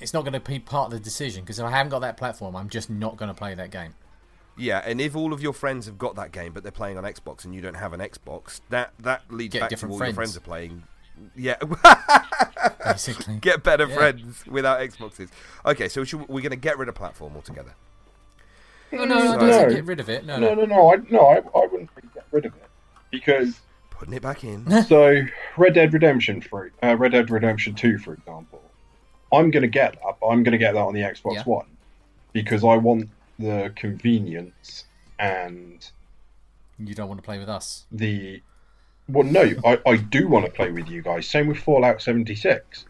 it's 0.00 0.14
not 0.14 0.22
going 0.22 0.32
to 0.32 0.40
be 0.40 0.58
part 0.60 0.86
of 0.86 0.92
the 0.92 1.00
decision 1.00 1.42
because 1.42 1.58
if 1.58 1.64
I 1.64 1.70
haven't 1.70 1.90
got 1.90 2.00
that 2.00 2.16
platform, 2.16 2.54
I'm 2.56 2.68
just 2.68 2.88
not 2.88 3.16
going 3.16 3.28
to 3.28 3.34
play 3.34 3.54
that 3.54 3.70
game. 3.70 3.94
Yeah, 4.56 4.82
and 4.84 5.00
if 5.00 5.14
all 5.14 5.32
of 5.32 5.40
your 5.40 5.52
friends 5.52 5.86
have 5.86 5.98
got 5.98 6.16
that 6.16 6.32
game, 6.32 6.52
but 6.52 6.62
they're 6.64 6.72
playing 6.72 6.98
on 6.98 7.04
Xbox, 7.04 7.44
and 7.44 7.54
you 7.54 7.60
don't 7.60 7.74
have 7.76 7.92
an 7.92 8.00
Xbox, 8.00 8.60
that 8.70 8.92
that 9.00 9.22
leads 9.30 9.52
Get 9.52 9.60
back 9.60 9.70
to 9.78 9.86
all 9.88 9.98
friends. 9.98 10.10
your 10.10 10.14
friends 10.14 10.36
are 10.36 10.40
playing. 10.40 10.82
Yeah, 11.36 11.56
Basically, 12.84 13.36
get 13.36 13.62
better 13.62 13.86
Yeah. 13.88 13.94
friends 13.94 14.44
without 14.46 14.80
Xboxes. 14.80 15.28
Okay, 15.66 15.88
so 15.88 16.04
should, 16.04 16.20
we're 16.28 16.40
going 16.40 16.50
to 16.50 16.56
get 16.56 16.78
rid 16.78 16.88
of 16.88 16.94
platform 16.94 17.34
altogether. 17.36 17.74
No, 18.92 19.04
no, 19.04 19.18
I 19.18 19.36
No. 19.36 19.38
don't 19.38 19.52
say 19.70 19.74
get 19.76 19.84
rid 19.84 20.00
of 20.00 20.08
it. 20.08 20.24
No, 20.24 20.38
No, 20.38 20.54
no. 20.54 20.64
no, 20.64 20.76
no. 20.76 20.92
I 20.92 20.96
no, 21.10 21.26
I, 21.26 21.36
I 21.58 21.66
wouldn't 21.66 21.90
really 21.96 22.08
get 22.14 22.24
rid 22.30 22.46
of 22.46 22.54
it 22.54 22.68
because 23.10 23.60
Putting 23.90 24.14
it 24.14 24.22
back 24.22 24.44
in. 24.44 24.82
so 24.84 25.22
Red 25.56 25.74
Dead 25.74 25.92
Redemption 25.92 26.40
for 26.40 26.70
uh, 26.82 26.96
Red 26.96 27.12
Dead 27.12 27.30
Redemption 27.30 27.74
Two, 27.74 27.98
for 27.98 28.14
example, 28.14 28.62
I'm 29.32 29.50
going 29.50 29.62
to 29.62 29.68
get 29.68 29.94
that, 30.04 30.16
but 30.20 30.26
I'm 30.28 30.42
going 30.44 30.52
to 30.52 30.58
get 30.58 30.74
that 30.74 30.80
on 30.80 30.94
the 30.94 31.00
Xbox 31.00 31.34
Yeah. 31.34 31.42
One 31.44 31.66
because 32.32 32.62
I 32.62 32.76
want 32.76 33.08
the 33.40 33.72
convenience 33.74 34.84
and 35.18 35.84
You 36.78 36.94
don't 36.94 37.08
want 37.08 37.18
to 37.18 37.24
play 37.24 37.38
with 37.38 37.48
us. 37.48 37.86
the. 37.90 38.42
Well, 39.08 39.24
no, 39.24 39.50
I, 39.64 39.78
I 39.86 39.96
do 39.96 40.28
want 40.28 40.44
to 40.44 40.52
play 40.52 40.70
with 40.70 40.88
you 40.88 41.00
guys. 41.02 41.26
Same 41.26 41.46
with 41.48 41.56
Fallout 41.58 42.02
76. 42.02 42.84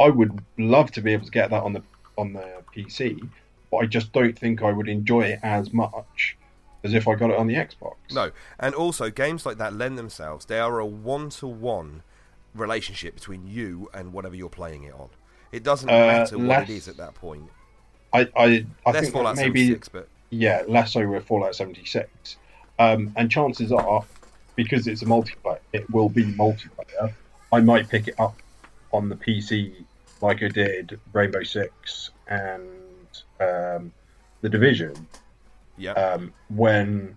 I 0.00 0.08
would 0.08 0.40
love 0.56 0.92
to 0.92 1.00
be 1.02 1.12
able 1.12 1.24
to 1.26 1.30
get 1.32 1.50
that 1.50 1.62
on 1.64 1.72
the 1.72 1.82
on 2.16 2.32
the 2.32 2.62
PC, 2.74 3.28
but 3.70 3.78
I 3.78 3.86
just 3.86 4.12
don't 4.12 4.38
think 4.38 4.62
I 4.62 4.72
would 4.72 4.88
enjoy 4.88 5.22
it 5.22 5.40
as 5.42 5.72
much 5.72 6.36
as 6.84 6.94
if 6.94 7.08
I 7.08 7.14
got 7.14 7.30
it 7.30 7.36
on 7.36 7.46
the 7.46 7.54
Xbox. 7.54 7.94
No, 8.12 8.30
and 8.58 8.74
also 8.74 9.10
games 9.10 9.44
like 9.44 9.58
that 9.58 9.72
lend 9.74 9.98
themselves. 9.98 10.46
They 10.46 10.58
are 10.60 10.78
a 10.78 10.86
one-to-one 10.86 12.02
relationship 12.54 13.14
between 13.14 13.46
you 13.46 13.90
and 13.92 14.12
whatever 14.12 14.34
you're 14.34 14.48
playing 14.48 14.84
it 14.84 14.94
on. 14.94 15.08
It 15.52 15.62
doesn't 15.62 15.88
Uh, 15.88 15.92
matter 15.92 16.38
what 16.38 16.62
it 16.64 16.70
is 16.70 16.88
at 16.88 16.96
that 16.98 17.14
point. 17.14 17.50
I 18.12 18.20
I, 18.36 18.66
I 18.86 18.90
Less 18.92 19.02
think 19.02 19.12
Fallout 19.12 19.36
maybe 19.36 19.60
76, 19.66 19.88
but 19.88 20.08
yeah, 20.30 20.62
less 20.68 20.92
so 20.92 21.06
with 21.06 21.24
Fallout 21.26 21.54
76. 21.54 22.36
Um, 22.78 23.12
and 23.16 23.30
chances 23.30 23.72
are, 23.72 24.04
because 24.56 24.86
it's 24.86 25.02
a 25.02 25.06
multiplayer, 25.06 25.58
it 25.72 25.90
will 25.90 26.08
be 26.08 26.24
multiplayer. 26.24 27.12
I 27.52 27.60
might 27.60 27.88
pick 27.88 28.08
it 28.08 28.14
up 28.20 28.36
on 28.92 29.08
the 29.08 29.16
PC 29.16 29.72
like 30.20 30.42
I 30.42 30.48
did 30.48 30.98
Rainbow 31.12 31.42
Six 31.42 32.10
and 32.28 32.62
um, 33.40 33.92
the 34.40 34.48
Division. 34.48 35.06
yeah. 35.76 35.92
Um, 35.92 36.32
when 36.48 37.16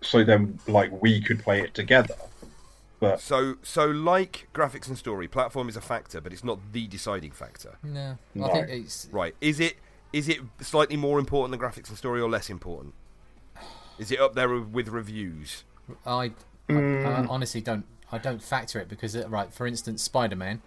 so 0.00 0.24
then 0.24 0.58
like 0.66 1.02
we 1.02 1.20
could 1.20 1.42
play 1.42 1.60
it 1.60 1.74
together. 1.74 2.14
But 3.00 3.20
So, 3.20 3.56
so 3.62 3.86
like 3.86 4.48
graphics 4.52 4.88
and 4.88 4.98
story, 4.98 5.28
platform 5.28 5.68
is 5.68 5.76
a 5.76 5.80
factor, 5.80 6.20
but 6.20 6.32
it's 6.32 6.42
not 6.42 6.58
the 6.72 6.86
deciding 6.88 7.30
factor. 7.30 7.78
No, 7.82 8.18
No. 8.34 8.46
I 8.46 8.52
think 8.52 8.68
it's 8.70 9.08
Right? 9.12 9.34
Is 9.40 9.60
it? 9.60 9.76
Is 10.12 10.28
it 10.28 10.38
slightly 10.60 10.96
more 10.96 11.18
important 11.18 11.52
than 11.52 11.60
graphics 11.60 11.88
and 11.90 11.98
story, 11.98 12.20
or 12.20 12.30
less 12.30 12.48
important? 12.48 12.94
Is 13.98 14.10
it 14.10 14.18
up 14.18 14.34
there 14.34 14.48
with 14.58 14.88
reviews? 14.88 15.64
I, 16.06 16.32
I, 16.68 16.74
I 16.74 17.26
honestly 17.28 17.60
don't 17.60 17.84
I 18.10 18.18
don't 18.18 18.42
factor 18.42 18.78
it 18.78 18.88
because 18.88 19.16
uh, 19.16 19.28
right 19.28 19.52
for 19.52 19.66
instance 19.66 20.02
Spider 20.02 20.36
Man 20.36 20.62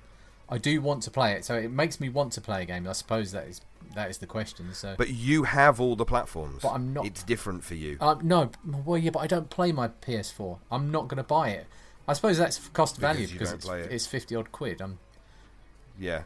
I 0.50 0.58
do 0.58 0.82
want 0.82 1.04
to 1.04 1.12
play 1.12 1.34
it 1.34 1.46
so 1.46 1.56
it 1.56 1.72
makes 1.72 2.00
me 2.00 2.10
want 2.10 2.34
to 2.34 2.42
play 2.42 2.64
a 2.64 2.66
game 2.66 2.88
I 2.88 2.94
suppose 2.94 3.32
that 3.32 3.48
is 3.48 3.62
that 3.96 4.10
is 4.10 4.18
the 4.20 4.28
question 4.28 4.74
so 4.74 4.96
But 4.98 5.10
you 5.10 5.44
have 5.44 5.80
all 5.82 5.96
the 5.96 6.06
platforms. 6.06 6.62
But 6.62 6.70
I'm 6.70 6.94
not- 6.94 7.06
It's 7.06 7.24
different 7.24 7.64
for 7.64 7.76
you. 7.76 7.98
um, 8.02 8.20
no 8.24 8.50
well 8.64 8.98
yeah 8.98 9.12
but 9.12 9.20
I 9.20 9.28
don't 9.28 9.50
play 9.50 9.72
my 9.72 9.88
PS4 9.90 10.60
I'm 10.72 10.92
not 10.92 11.08
going 11.08 11.18
to 11.18 11.24
buy 11.24 11.50
it 11.50 11.68
I 12.08 12.14
suppose 12.14 12.38
that's 12.38 12.58
cost 12.70 12.96
Because 12.98 13.16
value 13.16 13.28
you 13.28 13.34
because 13.40 13.52
it's, 13.54 13.68
it. 13.68 13.92
it's 13.92 14.08
50 14.08 14.36
odd 14.36 14.52
quid 14.52 14.82
I'm 14.82 15.00
Yeah. 16.00 16.24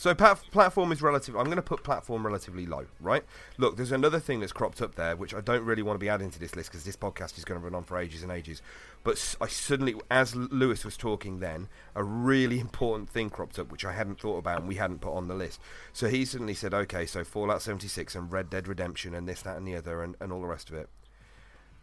So 0.00 0.14
pat- 0.14 0.50
platform 0.50 0.92
is 0.92 1.02
relative. 1.02 1.36
I'm 1.36 1.44
going 1.44 1.56
to 1.56 1.62
put 1.62 1.82
platform 1.82 2.24
relatively 2.24 2.64
low, 2.64 2.86
right? 3.00 3.22
Look, 3.58 3.76
there's 3.76 3.92
another 3.92 4.18
thing 4.18 4.40
that's 4.40 4.50
cropped 4.50 4.80
up 4.80 4.94
there, 4.94 5.14
which 5.14 5.34
I 5.34 5.42
don't 5.42 5.62
really 5.62 5.82
want 5.82 5.96
to 5.96 5.98
be 5.98 6.08
adding 6.08 6.30
to 6.30 6.40
this 6.40 6.56
list 6.56 6.70
because 6.70 6.84
this 6.84 6.96
podcast 6.96 7.36
is 7.36 7.44
going 7.44 7.60
to 7.60 7.64
run 7.66 7.74
on 7.74 7.84
for 7.84 7.98
ages 7.98 8.22
and 8.22 8.32
ages. 8.32 8.62
But 9.04 9.36
I 9.42 9.48
suddenly, 9.48 9.94
as 10.10 10.34
Lewis 10.34 10.86
was 10.86 10.96
talking, 10.96 11.40
then 11.40 11.68
a 11.94 12.02
really 12.02 12.58
important 12.66 13.10
thing 13.10 13.28
cropped 13.28 13.58
up, 13.58 13.70
which 13.70 13.84
I 13.84 13.92
hadn't 13.92 14.18
thought 14.18 14.38
about 14.38 14.60
and 14.60 14.68
we 14.68 14.76
hadn't 14.76 15.02
put 15.02 15.12
on 15.12 15.28
the 15.28 15.34
list. 15.34 15.60
So 15.92 16.08
he 16.08 16.24
suddenly 16.24 16.54
said, 16.54 16.72
"Okay, 16.72 17.04
so 17.04 17.22
Fallout 17.22 17.60
76 17.60 18.14
and 18.14 18.32
Red 18.32 18.48
Dead 18.48 18.68
Redemption 18.68 19.14
and 19.14 19.28
this, 19.28 19.42
that, 19.42 19.58
and 19.58 19.68
the 19.68 19.76
other, 19.76 20.02
and, 20.02 20.16
and 20.18 20.32
all 20.32 20.40
the 20.40 20.46
rest 20.46 20.70
of 20.70 20.76
it. 20.76 20.88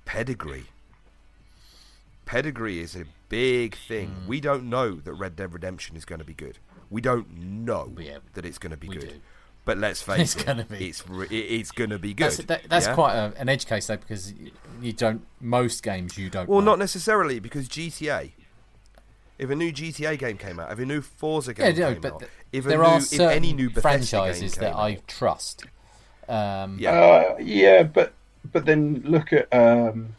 Pedigree." 0.05 0.65
Pedigree 2.25 2.79
is 2.79 2.95
a 2.95 3.05
big 3.29 3.77
thing. 3.77 4.07
Hmm. 4.07 4.27
We 4.27 4.41
don't 4.41 4.67
know 4.71 4.95
that 4.95 5.13
Red 5.13 5.35
Dead 5.35 5.53
Redemption 5.53 5.95
is 5.95 6.03
going 6.03 6.17
to 6.17 6.25
be 6.25 6.33
good. 6.33 6.57
We 6.89 7.01
don't 7.01 7.29
know 7.37 7.93
Yeah, 7.97 8.19
that 8.33 8.45
it's 8.45 8.57
going 8.57 8.71
to 8.71 8.77
be 8.77 8.89
good. 8.89 9.09
do. 9.09 9.21
But 9.65 9.77
let's 9.77 10.01
face 10.03 10.35
It's 10.35 10.35
it, 10.35 10.45
gonna 10.45 10.65
be. 10.65 10.89
it's 10.89 11.07
re- 11.07 11.27
it's 11.27 11.71
going 11.71 11.89
to 11.89 11.99
be 11.99 12.13
good. 12.13 12.37
that's, 12.37 12.37
that, 12.37 12.69
that's 12.69 12.87
yeah? 12.87 12.93
quite 12.93 13.15
a, 13.15 13.33
an 13.37 13.49
edge 13.49 13.65
case 13.65 13.87
though 13.87 13.97
because 13.97 14.33
you, 14.33 14.51
you 14.81 14.93
don't 14.93 15.27
most 15.41 15.83
games 15.83 16.17
you 16.17 16.29
don't 16.29 16.47
well, 16.47 16.61
know. 16.61 16.61
not 16.61 16.79
necessarily 16.79 17.39
because 17.39 17.67
GTA. 17.67 18.31
If 19.37 19.49
a 19.49 19.55
new 19.55 19.71
GTA 19.71 20.17
game 20.17 20.37
came 20.37 20.59
out, 20.59 20.71
if 20.71 20.79
a 20.79 20.85
new 20.85 21.01
Forza 21.01 21.53
game 21.53 21.65
yeah, 21.65 21.71
game 21.73 21.87
no, 21.87 21.93
came 21.93 22.01
but 22.01 22.13
out, 22.13 22.19
th- 22.19 22.31
if 22.51 22.65
a 22.65 22.67
there 22.67 22.79
new, 22.79 22.83
are 22.83 23.07
if 23.11 23.11
certain 23.11 23.29
any 23.31 23.53
new 23.53 23.69
Bethesda 23.69 23.81
franchises 23.81 24.57
that 24.57 24.75
came 24.75 24.75
I 24.75 25.01
trust 25.07 25.65
um, 26.29 26.79
yeah, 26.79 26.91
Uh, 26.91 27.35
yeah, 27.39 27.83
but 27.83 28.13
but 28.43 28.65
then 28.65 29.01
look 29.05 29.33
at 29.33 29.51
um, 29.53 30.15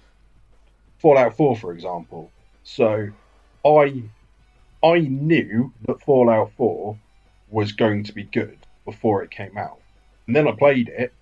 Fallout 0.99 1.37
4, 1.37 1.57
for 1.57 1.73
example. 1.73 2.33
So, 2.63 3.09
I 3.65 4.11
I 4.85 5.01
knew 5.01 5.73
that 5.87 6.01
Fallout 6.03 6.53
4 6.57 6.97
was 7.51 7.73
going 7.73 8.05
to 8.05 8.13
be 8.13 8.25
good 8.25 8.59
before 8.85 9.23
it 9.23 9.31
came 9.31 9.57
out, 9.59 9.81
and 10.27 10.37
then 10.37 10.47
I 10.47 10.53
played 10.53 10.89
it, 10.89 11.13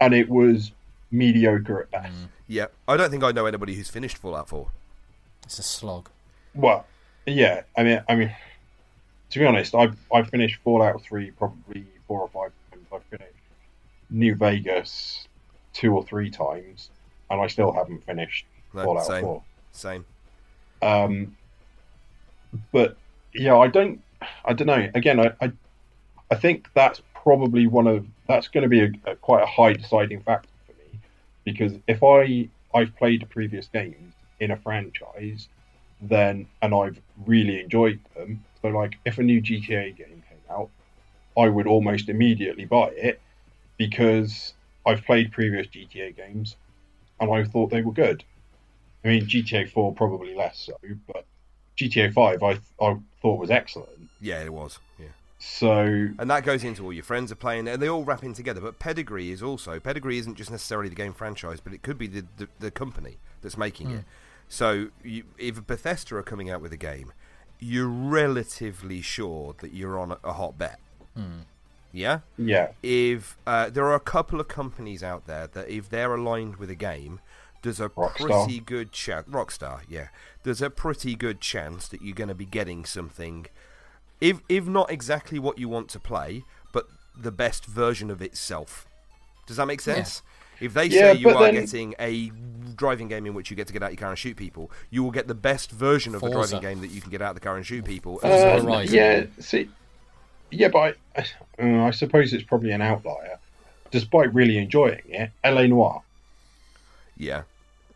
and 0.00 0.14
it 0.14 0.28
was 0.28 0.72
mediocre 1.10 1.82
at 1.82 1.90
best. 1.90 2.14
yeah. 2.48 2.66
I 2.88 2.96
don't 2.96 3.10
think 3.10 3.22
I 3.24 3.32
know 3.32 3.46
anybody 3.46 3.74
who's 3.74 3.88
finished 3.90 4.18
Fallout 4.18 4.48
4. 4.48 4.68
it's 5.44 5.58
a 5.58 5.62
slog 5.62 6.08
Well, 6.54 6.86
yeah, 7.26 7.62
I 7.76 7.82
mean, 7.82 8.02
I 8.08 8.14
mean, 8.14 8.32
to 9.30 9.38
be 9.38 9.44
honest, 9.46 9.74
I've 9.74 9.96
I've 10.14 10.28
finished 10.28 10.60
Fallout 10.62 11.02
3 11.02 11.30
probably 11.32 11.84
four 12.06 12.20
or 12.20 12.28
five 12.28 12.52
times. 12.70 12.86
I've 12.92 13.02
finished 13.04 13.32
New 14.10 14.34
Vegas 14.36 15.26
two 15.72 15.94
or 15.94 16.04
three 16.04 16.30
times, 16.30 16.90
and 17.30 17.40
I 17.40 17.46
still 17.48 17.72
haven't 17.72 18.04
finished 18.06 18.46
No, 18.72 18.84
Fallout 18.84 19.06
same. 19.06 19.22
4. 19.24 19.42
Same. 19.72 20.04
Um, 20.82 21.36
but 22.72 22.96
yeah, 23.34 23.56
I 23.56 23.68
don't, 23.68 24.02
I 24.44 24.52
don't 24.52 24.66
know. 24.66 24.88
Again, 24.94 25.20
I, 25.20 25.32
I, 25.40 25.52
I 26.30 26.34
think 26.34 26.68
that's 26.74 27.02
probably 27.14 27.66
one 27.66 27.86
of 27.86 28.06
that's 28.28 28.48
going 28.48 28.62
to 28.62 28.68
be 28.68 28.80
a, 28.80 29.10
a 29.10 29.16
quite 29.16 29.42
a 29.42 29.46
high 29.46 29.72
deciding 29.72 30.20
factor 30.22 30.48
for 30.66 30.72
me 30.72 31.00
because 31.44 31.72
if 31.86 32.02
I 32.02 32.48
I've 32.74 32.94
played 32.96 33.28
previous 33.30 33.68
games 33.68 34.14
in 34.40 34.50
a 34.50 34.56
franchise, 34.56 35.48
then 36.00 36.46
and 36.62 36.74
I've 36.74 37.00
really 37.26 37.60
enjoyed 37.60 38.00
them. 38.16 38.44
So 38.62 38.68
like, 38.68 38.96
if 39.04 39.18
a 39.18 39.22
new 39.22 39.40
GTA 39.40 39.96
game 39.96 40.22
came 40.28 40.38
out, 40.50 40.70
I 41.38 41.48
would 41.48 41.66
almost 41.66 42.08
immediately 42.08 42.64
buy 42.64 42.88
it 42.96 43.20
because 43.76 44.54
I've 44.86 45.04
played 45.04 45.32
previous 45.32 45.66
GTA 45.66 46.16
games 46.16 46.56
and 47.20 47.30
I 47.32 47.44
thought 47.44 47.70
they 47.70 47.82
were 47.82 47.92
good. 47.92 48.24
I 49.04 49.08
mean, 49.08 49.26
GTA 49.26 49.70
4 49.70 49.94
probably 49.94 50.34
less 50.34 50.58
so, 50.58 50.76
but 51.06 51.24
GTA 51.76 52.12
5 52.12 52.42
I 52.42 52.60
I 52.84 52.96
thought 53.20 53.38
was 53.38 53.50
excellent. 53.50 53.90
Yeah, 54.20 54.42
it 54.42 54.52
was. 54.52 54.78
Yeah. 54.98 55.06
So 55.38 56.08
And 56.18 56.30
that 56.30 56.44
goes 56.44 56.64
into 56.64 56.84
all 56.84 56.92
your 56.92 57.04
friends 57.04 57.30
are 57.30 57.36
playing, 57.36 57.68
and 57.68 57.80
they 57.80 57.88
all 57.88 58.04
wrap 58.04 58.24
in 58.24 58.32
together. 58.32 58.60
But 58.60 58.78
pedigree 58.78 59.30
is 59.30 59.42
also 59.42 59.78
pedigree 59.78 60.18
isn't 60.18 60.36
just 60.36 60.50
necessarily 60.50 60.88
the 60.88 60.94
game 60.94 61.12
franchise, 61.12 61.60
but 61.60 61.72
it 61.72 61.82
could 61.82 61.98
be 61.98 62.06
the 62.06 62.24
the, 62.36 62.48
the 62.58 62.70
company 62.70 63.18
that's 63.42 63.56
making 63.58 63.90
it. 63.90 64.04
So 64.48 64.88
you, 65.02 65.24
if 65.38 65.66
Bethesda 65.66 66.16
are 66.16 66.22
coming 66.22 66.50
out 66.50 66.60
with 66.60 66.72
a 66.72 66.76
game, 66.76 67.12
you're 67.58 67.88
relatively 67.88 69.00
sure 69.02 69.54
that 69.58 69.72
you're 69.72 69.98
on 69.98 70.12
a, 70.12 70.18
a 70.24 70.32
hot 70.34 70.56
bet. 70.58 70.78
Yeah. 71.92 72.20
yeah, 72.36 72.72
If 72.82 73.38
uh, 73.46 73.70
there 73.70 73.84
are 73.86 73.94
a 73.94 74.00
couple 74.00 74.38
of 74.40 74.48
companies 74.48 75.02
out 75.02 75.26
there 75.26 75.46
that 75.46 75.68
if 75.68 75.88
they're 75.88 76.14
aligned 76.14 76.56
with 76.56 76.68
a 76.70 76.74
game, 76.74 77.20
there's 77.62 77.80
a 77.80 77.88
Rockstar. 77.90 78.44
pretty 78.44 78.60
good 78.60 78.92
chance. 78.92 79.28
Rockstar, 79.28 79.80
yeah. 79.88 80.08
There's 80.42 80.62
a 80.62 80.70
pretty 80.70 81.14
good 81.16 81.40
chance 81.40 81.88
that 81.88 82.02
you're 82.02 82.14
going 82.14 82.28
to 82.28 82.34
be 82.34 82.44
getting 82.46 82.84
something, 82.84 83.46
if 84.20 84.40
if 84.48 84.66
not 84.66 84.90
exactly 84.90 85.38
what 85.38 85.58
you 85.58 85.68
want 85.68 85.88
to 85.90 86.00
play, 86.00 86.44
but 86.72 86.86
the 87.18 87.32
best 87.32 87.64
version 87.66 88.10
of 88.10 88.22
itself. 88.22 88.86
Does 89.46 89.56
that 89.56 89.66
make 89.66 89.80
sense? 89.80 90.22
If 90.58 90.72
they 90.72 90.86
Yeah, 90.86 91.12
say 91.12 91.18
you 91.18 91.28
are 91.30 91.42
then- 91.44 91.54
getting 91.54 91.94
a 91.98 92.30
driving 92.76 93.08
game 93.08 93.26
in 93.26 93.34
which 93.34 93.50
you 93.50 93.56
get 93.56 93.66
to 93.66 93.72
get 93.74 93.82
out 93.82 93.90
your 93.92 93.98
car 93.98 94.08
and 94.10 94.18
shoot 94.18 94.36
people, 94.36 94.70
you 94.90 95.02
will 95.04 95.10
get 95.10 95.28
the 95.28 95.34
best 95.34 95.70
version 95.70 96.14
of 96.14 96.22
the 96.22 96.30
driving 96.30 96.60
game 96.60 96.80
that 96.80 96.88
you 96.88 97.00
can 97.02 97.10
get 97.10 97.20
out 97.20 97.30
of 97.30 97.34
the 97.36 97.40
car 97.40 97.56
and 97.56 97.66
shoot 97.66 97.84
people. 97.84 98.18
Forza 98.18 98.54
Uh, 98.56 98.62
Horizon. 98.62 98.94
yeah. 98.94 99.24
See, 99.38 99.68
yeah, 100.50 100.68
but 100.68 100.96
I, 101.16 101.24
uh, 101.62 101.84
I 101.86 101.90
suppose 101.90 102.32
it's 102.32 102.44
probably 102.44 102.70
an 102.70 102.80
outlier. 102.80 103.38
Despite 103.90 104.32
really 104.34 104.56
enjoying 104.58 105.02
it, 105.08 105.30
LA 105.44 105.66
Noire. 105.66 106.02
Yeah. 107.16 107.42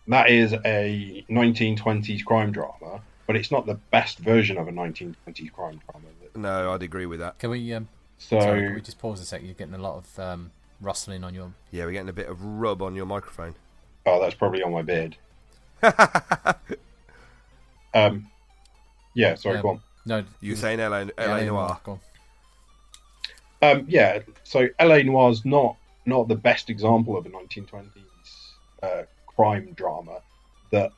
That 0.08 0.30
is 0.30 0.52
a 0.52 1.24
1920s 1.30 2.24
crime 2.24 2.52
drama, 2.52 3.00
but 3.26 3.36
it's 3.36 3.50
not 3.50 3.66
the 3.66 3.74
best 3.74 4.18
version 4.18 4.56
of 4.56 4.66
a 4.68 4.72
1920s 4.72 5.52
crime 5.52 5.80
drama. 5.90 6.06
No, 6.34 6.72
I'd 6.72 6.82
agree 6.82 7.06
with 7.06 7.20
that. 7.20 7.38
Can 7.38 7.50
we 7.50 7.72
um, 7.72 7.88
So 8.18 8.40
Sorry, 8.40 8.64
can 8.66 8.74
we 8.74 8.80
just 8.80 8.98
pause 8.98 9.20
a 9.20 9.24
sec? 9.24 9.42
You're 9.42 9.54
getting 9.54 9.74
a 9.74 9.78
lot 9.78 9.96
of 9.98 10.18
um, 10.18 10.50
rustling 10.80 11.24
on 11.24 11.34
your. 11.34 11.52
Yeah, 11.70 11.84
we're 11.84 11.92
getting 11.92 12.08
a 12.08 12.14
bit 12.14 12.28
of 12.28 12.42
rub 12.42 12.82
on 12.82 12.94
your 12.94 13.06
microphone. 13.06 13.54
oh, 14.06 14.20
that's 14.20 14.34
probably 14.34 14.62
on 14.62 14.72
my 14.72 14.82
beard. 14.82 15.16
um, 17.94 18.28
yeah. 19.14 19.34
Sorry, 19.34 19.56
um, 19.56 19.62
go 19.62 19.68
on. 19.70 19.80
No, 20.06 20.24
You 20.40 20.52
were 20.52 20.56
saying 20.56 20.78
LA, 20.78 21.04
LA 21.18 21.26
LA 21.26 21.40
Noire. 21.44 21.80
Go 21.84 21.92
on. 21.92 22.00
Um, 23.62 23.84
yeah, 23.88 24.20
so 24.44 24.68
LA 24.80 24.98
Noire's 25.02 25.44
not 25.44 25.76
not 26.06 26.28
the 26.28 26.34
best 26.34 26.70
example 26.70 27.16
of 27.16 27.26
a 27.26 27.28
1920s 27.28 27.90
uh, 28.82 29.02
crime 29.26 29.72
drama 29.74 30.20
that 30.70 30.90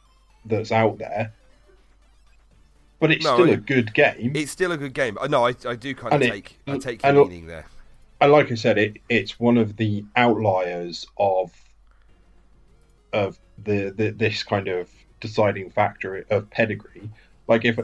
that's 0.45 0.73
out 0.73 0.99
there, 0.99 1.33
but 3.01 3.11
it's 3.13 3.25
No, 3.25 3.35
still 3.35 3.51
a 3.51 3.57
good 3.57 3.95
game. 3.95 4.33
It's 4.35 4.51
still 4.51 4.73
a 4.73 4.77
good 4.77 4.95
game. 4.95 5.17
Uh, 5.21 5.27
No, 5.29 5.47
I, 5.47 5.55
I 5.67 5.75
do 5.77 5.95
kind 5.95 6.15
of 6.15 6.23
it- 6.23 6.31
take 6.31 6.59
I 6.67 6.79
take 6.79 7.03
your 7.03 7.13
meaning 7.27 7.47
there. 7.47 7.67
and 8.21 8.33
like 8.33 8.51
I 8.51 8.55
said, 8.55 8.79
it 8.79 8.97
it's 9.09 9.39
one 9.41 9.57
of 9.59 9.77
the 9.77 10.05
outliers 10.17 11.07
of 11.19 11.53
of 13.13 13.39
the, 13.63 13.93
the 13.97 14.11
this 14.11 14.43
kind 14.43 14.69
of 14.69 14.89
deciding 15.21 15.71
factor 15.71 16.25
of 16.31 16.49
pedigree. 16.51 17.11
Like 17.49 17.65
if 17.65 17.79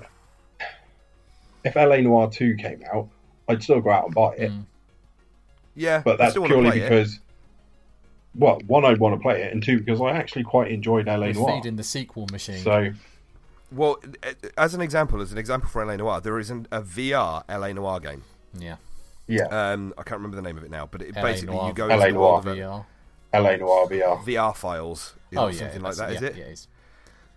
if 1.64 1.76
LA 1.76 1.96
Noire 1.99 2.30
two 2.30 2.55
came 2.57 2.82
out, 2.92 3.09
I'd 3.49 3.62
still 3.62 3.80
go 3.80 3.90
out 3.90 4.07
and 4.07 4.14
buy 4.14 4.34
it. 4.34 4.51
Mm. 4.51 4.64
Yeah, 5.74 6.03
but 6.05 6.18
that's 6.18 6.34
purely 6.34 6.80
because 6.80 7.14
it. 7.14 7.20
Because 8.39 8.59
well, 8.59 8.59
one 8.66 8.84
I'd 8.84 8.99
want 8.99 9.14
to 9.14 9.20
play 9.20 9.43
it, 9.43 9.53
and 9.53 9.62
two 9.62 9.78
because 9.78 10.01
I 10.01 10.11
actually 10.12 10.45
quite 10.45 10.70
enjoyed 10.70 11.07
LA 11.07 11.18
We're 11.28 11.32
Noir. 11.34 11.57
feeding 11.57 11.76
the 11.76 11.82
sequel 11.84 12.26
machine. 12.32 12.59
So 12.59 12.91
Well, 13.72 13.99
as 14.57 14.74
an 14.74 14.80
example, 14.80 15.20
as 15.20 15.32
an 15.32 15.39
example 15.39 15.68
for 15.68 15.84
LA 15.84 15.97
Noire, 15.97 16.20
there 16.20 16.39
is 16.39 16.51
an, 16.51 16.66
a 16.72 16.80
VR 16.82 17.43
LA 17.49 17.72
Noire 17.72 18.01
game. 18.01 18.22
yeah, 18.59 18.76
yeah, 19.26 19.45
Um, 19.47 19.93
I 19.99 20.03
can't 20.05 20.18
remember 20.20 20.36
the 20.36 20.43
name 20.43 20.57
of 20.57 20.64
it 20.64 20.70
now, 20.70 20.86
but 20.91 21.03
it, 21.03 21.14
LA 21.16 21.22
basically 21.22 21.55
Noir. 21.57 21.68
you 21.68 21.74
go 21.74 21.86
LA 21.86 21.95
into 21.95 22.07
the 22.07 22.12
Noir. 22.12 22.32
world 22.43 22.45
VR. 22.47 22.86
LA 23.34 23.57
Noire 23.57 23.86
VR. 23.89 24.24
VR 24.24 24.57
files, 24.57 25.14
Oh 25.32 25.36
know, 25.36 25.47
yeah, 25.49 25.59
something 25.59 25.82
like 25.82 25.97
that's- 25.97 25.97
that, 25.97 26.16
is 26.16 26.22
yeah, 26.22 26.28
it? 26.28 26.36
Yeah, 26.36 26.45
it 26.45 26.53
is. 26.53 26.68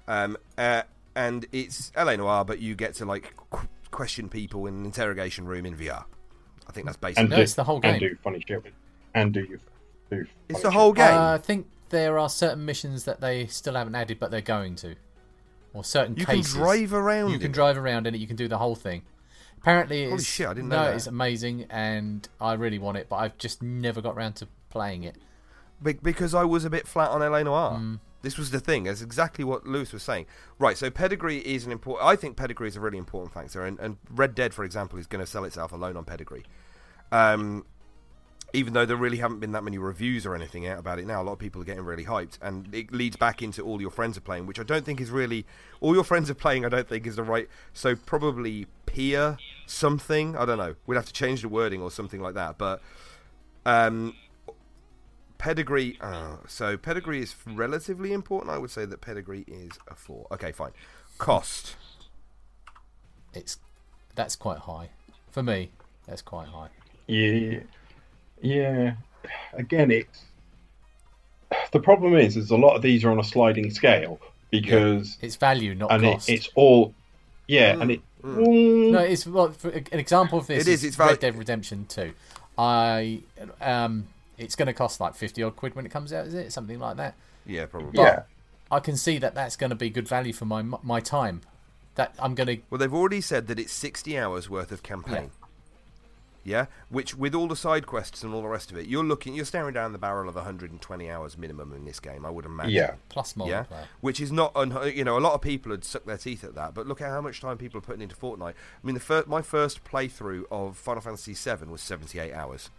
Um, 0.08 0.38
uh, 0.58 0.82
and 1.16 1.45
it's 1.52 1.91
LA 1.97 2.16
Noire, 2.16 2.45
but 2.45 2.60
you 2.60 2.76
get 2.76 2.93
to 2.95 3.06
like 3.06 3.34
qu- 3.49 3.68
question 3.91 4.30
people 4.30 4.68
in 4.68 4.76
an 4.76 4.86
interrogation 4.86 5.45
room 5.47 5.66
in 5.66 5.76
VR. 5.76 6.06
I 6.68 6.72
think 6.72 6.86
that's 6.86 6.95
basically. 6.97 7.24
And 7.24 7.30
No, 7.32 7.36
do, 7.36 7.41
it's 7.41 7.56
the 7.56 7.64
whole 7.66 7.80
game. 7.82 7.91
And 7.91 7.99
game. 7.99 8.10
do 8.12 8.16
funny 8.24 8.43
shit 8.47 8.64
with, 8.64 8.72
and 9.14 9.34
do 9.34 9.41
you 9.41 9.60
do? 10.12 10.26
it's 10.49 10.62
the 10.62 10.72
whole 10.72 10.93
game. 10.93 11.14
Uh, 11.14 11.34
I 11.34 11.38
think 11.38 11.68
there 11.89 12.18
are 12.18 12.30
certain 12.30 12.66
missions 12.66 13.05
that 13.05 13.22
they 13.22 13.47
still 13.47 13.76
haven't 13.76 13.95
added, 13.95 14.20
but 14.20 14.32
they're 14.32 14.41
going 14.41 14.76
to, 14.78 14.95
or 15.74 15.84
certain 15.84 16.16
cases. 16.16 16.53
you 16.55 16.59
can 16.59 16.64
drive 16.64 16.93
around. 16.93 17.32
You 17.32 17.39
can 17.39 17.51
it. 17.51 17.53
drive 17.53 17.78
around 17.78 18.07
in 18.07 18.16
it. 18.16 18.20
You 18.20 18.28
can 18.28 18.36
do 18.36 18.47
the 18.47 18.57
whole 18.57 18.76
thing. 18.76 19.03
Apparently, 19.62 20.03
it's, 20.03 20.09
Holy 20.09 20.24
shit, 20.24 20.47
I 20.47 20.53
didn't 20.55 20.70
no, 20.70 20.78
know 20.78 20.86
that. 20.86 20.95
it's 20.95 21.07
amazing, 21.07 21.68
and 21.70 22.28
I 22.39 22.53
really 22.53 22.80
want 22.80 22.97
it, 22.97 23.07
but 23.09 23.18
I've 23.18 23.38
just 23.38 23.62
never 23.62 24.01
got 24.01 24.16
around 24.16 24.34
to 24.38 24.47
playing 24.70 25.03
it. 25.03 25.18
Be- 25.84 25.93
because 25.93 26.34
I 26.34 26.43
was 26.43 26.66
a 26.66 26.70
bit 26.70 26.88
flat 26.88 27.12
on 27.12 27.22
LA 27.22 27.43
Noire. 27.43 27.78
Mm. 27.78 27.99
This 28.24 28.38
was 28.38 28.51
the 28.51 28.59
thing. 28.59 28.84
That's 28.84 29.01
exactly 29.01 29.43
what 29.43 29.66
Lewis 29.66 29.93
was 29.93 30.03
saying. 30.03 30.28
Right. 30.59 30.78
So 30.78 30.89
pedigree 30.91 31.39
is 31.39 31.66
an 31.66 31.72
important. 31.72 32.07
I 32.07 32.16
think 32.16 32.38
pedigree 32.38 32.68
is 32.68 32.76
a 32.76 32.80
really 32.80 32.97
important 32.97 33.34
factor, 33.34 33.64
and, 33.66 33.80
and 33.80 33.97
Red 34.09 34.36
Dead, 34.36 34.53
for 34.53 34.64
example, 34.64 34.99
is 34.99 35.07
going 35.07 35.24
to 35.24 35.30
sell 35.30 35.43
itself 35.43 35.72
alone 35.72 35.97
on 35.97 36.05
pedigree. 36.05 36.43
Um, 37.12 37.66
even 38.54 38.74
though 38.74 38.86
there 38.86 38.97
really 38.97 39.18
haven't 39.18 39.39
been 39.39 39.52
that 39.54 39.64
many 39.64 39.78
reviews 39.78 40.26
or 40.26 40.36
anything 40.36 40.68
out 40.68 40.80
about 40.80 40.99
it 40.99 41.08
now, 41.08 41.22
a 41.22 41.24
lot 41.24 41.34
of 41.34 41.39
people 41.39 41.62
are 41.62 41.66
getting 41.66 41.84
really 41.84 42.06
hyped, 42.06 42.38
and 42.41 42.74
it 42.74 42.91
leads 42.91 43.16
back 43.16 43.41
into 43.41 43.62
all 43.62 43.80
your 43.80 43.91
friends 43.91 44.18
are 44.18 44.22
playing, 44.22 44.45
which 44.45 44.60
I 44.60 44.64
don't 44.64 44.86
think 44.86 44.99
is 44.99 45.10
really 45.10 45.45
all 45.80 45.93
your 45.93 46.04
friends 46.04 46.30
are 46.30 46.36
playing. 46.36 46.66
I 46.66 46.70
don't 46.70 46.88
think 46.88 47.08
is 47.08 47.16
the 47.16 47.24
right. 47.24 47.47
So 47.74 47.95
probably 47.95 48.68
peer 48.86 49.38
something. 49.66 50.36
I 50.36 50.45
don't 50.45 50.58
know. 50.58 50.76
We'd 50.86 50.95
have 50.95 51.06
to 51.06 51.14
change 51.14 51.41
the 51.41 51.49
wording 51.49 51.82
or 51.82 51.91
something 51.91 52.20
like 52.20 52.34
that. 52.36 52.58
But 52.58 52.82
um, 53.66 54.16
pedigree. 55.38 55.97
Uh, 55.99 56.38
so 56.47 56.78
pedigree 56.78 57.22
is 57.22 57.36
relatively 57.47 58.14
important. 58.14 58.52
I 58.52 58.58
would 58.58 58.72
say 58.72 58.86
that 58.86 59.02
pedigree 59.02 59.43
is 59.47 59.72
a 59.88 59.95
four. 59.95 60.28
Okay, 60.32 60.52
fine. 60.52 60.72
Cost. 61.18 61.76
It's 63.34 63.58
that's 64.16 64.36
quite 64.36 64.60
high 64.60 64.89
for 65.32 65.41
me. 65.41 65.72
That's 66.08 66.22
quite 66.22 66.47
high. 66.47 66.70
Yeah, 67.08 67.62
yeah. 68.42 68.94
Again, 69.54 69.92
it's 69.92 70.22
the 71.72 71.80
problem 71.80 72.16
is, 72.16 72.38
is 72.38 72.52
a 72.52 72.58
lot 72.58 72.76
of 72.76 72.82
these 72.82 73.04
are 73.04 73.12
on 73.12 73.20
a 73.20 73.24
sliding 73.24 73.70
scale 73.72 74.20
because 74.50 75.18
It's 75.22 75.36
value, 75.36 75.74
not 75.76 75.92
and 75.92 76.06
it, 76.06 76.30
it's 76.30 76.50
all 76.56 76.94
yeah, 77.48 77.80
and 77.82 77.92
it 77.92 78.02
No, 78.24 79.00
it's 79.00 79.26
well, 79.26 79.52
for 79.52 79.70
an 79.70 80.00
example 80.00 80.39
of 80.39 80.48
this. 80.48 80.68
It 80.68 80.72
is, 80.72 80.84
is 80.84 80.89
it's 80.89 81.00
Red 81.00 81.20
Dead 81.20 81.36
Redemption 81.36 81.86
Two. 81.88 82.14
I 82.58 83.22
um, 83.60 84.08
it's 84.38 84.56
going 84.56 84.68
to 84.68 84.74
cost 84.74 85.00
like 85.00 85.16
fifty 85.16 85.44
odd 85.44 85.56
quid 85.56 85.76
when 85.76 85.86
it 85.86 85.89
comes 85.89 86.14
out. 86.14 86.28
Is 86.28 86.34
it 86.34 86.54
something 86.54 86.80
like 86.80 86.98
that? 86.98 87.16
Yeah, 87.46 87.66
probably. 87.66 87.92
But 87.94 88.02
yeah. 88.02 88.22
I 88.70 88.80
can 88.80 88.96
see 88.96 89.18
that 89.18 89.36
that's 89.36 89.56
going 89.56 89.72
to 89.72 89.76
be 89.76 89.89
good 89.89 90.08
value 90.08 90.34
for 90.34 90.46
my 90.46 90.62
my 90.62 91.00
time. 91.00 91.42
That 91.96 92.16
I'm 92.20 92.36
going 92.36 92.48
to 92.48 92.58
Well, 92.70 92.80
they've 92.80 92.94
already 92.94 93.20
said 93.20 93.48
that 93.48 93.60
it's 93.60 93.74
60 93.74 94.18
hours 94.18 94.50
worth 94.50 94.72
of 94.72 94.82
campaign. 94.82 95.32
Yeah. 95.41 95.41
Yeah, 96.44 96.66
which, 96.89 97.16
with 97.16 97.36
all 97.36 97.48
the 97.48 97.56
side 97.56 97.86
quests 97.86 98.24
and 98.24 98.34
all 98.34 98.42
the 98.42 98.48
rest 98.48 98.72
of 98.72 98.78
it, 98.78 98.88
you're 98.88 99.04
looking, 99.04 99.36
you're 99.36 99.46
staring 99.46 99.76
down 99.76 99.92
the 99.92 100.00
barrel 100.00 100.28
of 100.28 100.34
120 100.34 101.08
hours 101.12 101.38
minimum 101.38 101.72
in 101.72 101.86
this 101.86 102.00
game. 102.00 102.26
I 102.26 102.32
would 102.32 102.46
imagine. 102.46 102.72
Yeah. 102.72 102.96
plus 103.10 103.36
more. 103.36 103.48
Yeah, 103.48 103.66
multiplayer. 103.66 103.86
which 104.00 104.20
is 104.20 104.32
not, 104.32 104.52
un- 104.56 104.92
you 104.96 105.04
know, 105.04 105.20
a 105.20 105.22
lot 105.22 105.34
of 105.34 105.42
people 105.42 105.72
had 105.72 105.84
sucked 105.86 106.08
their 106.08 106.18
teeth 106.18 106.44
at 106.44 106.56
that. 106.56 106.74
But 106.74 106.88
look 106.88 107.00
at 107.00 107.10
how 107.10 107.22
much 107.22 107.42
time 107.42 107.60
people 107.60 107.78
are 107.78 107.82
putting 107.82 108.02
into 108.02 108.16
Fortnite. 108.16 108.54
I 108.54 108.54
mean, 108.82 108.96
the 108.96 109.00
fir- 109.00 109.24
my 109.28 109.44
first 109.44 109.84
playthrough 109.84 110.46
of 110.50 110.78
Final 110.78 111.02
Fantasy 111.02 111.34
VII 111.36 111.68
was 111.68 111.80
78 111.82 112.34
hours. 112.34 112.72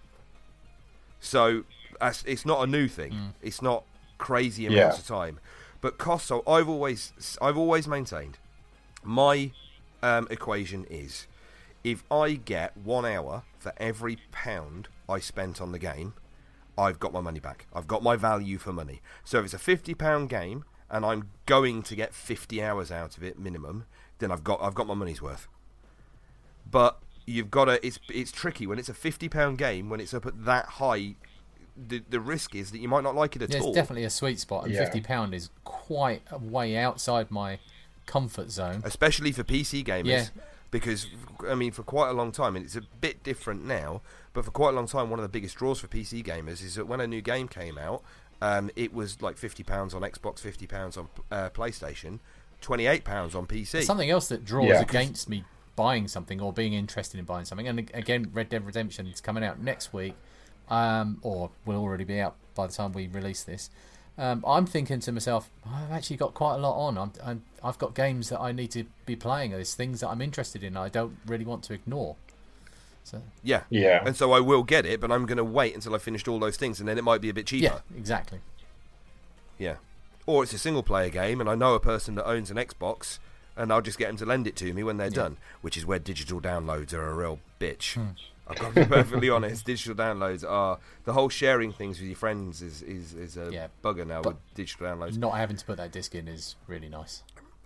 So 1.21 1.65
that's, 2.01 2.25
it's 2.25 2.45
not 2.45 2.63
a 2.63 2.67
new 2.67 2.89
thing. 2.89 3.35
It's 3.43 3.63
not 3.63 3.85
crazy 4.19 4.67
amounts 4.67 4.97
Yeah. 4.97 5.01
of 5.01 5.07
time. 5.07 5.41
But 5.81 5.99
cost. 5.99 6.27
So 6.27 6.43
I've 6.49 6.69
always, 6.69 7.13
I've 7.41 7.57
always 7.59 7.87
maintained 7.87 8.39
my 9.05 9.51
um, 10.03 10.27
equation 10.31 10.85
is 10.91 11.27
if 11.85 12.05
I 12.11 12.33
get 12.35 12.77
one 12.77 13.05
hour 13.05 13.43
for 13.63 13.73
every 13.79 14.19
pound 14.33 14.89
I 15.09 15.19
spent 15.21 15.61
on 15.61 15.73
the 15.73 15.79
game, 15.79 16.15
I've 16.77 16.99
got 16.99 17.13
my 17.13 17.21
money 17.21 17.41
back. 17.41 17.67
I've 17.75 17.87
got 17.87 18.03
my 18.03 18.17
value 18.17 18.59
for 18.59 18.73
money. 18.73 19.01
So 19.25 19.39
if 19.39 19.45
it's 19.47 19.55
a 19.55 19.59
fifty 19.59 19.95
pound 19.95 20.29
game 20.29 20.65
and 20.91 21.05
I'm 21.07 21.31
going 21.47 21.83
to 21.85 21.95
get 21.97 22.15
fifty 22.15 22.63
hours 22.63 22.91
out 22.91 23.17
of 23.17 23.23
it 23.23 23.39
minimum, 23.39 23.85
then 24.19 24.31
I've 24.33 24.45
got 24.45 24.61
I've 24.63 24.75
got 24.75 24.87
my 24.87 24.95
money's 24.95 25.23
worth. 25.23 25.49
But 26.71 26.99
you've 27.27 27.51
got 27.51 27.67
to 27.67 27.87
it's 27.87 27.99
it's 28.09 28.33
tricky 28.33 28.67
when 28.67 28.79
it's 28.79 28.89
a 28.89 28.95
fifty 28.95 29.29
pound 29.29 29.59
game 29.59 29.89
when 29.91 30.01
it's 30.01 30.15
up 30.15 30.27
at 30.27 30.45
that 30.45 30.67
high. 30.67 31.15
The 31.77 32.03
the 32.09 32.21
risk 32.21 32.55
is 32.55 32.71
that 32.73 32.79
you 32.79 32.89
might 32.89 33.03
not 33.05 33.15
like 33.15 33.35
it 33.37 33.43
at 33.43 33.51
Yeah, 33.51 33.61
all. 33.61 33.69
it's 33.69 33.75
definitely 33.77 34.05
a 34.05 34.11
sweet 34.11 34.39
spot, 34.41 34.65
and 34.65 34.75
Yeah. 34.75 34.85
fifty 34.85 35.01
pound 35.01 35.35
is 35.35 35.49
quite 35.65 36.23
a 36.31 36.39
way 36.39 36.77
outside 36.77 37.31
my 37.31 37.59
comfort 38.07 38.51
zone. 38.51 38.83
especially 38.85 39.33
for 39.33 39.43
PC 39.45 39.83
gamers. 39.85 40.07
Yeah. 40.07 40.27
Because 40.73 41.07
I 41.49 41.55
mean, 41.55 41.71
for 41.71 41.85
quite 41.85 42.09
a 42.09 42.13
long 42.15 42.33
time, 42.33 42.57
and 42.57 42.65
it's 42.65 42.75
a 42.77 42.81
bit 43.01 43.23
different 43.23 43.65
now, 43.65 44.03
but 44.33 44.45
for 44.45 44.51
quite 44.51 44.71
a 44.71 44.73
long 44.73 44.87
time, 44.89 45.11
one 45.11 45.21
of 45.21 45.23
the 45.23 45.29
biggest 45.29 45.57
draws 45.57 45.79
for 45.79 45.87
PC 45.87 46.25
gamers 46.25 46.65
is 46.65 46.75
that 46.75 46.87
when 46.89 47.01
a 47.01 47.07
new 47.07 47.21
game 47.21 47.47
came 47.47 47.79
out, 47.79 48.03
um, 48.41 48.71
it 48.75 48.93
was 48.93 49.23
like 49.23 49.37
fifty 49.39 49.63
pounds 49.63 49.95
on 49.95 50.01
Xbox, 50.03 50.41
fifty 50.41 50.67
pounds 50.67 50.97
on 50.97 51.09
uh, 51.31 51.51
PlayStation, 51.51 52.19
twenty 52.63 52.87
eight 52.87 53.05
pounds 53.05 53.35
on 53.35 53.47
PC. 53.47 53.83
Something 53.83 54.11
else 54.11 54.29
that 54.29 54.45
draws 54.45 54.69
Yeah. 54.71 54.81
against 54.81 55.29
me 55.29 55.45
buying 55.77 56.09
something 56.09 56.41
or 56.41 56.53
being 56.53 56.73
interested 56.73 57.19
in 57.19 57.25
buying 57.27 57.45
something. 57.45 57.69
And 57.69 57.79
again, 57.95 58.31
Red 58.33 58.49
Dead 58.49 58.65
Redemption 58.67 59.07
is 59.07 59.21
coming 59.21 59.45
out 59.45 59.61
next 59.61 59.93
week, 59.93 60.15
um, 60.71 61.19
or 61.23 61.51
will 61.67 61.81
already 61.83 62.05
be 62.05 62.19
out 62.19 62.37
by 62.55 62.67
the 62.67 62.73
time 62.73 62.93
we 62.93 63.07
release 63.09 63.43
this. 63.43 63.69
Um, 64.19 64.45
I'm 64.47 64.67
thinking 64.67 65.01
to 65.01 65.13
myself, 65.13 65.49
I've 65.67 65.91
actually 65.91 66.17
got 66.17 66.35
quite 66.35 66.55
a 66.55 66.59
lot 66.59 66.77
on. 66.77 66.99
I'm, 66.99 67.13
I'm, 67.25 67.43
I've 67.65 67.79
got 67.79 67.95
games 67.95 68.29
that 68.29 68.41
I 68.41 68.53
need 68.53 68.71
to 68.73 68.85
be 69.07 69.17
playing. 69.17 69.53
There's 69.53 69.75
things 69.75 70.01
that 70.01 70.09
I'm 70.09 70.21
interested 70.21 70.63
in. 70.63 70.77
I 70.77 70.89
don't 70.89 71.17
really 71.27 71.45
want 71.45 71.65
to 71.65 71.75
ignore. 71.75 72.17
So 73.05 73.23
yeah, 73.43 73.63
Yeah. 73.71 74.03
And 74.05 74.15
so 74.15 74.33
I 74.33 74.41
will 74.41 74.63
get 74.63 74.87
it, 74.87 75.01
but 75.01 75.11
I'm 75.11 75.27
going 75.27 75.39
to 75.39 75.45
wait 75.45 75.75
until 75.75 75.95
I've 75.95 76.03
finished 76.03 76.29
all 76.29 76.39
those 76.39 76.57
things, 76.57 76.79
and 76.79 76.89
then 76.89 76.99
it 76.99 77.05
might 77.05 77.21
be 77.21 77.31
a 77.31 77.35
bit 77.35 77.47
cheaper. 77.47 77.65
yeah, 77.65 77.99
exactly. 77.99 78.41
Yeah. 79.59 79.77
Or 80.27 80.43
it's 80.43 80.53
a 80.53 80.59
single 80.59 80.83
player 80.83 81.09
game 81.09 81.41
and 81.41 81.49
I 81.49 81.55
know 81.55 81.75
a 81.75 81.81
person 81.81 82.15
that 82.15 82.27
owns 82.27 82.51
an 82.51 82.57
Xbox 82.57 83.19
and 83.57 83.73
I'll 83.73 83.83
just 83.83 83.99
get 83.99 84.07
them 84.07 84.17
to 84.19 84.27
lend 84.27 84.47
it 84.47 84.57
to 84.57 84.73
me 84.73 84.83
when 84.83 84.97
they're 84.97 85.11
done, 85.11 85.37
which 85.61 85.77
is 85.77 85.85
where 85.85 85.99
digital 85.99 86.41
downloads 86.41 86.93
are 86.93 87.09
a 87.09 87.15
real 87.15 87.39
bitch. 87.61 87.95
Hmm. 87.95 88.11
I've 88.53 88.59
got 88.59 88.75
to 88.75 88.81
be 88.81 88.87
perfectly 88.87 89.31
honest. 89.31 89.65
Digital 89.65 89.95
downloads 89.95 90.49
are 90.49 90.79
the 91.05 91.13
whole 91.13 91.29
sharing 91.29 91.73
things 91.73 91.99
with 91.99 92.09
your 92.09 92.17
friends 92.17 92.63
is 92.63 92.83
is, 92.83 93.15
is 93.15 93.37
a 93.37 93.51
Yeah, 93.53 93.69
bugger 93.83 94.07
now 94.07 94.23
with 94.23 94.37
digital 94.55 94.87
downloads. 94.87 95.17
Not 95.17 95.37
having 95.37 95.57
to 95.57 95.65
put 95.65 95.77
that 95.79 95.93
disc 95.93 96.15
in 96.15 96.29
is 96.29 96.57
really 96.67 96.89
nice. 96.89 97.23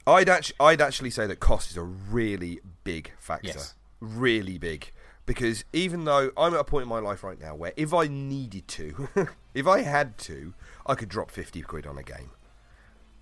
I'd 0.07 0.29
actually 0.29 0.57
I'd 0.61 0.81
actually 0.81 1.11
say 1.11 1.27
that 1.27 1.41
cost 1.41 1.71
is 1.71 1.77
a 1.77 1.83
really 1.83 2.61
big 2.85 3.13
factor. 3.19 3.49
Yes. 3.49 3.75
Really 4.01 4.59
big. 4.59 4.93
Because 5.25 5.65
even 5.73 6.05
though 6.05 6.31
I'm 6.37 6.55
at 6.55 6.61
a 6.61 6.65
point 6.65 6.85
in 6.85 6.89
my 6.89 7.01
life 7.01 7.25
right 7.25 7.41
now 7.41 7.57
where 7.57 7.73
if 7.77 7.93
I 7.93 8.07
needed 8.07 8.69
to, 8.69 9.09
if 9.55 9.67
I 9.67 9.83
had 9.83 10.17
to, 10.19 10.55
I 10.87 10.95
could 10.95 11.09
drop 11.09 11.33
50 11.33 11.63
quid 11.63 11.85
on 11.87 11.99
a 11.99 12.05
game. 12.05 12.31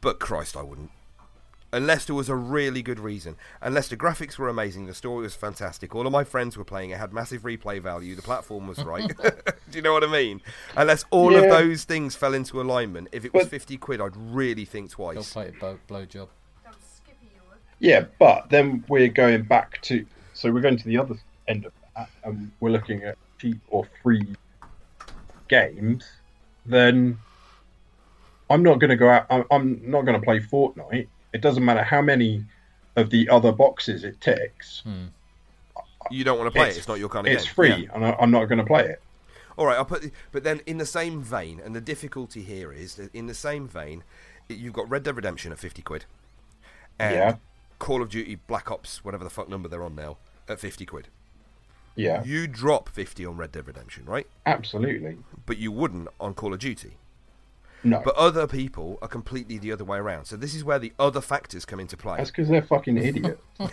But 0.03 0.21
Christ, 0.21 0.55
I 0.55 0.61
wouldn't. 0.63 0.91
Unless 1.75 2.05
there 2.05 2.15
was 2.15 2.29
a 2.29 2.35
really 2.35 2.83
good 2.83 3.01
reason. 3.01 3.37
Unless 3.61 3.89
the 3.89 3.97
graphics 3.97 4.39
were 4.39 4.49
amazing, 4.49 4.87
the 4.87 4.95
story 4.95 5.23
was 5.23 5.35
fantastic. 5.35 5.95
All 5.95 6.07
of 6.07 6.13
my 6.13 6.25
friends 6.25 6.57
were 6.57 6.65
playing 6.65 6.91
it, 6.91 6.99
had 6.99 7.13
massive 7.13 7.43
replay 7.43 7.81
value, 7.81 8.15
the 8.15 8.23
platform 8.23 8.67
was 8.67 8.83
right. 8.85 9.11
Do 9.71 9.77
you 9.77 9.83
know 9.83 9.93
what 9.93 10.05
I 10.05 10.07
mean? 10.07 10.41
Unless 10.77 11.05
all 11.11 11.35
of 11.35 11.43
those 11.43 11.85
things 11.85 12.15
fell 12.15 12.35
into 12.35 12.61
alignment, 12.61 13.09
if 13.13 13.25
it 13.25 13.35
was 13.35 13.45
But- 13.45 13.51
50 13.51 13.77
quid, 13.79 14.01
I'd 14.01 14.17
really 14.17 14.65
think 14.65 14.97
Bill 14.97 15.13
twice. 15.13 15.33
plated 15.33 15.59
blow, 15.59 15.79
blow 15.87 16.05
job. 16.05 16.29
Yeah, 17.81 18.05
but 18.19 18.49
then 18.51 18.85
we're 18.89 19.09
going 19.09 19.43
back 19.43 19.83
to 19.83 20.07
so 20.33 20.51
we're 20.51 20.61
going 20.61 20.77
to 20.79 20.85
the 20.85 20.97
other 20.97 21.17
end 21.49 21.67
of 21.67 21.73
that, 21.97 22.09
and 22.23 22.51
we're 22.61 22.71
looking 22.71 23.03
at 23.03 23.19
cheap 23.39 23.59
or 23.69 23.87
free 24.03 24.27
games. 25.49 26.05
Then 26.65 27.19
I'm 28.49 28.63
not 28.63 28.79
going 28.79 28.91
to 28.91 28.97
go 28.97 29.09
out. 29.11 29.27
I'm, 29.31 29.45
I'm 29.51 29.91
not 29.91 30.03
going 30.03 30.19
to 30.19 30.25
play 30.25 30.41
Fortnite. 30.41 31.09
It 31.35 31.41
doesn't 31.43 31.65
matter 31.65 31.83
how 31.83 32.01
many 32.01 32.45
of 32.97 33.11
the 33.11 33.29
other 33.29 33.53
boxes 33.53 34.05
it 34.05 34.21
ticks. 34.21 34.81
Hmm. 34.85 35.07
You 36.11 36.23
don't 36.25 36.39
want 36.39 36.53
to 36.53 36.57
play 36.59 36.69
it, 36.69 36.77
it's 36.77 36.89
not 36.89 36.99
your 36.99 37.09
kind 37.09 37.27
of 37.27 37.33
It's 37.33 37.43
game. 37.43 37.49
It's 37.49 37.55
free, 37.55 37.85
Yeah. 37.87 37.91
and 37.95 38.05
I, 38.07 38.17
I'm 38.21 38.31
not 38.31 38.45
going 38.47 38.59
to 38.59 38.65
play 38.65 38.85
it. 38.85 39.03
All 39.57 39.67
right, 39.67 39.77
I'll 39.77 39.85
put. 39.85 40.11
But 40.33 40.45
then, 40.45 40.61
in 40.67 40.79
the 40.79 40.87
same 40.87 41.23
vein, 41.23 41.61
and 41.65 41.75
the 41.75 41.81
difficulty 41.81 42.43
here 42.43 42.73
is 42.73 42.97
that 42.97 43.15
in 43.15 43.27
the 43.27 43.35
same 43.35 43.67
vein, 43.69 44.03
you've 44.49 44.73
got 44.75 44.89
Red 44.91 45.03
Dead 45.05 45.17
Redemption 45.17 45.51
at 45.53 45.59
fifty 45.59 45.81
quid, 45.83 46.05
and 46.99 47.15
Yeah. 47.15 47.37
Call 47.79 48.03
of 48.03 48.11
Duty 48.11 48.37
Black 48.47 48.71
Ops, 48.71 49.05
whatever 49.05 49.25
the 49.25 49.31
fuck 49.31 49.49
number 49.49 49.69
they're 49.69 49.83
on 49.83 49.95
now, 49.95 50.17
at 50.49 50.59
fifty 50.61 50.85
quid. 50.87 51.09
Yeah, 51.97 52.23
You 52.25 52.47
drop 52.49 52.89
fifty 52.89 53.25
on 53.25 53.37
Red 53.37 53.53
Dead 53.53 53.67
Redemption, 53.67 54.05
right? 54.07 54.27
absolutely. 54.47 55.19
But 55.47 55.59
you 55.59 55.71
wouldn't 55.73 56.09
on 56.21 56.35
Call 56.35 56.53
of 56.53 56.59
Duty. 56.59 56.97
No, 57.85 58.01
But 58.05 58.15
other 58.17 58.47
people 58.47 58.99
are 59.03 59.09
completely 59.09 59.59
the 59.59 59.71
other 59.73 59.85
way 59.85 59.99
around. 59.99 60.25
So 60.25 60.37
this 60.37 60.55
is 60.55 60.65
where 60.65 60.79
the 60.79 60.93
other 60.99 61.21
factors 61.21 61.65
come 61.67 61.79
into 61.81 61.97
play. 61.97 62.17
that's 62.17 62.31
because 62.31 62.49
they're 62.49 62.63
fucking 62.63 62.97
idiots. 62.97 63.43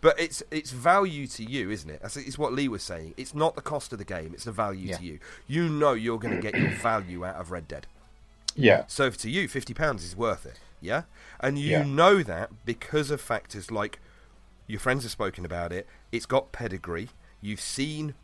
But 0.00 0.18
it's 0.18 0.42
it's 0.50 0.70
value 0.70 1.26
to 1.28 1.44
you, 1.44 1.70
isn't 1.70 1.90
it? 1.90 2.00
That's 2.00 2.16
it's 2.16 2.38
what 2.38 2.52
Lee 2.54 2.66
was 2.68 2.82
saying. 2.82 3.12
It's 3.18 3.34
not 3.34 3.54
the 3.56 3.60
cost 3.62 3.92
of 3.92 3.98
the 3.98 4.04
game; 4.06 4.32
it's 4.32 4.44
the 4.44 4.52
value 4.52 4.88
Yeah. 4.88 4.96
to 4.96 5.04
you. 5.04 5.18
You 5.46 5.68
know 5.68 5.92
you're 5.92 6.18
going 6.18 6.34
to 6.34 6.40
get 6.40 6.58
your 6.58 6.70
value 6.70 7.24
out 7.26 7.36
of 7.36 7.50
Red 7.50 7.68
Dead. 7.68 7.86
yeah, 8.56 8.84
So 8.88 9.10
to 9.10 9.30
you, 9.30 9.48
fifty 9.48 9.74
pounds 9.74 10.02
is 10.02 10.16
worth 10.16 10.46
it, 10.46 10.58
yeah. 10.80 11.02
And 11.40 11.58
you 11.58 11.70
Yeah. 11.70 11.84
know 11.84 12.22
that 12.22 12.50
because 12.64 13.10
of 13.10 13.20
factors 13.20 13.70
like 13.70 14.00
your 14.66 14.80
friends 14.80 15.02
have 15.02 15.12
spoken 15.12 15.44
about 15.44 15.72
it. 15.72 15.86
It's 16.10 16.26
got 16.26 16.52
pedigree. 16.52 17.10
You've 17.42 17.60
seen 17.60 18.14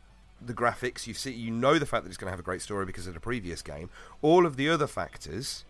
the 0.45 0.55
graphics. 0.55 1.07
you 1.07 1.15
see. 1.15 1.33
You 1.33 1.51
know 1.51 1.79
the 1.79 1.87
fact 1.87 2.05
that 2.05 2.09
it's 2.11 2.17
going 2.17 2.27
to 2.29 2.33
have 2.33 2.41
a 2.41 2.45
great 2.45 2.63
story 2.63 2.85
because 2.87 3.07
of 3.07 3.15
the 3.15 3.21
previous 3.21 3.63
game. 3.63 3.91
All 4.23 4.47
of 4.47 4.57
the 4.57 4.69
other 4.69 4.87
factors 4.87 5.65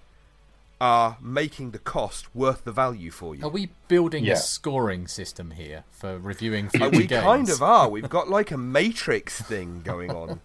are 0.80 1.16
making 1.22 1.70
the 1.70 1.78
cost 1.78 2.34
worth 2.34 2.64
the 2.64 2.72
value 2.72 3.10
for 3.10 3.34
you. 3.34 3.44
Are 3.46 3.48
we 3.50 3.70
building 3.88 4.24
Yeah. 4.24 4.34
a 4.34 4.36
scoring 4.36 5.06
system 5.08 5.52
here 5.52 5.84
for 5.90 6.18
reviewing 6.18 6.68
future 6.68 6.84
Uh, 6.86 6.90
we 6.90 7.06
games? 7.06 7.22
kind 7.24 7.48
of 7.48 7.62
are. 7.62 7.88
We've 7.88 8.10
got 8.10 8.28
like 8.28 8.50
a 8.50 8.58
Matrix 8.58 9.40
thing 9.50 9.80
going 9.82 10.10
on. 10.10 10.40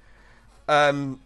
Um, 0.70 1.20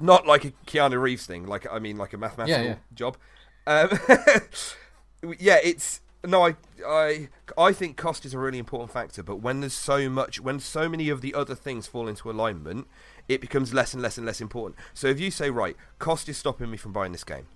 not 0.00 0.26
like 0.26 0.44
a 0.44 0.50
Keanu 0.66 1.00
Reeves 1.00 1.24
thing. 1.24 1.46
Like 1.46 1.66
I 1.70 1.78
mean, 1.78 1.96
like 1.98 2.12
a 2.14 2.18
mathematical 2.18 2.62
Yeah, 2.64 2.68
yeah. 2.70 2.76
job. 2.96 3.16
Um, 3.64 3.90
yeah, 5.38 5.58
it's 5.62 6.00
no. 6.24 6.46
I 6.46 6.56
I 6.86 7.28
I 7.56 7.72
think 7.72 7.96
cost 7.96 8.24
is 8.24 8.34
a 8.34 8.38
really 8.38 8.58
important 8.58 8.90
factor. 8.92 9.22
But 9.22 9.36
when 9.36 9.60
there's 9.60 9.74
so 9.74 10.08
much, 10.08 10.40
when 10.40 10.60
so 10.60 10.88
many 10.88 11.08
of 11.08 11.20
the 11.20 11.34
other 11.34 11.54
things 11.54 11.86
fall 11.86 12.08
into 12.08 12.30
alignment, 12.30 12.86
it 13.28 13.40
becomes 13.40 13.72
less 13.74 13.92
and 13.94 14.02
less 14.02 14.16
and 14.16 14.26
less 14.26 14.40
important. 14.40 14.76
So 14.94 15.06
if 15.08 15.20
you 15.20 15.30
say, 15.30 15.50
right, 15.50 15.76
cost 15.98 16.28
is 16.28 16.36
stopping 16.38 16.70
me 16.70 16.76
from 16.76 16.92
buying 16.92 17.12
this 17.12 17.24
game. 17.24 17.46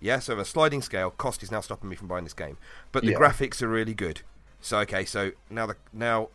Yeah, 0.00 0.18
so 0.18 0.38
a 0.38 0.44
sliding 0.44 0.82
scale, 0.82 1.10
cost 1.10 1.42
is 1.42 1.50
now 1.50 1.60
stopping 1.60 1.88
me 1.88 1.96
from 1.96 2.06
buying 2.08 2.24
this 2.24 2.34
game. 2.34 2.58
But 2.92 3.02
the 3.04 3.12
Yeah. 3.12 3.18
graphics 3.18 3.62
are 3.62 3.68
really 3.68 3.94
good. 3.94 4.22
So 4.60 4.78
okay, 4.80 5.04
so 5.04 5.32
now 5.48 5.66
the 5.66 5.76
now 5.92 6.28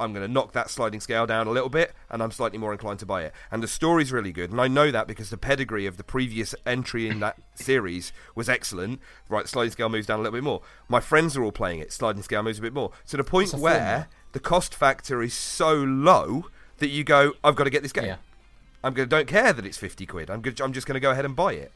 I'm 0.00 0.12
going 0.12 0.26
to 0.26 0.32
knock 0.32 0.52
that 0.52 0.70
sliding 0.70 1.00
scale 1.00 1.26
down 1.26 1.46
a 1.46 1.50
little 1.50 1.68
bit, 1.68 1.92
and 2.08 2.22
I'm 2.22 2.30
slightly 2.30 2.58
more 2.58 2.72
inclined 2.72 2.98
to 3.00 3.06
buy 3.06 3.22
it. 3.22 3.32
And 3.50 3.62
the 3.62 3.68
story's 3.68 4.10
really 4.10 4.32
good, 4.32 4.50
and 4.50 4.60
I 4.60 4.66
know 4.66 4.90
that 4.90 5.06
because 5.06 5.30
the 5.30 5.36
pedigree 5.36 5.86
of 5.86 5.96
the 5.96 6.04
previous 6.04 6.54
entry 6.64 7.06
in 7.08 7.20
that 7.20 7.38
series 7.54 8.12
was 8.34 8.48
excellent. 8.48 9.00
Right, 9.28 9.46
sliding 9.46 9.72
scale 9.72 9.88
moves 9.88 10.06
down 10.06 10.18
a 10.18 10.22
little 10.22 10.36
bit 10.36 10.44
more. 10.44 10.62
My 10.88 11.00
friends 11.00 11.36
are 11.36 11.44
all 11.44 11.52
playing 11.52 11.80
it. 11.80 11.92
Sliding 11.92 12.22
scale 12.22 12.42
moves 12.42 12.58
a 12.58 12.62
bit 12.62 12.72
more 12.72 12.92
to 13.08 13.16
the 13.16 13.24
point 13.24 13.52
where 13.54 14.08
the 14.32 14.40
cost 14.40 14.74
factor 14.74 15.22
is 15.22 15.34
so 15.34 15.74
low 15.74 16.46
that 16.78 16.88
you 16.88 17.04
go, 17.04 17.34
"I've 17.44 17.56
got 17.56 17.64
to 17.64 17.70
get 17.70 17.82
this 17.82 17.92
game." 17.92 18.06
Yeah. 18.06 18.16
I'm 18.82 18.94
going 18.94 19.08
to 19.08 19.14
don't 19.14 19.28
care 19.28 19.52
that 19.52 19.66
it's 19.66 19.76
50 19.76 20.06
quid. 20.06 20.30
I'm 20.30 20.42
I'm 20.62 20.72
just 20.72 20.86
going 20.86 20.94
to 20.94 21.00
go 21.00 21.10
ahead 21.10 21.24
and 21.24 21.36
buy 21.36 21.52
it. 21.52 21.72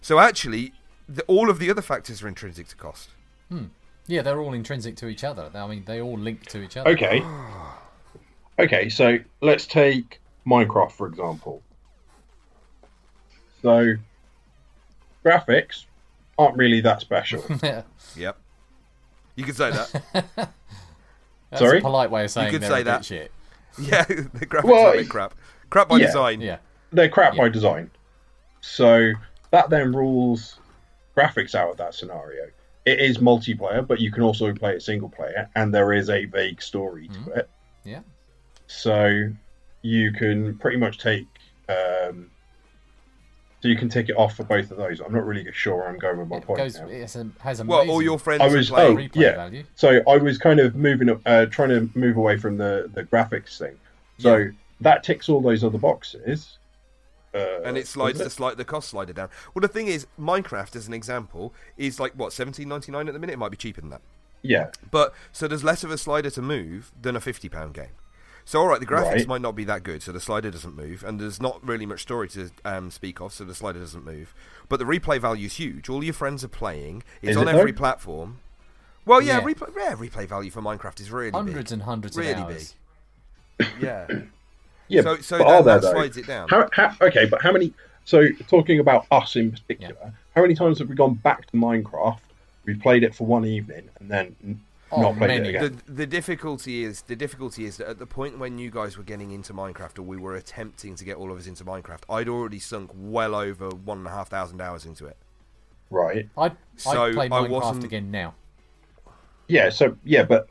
So 0.00 0.18
actually, 0.18 0.72
the, 1.08 1.22
all 1.24 1.50
of 1.50 1.58
the 1.58 1.70
other 1.70 1.82
factors 1.82 2.22
are 2.22 2.28
intrinsic 2.28 2.68
to 2.68 2.76
cost. 2.76 3.10
Yeah, 4.06 4.22
they're 4.22 4.40
all 4.40 4.54
intrinsic 4.54 4.96
to 4.96 5.08
each 5.08 5.24
other. 5.24 5.50
I 5.54 5.66
mean, 5.66 5.84
they 5.86 6.00
all 6.00 6.18
link 6.18 6.46
to 6.46 6.62
each 6.62 6.76
other. 6.76 6.90
Okay. 6.90 7.22
Okay, 8.58 8.88
so 8.88 9.18
let's 9.40 9.66
take 9.66 10.20
Minecraft 10.46 10.92
for 10.92 11.06
example. 11.06 11.62
So 13.62 13.94
graphics 15.24 15.84
aren't 16.38 16.56
really 16.56 16.80
that 16.82 17.00
special. 17.00 17.44
Yeah. 17.62 17.82
Yep. 18.16 18.38
You 19.36 19.44
could 19.44 19.56
say 19.56 19.70
that. 19.70 20.02
That's 21.50 21.62
Sorry? 21.62 21.78
a 21.78 21.80
polite 21.80 22.10
way 22.10 22.24
of 22.24 22.30
saying 22.30 22.46
you 22.46 22.52
could 22.52 22.62
they're 22.62 22.70
say 22.70 22.80
a 22.82 22.84
that. 22.84 23.04
shit. 23.04 23.32
yeah, 23.78 24.04
the 24.04 24.46
graphics 24.46 24.64
Well, 24.64 24.86
are 24.86 24.94
a 24.94 24.98
bit 24.98 25.08
crap. 25.08 25.34
Crap 25.68 25.88
by 25.88 25.98
yeah. 25.98 26.06
design. 26.06 26.40
Yeah. 26.40 26.58
They're 26.92 27.08
crap 27.08 27.36
by 27.36 27.48
design. 27.48 27.90
So 28.60 29.12
that 29.50 29.70
then 29.70 29.92
rules 29.92 30.58
graphics 31.16 31.54
out 31.54 31.70
of 31.70 31.76
that 31.78 31.94
scenario. 31.94 32.50
It 32.86 32.98
is 33.00 33.18
multiplayer, 33.18 33.86
but 33.86 34.00
you 34.00 34.10
can 34.10 34.22
also 34.22 34.52
play 34.54 34.72
it 34.74 34.82
single 34.82 35.08
player, 35.10 35.48
and 35.54 35.72
there 35.74 35.92
is 35.92 36.08
a 36.08 36.24
vague 36.24 36.62
story 36.62 37.08
to 37.08 37.32
it. 37.32 37.50
Yeah. 37.84 38.00
So 38.66 39.28
you 39.82 40.12
can 40.12 40.56
pretty 40.58 40.76
much 40.78 40.98
take. 40.98 41.26
Um, 41.68 42.30
so 43.62 43.68
you 43.68 43.76
can 43.76 43.90
take 43.90 44.08
it 44.08 44.16
off 44.16 44.36
for 44.36 44.44
both 44.44 44.70
of 44.70 44.78
those. 44.78 45.00
I'm 45.00 45.12
not 45.12 45.26
really 45.26 45.46
sure 45.52 45.76
where 45.76 45.88
I'm 45.88 45.98
going 45.98 46.16
with 46.18 46.28
my 46.28 46.38
It 46.38 46.44
point 46.44 46.56
goes, 46.58 46.78
now. 46.78 46.86
it's 46.88 47.14
a, 47.14 47.28
has 47.40 47.62
Well, 47.62 47.90
all 47.90 48.00
your 48.00 48.18
friends 48.18 48.40
I 48.40 48.46
was- 48.48 48.70
playing. 48.70 48.96
oh, 48.96 49.00
replay 49.02 49.10
yeah. 49.16 49.36
value. 49.36 49.64
So 49.74 50.00
I 50.08 50.16
was 50.16 50.38
kind 50.38 50.58
of 50.60 50.74
moving, 50.76 51.10
uh, 51.26 51.44
trying 51.46 51.68
to 51.68 51.90
move 51.94 52.16
away 52.16 52.38
from 52.38 52.56
the 52.56 52.90
the 52.94 53.04
graphics 53.04 53.58
thing. 53.58 53.76
So 54.18 54.36
Yeah. 54.38 54.50
that 54.80 55.02
ticks 55.02 55.28
all 55.28 55.42
those 55.42 55.62
other 55.62 55.76
boxes. 55.78 56.56
Uh, 57.34 57.60
and 57.64 57.76
it 57.78 57.86
slides 57.86 58.18
does 58.18 58.26
the 58.26 58.30
slide 58.30 58.56
the 58.56 58.64
cost 58.64 58.88
slider 58.90 59.12
down. 59.12 59.28
Well, 59.54 59.60
the 59.60 59.68
thing 59.68 59.86
is, 59.86 60.06
Minecraft, 60.18 60.74
as 60.76 60.88
an 60.88 60.94
example, 60.94 61.54
is 61.76 62.00
like 62.00 62.12
what 62.14 62.32
seventeen 62.32 62.68
ninety 62.68 62.90
nine 62.92 63.06
at 63.08 63.12
the 63.14 63.20
minute. 63.20 63.34
It 63.34 63.38
might 63.38 63.50
be 63.50 63.56
cheaper 63.56 63.80
than 63.80 63.90
that. 63.90 64.02
Yeah, 64.42 64.70
But 64.90 65.12
so 65.32 65.46
there's 65.46 65.62
less 65.62 65.84
of 65.84 65.90
a 65.90 65.98
slider 65.98 66.30
to 66.30 66.40
move 66.40 66.90
than 67.00 67.14
a 67.14 67.20
fifty 67.20 67.48
pound 67.50 67.74
game. 67.74 67.90
So 68.46 68.58
all 68.58 68.68
right, 68.68 68.80
the 68.80 68.86
graphics 68.86 69.12
Right. 69.12 69.28
might 69.28 69.42
not 69.42 69.54
be 69.54 69.64
that 69.64 69.82
good, 69.82 70.02
so 70.02 70.12
the 70.12 70.20
slider 70.20 70.50
doesn't 70.50 70.74
move, 70.74 71.04
and 71.04 71.20
there's 71.20 71.42
not 71.42 71.62
really 71.62 71.84
much 71.84 72.00
story 72.00 72.26
to 72.30 72.50
um, 72.64 72.90
speak 72.90 73.20
of, 73.20 73.34
so 73.34 73.44
the 73.44 73.54
slider 73.54 73.78
doesn't 73.80 74.04
move. 74.04 74.34
But 74.70 74.78
the 74.78 74.86
replay 74.86 75.20
value 75.20 75.44
is 75.46 75.56
huge. 75.56 75.90
All 75.90 76.02
your 76.02 76.14
friends 76.14 76.42
are 76.42 76.48
playing. 76.48 77.02
It's 77.20 77.32
Is 77.32 77.36
on 77.36 77.48
it, 77.48 77.54
every 77.54 77.70
though? 77.72 77.76
platform. 77.76 78.38
Well, 79.04 79.20
yeah, 79.20 79.38
Yeah. 79.38 79.44
replay, 79.44 79.72
yeah, 79.76 79.94
replay 79.94 80.26
value 80.26 80.50
for 80.50 80.62
Minecraft 80.62 81.00
is 81.00 81.10
really 81.10 81.30
Hundreds 81.32 81.70
big. 81.70 81.72
and 81.74 81.82
hundreds 81.82 82.16
really 82.16 82.32
of 82.32 82.38
hours. 82.38 82.74
big. 83.58 83.68
Yeah. 83.78 84.06
yeah. 84.90 85.02
So- 85.02 85.16
so 85.18 85.38
but 85.38 85.44
that- 85.44 85.50
are 85.54 85.62
there, 85.62 85.74
that 85.78 85.82
though? 85.82 85.92
slides 85.92 86.16
it 86.16 86.26
down. 86.26 86.48
How, 86.48 86.68
how, 86.72 86.94
okay, 87.00 87.26
but 87.26 87.40
how 87.42 87.52
many? 87.52 87.72
So 88.04 88.28
talking 88.48 88.80
about 88.80 89.06
us 89.10 89.36
in 89.36 89.52
particular, 89.52 90.12
how 90.34 90.42
many 90.42 90.54
times 90.54 90.78
have 90.80 90.88
we 90.88 90.94
gone 90.96 91.14
back 91.14 91.46
to 91.50 91.56
Minecraft? 91.56 92.18
We 92.64 92.74
played 92.74 93.02
it 93.04 93.14
for 93.14 93.26
one 93.26 93.44
evening 93.44 93.88
and 94.00 94.10
then 94.10 94.60
Oh, 94.92 95.00
not 95.02 95.16
played 95.18 95.28
many. 95.28 95.48
it 95.50 95.54
again. 95.56 95.80
the 95.86 95.92
the 95.92 96.06
difficulty 96.06 96.82
is 96.82 97.02
the 97.02 97.14
difficulty 97.14 97.64
is 97.64 97.76
that 97.76 97.86
at 97.88 97.98
the 98.00 98.06
point 98.06 98.38
when 98.38 98.58
you 98.58 98.70
guys 98.72 98.96
were 98.98 99.04
getting 99.04 99.30
into 99.30 99.54
Minecraft 99.54 99.98
or 100.00 100.02
we 100.02 100.16
were 100.16 100.34
attempting 100.34 100.96
to 100.96 101.04
get 101.04 101.16
all 101.16 101.30
of 101.30 101.38
us 101.38 101.46
into 101.46 101.64
Minecraft, 101.64 102.00
I'd 102.10 102.28
already 102.28 102.58
sunk 102.58 102.90
well 102.94 103.34
over 103.36 103.68
one 103.70 103.98
and 103.98 104.06
a 104.08 104.10
half 104.10 104.28
thousand 104.28 104.60
hours 104.60 104.84
into 104.84 105.06
it. 105.06 105.16
Right. 105.90 106.28
I'd, 106.36 106.56
So 106.76 107.04
I'd 107.04 107.14
play 107.14 107.26
I 107.26 107.28
Minecraft 107.28 107.48
wasn't- 107.50 107.84
again 107.84 108.10
now. 108.10 108.34
Yeah. 109.48 109.70
So 109.70 109.96
yeah, 110.04 110.24
but 110.24 110.48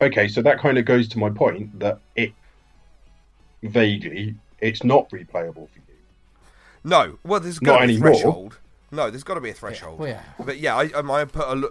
okay. 0.00 0.28
So 0.28 0.42
that 0.42 0.58
kind 0.58 0.76
of 0.78 0.84
goes 0.84 1.08
to 1.08 1.18
my 1.18 1.30
point 1.30 1.78
that 1.80 1.98
it 2.16 2.32
vaguely 3.62 4.34
it's 4.60 4.84
not 4.84 5.08
replayable 5.10 5.68
for 5.68 5.78
you. 5.78 5.96
No, 6.84 7.18
well, 7.24 7.40
there's 7.40 7.60
Not 7.60 7.72
got 7.72 7.80
to 7.80 7.86
be 7.86 7.92
a 7.92 7.96
anymore. 7.96 8.12
threshold. 8.14 8.58
No, 8.90 9.10
there's 9.10 9.22
got 9.22 9.34
to 9.34 9.40
be 9.40 9.50
a 9.50 9.54
threshold. 9.54 9.98
well, 10.00 10.08
yeah. 10.08 10.22
But 10.44 10.58
yeah, 10.58 10.76
I, 10.76 10.86
um, 10.92 11.10
I 11.10 11.24
put 11.24 11.46
a 11.46 11.54
lo- 11.54 11.68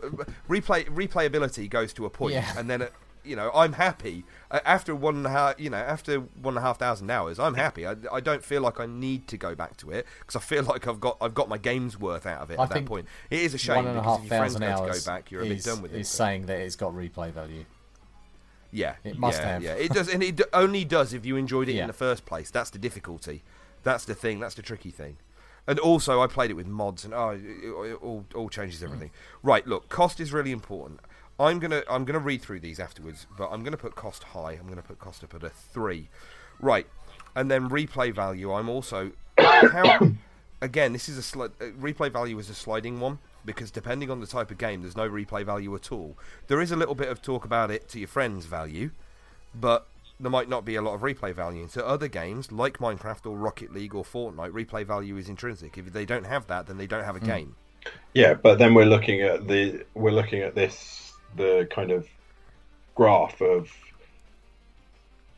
replay 0.47 0.85
replayability 0.87 1.69
goes 1.69 1.91
to 1.93 2.05
a 2.05 2.09
point, 2.09 2.33
Yeah. 2.35 2.53
and 2.57 2.69
then 2.69 2.83
uh, 2.83 2.87
you 3.25 3.35
know 3.35 3.51
I'm 3.53 3.73
happy 3.73 4.23
uh, 4.49 4.59
after 4.65 4.95
one 4.95 5.17
and 5.17 5.25
a 5.25 5.29
half. 5.29 5.59
You 5.59 5.69
know, 5.71 5.77
after 5.77 6.19
one 6.19 6.53
and 6.55 6.59
a 6.59 6.61
half 6.61 6.79
thousand 6.79 7.09
hours, 7.09 7.37
I'm 7.39 7.55
happy. 7.55 7.85
I, 7.85 7.95
I 8.11 8.19
don't 8.21 8.43
feel 8.43 8.61
like 8.61 8.79
I 8.79 8.85
need 8.85 9.27
to 9.27 9.37
go 9.37 9.53
back 9.55 9.75
to 9.77 9.91
it 9.91 10.05
because 10.19 10.35
I 10.35 10.39
feel 10.39 10.63
like 10.71 10.87
I've 10.87 10.99
got 11.01 11.17
I've 11.19 11.33
got 11.33 11.49
my 11.49 11.57
game's 11.57 11.99
worth 11.99 12.25
out 12.25 12.41
of 12.41 12.51
it 12.51 12.59
I 12.59 12.63
at 12.63 12.69
that 12.69 12.85
point. 12.85 13.07
It 13.29 13.41
is 13.41 13.53
a 13.53 13.57
shame 13.57 13.77
One 13.77 13.87
and 13.87 13.97
a 13.97 14.01
because 14.01 14.15
half 14.17 14.25
if 14.25 14.31
your 14.31 14.37
friends 14.39 14.53
thousand 14.53 14.61
go 14.61 14.67
to 14.77 14.81
hours 14.93 15.05
go 15.05 15.11
back, 15.11 15.31
you're 15.31 15.41
a 15.41 15.45
is, 15.45 15.65
bit 15.65 15.71
done 15.73 15.81
with 15.81 15.93
it. 15.93 15.99
is 15.99 16.09
but- 16.09 16.15
saying 16.15 16.45
that 16.45 16.59
it's 16.61 16.75
got 16.77 16.93
replay 16.93 17.31
value. 17.31 17.65
Yeah, 18.71 18.95
It 19.03 19.17
must 19.17 19.41
yeah, 19.41 19.47
have. 19.47 19.63
Yeah, 19.63 19.73
it 19.73 19.91
does, 19.91 20.07
and 20.09 20.21
it 20.21 20.39
only 20.53 20.85
does 20.85 21.13
if 21.13 21.25
you 21.25 21.35
enjoyed 21.37 21.69
it 21.69 21.73
Yeah. 21.75 21.81
in 21.83 21.87
the 21.87 21.93
first 21.93 22.25
place. 22.25 22.51
That's 22.51 22.69
the 22.69 22.77
difficulty. 22.77 23.43
That's 23.83 24.05
the 24.05 24.13
thing. 24.13 24.39
That's 24.39 24.55
the 24.55 24.61
tricky 24.61 24.91
thing. 24.91 25.17
And 25.67 25.79
also, 25.79 26.21
I 26.21 26.27
played 26.27 26.51
it 26.51 26.55
with 26.55 26.67
mods, 26.67 27.03
and 27.05 27.13
oh, 27.13 27.29
it, 27.29 27.41
it 27.43 27.93
all 28.01 28.25
all 28.35 28.49
changes 28.49 28.83
everything. 28.83 29.11
Right, 29.43 29.65
look, 29.67 29.89
cost 29.89 30.19
is 30.19 30.33
really 30.33 30.51
important. 30.51 30.99
I'm 31.39 31.59
gonna 31.59 31.83
I'm 31.89 32.05
gonna 32.05 32.19
read 32.19 32.41
through 32.41 32.59
these 32.59 32.79
afterwards, 32.79 33.27
but 33.37 33.49
I'm 33.51 33.63
gonna 33.63 33.77
put 33.77 33.95
cost 33.95 34.23
high. 34.23 34.53
I'm 34.53 34.67
gonna 34.67 34.81
put 34.81 34.99
cost 34.99 35.23
up 35.23 35.33
at 35.35 35.43
a 35.43 35.49
three. 35.49 36.09
Right, 36.59 36.87
and 37.35 37.49
then 37.49 37.69
replay 37.69 38.13
value. 38.13 38.51
I'm 38.53 38.67
also 38.69 39.11
how 39.39 39.99
again. 40.61 40.93
This 40.93 41.07
is 41.07 41.17
a 41.17 41.21
sli- 41.21 41.51
uh, 41.61 41.65
replay 41.79 42.11
value 42.11 42.37
is 42.39 42.49
a 42.49 42.55
sliding 42.55 42.99
one 42.99 43.19
because 43.53 43.71
depending 43.71 44.11
on 44.11 44.19
the 44.19 44.27
type 44.27 44.51
of 44.51 44.59
game, 44.59 44.81
there's 44.83 44.95
no 44.95 45.09
replay 45.09 45.43
value 45.43 45.73
at 45.73 45.91
all. 45.91 46.15
There 46.47 46.61
is 46.61 46.71
a 46.71 46.75
little 46.75 46.93
bit 46.93 47.07
of 47.07 47.19
talk 47.19 47.45
about 47.45 47.71
it 47.71 47.89
to 47.89 47.99
your 47.99 48.07
friends 48.07 48.45
value, 48.45 48.91
but 49.55 49.87
there 50.19 50.29
might 50.29 50.47
not 50.47 50.65
be 50.65 50.75
a 50.75 50.83
lot 50.83 50.93
of 50.93 51.01
replay 51.01 51.33
value. 51.33 51.67
So 51.67 51.81
other 51.81 52.07
games 52.07 52.51
like 52.51 52.77
Minecraft 52.77 53.25
or 53.25 53.35
Rocket 53.35 53.73
League 53.73 53.95
or 53.95 54.03
Fortnite, 54.03 54.51
replay 54.51 54.85
value 54.85 55.17
is 55.17 55.29
intrinsic. 55.29 55.79
If 55.79 55.91
they 55.91 56.05
don't 56.05 56.27
have 56.27 56.45
that, 56.45 56.67
then 56.67 56.77
they 56.77 56.85
don't 56.85 57.03
have 57.03 57.15
a 57.15 57.19
hmm. 57.19 57.25
game. 57.25 57.55
Yeah, 58.13 58.35
but 58.35 58.59
then 58.59 58.75
we're 58.75 58.85
looking 58.85 59.21
at 59.21 59.47
the 59.47 59.83
we're 59.95 60.11
looking 60.11 60.41
at 60.41 60.53
this 60.53 61.13
the 61.35 61.67
kind 61.71 61.89
of 61.89 62.07
graph 62.93 63.41
of 63.41 63.71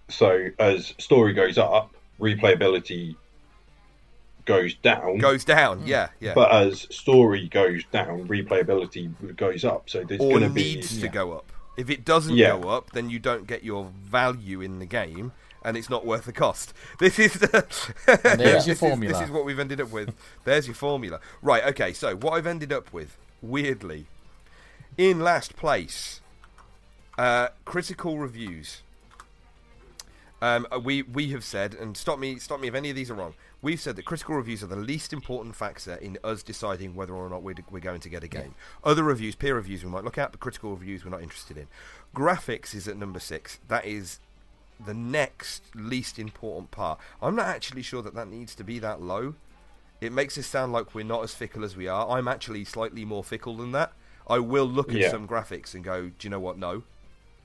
so 0.10 0.50
as 0.60 0.94
story 0.98 1.32
goes 1.34 1.58
up, 1.58 1.94
replayability 2.20 3.16
goes 4.52 4.74
down. 4.76 5.18
Goes 5.18 5.44
down, 5.46 5.86
yeah, 5.86 6.10
yeah. 6.20 6.34
But 6.34 6.52
as 6.52 6.88
story 6.90 7.48
goes 7.48 7.84
down, 7.92 8.28
replayability 8.28 9.36
goes 9.36 9.64
up. 9.66 9.90
So 9.90 10.04
there's 10.04 10.20
going 10.20 10.42
to 10.42 10.50
be 10.50 10.76
needs 10.76 11.00
to 11.02 11.08
go 11.08 11.34
up. 11.34 11.52
If 11.78 11.90
it 11.90 12.04
doesn't 12.06 12.36
Yeah. 12.36 12.60
go 12.60 12.70
up, 12.70 12.92
then 12.92 13.10
you 13.10 13.20
don't 13.20 13.48
get 13.48 13.64
your 13.64 13.86
value 14.04 14.62
in 14.62 14.80
the 14.80 14.86
game, 14.86 15.32
and 15.64 15.78
it's 15.78 15.90
not 15.90 16.06
worth 16.06 16.26
the 16.26 16.34
cost. 16.34 16.74
This 17.00 17.18
is 17.18 17.34
the 17.34 17.66
there's 18.38 18.68
your 18.68 18.76
this 18.76 18.80
formula. 18.80 19.14
Is, 19.14 19.20
this 19.20 19.30
is 19.30 19.34
what 19.34 19.46
we've 19.46 19.60
ended 19.60 19.80
up 19.82 19.90
with. 19.92 20.14
There's 20.44 20.68
your 20.68 20.76
formula. 20.76 21.20
Right. 21.42 21.64
Okay. 21.66 21.94
So 21.94 22.16
what 22.16 22.34
I've 22.34 22.48
ended 22.48 22.72
up 22.74 22.92
with, 22.94 23.18
weirdly, 23.42 24.06
in 24.98 25.22
last 25.22 25.56
place, 25.56 26.20
uh, 27.18 27.50
critical 27.66 28.18
reviews. 28.18 28.82
Um, 30.44 30.66
uh, 30.74 30.80
we 30.80 31.04
we 31.04 31.30
have 31.32 31.44
said, 31.44 31.76
and 31.76 31.96
stop 31.96 32.18
me 32.20 32.40
stop 32.40 32.60
me 32.60 32.68
if 32.68 32.74
any 32.76 32.90
of 32.90 32.96
these 32.96 33.12
are 33.12 33.14
wrong. 33.14 33.36
We've 33.64 33.80
said 33.80 33.96
that 33.98 34.06
critical 34.06 34.36
reviews 34.36 34.64
are 34.64 34.68
the 34.68 34.76
least 34.76 35.14
important 35.14 35.56
factor 35.56 35.94
in 35.96 36.18
us 36.24 36.42
deciding 36.42 36.96
whether 36.96 37.14
or 37.14 37.30
not 37.30 37.44
we're, 37.44 37.54
we're 37.70 37.80
going 37.80 38.02
to 38.02 38.10
get 38.10 38.24
a 38.24 38.28
game. 38.28 38.56
Other 38.84 39.04
reviews, 39.04 39.36
peer 39.36 39.56
reviews, 39.56 39.84
we 39.84 39.92
might 39.92 40.04
look 40.04 40.18
at, 40.18 40.32
but 40.32 40.40
critical 40.40 40.72
reviews 40.72 41.06
we're 41.06 41.12
not 41.12 41.22
interested 41.22 41.58
in. 41.58 41.68
Graphics 42.16 42.74
is 42.74 42.88
at 42.88 42.98
number 42.98 43.20
six. 43.20 43.60
That 43.68 43.86
is 43.86 44.20
the 44.84 44.96
next 44.96 45.62
least 45.76 46.18
important 46.18 46.72
part. 46.72 47.00
I'm 47.22 47.36
not 47.36 47.46
actually 47.46 47.84
sure 47.84 48.02
that 48.02 48.16
that 48.16 48.28
needs 48.30 48.56
to 48.56 48.64
be 48.64 48.80
that 48.80 49.00
low. 49.00 49.36
It 50.00 50.12
makes 50.12 50.40
us 50.40 50.48
sound 50.48 50.74
like 50.74 50.96
we're 50.96 51.06
not 51.06 51.24
as 51.24 51.36
fickle 51.36 51.64
as 51.64 51.78
we 51.78 51.88
are. 51.88 52.10
I'm 52.18 52.28
actually 52.28 52.66
slightly 52.66 53.06
more 53.06 53.24
fickle 53.24 53.56
than 53.58 53.72
that. 53.74 53.94
I 54.28 54.40
will 54.40 54.66
look 54.66 54.90
at 54.90 54.96
Yeah. 54.96 55.12
some 55.12 55.28
graphics 55.28 55.76
and 55.76 55.84
go, 55.84 56.06
do 56.08 56.14
you 56.22 56.30
know 56.32 56.40
what? 56.40 56.58
No. 56.58 56.82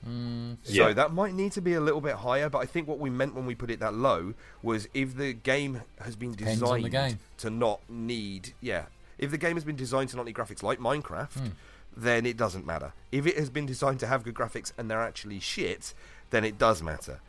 So 0.03 0.55
Yeah. 0.63 0.93
that 0.93 1.13
might 1.13 1.33
need 1.33 1.51
to 1.53 1.61
be 1.61 1.73
a 1.73 1.81
little 1.81 1.99
bit 2.01 2.15
higher, 2.15 2.49
but 2.49 2.59
I 2.59 2.65
think 2.65 2.87
what 2.87 2.99
we 2.99 3.09
meant 3.09 3.35
when 3.35 3.45
we 3.45 3.55
put 3.55 3.69
it 3.69 3.79
that 3.81 3.93
low 3.93 4.33
was 4.61 4.87
if 4.93 5.15
the 5.17 5.33
game 5.33 5.81
has 5.99 6.15
been 6.15 6.31
Depends 6.33 6.61
designed 6.61 6.91
game. 6.91 7.19
to 7.39 7.49
not 7.49 7.81
need, 7.89 8.53
yeah, 8.61 8.85
if 9.17 9.31
the 9.31 9.37
game 9.37 9.55
has 9.55 9.63
been 9.65 9.75
designed 9.75 10.09
to 10.09 10.15
not 10.15 10.25
need 10.25 10.35
graphics 10.35 10.63
like 10.63 10.79
Minecraft, 10.79 11.33
Hmm. 11.33 11.47
then 11.95 12.25
it 12.25 12.37
doesn't 12.37 12.65
matter. 12.65 12.93
If 13.11 13.25
it 13.27 13.37
has 13.37 13.49
been 13.49 13.65
designed 13.65 13.99
to 14.01 14.07
have 14.07 14.23
good 14.23 14.35
graphics 14.35 14.71
and 14.77 14.89
they're 14.89 15.01
actually 15.01 15.39
shit, 15.39 15.93
then 16.29 16.45
it 16.45 16.57
does 16.57 16.81
matter. 16.81 17.19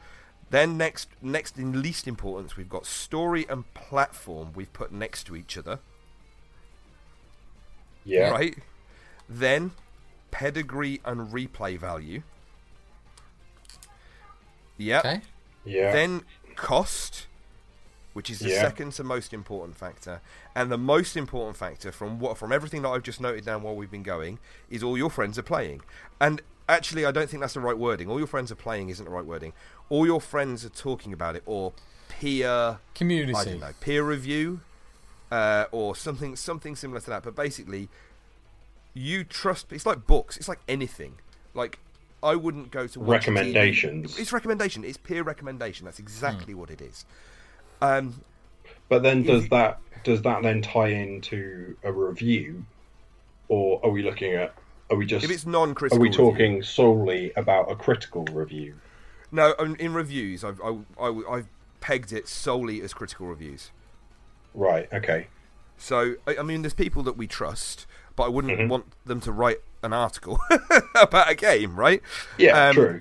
Then 0.50 0.76
next, 0.76 1.08
next 1.20 1.58
in 1.58 1.82
least 1.82 2.06
importance, 2.06 2.56
we've 2.56 2.68
got 2.68 2.86
story 2.86 3.44
and 3.48 3.72
platform. 3.74 4.52
We've 4.54 4.72
put 4.72 4.92
next 4.92 5.24
to 5.24 5.36
each 5.36 5.58
other, 5.58 5.80
yeah, 8.04 8.30
right? 8.30 8.56
Then 9.28 9.72
pedigree 10.30 11.00
and 11.04 11.32
replay 11.32 11.78
value. 11.78 12.22
Yep. 14.78 15.04
Okay. 15.04 15.20
yeah, 15.64 15.92
Then 15.92 16.22
cost, 16.56 17.26
which 18.14 18.30
is 18.30 18.38
the 18.38 18.48
Yeah. 18.48 18.60
second 18.62 18.92
to 18.92 19.04
most 19.04 19.32
important 19.32 19.76
factor, 19.76 20.20
and 20.54 20.72
the 20.72 20.78
most 20.78 21.16
important 21.16 21.56
factor 21.56 21.92
from 21.92 22.18
what 22.18 22.38
from 22.38 22.52
everything 22.52 22.82
that 22.82 22.88
I've 22.88 23.02
just 23.02 23.20
noted 23.20 23.44
down 23.44 23.62
while 23.62 23.76
we've 23.76 23.90
been 23.90 24.02
going 24.02 24.38
is 24.70 24.82
all 24.82 24.96
your 24.96 25.10
friends 25.10 25.38
are 25.38 25.42
playing. 25.42 25.82
And 26.20 26.40
actually, 26.68 27.04
I 27.06 27.10
don't 27.10 27.28
think 27.28 27.40
that's 27.40 27.54
the 27.54 27.60
right 27.60 27.76
wording. 27.78 28.08
All 28.10 28.18
your 28.18 28.26
friends 28.26 28.50
are 28.50 28.56
playing 28.56 28.88
isn't 28.88 29.04
the 29.04 29.10
right 29.10 29.24
wording. 29.26 29.52
All 29.88 30.06
your 30.06 30.20
friends 30.20 30.64
are 30.64 30.68
talking 30.70 31.12
about 31.12 31.36
it, 31.36 31.42
or 31.46 31.72
peer 32.08 32.78
Community. 32.94 33.34
I 33.34 33.44
don't 33.44 33.60
know, 33.60 33.72
peer 33.80 34.02
review, 34.02 34.60
uh, 35.30 35.66
or 35.72 35.94
something 35.94 36.36
something 36.36 36.74
similar 36.76 37.00
to 37.00 37.10
that. 37.10 37.22
But 37.22 37.34
basically, 37.36 37.88
you 38.94 39.24
trust. 39.24 39.72
It's 39.72 39.86
like 39.86 40.06
books. 40.06 40.36
It's 40.36 40.48
like 40.48 40.60
anything. 40.68 41.14
Like 41.54 41.78
I 42.22 42.34
wouldn't 42.34 42.70
go 42.70 42.86
to 42.86 43.00
Recommendations. 43.00 44.18
It's 44.18 44.32
recommendation. 44.32 44.84
It's 44.84 44.96
peer 44.96 45.22
recommendation. 45.22 45.84
That's 45.84 45.98
exactly 45.98 46.54
what 46.54 46.70
it 46.70 46.80
is. 46.80 47.04
Um, 47.80 48.22
But 48.88 49.02
then 49.02 49.22
does 49.22 49.44
you- 49.44 49.48
that 49.50 49.80
does 50.04 50.22
that 50.22 50.42
then 50.42 50.62
tie 50.62 50.88
into 50.88 51.76
a 51.82 51.92
review, 51.92 52.64
or 53.48 53.80
are 53.84 53.90
we 53.90 54.02
looking 54.02 54.32
at? 54.34 54.54
Are 54.90 54.96
we 54.96 55.06
just? 55.06 55.24
if 55.24 55.30
it's 55.30 55.46
are 55.46 55.50
non-critical, 55.50 55.98
are 55.98 56.00
we 56.00 56.08
review- 56.08 56.24
talking 56.30 56.62
solely 56.62 57.32
about 57.36 57.70
a 57.70 57.76
critical 57.76 58.24
review? 58.24 58.74
No, 59.30 59.52
in 59.52 59.76
in 59.76 59.92
reviews, 59.94 60.42
I've 60.42 60.60
I, 60.60 60.78
I, 60.98 61.08
I've 61.30 61.48
pegged 61.80 62.12
it 62.12 62.26
solely 62.26 62.80
as 62.82 62.92
critical 62.94 63.26
reviews. 63.26 63.70
Right. 64.54 64.88
Okay. 64.92 65.28
So 65.76 66.14
I, 66.26 66.38
I 66.38 66.42
mean, 66.42 66.62
there's 66.62 66.74
people 66.74 67.02
that 67.04 67.16
we 67.16 67.26
trust, 67.28 67.86
but 68.18 68.24
I 68.24 68.28
wouldn't 68.28 68.58
Mm-hmm. 68.58 68.68
want 68.68 68.84
them 69.06 69.20
to 69.22 69.32
write 69.32 69.58
an 69.82 69.92
article 69.94 70.38
about 71.00 71.30
a 71.30 71.34
game, 71.34 71.74
right? 71.78 72.02
Yeah. 72.36 72.68
Um, 72.68 72.74
true. 72.74 73.00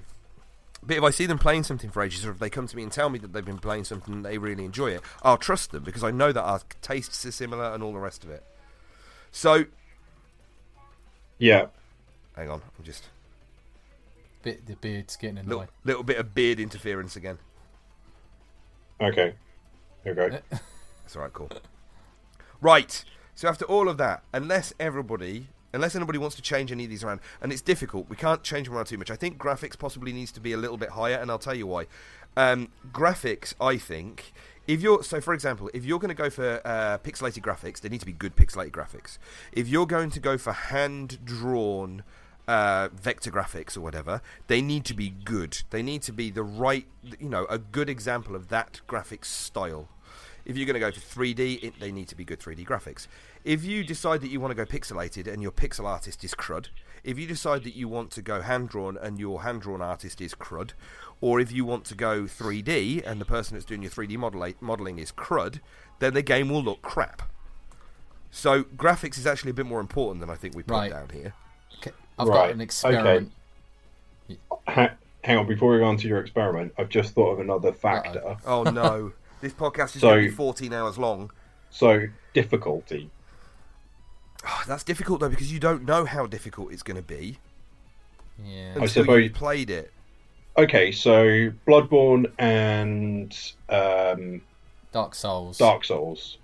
But 0.84 0.96
if 0.98 1.04
I 1.04 1.10
see 1.10 1.26
them 1.26 1.38
playing 1.40 1.64
something 1.64 1.90
for 1.90 2.02
ages, 2.04 2.26
or 2.26 2.32
if 2.32 2.40
they 2.40 2.50
come 2.50 2.68
to 2.68 2.76
me 2.78 2.84
and 2.84 2.92
tell 2.92 3.10
me 3.10 3.20
that 3.20 3.34
they've 3.34 3.44
been 3.44 3.58
playing 3.58 3.84
something 3.84 4.14
and 4.14 4.24
they 4.26 4.38
really 4.38 4.64
enjoy 4.64 4.92
it, 4.92 5.02
I'll 5.24 5.38
trust 5.38 5.72
them 5.72 5.84
because 5.84 6.04
I 6.04 6.12
know 6.12 6.32
that 6.32 6.42
our 6.42 6.62
tastes 6.82 7.26
are 7.26 7.32
similar 7.32 7.74
and 7.74 7.84
all 7.84 7.92
the 7.92 8.00
rest 8.00 8.24
of 8.24 8.30
it. 8.30 8.46
So, 9.32 9.66
Yeah. 11.40 11.68
hang 12.36 12.50
on, 12.50 12.62
I'm 12.78 12.86
just 12.86 13.10
Bit, 14.44 14.66
the 14.68 14.76
beard's 14.76 15.16
getting 15.18 15.38
in 15.40 15.46
the 15.46 15.50
little, 15.50 15.62
way. 15.62 15.68
little 15.84 16.04
bit 16.04 16.18
of 16.18 16.34
beard 16.34 16.60
interference 16.60 17.16
again. 17.18 17.40
Okay. 19.02 19.34
Here 20.04 20.14
we 20.14 20.16
go. 20.16 20.30
That's 20.50 21.16
all 21.16 21.24
right, 21.24 21.34
cool. 21.34 21.50
Right. 22.62 23.04
So 23.38 23.48
after 23.48 23.66
all 23.66 23.88
of 23.88 23.98
that, 24.00 24.24
unless 24.34 24.74
everybody, 24.80 25.50
unless 25.72 25.96
anybody 25.96 26.18
wants 26.18 26.36
to 26.38 26.42
change 26.42 26.72
any 26.72 26.86
of 26.86 26.90
these 26.90 27.04
around, 27.04 27.20
and 27.40 27.54
it's 27.54 27.62
difficult, 27.62 28.10
we 28.10 28.16
can't 28.16 28.42
change 28.42 28.66
them 28.66 28.76
around 28.76 28.86
too 28.86 28.98
much. 28.98 29.12
I 29.12 29.16
think 29.16 29.38
graphics 29.38 29.78
possibly 29.78 30.12
needs 30.12 30.32
to 30.32 30.40
be 30.40 30.54
a 30.54 30.58
little 30.58 30.76
bit 30.76 30.90
higher, 30.90 31.18
and 31.18 31.30
I'll 31.30 31.38
tell 31.38 31.54
you 31.54 31.68
why. 31.68 31.86
Um, 32.36 32.70
graphics, 32.92 33.54
I 33.62 33.78
think, 33.78 34.34
if 34.66 34.82
you're 34.82 35.04
so, 35.04 35.22
for 35.22 35.36
example, 35.36 35.70
if 35.76 35.86
you're 35.86 36.00
going 36.00 36.10
to 36.10 36.16
go 36.16 36.32
for 36.32 36.62
uh, 36.66 36.98
pixelated 36.98 37.44
graphics, 37.44 37.80
they 37.80 37.90
need 37.90 38.00
to 38.00 38.08
be 38.08 38.12
good 38.12 38.36
pixelated 38.36 38.72
graphics. 38.72 39.20
If 39.52 39.68
you're 39.68 39.86
going 39.86 40.10
to 40.10 40.20
go 40.20 40.40
for 40.40 40.54
hand 40.54 41.24
drawn 41.24 42.02
uh, 42.48 42.90
vector 42.92 43.30
graphics 43.30 43.78
or 43.78 43.82
whatever, 43.82 44.20
they 44.48 44.64
need 44.64 44.84
to 44.86 44.96
be 44.96 45.10
good. 45.10 45.62
They 45.70 45.84
need 45.84 46.02
to 46.02 46.12
be 46.12 46.32
the 46.32 46.42
right, 46.42 46.88
you 47.20 47.30
know, 47.30 47.46
a 47.52 47.60
good 47.60 47.88
example 47.88 48.36
of 48.36 48.48
that 48.48 48.82
graphics 48.90 49.26
style. 49.26 49.90
If 50.48 50.56
you're 50.56 50.66
going 50.66 50.76
to 50.76 50.80
go 50.80 50.92
for 50.92 51.02
3D, 51.26 51.62
it, 51.62 51.80
they 51.80 51.92
need 51.92 52.08
to 52.08 52.16
be 52.16 52.24
good 52.24 52.40
3D 52.40 52.66
graphics. 52.66 53.08
If 53.44 53.66
you 53.66 53.84
decide 53.84 54.22
that 54.22 54.30
you 54.30 54.40
want 54.40 54.52
to 54.52 54.56
go 54.56 54.66
pixelated 54.66 55.28
and 55.32 55.42
your 55.42 55.52
pixel 55.52 55.84
artist 55.84 56.24
is 56.24 56.34
crud, 56.34 56.68
if 57.04 57.20
you 57.20 57.28
decide 57.28 57.66
that 57.66 57.76
you 57.76 57.90
want 57.90 58.12
to 58.12 58.22
go 58.22 58.42
hand 58.42 58.70
drawn 58.70 58.98
and 58.98 59.20
your 59.20 59.44
hand 59.44 59.62
drawn 59.64 59.82
artist 59.82 60.22
is 60.22 60.34
crud, 60.34 60.72
or 61.20 61.42
if 61.42 61.52
you 61.52 61.66
want 61.66 61.84
to 61.86 61.96
go 61.96 62.24
3D 62.24 63.06
and 63.06 63.20
the 63.20 63.26
person 63.26 63.56
that's 63.56 63.66
doing 63.66 63.82
your 63.82 63.92
3D 63.92 64.16
model- 64.18 64.54
modeling 64.62 65.00
is 65.00 65.12
crud, 65.12 65.60
then 66.00 66.14
the 66.14 66.22
game 66.22 66.48
will 66.48 66.64
look 66.64 66.82
crap. 66.82 67.24
So 68.32 68.64
graphics 68.64 69.18
is 69.18 69.28
actually 69.28 69.52
a 69.52 69.56
bit 69.56 69.66
more 69.66 69.82
important 69.82 70.22
than 70.22 70.30
I 70.30 70.36
think 70.36 70.56
we 70.56 70.64
put 70.64 70.74
Right. 70.76 70.92
down 70.92 71.10
here. 71.10 71.34
Okay, 71.80 71.92
I've 72.18 72.28
Right, 72.30 72.34
got 72.36 72.50
an 72.52 72.56
okay. 72.56 72.64
experiment. 72.64 73.32
Ha- 74.70 74.94
hang 75.26 75.38
on. 75.40 75.46
Before 75.48 75.74
we 75.74 75.80
go 75.80 75.86
on 75.86 75.98
to 75.98 76.08
your 76.08 76.20
experiment, 76.20 76.74
I've 76.78 76.90
just 76.90 77.14
thought 77.14 77.34
of 77.34 77.40
another 77.42 77.74
factor. 77.74 78.38
Oh 78.46 78.64
no, 78.64 79.12
this 79.42 79.54
podcast 79.54 79.96
is 79.96 80.02
So- 80.02 80.10
going 80.10 80.24
to 80.26 80.30
be 80.30 80.36
14 80.36 80.74
hours 80.74 80.98
long. 80.98 81.32
So 81.70 82.08
difficulty. 82.34 83.10
Oh, 84.46 84.64
that's 84.68 84.84
difficult 84.84 85.20
though 85.20 85.30
because 85.30 85.52
you 85.52 85.60
don't 85.60 85.84
know 85.84 86.06
how 86.06 86.26
difficult 86.28 86.72
it's 86.72 86.84
going 86.84 86.98
to 86.98 87.04
be 87.04 87.38
Yeah. 88.44 88.74
until 88.76 88.88
suppose- 88.88 89.24
you've 89.24 89.34
played 89.34 89.70
it. 89.70 89.92
Okay, 90.58 90.92
so 90.92 91.52
Bloodborne 91.68 92.32
and 92.40 93.38
um, 93.70 94.42
Dark 94.92 95.14
Souls. 95.14 95.58
Dark 95.60 95.84
Souls. 95.86 96.38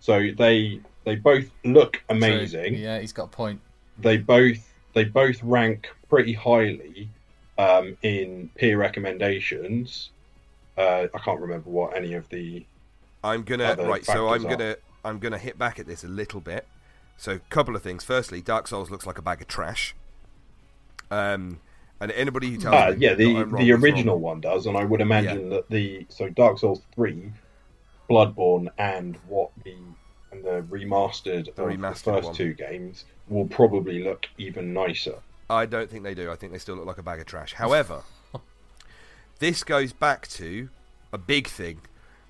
So 0.00 0.28
they 0.36 0.80
they 1.04 1.14
both 1.16 1.50
look 1.64 1.94
True. 1.94 2.02
amazing. 2.16 2.74
Yeah, 2.74 2.98
he's 3.00 3.12
got 3.14 3.24
a 3.24 3.28
point. 3.28 3.60
They 3.98 4.18
both 4.18 4.58
they 4.92 5.04
both 5.04 5.42
rank 5.42 5.88
pretty 6.10 6.34
highly 6.34 7.08
um, 7.56 7.96
in 8.02 8.50
peer 8.54 8.76
recommendations. 8.76 10.10
Uh, 10.78 11.08
I 11.12 11.18
can't 11.18 11.40
remember 11.40 11.68
what 11.70 11.96
any 11.96 12.14
of 12.14 12.28
the 12.28 12.64
I'm 13.24 13.42
gonna 13.42 13.74
right. 13.76 14.04
So 14.04 14.28
I'm 14.28 14.46
are. 14.46 14.50
gonna 14.50 14.76
I'm 15.04 15.18
going 15.18 15.32
to 15.32 15.38
hit 15.38 15.58
back 15.58 15.78
at 15.78 15.86
this 15.86 16.04
a 16.04 16.08
little 16.08 16.40
bit. 16.40 16.66
So, 17.16 17.32
a 17.32 17.38
couple 17.38 17.74
of 17.74 17.82
things. 17.82 18.04
Firstly, 18.04 18.40
Dark 18.42 18.68
Souls 18.68 18.90
looks 18.90 19.06
like 19.06 19.18
a 19.18 19.22
bag 19.22 19.40
of 19.40 19.48
trash. 19.48 19.94
Um, 21.10 21.60
and 22.00 22.12
anybody 22.12 22.50
who 22.50 22.58
tells 22.58 22.74
Uh, 22.74 22.90
me 22.90 22.96
yeah, 22.98 23.14
the 23.14 23.44
the 23.58 23.72
original 23.72 24.18
one 24.20 24.40
does, 24.40 24.66
and 24.66 24.76
I 24.76 24.84
would 24.84 25.00
imagine 25.00 25.48
that 25.50 25.68
the 25.68 26.06
so 26.10 26.28
Dark 26.28 26.58
Souls 26.58 26.82
three, 26.94 27.32
Bloodborne, 28.08 28.68
and 28.78 29.16
what 29.26 29.50
the 29.64 29.76
and 30.30 30.44
the 30.44 30.62
remastered, 30.70 31.54
The 31.54 31.62
remastered 31.62 32.04
the 32.04 32.12
first 32.12 32.26
one. 32.26 32.34
two 32.34 32.52
games 32.54 33.04
will 33.28 33.46
probably 33.46 34.02
look 34.04 34.26
even 34.36 34.72
nicer. 34.72 35.16
I 35.50 35.66
don't 35.66 35.90
think 35.90 36.04
they 36.04 36.14
do. 36.14 36.30
I 36.30 36.36
think 36.36 36.52
they 36.52 36.58
still 36.58 36.76
look 36.76 36.86
like 36.86 36.98
a 36.98 37.02
bag 37.02 37.20
of 37.20 37.26
trash. 37.26 37.54
However, 37.54 38.02
this 39.38 39.64
goes 39.64 39.92
back 39.92 40.26
to 40.28 40.68
a 41.12 41.18
big 41.18 41.46
thing 41.48 41.80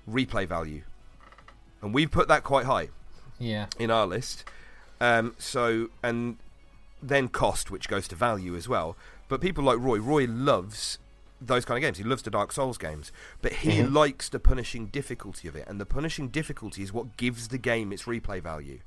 replay 0.09 0.47
value. 0.47 0.81
And 1.81 1.93
we've 1.93 2.11
put 2.11 2.27
that 2.27 2.43
quite 2.43 2.65
high 2.65 2.89
Yeah. 3.39 3.67
in 3.77 3.89
our 3.91 4.05
list. 4.05 4.43
Um, 5.01 5.35
so, 5.37 5.89
and 6.03 6.37
then 7.01 7.29
cost, 7.29 7.71
which 7.71 7.87
goes 7.87 8.07
to 8.09 8.15
value 8.15 8.55
as 8.55 8.67
well. 8.67 8.97
But 9.29 9.39
people 9.41 9.63
like 9.63 9.77
Roy, 9.79 9.99
Roy 9.99 10.25
loves 10.27 10.99
those 11.39 11.63
kind 11.63 11.77
of 11.77 11.81
games. 11.81 11.97
He 11.97 12.03
loves 12.03 12.21
the 12.21 12.31
Dark 12.31 12.51
Souls 12.51 12.77
games, 12.77 13.11
but 13.41 13.53
he 13.53 13.81
likes 13.83 14.27
the 14.27 14.39
punishing 14.39 14.87
difficulty 14.87 15.47
of 15.47 15.55
it, 15.55 15.65
and 15.69 15.79
the 15.79 15.85
punishing 15.85 16.27
difficulty 16.27 16.83
is 16.83 16.91
what 16.91 17.15
gives 17.15 17.47
the 17.47 17.57
game 17.57 17.93
its 17.93 18.03
replay 18.03 18.41
value. 18.43 18.79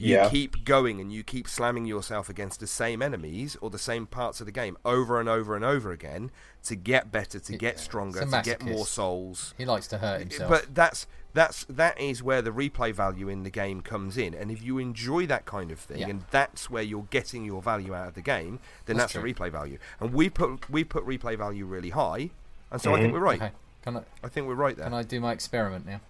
You 0.00 0.14
Yeah. 0.14 0.28
keep 0.30 0.64
going 0.64 1.00
and 1.00 1.12
you 1.12 1.24
keep 1.24 1.48
slamming 1.48 1.84
yourself 1.84 2.28
against 2.28 2.60
the 2.60 2.68
same 2.68 3.02
enemies 3.02 3.56
or 3.60 3.68
the 3.68 3.78
same 3.80 4.06
parts 4.06 4.38
of 4.40 4.46
the 4.46 4.52
game 4.52 4.76
over 4.84 5.18
and 5.18 5.28
over 5.28 5.56
and 5.56 5.64
over 5.64 5.90
again 5.90 6.30
to 6.64 6.76
get 6.76 7.10
better, 7.10 7.40
to 7.40 7.56
get 7.56 7.80
stronger, 7.80 8.22
It's 8.22 8.30
to 8.30 8.42
get 8.42 8.62
more 8.62 8.86
souls. 8.86 9.54
He 9.58 9.64
likes 9.64 9.88
to 9.88 9.98
hurt 9.98 10.20
himself. 10.20 10.48
But 10.48 10.74
that's 10.74 11.06
that's 11.34 11.64
that 11.68 12.00
is 12.00 12.22
where 12.22 12.40
the 12.42 12.50
replay 12.50 12.92
value 12.92 13.28
in 13.28 13.42
the 13.42 13.50
game 13.50 13.80
comes 13.80 14.16
in, 14.16 14.34
and 14.34 14.50
if 14.50 14.62
you 14.62 14.78
enjoy 14.78 15.26
that 15.26 15.44
kind 15.46 15.70
of 15.70 15.78
thing, 15.78 15.98
Yeah. 16.00 16.08
and 16.08 16.24
that's 16.30 16.70
where 16.70 16.82
you're 16.82 17.06
getting 17.10 17.44
your 17.44 17.60
value 17.60 17.94
out 17.94 18.08
of 18.08 18.14
the 18.14 18.22
game, 18.22 18.60
then 18.86 18.96
that's, 18.96 19.12
That's 19.12 19.24
the 19.24 19.32
replay 19.34 19.50
value. 19.50 19.78
And 20.00 20.12
we 20.14 20.30
put 20.30 20.70
we 20.70 20.84
put 20.84 21.04
replay 21.06 21.36
value 21.36 21.66
really 21.66 21.90
high, 21.90 22.30
and 22.70 22.80
so 22.80 22.94
I 22.94 23.00
think 23.00 23.12
we're 23.12 23.18
right. 23.20 23.40
okay. 23.42 23.52
Can 23.82 23.96
I 23.98 24.02
I 24.22 24.28
think 24.28 24.46
we're 24.46 24.54
right 24.54 24.76
there. 24.76 24.86
can 24.86 24.94
I 24.94 25.02
do 25.02 25.20
my 25.20 25.32
experiment 25.32 25.86
now? 25.86 26.00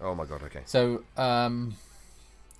Oh 0.00 0.14
my 0.14 0.24
god, 0.24 0.42
okay. 0.44 0.62
So, 0.64 1.04
um, 1.16 1.74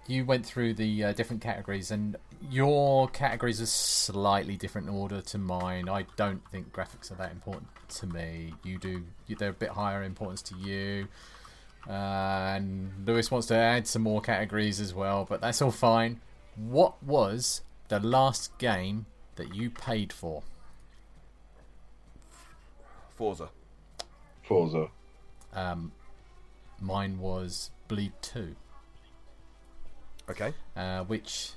you 0.06 0.24
went 0.24 0.44
through 0.44 0.74
the 0.74 1.04
uh, 1.04 1.12
different 1.12 1.42
categories, 1.42 1.90
and 1.90 2.16
your 2.50 3.08
categories 3.08 3.60
are 3.60 3.66
slightly 3.66 4.56
different 4.56 4.88
in 4.88 4.94
order 4.94 5.20
to 5.20 5.38
mine. 5.38 5.88
I 5.88 6.06
don't 6.16 6.42
think 6.50 6.72
graphics 6.72 7.10
are 7.10 7.16
that 7.16 7.32
important 7.32 7.68
to 7.96 8.06
me. 8.06 8.54
You 8.62 8.78
do; 8.78 9.04
they're 9.38 9.50
a 9.50 9.52
bit 9.52 9.70
higher 9.70 10.02
importance 10.02 10.42
to 10.42 10.56
you. 10.56 11.08
Uh, 11.88 11.92
and 12.56 13.06
Lewis 13.06 13.30
wants 13.30 13.46
to 13.48 13.56
add 13.56 13.86
some 13.86 14.02
more 14.02 14.20
categories 14.20 14.80
as 14.80 14.94
well, 14.94 15.26
but 15.28 15.40
that's 15.40 15.60
all 15.60 15.70
fine. 15.70 16.20
What 16.56 17.02
was 17.02 17.62
the 17.88 18.00
last 18.00 18.56
game 18.58 19.06
that 19.36 19.54
you 19.54 19.70
paid 19.70 20.12
for? 20.12 20.42
Forza. 23.16 23.50
Forza. 24.42 24.88
Um, 25.52 25.92
mine 26.80 27.18
was 27.18 27.70
Bleed 27.88 28.12
Two. 28.22 28.56
Okay. 30.30 30.52
uh, 30.76 31.04
which 31.04 31.50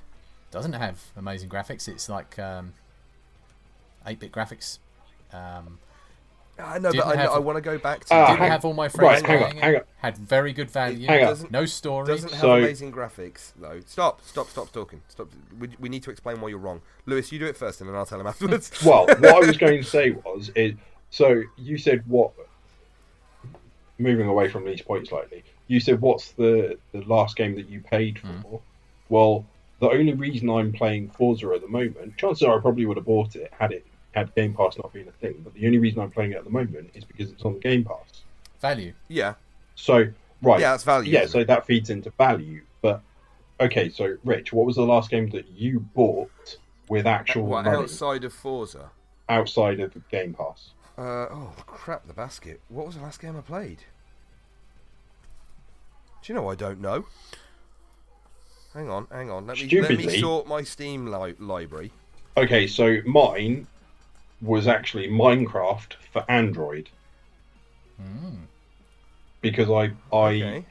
doesn't 0.50 0.74
have 0.74 1.02
amazing 1.16 1.48
graphics. 1.48 1.88
It's 1.88 2.08
like 2.08 2.38
um, 2.38 2.74
8-bit 4.06 4.32
graphics. 4.32 4.78
Um, 5.32 5.78
I 6.60 6.78
know, 6.80 6.90
Didn't 6.90 7.06
but 7.06 7.16
I, 7.16 7.20
have- 7.20 7.30
I 7.30 7.38
want 7.38 7.56
to 7.56 7.60
go 7.60 7.78
back 7.78 8.04
to. 8.06 8.14
Ah, 8.14 8.26
didn't 8.28 8.38
hang- 8.40 8.50
have 8.50 8.64
all 8.64 8.74
my 8.74 8.88
friends 8.88 9.22
right, 9.22 9.26
hang 9.26 9.36
on, 9.44 9.50
playing 9.50 9.62
hang 9.62 9.74
it. 9.74 9.82
on. 9.82 9.84
Had 9.98 10.18
very 10.18 10.52
good 10.52 10.68
value. 10.70 11.06
Hang 11.06 11.24
on. 11.24 11.36
No 11.50 11.64
story. 11.66 12.06
Doesn't 12.08 12.30
have 12.32 12.40
So- 12.40 12.56
amazing 12.56 12.90
graphics 12.92 13.52
though. 13.60 13.78
Stop, 13.86 14.22
stop, 14.24 14.48
stop 14.48 14.72
talking. 14.72 15.00
Stop. 15.08 15.28
We, 15.58 15.68
we 15.78 15.88
need 15.88 16.02
to 16.02 16.10
explain 16.10 16.40
why 16.40 16.48
you're 16.48 16.58
wrong. 16.58 16.80
Lewis, 17.06 17.30
you 17.30 17.38
do 17.38 17.46
it 17.46 17.56
first, 17.56 17.80
and 17.80 17.88
then 17.88 17.94
I'll 17.96 18.06
tell 18.06 18.20
him 18.20 18.26
afterwards. 18.26 18.72
Well, 18.84 19.06
what 19.06 19.24
I 19.24 19.38
was 19.46 19.56
going 19.66 19.82
to 19.82 19.88
say 19.88 20.10
was, 20.10 20.50
is 20.56 20.74
so 21.10 21.42
you 21.56 21.78
said 21.78 22.02
what? 22.08 22.32
Moving 24.00 24.26
away 24.28 24.48
from 24.48 24.64
these 24.64 24.80
points 24.82 25.10
slightly, 25.10 25.42
you 25.68 25.78
said 25.80 26.00
what's 26.00 26.32
the 26.32 26.78
the 26.92 27.02
last 27.02 27.36
game 27.36 27.54
that 27.56 27.68
you 27.68 27.80
paid 27.80 28.18
for? 28.18 28.60
Well, 29.08 29.46
the 29.80 29.88
only 29.90 30.12
reason 30.14 30.50
I'm 30.50 30.72
playing 30.72 31.10
Forza 31.10 31.50
at 31.54 31.60
the 31.60 31.68
moment, 31.68 32.16
chances 32.16 32.42
are 32.42 32.58
I 32.58 32.60
probably 32.60 32.84
would 32.86 32.96
have 32.96 33.06
bought 33.06 33.36
it 33.36 33.52
had 33.56 33.72
it 33.72 33.86
had 34.14 34.34
Game 34.34 34.54
Pass 34.54 34.76
not 34.78 34.92
been 34.92 35.06
a 35.06 35.12
thing. 35.12 35.40
But 35.44 35.54
the 35.54 35.66
only 35.66 35.78
reason 35.78 36.00
I'm 36.00 36.10
playing 36.10 36.32
it 36.32 36.36
at 36.36 36.44
the 36.44 36.50
moment 36.50 36.90
is 36.94 37.04
because 37.04 37.30
it's 37.30 37.44
on 37.44 37.58
Game 37.60 37.84
Pass. 37.84 38.22
Value. 38.60 38.92
yeah. 39.06 39.34
So 39.76 40.08
right, 40.42 40.60
Yeah, 40.60 40.72
that's 40.72 40.82
value, 40.82 41.12
Yeah, 41.12 41.22
isn't 41.22 41.40
so 41.40 41.44
that 41.44 41.64
feeds 41.66 41.90
into 41.90 42.10
value. 42.18 42.62
But 42.82 43.00
okay, 43.60 43.88
so 43.88 44.16
Rich, 44.24 44.52
what 44.52 44.66
was 44.66 44.74
the 44.76 44.82
last 44.82 45.10
game 45.10 45.30
that 45.30 45.46
you 45.48 45.80
bought 45.80 46.56
with 46.88 47.06
actual 47.06 47.44
What 47.44 47.64
money 47.64 47.76
outside 47.76 48.24
of 48.24 48.32
Forza? 48.32 48.90
outside 49.28 49.78
of 49.78 49.92
Game 50.08 50.34
Pass? 50.34 50.70
Uh, 50.96 51.28
oh 51.30 51.52
crap! 51.66 52.06
The 52.08 52.14
basket. 52.14 52.60
What 52.68 52.86
was 52.86 52.96
the 52.96 53.02
last 53.02 53.20
game 53.20 53.36
I 53.36 53.40
played? 53.42 53.84
Do 56.22 56.32
you 56.32 56.38
know? 56.38 56.48
I 56.48 56.54
don't 56.54 56.80
know. 56.80 57.04
Hang 58.74 58.90
on, 58.90 59.06
hang 59.10 59.30
on. 59.30 59.46
Let 59.46 59.58
me 59.58 59.80
let 59.80 59.96
me 59.96 60.20
sort 60.20 60.46
my 60.46 60.62
Steam 60.62 61.06
li- 61.06 61.34
library. 61.38 61.90
Okay, 62.36 62.66
so 62.66 62.98
mine 63.06 63.66
was 64.40 64.66
actually 64.68 65.08
Minecraft 65.08 65.94
for 66.12 66.24
Android 66.30 66.88
because 69.40 69.68
I 69.70 69.90
I 70.14 70.28
Okay. 70.34 70.64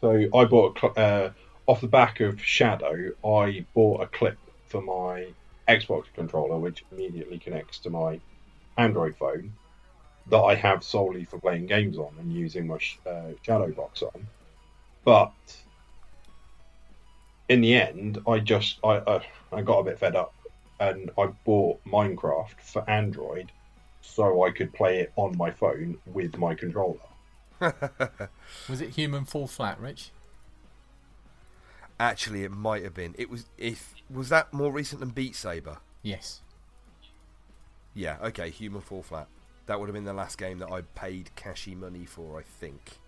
so 0.00 0.10
I 0.36 0.44
bought 0.44 0.76
a 0.76 0.80
cl- 0.80 0.92
uh, 0.96 1.30
off 1.66 1.80
the 1.80 1.86
back 1.88 2.20
of 2.20 2.42
Shadow. 2.42 3.12
I 3.24 3.64
bought 3.74 4.02
a 4.02 4.06
clip 4.06 4.36
for 4.66 4.82
my 4.82 5.28
Xbox 5.68 6.04
controller, 6.14 6.58
which 6.58 6.84
immediately 6.92 7.38
connects 7.38 7.78
to 7.80 7.90
my 7.90 8.20
Android 8.76 9.16
phone 9.16 9.52
that 10.28 10.40
I 10.40 10.54
have 10.54 10.84
solely 10.84 11.24
for 11.24 11.38
playing 11.40 11.66
games 11.66 11.98
on 11.98 12.14
and 12.18 12.32
using 12.32 12.66
my 12.66 12.78
sh- 12.78 12.98
uh, 13.06 13.32
Shadow 13.42 13.70
box 13.72 14.02
on. 14.02 14.26
But 15.04 15.32
in 17.48 17.60
the 17.60 17.74
end, 17.74 18.18
I 18.26 18.38
just 18.38 18.78
I 18.84 18.96
uh, 18.96 19.22
I 19.52 19.62
got 19.62 19.80
a 19.80 19.84
bit 19.84 19.98
fed 19.98 20.16
up, 20.16 20.34
and 20.80 21.10
I 21.18 21.26
bought 21.44 21.84
Minecraft 21.84 22.60
for 22.60 22.88
Android 22.88 23.50
so 24.00 24.44
I 24.44 24.50
could 24.50 24.72
play 24.72 25.00
it 25.00 25.12
on 25.16 25.36
my 25.36 25.50
phone 25.50 25.98
with 26.06 26.36
my 26.36 26.54
controller. 26.54 26.98
Was 28.68 28.80
it 28.80 28.90
Human 28.90 29.24
Fall 29.24 29.46
Flat, 29.46 29.78
Rich? 29.80 30.10
Actually, 32.00 32.42
it 32.42 32.50
might 32.50 32.82
have 32.82 32.94
been. 32.94 33.14
It 33.16 33.30
was. 33.30 33.46
If 33.56 33.94
was 34.10 34.28
that 34.30 34.52
more 34.52 34.72
recent 34.72 34.98
than 34.98 35.10
Beat 35.10 35.36
Saber? 35.36 35.78
Yes. 36.02 36.40
Yeah. 37.94 38.16
Okay. 38.20 38.50
Human 38.50 38.80
Fall 38.80 39.02
Flat. 39.02 39.28
That 39.72 39.80
would 39.80 39.86
have 39.86 39.94
been 39.94 40.04
the 40.04 40.12
last 40.12 40.36
game 40.36 40.58
that 40.58 40.70
I 40.70 40.82
paid 40.82 41.30
cashy 41.34 41.74
money 41.74 42.04
for. 42.04 42.38
I 42.38 42.42
think. 42.42 42.98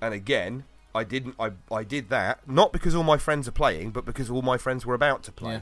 And 0.00 0.14
again, 0.14 0.64
I 0.94 1.04
didn't. 1.04 1.34
I 1.38 1.50
I 1.70 1.84
did 1.84 2.08
that 2.08 2.48
not 2.48 2.72
because 2.72 2.94
all 2.94 3.02
my 3.02 3.18
friends 3.18 3.46
are 3.46 3.52
playing, 3.52 3.90
but 3.90 4.06
because 4.06 4.30
all 4.30 4.40
my 4.40 4.56
friends 4.56 4.86
were 4.86 4.94
about 4.94 5.24
to 5.24 5.32
play. 5.32 5.52
Yeah. 5.52 5.60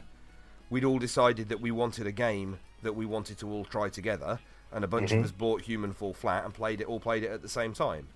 We'd 0.71 0.85
all 0.85 1.01
decided 1.01 1.49
that 1.49 1.61
we 1.61 1.73
wanted 1.73 2.07
a 2.07 2.13
game 2.13 2.61
that 2.85 2.93
we 2.93 3.05
wanted 3.05 3.37
to 3.39 3.51
all 3.51 3.65
try 3.65 3.89
together, 3.89 4.39
and 4.71 4.85
a 4.85 4.87
bunch 4.87 5.11
of 5.11 5.17
mm-hmm. 5.17 5.25
us 5.25 5.33
bought 5.33 5.63
Human 5.63 5.93
Fall 5.93 6.15
Flat 6.15 6.45
and 6.45 6.55
played 6.55 6.81
it. 6.81 6.87
All 6.87 7.01
played 7.01 7.25
it 7.25 7.33
at 7.33 7.43
the 7.43 7.49
same 7.49 7.73
time. 7.73 8.07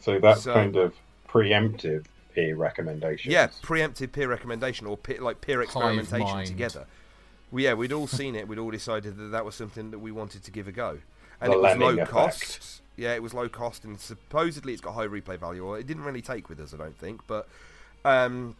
So 0.00 0.18
that's 0.18 0.44
So- 0.44 0.54
kind 0.54 0.74
of 0.76 0.94
preemptive 1.28 2.06
peer 2.34 2.56
recommendation. 2.56 3.30
Yeah, 3.30 3.48
preemptive 3.48 4.12
peer 4.12 4.28
recommendation 4.28 4.86
or 4.86 4.96
peer, 4.96 5.20
like 5.20 5.42
peer 5.42 5.60
experimentation 5.60 6.46
together. 6.46 6.86
Well, 7.50 7.62
yeah, 7.62 7.74
we'd 7.74 7.92
all 7.92 8.06
seen 8.06 8.34
it. 8.34 8.48
We'd 8.48 8.58
all 8.58 8.70
decided 8.70 9.16
that 9.18 9.28
that 9.32 9.44
was 9.44 9.54
something 9.54 9.90
that 9.92 9.98
we 9.98 10.10
wanted 10.12 10.42
to 10.44 10.50
give 10.50 10.66
a 10.68 10.72
go, 10.72 10.98
and 11.40 11.52
The 11.52 11.56
it 11.56 11.60
was 11.62 11.76
low 11.78 11.86
lemming 11.90 12.06
cost. 12.06 12.82
Yeah, 12.96 13.14
it 13.14 13.22
was 13.22 13.34
low 13.34 13.48
cost, 13.48 13.84
and 13.84 13.98
supposedly 14.00 14.72
it's 14.72 14.80
got 14.80 14.94
high 14.94 15.06
replay 15.06 15.38
value. 15.38 15.64
Or 15.64 15.78
it 15.78 15.86
didn't 15.86 16.04
really 16.04 16.22
take 16.22 16.48
with 16.48 16.58
us, 16.60 16.72
I 16.74 16.78
don't 16.78 16.98
think. 16.98 17.20
But 17.26 17.46
um, 18.04 18.56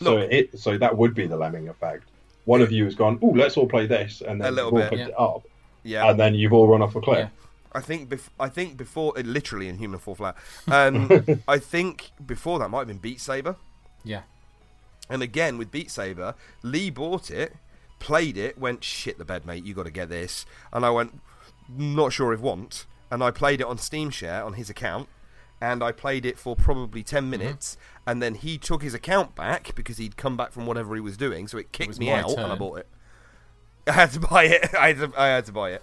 So 0.00 0.16
look, 0.16 0.30
it 0.32 0.58
so 0.58 0.76
that 0.78 0.96
would 0.96 1.14
be 1.14 1.26
the 1.26 1.36
lemming 1.36 1.68
effect. 1.68 2.04
One 2.44 2.60
of 2.62 2.70
you 2.72 2.84
has 2.84 2.94
gone, 2.94 3.18
oh, 3.22 3.28
let's 3.34 3.56
all 3.56 3.66
play 3.66 3.86
this, 3.86 4.20
and 4.22 4.40
then 4.40 4.48
A 4.48 4.50
little 4.50 4.70
you've 4.72 4.82
all 4.84 4.90
bit. 4.90 4.90
picked 4.90 5.00
Yeah. 5.00 5.08
it 5.08 5.20
up, 5.20 5.42
yeah, 5.82 6.10
and 6.10 6.20
then 6.20 6.34
you've 6.34 6.52
all 6.52 6.68
run 6.68 6.82
off 6.82 6.94
a 6.96 7.00
cliff. 7.00 7.18
Yeah. 7.18 7.28
I 7.72 7.80
think 7.82 8.08
bef- 8.08 8.30
I 8.40 8.48
think 8.48 8.76
before 8.78 9.12
uh, 9.18 9.22
literally 9.22 9.68
in 9.68 9.76
Human 9.78 9.98
Fall 9.98 10.14
Flat. 10.14 10.36
Um, 10.68 11.42
I 11.48 11.58
think 11.58 12.10
before 12.24 12.58
that 12.60 12.68
might 12.70 12.78
have 12.80 12.88
been 12.88 12.98
Beat 12.98 13.20
Saber. 13.20 13.56
Yeah. 14.04 14.22
And 15.10 15.22
again 15.22 15.58
with 15.58 15.70
Beat 15.70 15.90
Saber, 15.90 16.34
Lee 16.62 16.88
bought 16.90 17.30
it, 17.30 17.54
played 17.98 18.36
it, 18.36 18.58
went 18.58 18.84
shit 18.84 19.18
the 19.18 19.24
bed, 19.24 19.44
mate. 19.46 19.64
You 19.64 19.74
got 19.74 19.84
to 19.84 19.90
get 19.90 20.08
this. 20.08 20.46
And 20.72 20.84
I 20.84 20.90
went, 20.90 21.20
not 21.68 22.12
sure 22.12 22.32
if 22.32 22.40
want. 22.40 22.86
And 23.10 23.22
I 23.22 23.30
played 23.30 23.60
it 23.60 23.66
on 23.66 23.78
Steam 23.78 24.10
Share 24.10 24.44
on 24.44 24.54
his 24.54 24.68
account, 24.68 25.08
and 25.60 25.82
I 25.82 25.92
played 25.92 26.26
it 26.26 26.38
for 26.38 26.54
probably 26.54 27.02
ten 27.02 27.22
Mm-hmm. 27.24 27.30
minutes. 27.30 27.76
And 28.06 28.22
then 28.22 28.34
he 28.34 28.58
took 28.58 28.82
his 28.82 28.94
account 28.94 29.34
back 29.34 29.74
because 29.74 29.98
he'd 29.98 30.16
come 30.16 30.36
back 30.36 30.52
from 30.52 30.66
whatever 30.66 30.94
he 30.94 31.00
was 31.00 31.16
doing, 31.16 31.48
so 31.48 31.58
it 31.58 31.72
kicked 31.72 31.88
was 31.88 31.98
me 32.00 32.10
out, 32.10 32.30
and 32.36 32.52
I 32.52 32.54
bought 32.54 32.78
it. 32.80 32.86
I 33.86 33.92
had 33.92 34.12
to 34.12 34.20
buy 34.20 34.44
it. 34.44 34.74
I 34.78 34.88
had 34.92 34.98
to, 34.98 35.12
I 35.20 35.26
had 35.28 35.46
to 35.46 35.52
buy 35.52 35.72
it. 35.72 35.82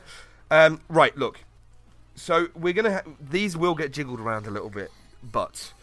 Um, 0.51 0.81
right, 0.89 1.15
look. 1.17 1.39
so 2.15 2.47
we're 2.55 2.73
gonna 2.73 2.93
ha- 2.93 3.11
these 3.19 3.57
will 3.57 3.73
get 3.75 3.91
jiggled 3.91 4.19
around 4.19 4.45
a 4.47 4.51
little 4.51 4.69
bit, 4.69 4.91
but 5.23 5.73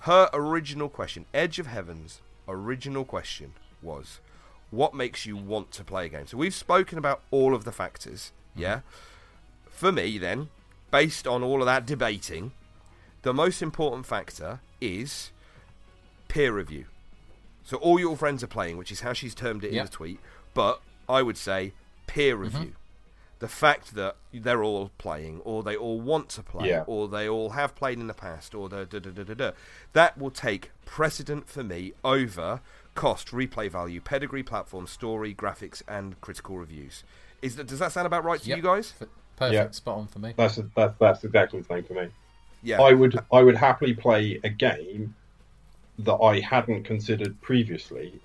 her 0.00 0.28
original 0.32 0.88
question, 0.88 1.24
Edge 1.32 1.58
of 1.60 1.66
Heaven's 1.68 2.20
original 2.48 3.04
question 3.04 3.52
was, 3.82 4.18
what 4.70 4.94
makes 4.94 5.26
you 5.26 5.36
want 5.36 5.70
to 5.72 5.84
play 5.84 6.06
a 6.06 6.08
game? 6.08 6.26
So 6.26 6.36
we've 6.36 6.54
spoken 6.54 6.98
about 6.98 7.22
all 7.30 7.54
of 7.54 7.64
the 7.64 7.72
factors, 7.72 8.32
mm-hmm. 8.52 8.62
yeah. 8.62 8.80
For 9.70 9.92
me, 9.92 10.18
then, 10.18 10.48
based 10.90 11.26
on 11.26 11.42
all 11.42 11.60
of 11.60 11.66
that 11.66 11.86
debating, 11.86 12.52
the 13.22 13.32
most 13.32 13.62
important 13.62 14.06
factor 14.06 14.60
is 14.80 15.30
peer 16.28 16.52
review. 16.52 16.86
So 17.64 17.76
all 17.76 17.98
your 18.00 18.16
friends 18.16 18.42
are 18.42 18.48
playing, 18.48 18.78
which 18.78 18.90
is 18.90 19.00
how 19.00 19.12
she's 19.12 19.34
termed 19.34 19.64
it 19.64 19.72
in 19.72 19.84
the 19.84 19.90
tweet. 19.90 20.18
But 20.54 20.80
I 21.08 21.22
would 21.22 21.36
say 21.36 21.72
peer 22.06 22.34
mm-hmm. 22.34 22.42
review. 22.42 22.72
The 23.40 23.48
fact 23.48 23.94
that 23.94 24.16
they're 24.32 24.64
all 24.64 24.90
playing, 24.98 25.42
or 25.44 25.62
they 25.62 25.76
all 25.76 26.00
want 26.00 26.28
to 26.30 26.42
play, 26.42 26.70
Yeah. 26.70 26.82
or 26.88 27.06
they 27.06 27.28
all 27.28 27.50
have 27.50 27.76
played 27.76 27.98
in 28.00 28.08
the 28.08 28.14
past, 28.14 28.52
or 28.52 28.68
the 28.68 28.84
da 28.84 28.98
da 28.98 29.10
da 29.10 29.22
da 29.22 29.34
da, 29.34 29.50
that 29.92 30.18
will 30.18 30.32
take 30.32 30.72
precedent 30.84 31.48
for 31.48 31.62
me 31.62 31.92
over 32.02 32.60
cost, 32.98 33.28
replay 33.28 33.70
value, 33.70 34.00
pedigree, 34.00 34.42
platform, 34.42 34.86
story, 34.88 35.32
graphics, 35.32 35.82
and 35.86 36.20
critical 36.20 36.58
reviews. 36.58 37.04
Is 37.40 37.54
that 37.56 37.68
does 37.68 37.78
that 37.78 37.92
sound 37.92 38.06
about 38.06 38.24
right 38.24 38.40
to 38.40 38.48
Yep. 38.48 38.56
you 38.56 38.62
guys? 38.62 38.92
F- 39.00 39.08
Perfect, 39.36 39.54
Yeah. 39.54 39.70
spot 39.70 39.98
on 39.98 40.06
for 40.08 40.18
me. 40.18 40.34
That's 40.36 40.58
that's 40.74 40.98
that's 40.98 41.22
exactly 41.22 41.60
the 41.60 41.66
same 41.66 41.84
for 41.84 41.94
me. 41.94 42.08
Yeah. 42.64 42.82
I 42.82 42.92
would 42.92 43.16
I 43.32 43.42
would 43.42 43.56
happily 43.56 43.94
play 43.94 44.40
a 44.42 44.48
game 44.48 45.14
that 46.00 46.16
I 46.16 46.40
hadn't 46.40 46.82
considered 46.82 47.40
previously 47.40 48.20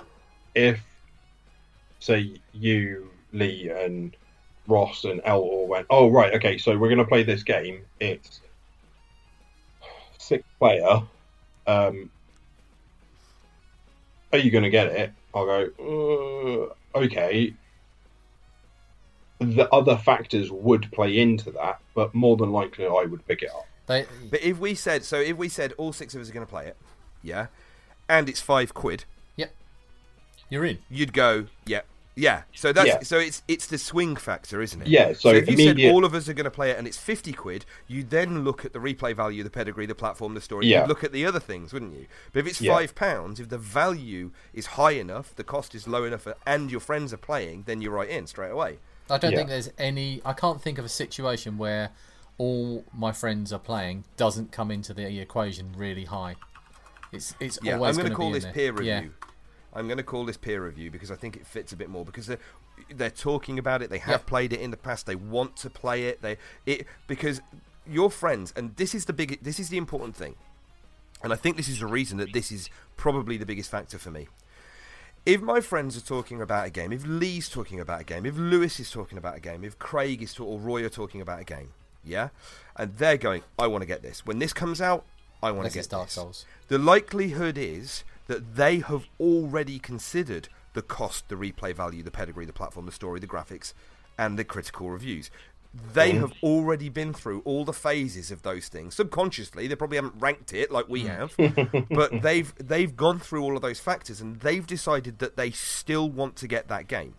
if 0.55 0.81
say 1.99 2.33
you, 2.53 3.11
Lee 3.31 3.69
and 3.69 4.15
Ross 4.67 5.03
and 5.03 5.21
El 5.23 5.41
all 5.41 5.67
went, 5.67 5.85
Oh 5.91 6.09
right, 6.09 6.33
okay, 6.33 6.57
so 6.57 6.75
we're 6.77 6.89
gonna 6.89 7.05
play 7.05 7.21
this 7.21 7.43
game. 7.43 7.83
It's 7.99 8.41
six 10.17 10.43
player. 10.57 11.01
Um 11.67 12.09
are 14.33 14.39
you 14.39 14.51
gonna 14.51 14.69
get 14.69 14.87
it? 14.87 15.11
I'll 15.33 15.45
go, 15.45 16.69
uh, 16.95 16.97
okay. 16.99 17.53
The 19.39 19.67
other 19.73 19.97
factors 19.97 20.51
would 20.51 20.91
play 20.91 21.17
into 21.19 21.51
that, 21.51 21.79
but 21.95 22.13
more 22.13 22.37
than 22.37 22.51
likely 22.51 22.85
I 22.85 23.05
would 23.05 23.25
pick 23.27 23.41
it 23.41 23.49
up. 23.49 23.65
They, 23.87 24.05
But 24.29 24.41
if 24.41 24.59
we 24.59 24.75
said 24.75 25.03
so, 25.03 25.19
if 25.19 25.35
we 25.37 25.49
said 25.49 25.73
all 25.77 25.91
six 25.91 26.15
of 26.15 26.21
us 26.21 26.29
are 26.29 26.33
going 26.33 26.45
to 26.45 26.49
play 26.49 26.67
it, 26.67 26.77
yeah, 27.21 27.47
and 28.07 28.29
it's 28.29 28.39
five 28.41 28.73
quid, 28.73 29.05
yep, 29.35 29.53
you're 30.49 30.65
in. 30.65 30.79
you'd 30.89 31.13
go, 31.13 31.47
yeah, 31.65 31.81
yeah. 32.15 32.43
So 32.53 32.71
that's 32.73 32.87
Yeah. 32.87 32.99
so 33.03 33.17
it's 33.19 33.41
it's 33.47 33.67
the 33.67 33.77
swing 33.77 34.15
factor, 34.15 34.61
isn't 34.61 34.81
it? 34.81 34.87
Yeah, 34.87 35.13
so 35.13 35.29
if 35.29 35.47
you 35.47 35.53
immediate- 35.53 35.87
said 35.87 35.93
all 35.93 36.05
of 36.05 36.13
us 36.13 36.29
are 36.29 36.33
going 36.33 36.45
to 36.45 36.51
play 36.51 36.71
it 36.71 36.77
and 36.77 36.87
it's 36.87 36.97
fifty 36.97 37.33
quid, 37.33 37.65
you 37.87 38.03
then 38.03 38.43
look 38.43 38.63
at 38.65 38.73
the 38.73 38.79
replay 38.79 39.15
value, 39.15 39.43
the 39.43 39.49
pedigree, 39.49 39.85
the 39.85 39.95
platform, 39.95 40.33
the 40.33 40.41
story. 40.41 40.67
Yeah. 40.67 40.81
You'd 40.81 40.89
look 40.89 41.03
at 41.03 41.11
the 41.11 41.25
other 41.25 41.39
things, 41.39 41.73
wouldn't 41.73 41.93
you? 41.93 42.05
But 42.31 42.39
if 42.41 42.47
it's 42.47 42.61
Yeah. 42.61 42.73
five 42.73 42.95
pounds, 42.95 43.39
if 43.39 43.49
the 43.49 43.57
value 43.57 44.31
is 44.53 44.65
high 44.67 44.91
enough, 44.91 45.35
the 45.35 45.43
cost 45.43 45.73
is 45.75 45.87
low 45.87 46.03
enough, 46.03 46.27
uh, 46.27 46.33
and 46.45 46.69
your 46.71 46.79
friends 46.79 47.13
are 47.13 47.17
playing, 47.17 47.63
then 47.65 47.81
you're 47.81 47.91
right 47.93 48.09
in 48.09 48.27
straight 48.27 48.51
away. 48.51 48.79
I 49.09 49.17
don't 49.17 49.31
Yeah. 49.31 49.37
think 49.37 49.49
there's 49.49 49.69
any. 49.77 50.21
I 50.23 50.33
can't 50.33 50.61
think 50.61 50.77
of 50.77 50.85
a 50.85 50.89
situation 50.89 51.57
where 51.57 51.89
all 52.37 52.83
my 52.93 53.11
friends 53.11 53.51
are 53.53 53.59
playing 53.59 54.05
doesn't 54.17 54.51
come 54.51 54.71
into 54.71 54.93
the 54.93 55.19
equation 55.19 55.73
really 55.77 56.05
high. 56.05 56.35
It's 57.11 57.35
it's 57.39 57.59
Yeah, 57.61 57.75
always 57.75 57.97
I'm 57.97 58.01
going 58.03 58.11
to 58.11 58.15
call 58.15 58.31
this 58.31 58.43
there. 58.43 58.53
peer 58.53 58.71
review. 58.71 59.13
I'm 59.75 59.87
going 59.87 59.97
to 59.97 60.03
call 60.03 60.25
this 60.25 60.37
peer 60.37 60.63
review 60.65 60.91
because 60.91 61.09
I 61.11 61.15
think 61.15 61.35
it 61.35 61.45
fits 61.47 61.71
a 61.71 61.75
bit 61.75 61.89
more 61.89 62.05
because 62.05 62.27
they're 62.27 62.39
they're 62.93 63.09
talking 63.09 63.57
about 63.59 63.81
it. 63.81 63.89
They 63.89 63.97
have 63.99 64.21
Yeah. 64.21 64.25
played 64.29 64.53
it 64.53 64.59
in 64.59 64.71
the 64.71 64.77
past. 64.77 65.05
They 65.05 65.15
want 65.15 65.55
to 65.57 65.69
play 65.69 66.05
it. 66.05 66.21
They 66.21 66.37
it 66.65 66.85
because 67.07 67.41
your 67.85 68.09
friends 68.09 68.53
and 68.55 68.75
this 68.77 68.93
is 68.95 69.05
the 69.05 69.13
big 69.13 69.41
this 69.43 69.59
is 69.59 69.69
the 69.69 69.77
important 69.77 70.15
thing, 70.15 70.35
and 71.23 71.33
I 71.33 71.35
think 71.35 71.57
this 71.57 71.67
is 71.69 71.79
the 71.79 71.87
reason 71.87 72.17
that 72.19 72.33
this 72.33 72.51
is 72.51 72.69
probably 72.97 73.37
the 73.37 73.45
biggest 73.45 73.69
factor 73.71 73.97
for 73.97 74.11
me. 74.11 74.27
If 75.25 75.41
my 75.41 75.61
friends 75.61 75.95
are 75.95 76.01
talking 76.01 76.41
about 76.41 76.67
a 76.67 76.69
game, 76.69 76.91
if 76.91 77.05
Lee's 77.05 77.47
talking 77.47 77.79
about 77.79 78.01
a 78.01 78.03
game, 78.03 78.25
if 78.25 78.35
Lewis 78.35 78.79
is 78.79 78.91
talking 78.91 79.17
about 79.17 79.37
a 79.37 79.39
game, 79.39 79.63
if 79.63 79.79
Craig 79.79 80.21
is 80.21 80.33
ta- 80.33 80.43
or 80.43 80.59
Roy 80.59 80.83
are 80.83 80.89
talking 80.89 81.21
about 81.21 81.39
a 81.39 81.45
game, 81.45 81.69
yeah, 82.03 82.29
and 82.75 82.97
they're 82.97 83.15
going, 83.17 83.41
I 83.57 83.67
want 83.67 83.83
to 83.83 83.85
get 83.87 84.01
this. 84.01 84.25
When 84.25 84.39
this 84.39 84.51
comes 84.51 84.81
out, 84.81 85.05
I 85.41 85.51
want 85.51 85.67
to 85.69 85.73
get 85.73 85.89
Dark 85.89 86.07
this. 86.07 86.13
Souls. 86.15 86.45
The 86.67 86.77
likelihood 86.77 87.57
is 87.57 88.03
that 88.27 88.55
they 88.55 88.79
have 88.79 89.07
already 89.19 89.79
considered 89.79 90.49
the 90.73 90.81
cost, 90.81 91.29
the 91.29 91.35
replay 91.35 91.75
value, 91.75 92.03
the 92.03 92.11
pedigree, 92.11 92.45
the 92.45 92.53
platform, 92.53 92.85
the 92.85 92.91
story, 92.91 93.19
the 93.19 93.27
graphics, 93.27 93.73
and 94.17 94.37
the 94.37 94.43
critical 94.43 94.89
reviews. 94.89 95.29
They 95.93 96.11
have 96.11 96.33
already 96.43 96.89
been 96.89 97.13
through 97.13 97.41
all 97.45 97.65
the 97.65 97.73
phases 97.73 98.29
of 98.29 98.43
those 98.43 98.67
things. 98.67 98.93
Subconsciously, 98.93 99.67
they 99.67 99.75
probably 99.75 99.97
haven't 99.97 100.13
ranked 100.19 100.53
it 100.53 100.71
like 100.71 100.87
we 100.87 101.01
hmm. 101.01 101.07
have, 101.07 101.35
but 101.89 102.21
they've 102.21 102.53
they've 102.57 102.95
gone 102.95 103.19
through 103.19 103.43
all 103.43 103.55
of 103.55 103.63
those 103.63 103.79
factors 103.79 104.21
and 104.21 104.39
they've 104.41 104.67
decided 104.67 105.17
that 105.17 105.35
they 105.35 105.49
still 105.49 106.09
want 106.09 106.35
to 106.37 106.47
get 106.47 106.67
that 106.67 106.87
game. 106.87 107.15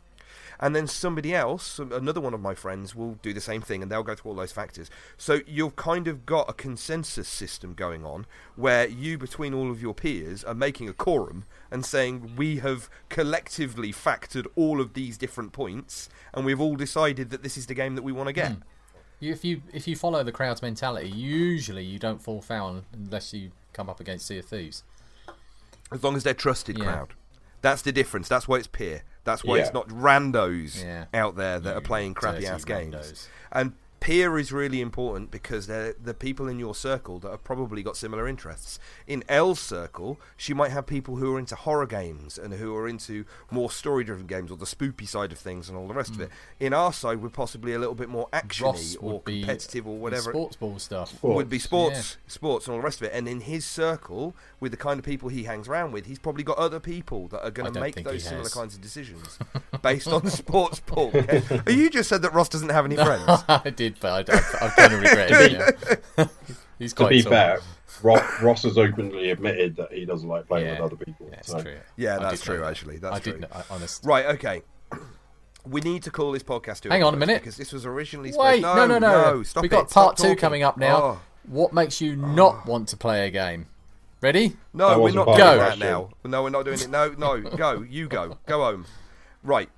And 0.60 0.74
then 0.74 0.86
somebody 0.86 1.34
else, 1.34 1.78
another 1.78 2.20
one 2.20 2.34
of 2.34 2.40
my 2.40 2.54
friends, 2.54 2.94
will 2.94 3.14
do 3.22 3.32
the 3.32 3.40
same 3.40 3.60
thing, 3.62 3.82
and 3.82 3.90
they'll 3.90 4.02
go 4.02 4.14
through 4.14 4.30
all 4.30 4.36
those 4.36 4.52
factors. 4.52 4.90
So 5.16 5.40
you've 5.46 5.76
kind 5.76 6.08
of 6.08 6.26
got 6.26 6.48
a 6.48 6.52
consensus 6.52 7.28
system 7.28 7.74
going 7.74 8.04
on, 8.04 8.26
where 8.56 8.86
you, 8.88 9.18
between 9.18 9.54
all 9.54 9.70
of 9.70 9.82
your 9.82 9.94
peers, 9.94 10.44
are 10.44 10.54
making 10.54 10.88
a 10.88 10.92
quorum 10.92 11.44
and 11.70 11.84
saying 11.84 12.36
we 12.36 12.58
have 12.58 12.88
collectively 13.08 13.92
factored 13.92 14.46
all 14.56 14.80
of 14.80 14.94
these 14.94 15.18
different 15.18 15.52
points, 15.52 16.08
and 16.32 16.44
we've 16.44 16.60
all 16.60 16.76
decided 16.76 17.30
that 17.30 17.42
this 17.42 17.56
is 17.56 17.66
the 17.66 17.74
game 17.74 17.94
that 17.94 18.02
we 18.02 18.12
want 18.12 18.28
to 18.28 18.32
get. 18.32 18.52
Hmm. 18.52 18.60
You, 19.20 19.32
if 19.32 19.44
you 19.44 19.62
if 19.72 19.88
you 19.88 19.96
follow 19.96 20.22
the 20.22 20.32
crowd's 20.32 20.60
mentality, 20.60 21.08
usually 21.08 21.84
you 21.84 21.98
don't 21.98 22.20
fall 22.20 22.42
foul 22.42 22.82
unless 22.92 23.32
you 23.32 23.52
come 23.72 23.88
up 23.88 24.00
against 24.00 24.26
Sea 24.26 24.38
of 24.38 24.44
Thieves. 24.44 24.82
As 25.92 26.02
long 26.02 26.16
as 26.16 26.24
they're 26.24 26.34
trusted 26.34 26.78
Yeah. 26.78 26.84
crowd. 26.84 27.14
That's 27.62 27.80
the 27.82 27.92
difference. 27.92 28.28
That's 28.28 28.46
why 28.46 28.56
it's 28.58 28.66
peer. 28.66 29.02
That's 29.24 29.42
why 29.42 29.56
Yeah. 29.56 29.62
it's 29.64 29.72
not 29.74 29.88
randos 29.88 30.82
Yeah. 30.82 31.06
out 31.14 31.36
there 31.36 31.58
that 31.60 31.76
are 31.76 31.80
playing 31.80 32.14
crappy 32.14 32.46
ass 32.46 32.64
games. 32.64 32.94
randos. 32.94 33.28
And 33.52 33.72
peer 34.04 34.38
is 34.38 34.52
really 34.52 34.82
important 34.82 35.30
because 35.30 35.66
they're 35.66 35.94
the 35.94 36.12
people 36.12 36.46
in 36.46 36.58
your 36.58 36.74
circle 36.74 37.18
that 37.18 37.30
have 37.30 37.42
probably 37.42 37.82
got 37.82 37.96
similar 37.96 38.28
interests. 38.28 38.78
In 39.06 39.24
Elle's 39.30 39.58
circle, 39.58 40.20
she 40.36 40.52
might 40.52 40.72
have 40.72 40.86
people 40.86 41.16
who 41.16 41.34
are 41.34 41.38
into 41.38 41.54
horror 41.56 41.86
games 41.86 42.36
and 42.36 42.52
who 42.52 42.76
are 42.76 42.86
into 42.86 43.24
more 43.50 43.70
story 43.70 44.04
driven 44.04 44.26
games 44.26 44.50
or 44.50 44.58
the 44.58 44.66
spoopy 44.66 45.08
side 45.08 45.32
of 45.32 45.38
things 45.38 45.70
and 45.70 45.78
all 45.78 45.88
the 45.88 45.94
rest 45.94 46.10
of 46.10 46.20
it. 46.20 46.28
In 46.60 46.74
our 46.74 46.92
side, 46.92 47.22
we're 47.22 47.30
possibly 47.30 47.72
a 47.72 47.78
little 47.78 47.94
bit 47.94 48.10
more 48.10 48.28
actiony 48.30 48.74
Mm. 48.74 49.02
Or 49.02 49.22
competitive 49.22 49.86
or 49.86 49.96
whatever 49.96 50.32
Sports 50.32 50.56
ball 50.56 50.78
stuff. 50.78 51.22
would 51.22 51.48
be 51.48 51.58
Sports. 51.58 51.96
sports, 51.96 52.16
sports, 52.34 52.66
and 52.66 52.74
all 52.74 52.80
the 52.80 52.84
rest 52.84 53.00
of 53.00 53.06
it. 53.06 53.12
And 53.14 53.26
in 53.26 53.40
his 53.40 53.64
circle, 53.64 54.34
with 54.60 54.70
the 54.70 54.76
kind 54.76 54.98
of 54.98 55.04
people 55.04 55.30
he 55.30 55.44
hangs 55.44 55.66
around 55.66 55.92
with, 55.92 56.04
he's 56.04 56.18
probably 56.18 56.44
got 56.44 56.58
other 56.58 56.78
people 56.78 57.28
that 57.28 57.42
are 57.42 57.50
going 57.50 57.72
to 57.72 57.80
make 57.80 58.04
those 58.04 58.24
similar 58.24 58.50
kinds 58.50 58.74
of 58.74 58.82
decisions 58.82 59.38
based 59.82 60.08
on 60.08 60.28
sports 60.28 60.80
ball. 60.80 61.10
you 61.66 61.88
just 61.88 62.08
said 62.10 62.20
that 62.22 62.34
Ross 62.34 62.50
doesn't 62.50 62.68
have 62.68 62.84
any 62.84 62.96
friends. 63.08 63.44
I 63.48 63.70
did, 63.70 63.93
but 64.00 64.28
I, 64.30 64.34
I, 64.36 64.66
I've 64.66 64.76
kind 64.76 64.92
of 64.92 65.00
regretted 65.00 65.52
it 65.52 66.04
now. 66.18 66.30
He's 66.78 66.92
To 66.92 66.96
quite 67.04 67.10
be 67.10 67.22
tall. 67.22 67.32
fair, 67.32 67.60
Ross, 68.02 68.42
Ross 68.42 68.62
has 68.64 68.76
openly 68.78 69.30
admitted 69.30 69.76
that 69.76 69.92
he 69.92 70.04
doesn't 70.04 70.28
like 70.28 70.46
playing 70.48 70.66
Yeah, 70.66 70.72
with 70.82 70.92
other 70.92 70.96
people. 71.04 71.28
yeah, 71.30 71.40
so. 71.42 71.60
true. 71.62 71.76
Yeah, 71.96 72.18
that's 72.18 72.40
did 72.42 72.48
know 72.50 72.56
true, 72.56 72.64
actually, 72.64 72.96
that's 72.98 73.16
I 73.16 73.18
true. 73.20 73.32
did 73.32 73.40
know, 73.42 73.48
I, 73.52 73.62
honest. 73.70 74.04
Right, 74.04 74.26
okay. 74.26 74.62
We 75.66 75.80
need 75.80 76.02
to 76.02 76.10
call 76.10 76.32
this 76.32 76.42
podcast 76.42 76.80
to 76.80 76.90
Hang 76.90 77.02
on 77.02 77.14
a 77.14 77.16
minute. 77.16 77.40
because 77.40 77.56
this 77.56 77.72
was 77.72 77.86
originally 77.86 78.32
Wait, 78.36 78.60
supposed. 78.60 78.62
no, 78.76 78.86
no, 78.86 78.98
no. 78.98 79.42
stop 79.44 79.62
we 79.62 79.68
got 79.70 79.84
it, 79.84 79.90
stop 79.90 80.04
part 80.04 80.16
two 80.18 80.22
talking. 80.24 80.36
coming 80.36 80.62
up 80.62 80.76
now. 80.76 80.96
Oh. 81.02 81.20
What 81.48 81.72
makes 81.72 82.02
you 82.02 82.16
not 82.16 82.64
oh. 82.66 82.70
want 82.70 82.88
to 82.88 82.98
play 82.98 83.26
a 83.26 83.30
game? 83.30 83.64
Ready? 84.20 84.58
No, 84.74 84.88
That 84.90 84.96
we're 84.96 85.02
wasn't 85.04 85.16
not 85.16 85.26
part 85.26 85.38
doing 85.38 85.48
of 85.52 85.56
the 85.56 85.64
that 85.64 85.78
now. 85.78 86.10
No, 86.24 86.42
we're 86.42 86.50
not 86.50 86.64
doing 86.66 86.80
it. 86.80 86.90
No, 86.90 87.14
no, 87.16 87.40
go. 87.40 87.80
You 87.80 88.08
go. 88.08 88.36
Go 88.44 88.60
home. 88.62 88.84
Right. 89.42 89.70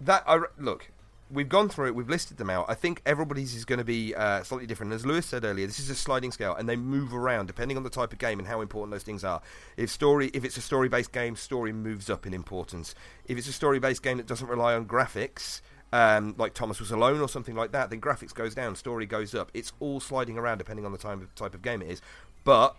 That 0.00 0.22
I 0.28 0.38
look. 0.58 0.92
We've 1.28 1.48
gone 1.48 1.68
through 1.68 1.88
it. 1.88 1.94
We've 1.96 2.08
listed 2.08 2.36
them 2.36 2.48
out. 2.50 2.66
I 2.68 2.74
think 2.74 3.02
everybody's 3.04 3.54
is 3.56 3.64
going 3.64 3.80
to 3.80 3.84
be 3.84 4.14
uh, 4.14 4.44
slightly 4.44 4.66
different. 4.66 4.92
As 4.92 5.04
Lewis 5.04 5.26
said 5.26 5.44
earlier, 5.44 5.66
this 5.66 5.80
is 5.80 5.90
a 5.90 5.94
sliding 5.96 6.30
scale, 6.30 6.54
and 6.54 6.68
they 6.68 6.76
move 6.76 7.12
around 7.12 7.46
depending 7.46 7.76
on 7.76 7.82
the 7.82 7.90
type 7.90 8.12
of 8.12 8.18
game 8.20 8.38
and 8.38 8.46
how 8.46 8.60
important 8.60 8.92
those 8.92 9.02
things 9.02 9.24
are. 9.24 9.42
If 9.76 9.90
story, 9.90 10.30
if 10.34 10.44
it's 10.44 10.56
a 10.56 10.60
story-based 10.60 11.10
game, 11.10 11.34
story 11.34 11.72
moves 11.72 12.08
up 12.08 12.26
in 12.26 12.32
importance. 12.34 12.94
If 13.26 13.36
it's 13.38 13.48
a 13.48 13.52
story-based 13.52 14.02
game 14.04 14.18
that 14.18 14.26
doesn't 14.28 14.46
rely 14.46 14.74
on 14.74 14.86
graphics, 14.86 15.62
um, 15.92 16.36
like 16.38 16.54
Thomas 16.54 16.78
was 16.78 16.92
alone 16.92 17.20
or 17.20 17.28
something 17.28 17.56
like 17.56 17.72
that, 17.72 17.90
then 17.90 18.00
graphics 18.00 18.32
goes 18.32 18.54
down, 18.54 18.76
story 18.76 19.06
goes 19.06 19.34
up. 19.34 19.50
It's 19.52 19.72
all 19.80 19.98
sliding 19.98 20.38
around 20.38 20.58
depending 20.58 20.86
on 20.86 20.92
the 20.92 20.98
time, 20.98 21.28
type 21.34 21.54
of 21.54 21.62
game 21.62 21.82
it 21.82 21.90
is. 21.90 22.02
But 22.44 22.76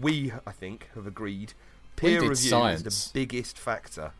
we, 0.00 0.32
I 0.46 0.52
think, 0.52 0.88
have 0.94 1.08
agreed 1.08 1.54
peer 1.96 2.20
review 2.30 2.32
is 2.34 3.10
the 3.12 3.18
biggest 3.20 3.58
factor. 3.58 4.12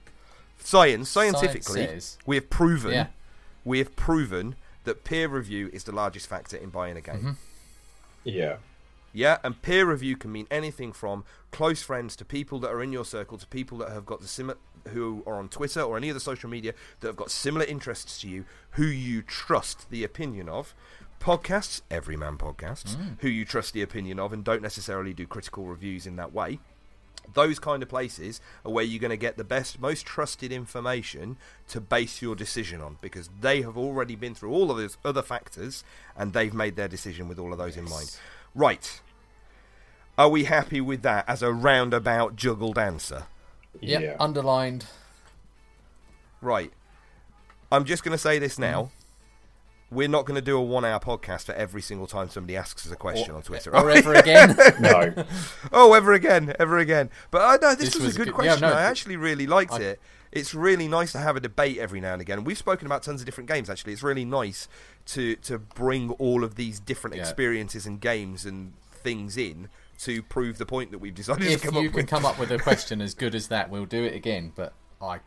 Science, 0.58 1.08
scientifically, 1.08 1.86
says- 1.86 2.18
we 2.26 2.36
have 2.36 2.50
proven 2.50 2.92
Yeah. 2.92 3.06
We 3.64 3.78
have 3.78 3.94
proven 3.96 4.56
that 4.84 5.04
peer 5.04 5.28
review 5.28 5.70
is 5.72 5.84
the 5.84 5.92
largest 5.92 6.26
factor 6.26 6.56
in 6.56 6.70
buying 6.70 6.96
a 6.96 7.00
game. 7.00 7.16
Mm-hmm. 7.16 7.30
Yeah. 8.24 8.56
Yeah, 9.12 9.38
and 9.44 9.60
peer 9.60 9.86
review 9.86 10.16
can 10.16 10.32
mean 10.32 10.46
anything 10.50 10.92
from 10.92 11.24
close 11.50 11.82
friends 11.82 12.16
to 12.16 12.24
people 12.24 12.58
that 12.60 12.70
are 12.70 12.82
in 12.82 12.92
your 12.92 13.04
circle 13.04 13.36
to 13.36 13.46
people 13.46 13.76
that 13.78 13.90
have 13.90 14.06
got 14.06 14.20
the 14.20 14.28
similar 14.28 14.58
who 14.88 15.22
are 15.26 15.34
on 15.34 15.48
Twitter 15.48 15.80
or 15.80 15.96
any 15.96 16.10
other 16.10 16.18
social 16.18 16.50
media 16.50 16.72
that 17.00 17.06
have 17.06 17.16
got 17.16 17.30
similar 17.30 17.64
interests 17.64 18.20
to 18.20 18.28
you, 18.28 18.44
who 18.72 18.86
you 18.86 19.22
trust 19.22 19.88
the 19.90 20.02
opinion 20.02 20.48
of. 20.48 20.74
podcasts, 21.20 21.82
Everyman 21.88 22.36
Podcasts, 22.36 22.96
who 23.20 23.28
you 23.28 23.44
trust 23.44 23.74
the 23.74 23.82
opinion 23.82 24.18
of 24.18 24.32
and 24.32 24.42
don't 24.42 24.62
necessarily 24.62 25.14
do 25.14 25.24
critical 25.26 25.66
reviews 25.66 26.04
in 26.06 26.16
that 26.16 26.32
way. 26.32 26.58
Those 27.34 27.58
kind 27.58 27.82
of 27.82 27.88
places 27.88 28.40
are 28.64 28.72
where 28.72 28.84
you're 28.84 29.00
going 29.00 29.10
to 29.10 29.16
get 29.16 29.36
the 29.36 29.44
best, 29.44 29.80
most 29.80 30.04
trusted 30.04 30.52
information 30.52 31.36
to 31.68 31.80
base 31.80 32.20
your 32.20 32.34
decision 32.34 32.80
on 32.80 32.98
because 33.00 33.30
they 33.40 33.62
have 33.62 33.76
already 33.78 34.16
been 34.16 34.34
through 34.34 34.52
all 34.52 34.70
of 34.70 34.76
those 34.76 34.98
other 35.04 35.22
factors 35.22 35.82
and 36.16 36.32
they've 36.32 36.52
made 36.52 36.76
their 36.76 36.88
decision 36.88 37.28
with 37.28 37.38
all 37.38 37.52
of 37.52 37.58
those 37.58 37.76
in 37.76 37.84
mind. 37.84 38.16
Right. 38.54 39.00
Are 40.18 40.28
we 40.28 40.44
happy 40.44 40.80
with 40.80 41.02
that 41.02 41.24
as 41.26 41.42
a 41.42 41.52
roundabout 41.52 42.36
juggled 42.36 42.78
answer? 42.78 43.24
Yep, 43.80 44.02
Yeah. 44.02 44.16
underlined. 44.20 44.84
Right. 46.42 46.72
I'm 47.70 47.84
just 47.86 48.04
going 48.04 48.12
to 48.12 48.18
say 48.18 48.38
this 48.38 48.58
now. 48.58 48.90
We're 49.93 50.09
not 50.09 50.24
going 50.26 50.36
to 50.36 50.40
do 50.43 50.57
a 50.57 50.62
one 50.62 50.84
hour 50.84 50.99
podcast 50.99 51.45
for 51.45 51.53
every 51.53 51.82
single 51.82 52.07
time 52.07 52.30
somebody 52.30 52.57
asks 52.57 52.86
us 52.86 52.93
a 52.93 52.97
question 52.97 53.34
on 53.34 53.43
Twitter. 53.43 53.74
Or 53.76 53.90
ever 53.90 54.14
again. 54.14 54.57
no. 54.80 55.12
oh, 55.72 55.93
ever 55.93 56.12
again, 56.12 56.55
ever 56.59 56.78
again. 56.78 57.11
But 57.30 57.43
uh, 57.43 57.45
I 57.45 57.57
know 57.59 57.74
this, 57.74 57.86
This 57.93 57.95
was, 57.97 58.05
was 58.05 58.14
a 58.16 58.18
good 58.18 58.24
good- 58.34 58.45
yeah, 58.45 58.51
question. 58.57 58.68
no, 58.70 58.74
I 58.74 58.82
actually 58.82 59.16
really 59.16 59.47
liked 59.47 59.72
I- 59.74 59.80
it. 59.80 60.01
It's 60.32 60.55
really 60.55 60.88
nice 60.88 61.12
to 61.12 61.18
have 61.18 61.36
a 61.36 61.40
debate 61.40 61.76
every 61.76 62.01
now 62.01 62.14
and 62.14 62.22
again. 62.22 62.43
We've 62.45 62.57
spoken 62.57 62.86
about 62.86 63.03
tons 63.03 63.20
of 63.20 63.26
different 63.26 63.49
games. 63.51 63.68
Actually, 63.68 63.93
it's 63.93 64.03
really 64.03 64.24
nice 64.24 64.66
to 65.07 65.36
to 65.36 65.59
bring 65.59 66.11
all 66.12 66.43
of 66.43 66.55
these 66.55 66.80
different 66.80 67.16
Yeah. 67.16 67.22
experiences 67.22 67.84
and 67.84 68.01
games 68.01 68.47
and 68.47 68.72
things 68.93 69.36
in 69.36 69.68
to 69.99 70.22
prove 70.22 70.57
the 70.57 70.64
point 70.64 70.90
that 70.90 70.99
we've 71.01 71.14
decided 71.14 71.49
if 71.49 71.61
to 71.61 71.68
come 71.70 71.82
you 71.82 71.90
can 71.90 72.07
come 72.07 72.24
up 72.24 72.38
with 72.38 72.51
a 72.51 72.59
question 72.59 73.03
as 73.07 73.12
good 73.12 73.34
as 73.34 73.49
that, 73.49 73.68
we'll 73.68 73.84
do 73.84 74.05
it 74.05 74.14
again. 74.14 74.53
But 74.55 74.72
I, 75.03 75.20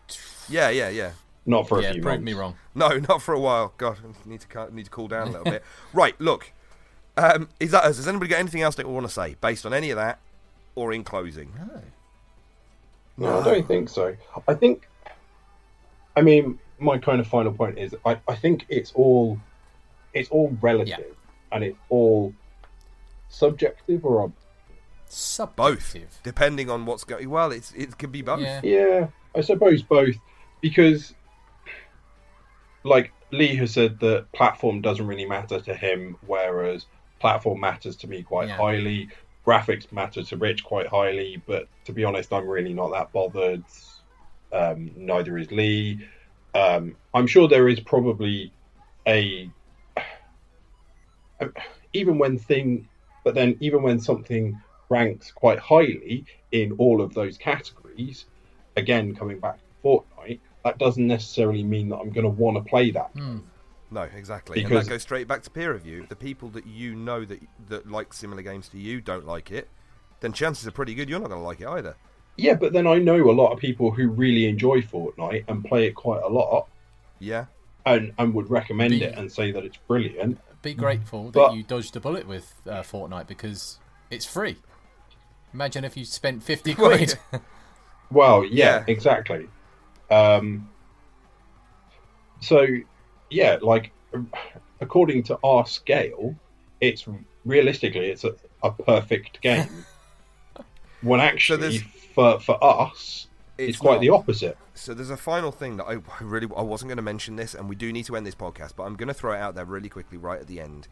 Yeah, 0.49 0.69
yeah, 0.69 0.89
yeah. 0.89 1.11
Not 1.45 1.67
for 1.67 1.79
a 1.79 1.83
yeah, 1.83 1.91
few 1.93 2.01
prove 2.01 2.15
months. 2.15 2.25
me 2.25 2.33
wrong. 2.33 2.55
No, 2.73 2.89
not 2.97 3.21
for 3.21 3.33
a 3.33 3.39
while. 3.39 3.73
God, 3.77 3.97
I 4.03 4.29
need 4.29 4.41
to 4.41 4.75
need 4.75 4.85
to 4.85 4.91
cool 4.91 5.07
down 5.07 5.27
a 5.27 5.31
little 5.31 5.45
bit. 5.45 5.63
Right, 5.93 6.19
look. 6.19 6.51
Um, 7.17 7.49
is 7.59 7.71
that 7.71 7.83
us? 7.85 7.97
Has 7.97 8.07
anybody 8.07 8.29
got 8.31 8.39
anything 8.39 8.61
else 8.61 8.75
they 8.75 8.83
want 8.83 9.05
to 9.07 9.13
say 9.13 9.35
based 9.39 9.65
on 9.65 9.73
any 9.73 9.89
of 9.91 9.95
that, 9.95 10.19
or 10.75 10.91
in 10.91 11.03
closing? 11.03 11.51
No, 13.17 13.39
I 13.39 13.43
don't 13.43 13.67
think 13.67 13.87
so. 13.87 14.15
I 14.47 14.53
think, 14.53 14.89
I 16.17 16.21
mean, 16.21 16.59
my 16.79 16.97
kind 16.97 17.21
of 17.21 17.27
final 17.27 17.53
point 17.53 17.77
is, 17.77 17.95
I, 18.05 18.17
I 18.27 18.35
think 18.35 18.65
it's 18.67 18.91
all, 18.93 19.39
it's 20.13 20.29
all 20.29 20.57
relative, 20.59 21.15
and 21.53 21.63
it's 21.63 21.77
all 21.87 22.33
subjective 23.29 24.03
or 24.03 24.23
ob- 24.23 25.55
Both, 25.55 25.95
depending 26.23 26.69
on 26.69 26.85
what's 26.85 27.05
going. 27.05 27.29
Well, 27.29 27.53
it's 27.53 27.71
it 27.71 27.97
could 27.97 28.11
be 28.11 28.21
both. 28.21 28.41
Yeah. 28.41 28.59
yeah, 28.63 29.07
I 29.33 29.39
suppose 29.39 29.81
both, 29.81 30.15
because, 30.59 31.13
like 32.85 33.13
Lee 33.31 33.55
has 33.55 33.73
said 33.73 33.99
that 33.99 34.31
platform 34.31 34.81
doesn't 34.81 35.07
really 35.07 35.25
matter 35.25 35.59
to 35.59 35.73
him, 35.75 36.15
whereas 36.21 36.85
platform 37.19 37.59
matters 37.59 37.97
to 37.97 38.07
me 38.07 38.23
quite 38.23 38.47
Yeah. 38.49 38.57
highly. 38.57 39.09
Graphics 39.45 39.91
matter 39.91 40.23
to 40.23 40.37
Rich 40.37 40.63
quite 40.63 40.87
highly, 40.87 41.37
but 41.45 41.67
to 41.85 41.93
be 41.93 42.03
honest, 42.03 42.31
I'm 42.31 42.47
really 42.47 42.73
not 42.73 42.91
that 42.91 43.11
bothered. 43.11 43.65
Um, 44.51 44.91
neither 44.95 45.37
is 45.37 45.51
Lee. 45.51 46.05
Um, 46.53 46.95
I'm 47.13 47.27
sure 47.27 47.47
there 47.47 47.67
is 47.67 47.79
probably 47.81 48.53
a 49.07 49.51
even 51.93 52.17
when 52.17 52.37
thing, 52.37 52.89
but 53.23 53.35
then 53.35 53.57
even 53.59 53.83
when 53.83 53.99
something 53.99 54.61
ranks 54.89 55.31
quite 55.31 55.59
highly 55.59 56.25
in 56.51 56.73
all 56.73 57.01
of 57.01 57.13
those 57.13 57.37
categories, 57.37 58.25
again 58.75 59.15
coming 59.15 59.39
back 59.39 59.57
to 59.57 59.63
Fortnite, 59.83 60.41
that 60.65 60.77
doesn't 60.79 61.07
necessarily 61.07 61.63
mean 61.63 61.87
that 61.89 61.97
I'm 61.97 62.09
going 62.09 62.23
to 62.25 62.29
want 62.29 62.57
to 62.57 62.69
play 62.69 62.91
that. 62.91 63.11
No, 63.91 64.01
exactly. 64.01 64.61
and 64.63 64.75
that 64.75 64.89
goes 64.89 65.03
straight 65.03 65.27
back 65.27 65.43
to 65.43 65.49
peer 65.49 65.71
review. 65.71 66.05
The 66.09 66.15
people 66.17 66.49
that 66.49 66.65
you 66.67 66.95
know 66.95 67.23
that 67.23 67.39
that 67.69 67.89
like 67.89 68.11
similar 68.13 68.41
games 68.41 68.67
to 68.69 68.77
you 68.77 68.99
don't 68.99 69.25
like 69.25 69.51
it, 69.51 69.69
then 70.19 70.33
chances 70.33 70.67
are 70.67 70.71
pretty 70.71 70.93
good 70.95 71.07
you're 71.07 71.19
not 71.19 71.29
going 71.29 71.39
to 71.39 71.45
like 71.47 71.61
it 71.61 71.67
either. 71.67 71.95
Yeah, 72.35 72.55
but 72.55 72.73
then 72.73 72.85
I 72.87 72.97
know 72.97 73.29
a 73.29 73.31
lot 73.31 73.53
of 73.53 73.59
people 73.59 73.91
who 73.91 74.09
really 74.09 74.47
enjoy 74.47 74.81
Fortnite 74.81 75.45
and 75.47 75.63
play 75.63 75.85
it 75.87 75.93
quite 75.95 76.21
a 76.23 76.27
lot, 76.27 76.67
Yeah. 77.19 77.45
and 77.85 78.11
and 78.17 78.33
would 78.33 78.49
recommend 78.49 78.89
Be- 78.91 79.03
it 79.03 79.15
and 79.17 79.31
say 79.31 79.51
that 79.51 79.63
it's 79.63 79.77
brilliant. 79.87 80.39
Be 80.61 80.73
grateful 80.73 81.29
that 81.31 81.53
you 81.55 81.61
dodged 81.63 81.95
a 81.95 81.99
bullet 81.99 82.27
with 82.27 82.55
uh, 82.65 82.81
Fortnite 82.81 83.27
because 83.27 83.77
it's 84.09 84.25
free. 84.25 84.57
Imagine 85.53 85.85
if 85.85 85.95
you 85.95 86.03
spent 86.03 86.41
fifty 86.43 86.73
quid. 86.83 87.17
Well, 88.11 88.43
yeah, 88.43 88.49
Yeah. 88.79 88.83
exactly. 88.87 89.47
Um, 90.11 90.69
so, 92.41 92.65
yeah, 93.29 93.57
like 93.61 93.91
according 94.81 95.23
to 95.23 95.39
our 95.43 95.65
scale, 95.65 96.35
it's 96.81 97.05
realistically 97.45 98.07
it's 98.07 98.23
a, 98.23 98.35
a 98.63 98.71
perfect 98.71 99.41
game. 99.41 99.85
when 101.01 101.19
actually, 101.19 101.61
there's- 101.61 101.81
for 102.13 102.39
for 102.39 102.61
us, 102.63 103.27
it's, 103.57 103.69
It's 103.71 103.77
quite 103.77 103.95
not. 103.95 104.01
the 104.01 104.09
opposite. 104.09 104.57
So 104.73 104.93
there's 104.93 105.09
a 105.09 105.17
final 105.17 105.51
thing 105.51 105.77
that 105.77 105.85
I, 105.85 105.93
I 105.93 106.23
really 106.23 106.47
I 106.55 106.61
wasn't 106.61 106.89
going 106.89 106.97
to 106.97 107.01
mention 107.01 107.35
this, 107.35 107.53
and 107.55 107.67
we 107.69 107.75
do 107.75 107.91
need 107.91 108.05
to 108.05 108.15
end 108.15 108.25
this 108.27 108.35
podcast, 108.35 108.73
but 108.75 108.83
I'm 108.83 108.95
going 108.95 109.07
to 109.07 109.13
throw 109.13 109.33
it 109.33 109.37
out 109.39 109.55
there 109.55 109.65
really 109.65 109.89
quickly 109.89 110.17
right 110.17 110.39
at 110.39 110.47
the 110.47 110.59
end. 110.59 110.87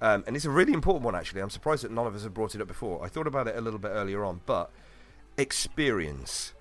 Um, 0.00 0.24
and 0.26 0.36
it's 0.36 0.44
a 0.44 0.50
really 0.50 0.72
important 0.74 1.04
one 1.04 1.14
actually. 1.14 1.40
I'm 1.40 1.48
surprised 1.50 1.82
that 1.84 1.90
none 1.90 2.06
of 2.06 2.14
us 2.14 2.22
have 2.24 2.34
brought 2.34 2.54
it 2.54 2.60
up 2.60 2.68
before. 2.68 3.02
I 3.04 3.08
thought 3.08 3.26
about 3.26 3.48
it 3.48 3.56
a 3.56 3.60
little 3.62 3.78
bit 3.78 3.88
earlier 3.88 4.24
on, 4.24 4.40
but 4.44 4.70
experience. 5.38 6.52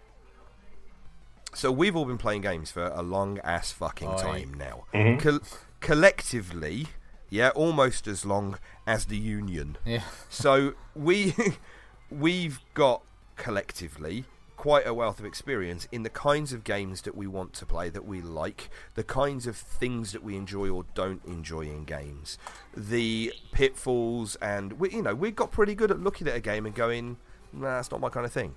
So 1.55 1.71
we've 1.71 1.95
all 1.95 2.05
been 2.05 2.17
playing 2.17 2.41
games 2.41 2.69
for 2.69 2.87
a 2.87 3.01
long 3.01 3.39
ass 3.43 3.71
fucking 3.71 4.09
Aye. 4.09 4.17
time 4.17 4.53
now. 4.53 4.85
Mm-hmm. 4.93 5.19
Col- 5.19 5.39
collectively, 5.79 6.87
yeah, 7.29 7.49
almost 7.49 8.07
as 8.07 8.25
long 8.25 8.59
as 8.85 9.05
the 9.05 9.17
union. 9.17 9.77
yeah. 9.85 10.03
So 10.29 10.73
we 10.93 11.33
we've 12.11 12.59
got 12.73 13.03
collectively 13.37 14.25
quite 14.57 14.85
a 14.87 14.93
wealth 14.93 15.19
of 15.19 15.25
experience 15.25 15.87
in 15.91 16.03
the 16.03 16.09
kinds 16.09 16.51
of 16.51 16.63
games 16.63 17.01
that 17.03 17.15
we 17.15 17.27
want 17.27 17.53
to 17.53 17.65
play 17.65 17.89
that 17.89 18.05
we 18.05 18.21
like, 18.21 18.69
the 18.95 19.03
kinds 19.03 19.47
of 19.47 19.55
things 19.55 20.11
that 20.11 20.23
we 20.23 20.35
enjoy 20.35 20.69
or 20.69 20.85
don't 20.93 21.23
enjoy 21.25 21.61
in 21.61 21.83
games, 21.85 22.37
the 22.75 23.31
pitfalls, 23.51 24.35
and 24.37 24.73
we 24.73 24.89
you 24.91 25.01
know 25.01 25.15
we've 25.15 25.35
got 25.35 25.51
pretty 25.51 25.75
good 25.75 25.91
at 25.91 25.99
looking 26.01 26.27
at 26.27 26.35
a 26.35 26.39
game 26.41 26.65
and 26.65 26.75
going, 26.75 27.17
nah, 27.53 27.75
that's 27.77 27.91
not 27.91 28.01
my 28.01 28.09
kind 28.09 28.25
of 28.25 28.31
thing. 28.31 28.55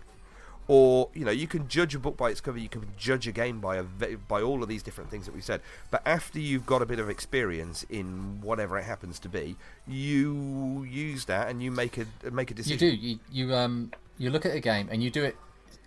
Or 0.69 1.09
you 1.15 1.25
know, 1.25 1.31
you 1.31 1.47
can 1.47 1.67
judge 1.67 1.95
a 1.95 1.99
book 1.99 2.17
by 2.17 2.31
its 2.31 2.41
cover. 2.41 2.59
You 2.59 2.69
can 2.69 2.85
judge 2.97 3.27
a 3.27 3.33
game 3.33 3.59
by 3.59 3.77
a 3.77 3.83
by 3.83 4.43
all 4.43 4.63
of 4.63 4.69
these 4.69 4.83
different 4.83 5.11
things 5.11 5.25
that 5.25 5.35
we've 5.35 5.45
said. 5.45 5.63
But 5.91 6.03
after 6.07 6.39
you've 6.39 6.67
got 6.67 6.83
a 6.83 6.87
bit 6.87 6.99
of 6.99 7.09
experience 7.09 7.85
in 7.89 8.41
whatever 8.43 8.79
it 8.79 8.85
happens 8.85 9.19
to 9.21 9.29
be, 9.29 9.57
you 9.87 10.87
use 10.89 11.25
that 11.25 11.49
and 11.49 11.63
you 11.63 11.71
make 11.71 11.97
a 11.97 12.07
make 12.31 12.51
a 12.51 12.55
decision. 12.55 12.87
You 12.87 12.97
do. 12.97 12.97
You 12.97 13.19
you 13.31 13.55
um 13.55 13.93
you 14.19 14.31
look 14.31 14.45
at 14.45 14.55
a 14.55 14.61
game 14.61 14.89
and 14.91 15.03
you 15.03 15.11
do 15.11 15.25
it 15.25 15.37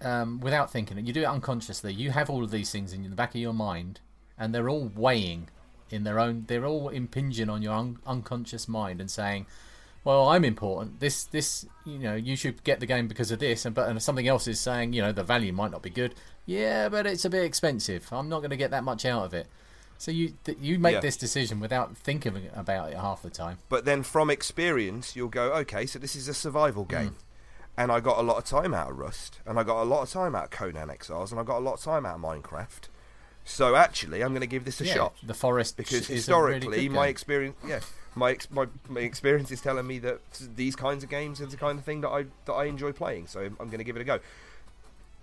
um, 0.04 0.40
without 0.40 0.72
thinking 0.72 0.98
it. 0.98 1.06
You 1.06 1.14
do 1.14 1.22
it 1.22 1.26
unconsciously. 1.26 1.94
You 1.94 2.12
have 2.12 2.30
all 2.30 2.44
of 2.44 2.52
these 2.52 2.72
things 2.72 2.94
in 2.94 3.04
the 3.10 3.16
back 3.16 3.36
of 3.36 3.42
your 3.42 3.54
mind, 3.54 4.00
and 4.38 4.54
they're 4.54 4.70
all 4.70 4.92
weighing 4.96 5.50
in 5.90 6.04
their 6.04 6.20
own. 6.20 6.46
They're 6.48 6.66
all 6.66 6.90
impinging 6.90 7.50
on 7.50 7.62
your 7.62 7.74
un- 7.74 8.00
unconscious 8.06 8.68
mind 8.68 9.00
and 9.00 9.12
saying, 9.12 9.46
"Well, 10.04 10.30
I'm 10.30 10.44
important. 10.46 11.00
This 11.00 11.24
this 11.24 11.66
you 11.86 12.00
know 12.00 12.16
you 12.16 12.36
should 12.36 12.64
get 12.64 12.80
the 12.80 12.86
game 12.86 13.08
because 13.08 13.32
of 13.32 13.40
this." 13.40 13.66
And 13.66 13.76
but 13.76 13.90
and 13.90 14.02
something 14.02 14.28
else 14.28 14.48
is 14.48 14.60
saying, 14.60 14.94
you 14.94 15.02
know, 15.02 15.12
the 15.12 15.24
value 15.24 15.54
might 15.54 15.72
not 15.72 15.82
be 15.82 15.90
good. 15.90 16.16
Yeah, 16.46 16.90
but 16.90 17.06
it's 17.06 17.26
a 17.26 17.30
bit 17.30 17.44
expensive. 17.44 18.08
I'm 18.12 18.30
not 18.30 18.40
going 18.40 18.50
to 18.50 18.58
get 18.58 18.72
that 18.72 18.84
much 18.84 19.06
out 19.06 19.26
of 19.26 19.34
it. 19.34 19.48
So 19.98 20.10
you 20.10 20.34
th- 20.44 20.58
you 20.60 20.80
make 20.80 20.96
Yeah. 20.96 21.00
this 21.02 21.16
decision 21.16 21.60
without 21.60 21.96
thinking 21.96 22.50
about 22.56 22.92
it 22.92 22.98
half 22.98 23.22
the 23.22 23.30
time. 23.30 23.60
But 23.70 23.86
then 23.86 24.02
from 24.02 24.32
experience, 24.32 25.16
you'll 25.16 25.30
go, 25.30 25.54
okay, 25.54 25.86
so 25.86 26.00
this 26.00 26.16
is 26.16 26.28
a 26.28 26.34
survival 26.34 26.86
mm. 26.86 26.90
game. 26.90 27.16
And 27.78 27.92
I 27.92 28.00
got 28.00 28.18
a 28.18 28.22
lot 28.22 28.38
of 28.38 28.44
time 28.44 28.74
out 28.74 28.92
of 28.92 28.98
Rust, 28.98 29.40
and 29.46 29.58
I 29.60 29.64
got 29.64 29.82
a 29.82 29.86
lot 29.86 30.02
of 30.02 30.10
time 30.10 30.36
out 30.36 30.46
of 30.46 30.50
Conan 30.50 30.90
Exiles, 30.90 31.32
and 31.32 31.40
I 31.40 31.44
got 31.44 31.58
a 31.58 31.64
lot 31.64 31.76
of 31.76 31.82
time 31.82 32.06
out 32.06 32.16
of 32.16 32.22
Minecraft. 32.22 32.90
So 33.46 33.76
actually, 33.76 34.24
I'm 34.24 34.30
going 34.30 34.42
to 34.42 34.48
give 34.48 34.66
this 34.66 34.82
a 34.82 34.86
Yeah, 34.86 34.94
shot 34.94 35.14
the 35.24 35.34
forest 35.34 35.78
because 35.78 36.02
is 36.02 36.10
a 36.10 36.14
historically, 36.14 36.68
really 36.68 36.90
my 36.90 37.08
experience, 37.08 37.56
yeah, 37.66 37.80
my, 38.16 38.32
ex- 38.32 38.52
my 38.52 38.68
my 38.90 39.02
experience 39.02 39.52
is 39.52 39.62
telling 39.62 39.88
me 39.88 40.00
that 40.00 40.20
these 40.56 40.76
kinds 40.76 41.04
of 41.04 41.10
games 41.10 41.42
are 41.42 41.46
the 41.46 41.58
kind 41.58 41.80
of 41.80 41.86
thing 41.86 42.02
that 42.02 42.10
I 42.10 42.26
that 42.46 42.54
I 42.54 42.66
enjoy 42.66 42.92
playing. 42.92 43.28
So 43.28 43.40
I'm 43.42 43.56
going 43.68 43.78
to 43.78 43.84
give 43.84 43.96
it 43.96 44.02
a 44.02 44.06
go. 44.06 44.20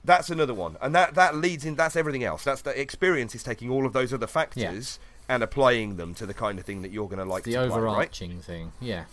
That's 0.05 0.31
another 0.31 0.55
one, 0.55 0.77
and 0.81 0.95
that 0.95 1.15
that 1.15 1.35
leads 1.37 1.65
in. 1.65 1.75
That's 1.75 1.97
everything 1.97 2.25
else. 2.25 2.45
That's 2.45 2.63
the 2.63 2.79
experience 2.81 3.35
is 3.35 3.43
taking 3.43 3.71
all 3.71 3.85
of 3.85 3.93
those 3.93 4.13
other 4.15 4.27
factors 4.27 4.99
and 5.29 5.43
applying 5.43 5.97
them 5.97 6.15
to 6.15 6.25
the 6.25 6.33
kind 6.33 6.59
of 6.59 6.65
thing 6.65 6.83
that 6.83 6.91
you're 6.91 7.09
going 7.09 7.19
to 7.19 7.25
like 7.25 7.45
the 7.45 7.53
to 7.53 7.59
play, 7.59 7.69
right? 7.69 7.77
overarching 7.77 8.41
thing. 8.41 8.73
Yeah. 8.81 9.05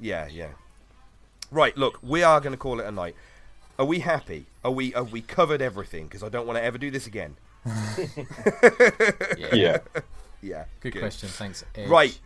Yeah, 0.00 0.28
yeah. 0.28 0.48
Right, 1.50 1.76
look, 1.76 1.98
we 2.02 2.22
are 2.22 2.40
going 2.40 2.52
to 2.52 2.58
call 2.58 2.78
it 2.80 2.86
a 2.86 2.92
night. 2.92 3.16
Are 3.78 3.84
we 3.84 4.00
happy? 4.00 4.46
Are 4.64 4.70
we 4.70 4.90
have 4.90 5.10
we 5.10 5.20
covered 5.22 5.60
everything? 5.62 6.04
Because 6.06 6.22
I 6.22 6.28
don't 6.28 6.46
want 6.46 6.58
to 6.58 6.62
ever 6.62 6.78
do 6.78 6.90
this 6.90 7.06
again. 7.06 7.36
Yeah. 9.52 9.78
Yeah, 10.42 10.66
Good, 10.80 10.98
question. 10.98 11.30
Thanks. 11.30 11.64
Edge. 11.74 11.88
Right. 11.88 12.18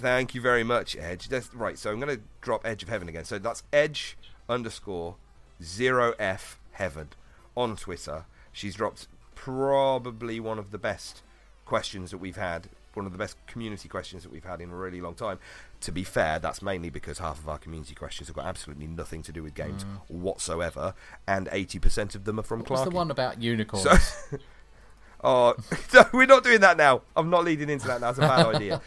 Thank 0.00 0.34
you 0.34 0.40
very 0.40 0.64
much, 0.64 0.96
Edge. 0.96 1.28
That's 1.28 1.52
right. 1.54 1.78
So 1.78 1.90
I'm 1.90 2.00
going 2.00 2.16
to 2.16 2.22
drop 2.40 2.66
Edge 2.66 2.82
of 2.82 2.88
Heaven 2.88 3.08
again. 3.08 3.24
So 3.24 3.38
that's 3.38 3.62
Edge 3.72 4.16
underscore 4.48 5.16
zero 5.62 6.14
F 6.18 6.58
Heaven 6.72 7.08
on 7.56 7.76
Twitter. 7.76 8.24
She's 8.52 8.74
dropped 8.74 9.06
probably 9.34 10.40
one 10.40 10.58
of 10.58 10.70
the 10.70 10.78
best 10.78 11.22
questions 11.64 12.10
that 12.10 12.18
we've 12.18 12.36
had 12.36 12.68
one 12.94 13.06
of 13.06 13.12
the 13.12 13.18
best 13.18 13.36
community 13.46 13.88
questions 13.88 14.24
that 14.24 14.32
we've 14.32 14.44
had 14.44 14.60
in 14.60 14.68
a 14.70 14.74
really 14.74 15.00
long 15.00 15.14
time. 15.14 15.38
To 15.82 15.92
be 15.92 16.02
fair, 16.02 16.40
that's 16.40 16.60
mainly 16.60 16.90
because 16.90 17.18
half 17.20 17.38
of 17.38 17.48
our 17.48 17.56
community 17.56 17.94
questions 17.94 18.26
have 18.26 18.34
got 18.34 18.46
absolutely 18.46 18.88
nothing 18.88 19.22
to 19.22 19.32
do 19.32 19.44
with 19.44 19.54
games 19.54 19.84
whatsoever, 20.08 20.94
and 21.28 21.46
80% 21.46 22.16
of 22.16 22.24
them 22.24 22.40
are 22.40 22.42
from 22.42 22.62
Mm. 22.62 22.66
Clark. 22.66 22.90
the 22.90 22.94
one 22.96 23.10
about 23.12 23.40
unicorns? 23.40 23.84
So, 23.84 24.38
oh, 25.24 25.54
we're 26.12 26.26
not 26.26 26.42
doing 26.42 26.60
that 26.62 26.76
now. 26.76 27.02
I'm 27.14 27.30
not 27.30 27.44
leading 27.44 27.70
into 27.70 27.86
that 27.86 28.00
now. 28.00 28.08
It's 28.10 28.18
a 28.18 28.22
bad 28.22 28.46
idea. 28.56 28.80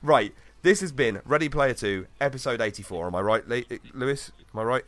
Right. 0.00 0.32
This 0.62 0.82
has 0.82 0.92
been 0.92 1.22
Ready 1.24 1.48
Player 1.48 1.72
2, 1.72 2.06
episode 2.20 2.60
84. 2.60 3.06
Am 3.06 3.14
I 3.14 3.22
right, 3.22 3.42
Lewis? 3.94 4.30
Am 4.52 4.60
I 4.60 4.62
right? 4.62 4.84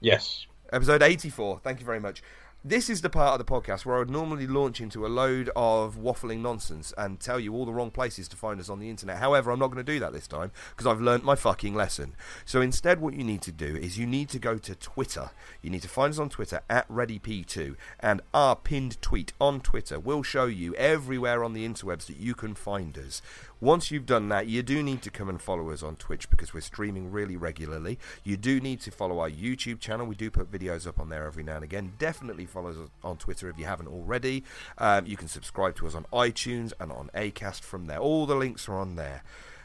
Yes. 0.00 0.46
Episode 0.70 1.02
84. 1.02 1.60
Thank 1.60 1.80
you 1.80 1.86
very 1.86 1.98
much. 1.98 2.22
This 2.66 2.88
is 2.90 3.02
the 3.02 3.10
part 3.10 3.38
of 3.38 3.46
the 3.46 3.50
podcast 3.50 3.84
where 3.84 3.96
I 3.96 3.98
would 3.98 4.10
normally 4.10 4.46
launch 4.46 4.80
into 4.80 5.04
a 5.04 5.08
load 5.08 5.50
of 5.54 5.96
waffling 5.96 6.40
nonsense 6.40 6.94
and 6.96 7.20
tell 7.20 7.38
you 7.38 7.54
all 7.54 7.66
the 7.66 7.74
wrong 7.74 7.90
places 7.90 8.26
to 8.28 8.36
find 8.36 8.58
us 8.58 8.70
on 8.70 8.80
the 8.80 8.88
internet. 8.88 9.18
However, 9.18 9.50
I'm 9.50 9.58
not 9.58 9.66
going 9.66 9.84
to 9.84 9.92
do 9.92 10.00
that 10.00 10.14
this 10.14 10.26
time 10.26 10.50
because 10.70 10.86
I've 10.86 11.00
learnt 11.00 11.24
my 11.24 11.36
fucking 11.36 11.74
lesson. 11.74 12.14
So 12.46 12.62
instead, 12.62 13.02
what 13.02 13.12
you 13.12 13.22
need 13.22 13.42
to 13.42 13.52
do 13.52 13.76
is 13.76 13.98
you 13.98 14.06
need 14.06 14.30
to 14.30 14.38
go 14.38 14.56
to 14.56 14.74
Twitter. 14.74 15.30
You 15.60 15.68
need 15.68 15.82
to 15.82 15.88
find 15.88 16.10
us 16.10 16.18
on 16.18 16.30
Twitter 16.30 16.62
at 16.70 16.88
ReadyP2, 16.88 17.76
and 18.00 18.22
our 18.32 18.56
pinned 18.56 19.00
tweet 19.02 19.34
on 19.38 19.60
Twitter 19.60 20.00
will 20.00 20.22
show 20.22 20.46
you 20.46 20.74
everywhere 20.76 21.44
on 21.44 21.52
the 21.52 21.68
interwebs 21.68 22.06
that 22.06 22.16
you 22.16 22.34
can 22.34 22.54
find 22.54 22.96
us. 22.96 23.20
Once 23.64 23.90
you've 23.90 24.04
done 24.04 24.28
that, 24.28 24.46
you 24.46 24.62
do 24.62 24.82
need 24.82 25.00
to 25.00 25.08
come 25.08 25.30
and 25.30 25.40
follow 25.40 25.70
us 25.70 25.82
on 25.82 25.96
Twitch 25.96 26.28
because 26.28 26.52
we're 26.52 26.60
streaming 26.60 27.10
really 27.10 27.34
regularly. 27.34 27.98
You 28.22 28.36
do 28.36 28.60
need 28.60 28.82
to 28.82 28.90
follow 28.90 29.20
our 29.20 29.30
YouTube 29.30 29.80
channel. 29.80 30.04
We 30.06 30.14
do 30.14 30.30
put 30.30 30.52
videos 30.52 30.86
up 30.86 31.00
on 31.00 31.08
there 31.08 31.24
every 31.26 31.42
now 31.42 31.54
and 31.54 31.64
again. 31.64 31.94
Definitely 31.98 32.44
follow 32.44 32.68
us 32.68 32.76
on 33.02 33.16
Twitter 33.16 33.48
if 33.48 33.58
you 33.58 33.64
haven't 33.64 33.88
already. 33.88 34.44
Um, 34.76 35.06
you 35.06 35.16
can 35.16 35.28
subscribe 35.28 35.76
to 35.76 35.86
us 35.86 35.94
on 35.94 36.04
iTunes 36.12 36.74
and 36.78 36.92
on 36.92 37.10
Acast 37.14 37.60
from 37.62 37.86
there. 37.86 37.96
All 37.96 38.26
the 38.26 38.34
links 38.34 38.68
are 38.68 38.76
on 38.76 38.96
there. 38.96 39.22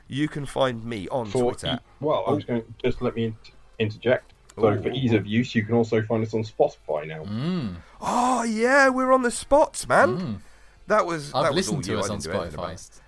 You 0.08 0.30
can 0.30 0.46
find 0.46 0.86
me 0.86 1.10
on 1.10 1.26
For 1.26 1.52
Twitter. 1.52 1.80
e- 1.82 1.86
well, 2.00 2.24
I 2.26 2.32
was 2.32 2.46
going 2.46 2.62
to 2.62 2.68
just 2.82 3.02
let 3.02 3.18
me 3.18 3.36
interject. 3.80 4.32
So 4.56 4.66
Ooh, 4.66 4.82
for 4.82 4.92
ease 4.92 5.12
of 5.12 5.28
use, 5.28 5.54
you 5.54 5.66
can 5.66 5.76
also 5.76 6.02
find 6.04 6.24
us 6.26 6.34
on 6.34 6.44
Spotify 6.44 7.06
now. 7.06 7.26
Mm. 7.26 7.76
Oh 8.00 8.44
yeah, 8.44 8.88
we're 8.88 9.12
on 9.12 9.24
the 9.24 9.32
spots, 9.32 9.90
man. 9.90 10.42
That 10.88 11.06
was. 11.06 11.34
I've 11.34 11.44
that 11.44 11.54
was 11.54 11.68
all 11.70 11.76
listened 11.78 11.84
to 11.84 11.92
you. 11.92 12.00
us 12.00 12.10
on 12.10 12.20
didn't 12.20 12.34
do 12.34 12.40
anything 12.40 12.60
about 12.60 12.76
Spotify. 12.78 13.00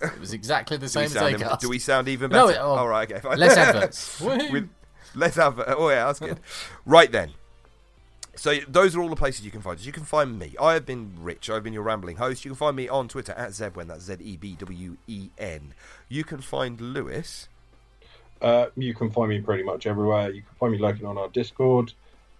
It. 0.00 0.12
It 0.14 0.20
was 0.20 0.32
exactly 0.32 0.76
the 0.76 0.88
same 0.88 1.04
as 1.04 1.12
sound 1.12 1.34
even, 1.34 1.46
Acast. 1.46 1.60
do 1.60 1.68
we 1.68 1.78
sound 1.78 2.08
even 2.08 2.30
No, 2.30 2.46
better? 2.48 2.58
it- 2.58 2.62
oh, 2.62 2.74
All 2.76 2.88
right, 2.88 3.10
okay, 3.10 3.20
fine. 3.20 3.38
less 3.38 3.56
adverts. 3.56 4.20
Woohoo. 4.20 4.50
With 4.52 4.68
less 5.14 5.38
advert. 5.38 5.66
Oh 5.68 5.88
yeah, 5.88 6.06
that's 6.06 6.20
good. 6.20 6.40
right 6.86 7.10
then. 7.10 7.30
So 8.36 8.54
those 8.68 8.96
are 8.96 9.00
all 9.02 9.08
the 9.10 9.16
places 9.16 9.44
you 9.44 9.50
can 9.50 9.60
find 9.60 9.78
us. 9.78 9.84
You 9.84 9.92
can 9.92 10.04
find 10.04 10.38
me. 10.38 10.54
I 10.58 10.72
have 10.74 10.86
been 10.86 11.12
Rich. 11.20 11.50
I've 11.50 11.62
been 11.62 11.72
your 11.74 11.82
rambling 11.82 12.16
host. 12.16 12.44
You 12.44 12.50
can 12.52 12.56
find 12.56 12.74
me 12.74 12.88
on 12.88 13.06
Twitter 13.08 13.32
at 13.32 13.50
Zebwen. 13.50 13.88
That's 13.88 14.04
Z 14.04 14.16
E 14.20 14.36
B 14.38 14.56
W 14.58 14.96
E 15.06 15.28
N. 15.36 15.74
You 16.08 16.24
can 16.24 16.40
find 16.40 16.80
Lewis. 16.80 17.48
Uh, 18.40 18.66
you 18.76 18.94
can 18.94 19.10
find 19.10 19.28
me 19.28 19.40
pretty 19.40 19.62
much 19.62 19.86
everywhere. 19.86 20.30
You 20.30 20.40
can 20.42 20.54
find 20.58 20.72
me 20.72 20.78
lurking 20.78 21.04
on 21.04 21.18
our 21.18 21.28
Discord, 21.28 21.92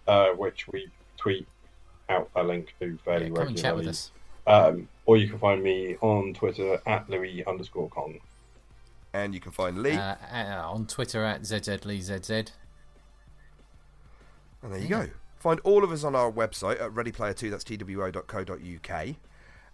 uh, 0.07 0.29
which 0.29 0.67
we 0.69 0.87
tweet 1.17 1.47
out 2.09 2.29
a 2.35 2.41
link 2.43 2.73
to 2.79 2.97
fairly 3.05 3.27
Yeah, 3.27 3.35
come 3.35 3.47
and 3.49 3.57
chat 3.57 3.75
with 3.75 3.85
regularly. 3.85 3.89
us. 3.89 4.11
Um, 4.47 4.87
or 5.11 5.17
you 5.17 5.27
can 5.27 5.37
find 5.37 5.61
me 5.61 5.97
on 5.99 6.33
Twitter 6.33 6.79
at 6.85 7.09
Louis 7.09 7.43
underscore 7.45 7.89
con. 7.89 8.21
And 9.13 9.33
you 9.33 9.41
can 9.41 9.51
find 9.51 9.83
Lee. 9.83 9.91
Uh, 9.91 10.15
uh, 10.33 10.61
on 10.71 10.87
Twitter 10.87 11.21
at 11.25 11.41
ZZLeeZZ. 11.41 12.51
And 14.63 14.71
there 14.73 14.79
you 14.79 14.87
go. 14.87 15.09
Find 15.37 15.59
all 15.65 15.83
of 15.83 15.91
us 15.91 16.05
on 16.05 16.15
our 16.15 16.31
website 16.31 16.81
at 16.81 16.91
readyplayer2, 16.91 17.51
that's 17.51 17.65
two.co.uk. 17.65 19.07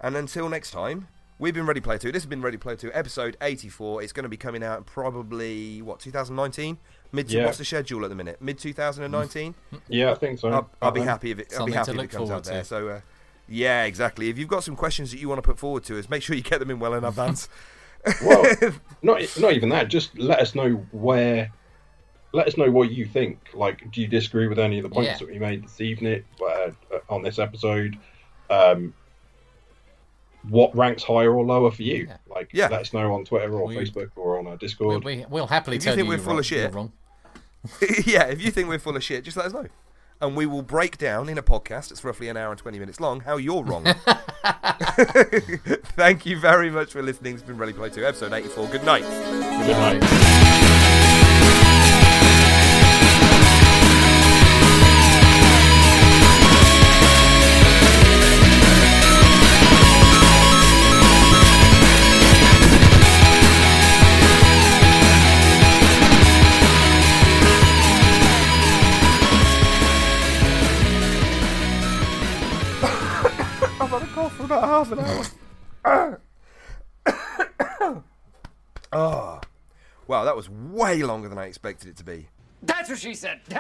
And 0.02 0.16
until 0.18 0.50
next 0.50 0.72
time, 0.72 1.08
we've 1.38 1.54
been 1.54 1.68
Ready 1.68 1.82
Player 1.82 2.00
2. 2.00 2.12
This 2.12 2.24
has 2.24 2.30
been 2.30 2.42
Ready 2.42 2.58
Player 2.58 2.78
2, 2.78 2.90
episode 2.96 3.38
84. 3.40 4.02
It's 4.02 4.14
going 4.14 4.24
to 4.24 4.30
be 4.30 4.38
coming 4.38 4.64
out 4.64 4.88
probably, 4.88 5.84
what, 5.84 6.00
2019? 6.00 6.80
Mid 7.12 7.32
Yeah. 7.32 7.46
What's 7.46 7.60
the 7.60 7.66
schedule 7.66 8.06
at 8.06 8.10
the 8.10 8.16
minute? 8.16 8.42
Mid 8.42 8.58
2019? 8.58 9.54
Yeah, 9.88 10.14
I 10.14 10.16
think 10.16 10.40
so. 10.40 10.50
I'll, 10.50 10.70
I'll 10.82 10.90
be 10.90 11.02
Um, 11.02 11.08
happy 11.08 11.30
if 11.30 11.38
it, 11.38 11.54
I'll 11.60 11.68
be 11.68 11.74
happy 11.74 11.94
to 11.94 12.00
if 12.00 12.06
it 12.06 12.08
comes 12.10 12.32
out 12.32 12.44
forward 12.44 12.46
there. 12.46 12.62
to. 12.64 12.68
So, 12.68 12.88
uh, 12.88 13.02
yeah, 13.48 13.84
exactly. 13.86 14.30
If 14.30 14.38
you've 14.38 14.48
got 14.48 14.64
some 14.64 14.76
questions 14.76 15.12
that 15.12 15.20
you 15.20 15.30
want 15.30 15.40
to 15.40 15.42
put 15.48 15.58
forward 15.60 15.84
to 15.86 15.98
us, 16.00 16.10
make 16.10 16.24
sure 16.24 16.36
you 16.36 16.42
get 16.44 16.60
them 16.60 16.70
in 16.72 16.80
well 16.80 16.94
in 16.94 17.04
advance. 17.04 17.50
well, 18.24 18.44
not 19.02 19.22
not 19.40 19.54
even 19.54 19.70
that. 19.70 19.88
Just 19.90 20.18
let 20.18 20.40
us 20.40 20.56
know 20.56 20.86
where. 20.92 21.52
Let 22.34 22.48
us 22.48 22.58
know 22.58 22.70
what 22.70 22.92
you 22.92 23.06
think. 23.06 23.40
Like, 23.54 23.90
do 23.92 24.02
you 24.02 24.08
disagree 24.08 24.48
with 24.48 24.60
any 24.60 24.78
of 24.80 24.84
the 24.84 24.90
points 24.90 25.12
Yeah. 25.12 25.18
that 25.20 25.28
we 25.30 25.40
made 25.40 25.64
this 25.64 25.80
evening 25.82 26.24
uh, 26.46 26.72
on 27.10 27.22
this 27.24 27.40
episode? 27.40 27.98
Um, 28.50 28.94
what 30.44 30.76
ranks 30.76 31.04
higher 31.04 31.34
or 31.34 31.44
lower 31.46 31.72
for 31.72 31.84
you? 31.84 32.06
Yeah. 32.08 32.18
Like, 32.30 32.50
Yeah. 32.54 32.68
let 32.68 32.82
us 32.82 32.94
know 32.94 33.14
on 33.14 33.26
Twitter 33.26 33.52
or 33.54 33.68
We- 33.68 33.78
Facebook 33.78 34.12
or 34.16 34.38
on 34.40 34.48
our 34.48 34.58
Discord. 34.58 35.04
we, 35.04 35.26
we'll 35.30 35.48
happily 35.48 35.78
If 35.78 35.86
you 35.86 35.92
think 35.92 36.04
you 36.04 36.10
we're 36.10 36.16
you're 36.16 36.24
full 36.24 36.40
of 36.40 36.46
shit, 36.46 36.74
wrong. 36.74 36.92
yeah, 38.06 38.26
if 38.28 38.42
you 38.42 38.52
think 38.52 38.70
we're 38.70 38.80
full 38.80 38.96
of 38.96 39.04
shit, 39.04 39.24
just 39.24 39.36
let 39.38 39.48
us 39.48 39.54
know. 39.54 39.66
And 40.20 40.36
we 40.36 40.46
will 40.46 40.64
break 40.64 40.98
down 40.98 41.30
in 41.30 41.38
a 41.38 41.44
podcast 41.44 41.90
that's 41.90 42.04
roughly 42.04 42.28
an 42.28 42.38
hour 42.38 42.50
and 42.50 42.60
20 42.60 42.80
minutes 42.80 43.00
long 43.00 43.20
how 43.20 43.38
you're 43.38 43.64
wrong. 43.64 43.86
Thank 45.96 46.26
you 46.26 46.40
very 46.40 46.72
much 46.72 46.92
for 46.94 47.04
listening. 47.04 47.36
It's 47.36 47.44
been 47.44 47.58
Ready 47.58 47.74
Play 47.74 47.90
2, 47.90 48.06
episode 48.06 48.34
84. 48.34 48.68
Good 48.68 48.84
night. 48.84 49.04
Good 49.04 50.02
night. 50.02 50.04
I've 50.04 50.67
oh. 78.92 79.42
Wow, 80.08 80.24
that 80.24 80.38
was 80.38 80.50
way 80.50 81.04
longer 81.04 81.28
than 81.28 81.38
I 81.38 81.48
expected 81.48 81.90
it 81.90 81.98
to 81.98 82.04
be. 82.06 82.30
That's 82.64 82.90
what 82.90 82.98
she 82.98 83.14
said. 83.14 83.42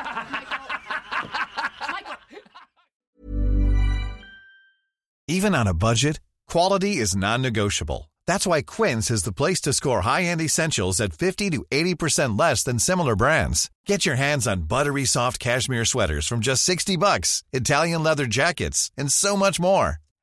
Even 5.28 5.54
on 5.54 5.68
a 5.68 5.74
budget, 5.74 6.22
quality 6.48 6.96
is 6.98 7.14
non-negotiable. 7.18 8.10
That's 8.26 8.48
why 8.48 8.62
Quince 8.62 9.12
is 9.12 9.24
the 9.24 9.34
place 9.34 9.60
to 9.62 9.74
score 9.74 10.02
high-end 10.02 10.40
essentials 10.40 11.02
at 11.02 11.12
50 11.14 11.50
to 11.50 11.66
80% 11.70 12.40
less 12.40 12.64
than 12.64 12.80
similar 12.80 13.18
brands. 13.18 13.70
Get 13.86 14.06
your 14.06 14.16
hands 14.16 14.48
on 14.48 14.68
buttery 14.68 15.04
soft 15.04 15.40
cashmere 15.40 15.84
sweaters 15.84 16.28
from 16.28 16.40
just 16.40 16.64
60 16.64 16.96
bucks, 16.96 17.44
Italian 17.52 18.04
leather 18.04 18.26
jackets, 18.26 18.90
and 18.98 19.12
so 19.12 19.36
much 19.36 19.60
more. 19.60 19.98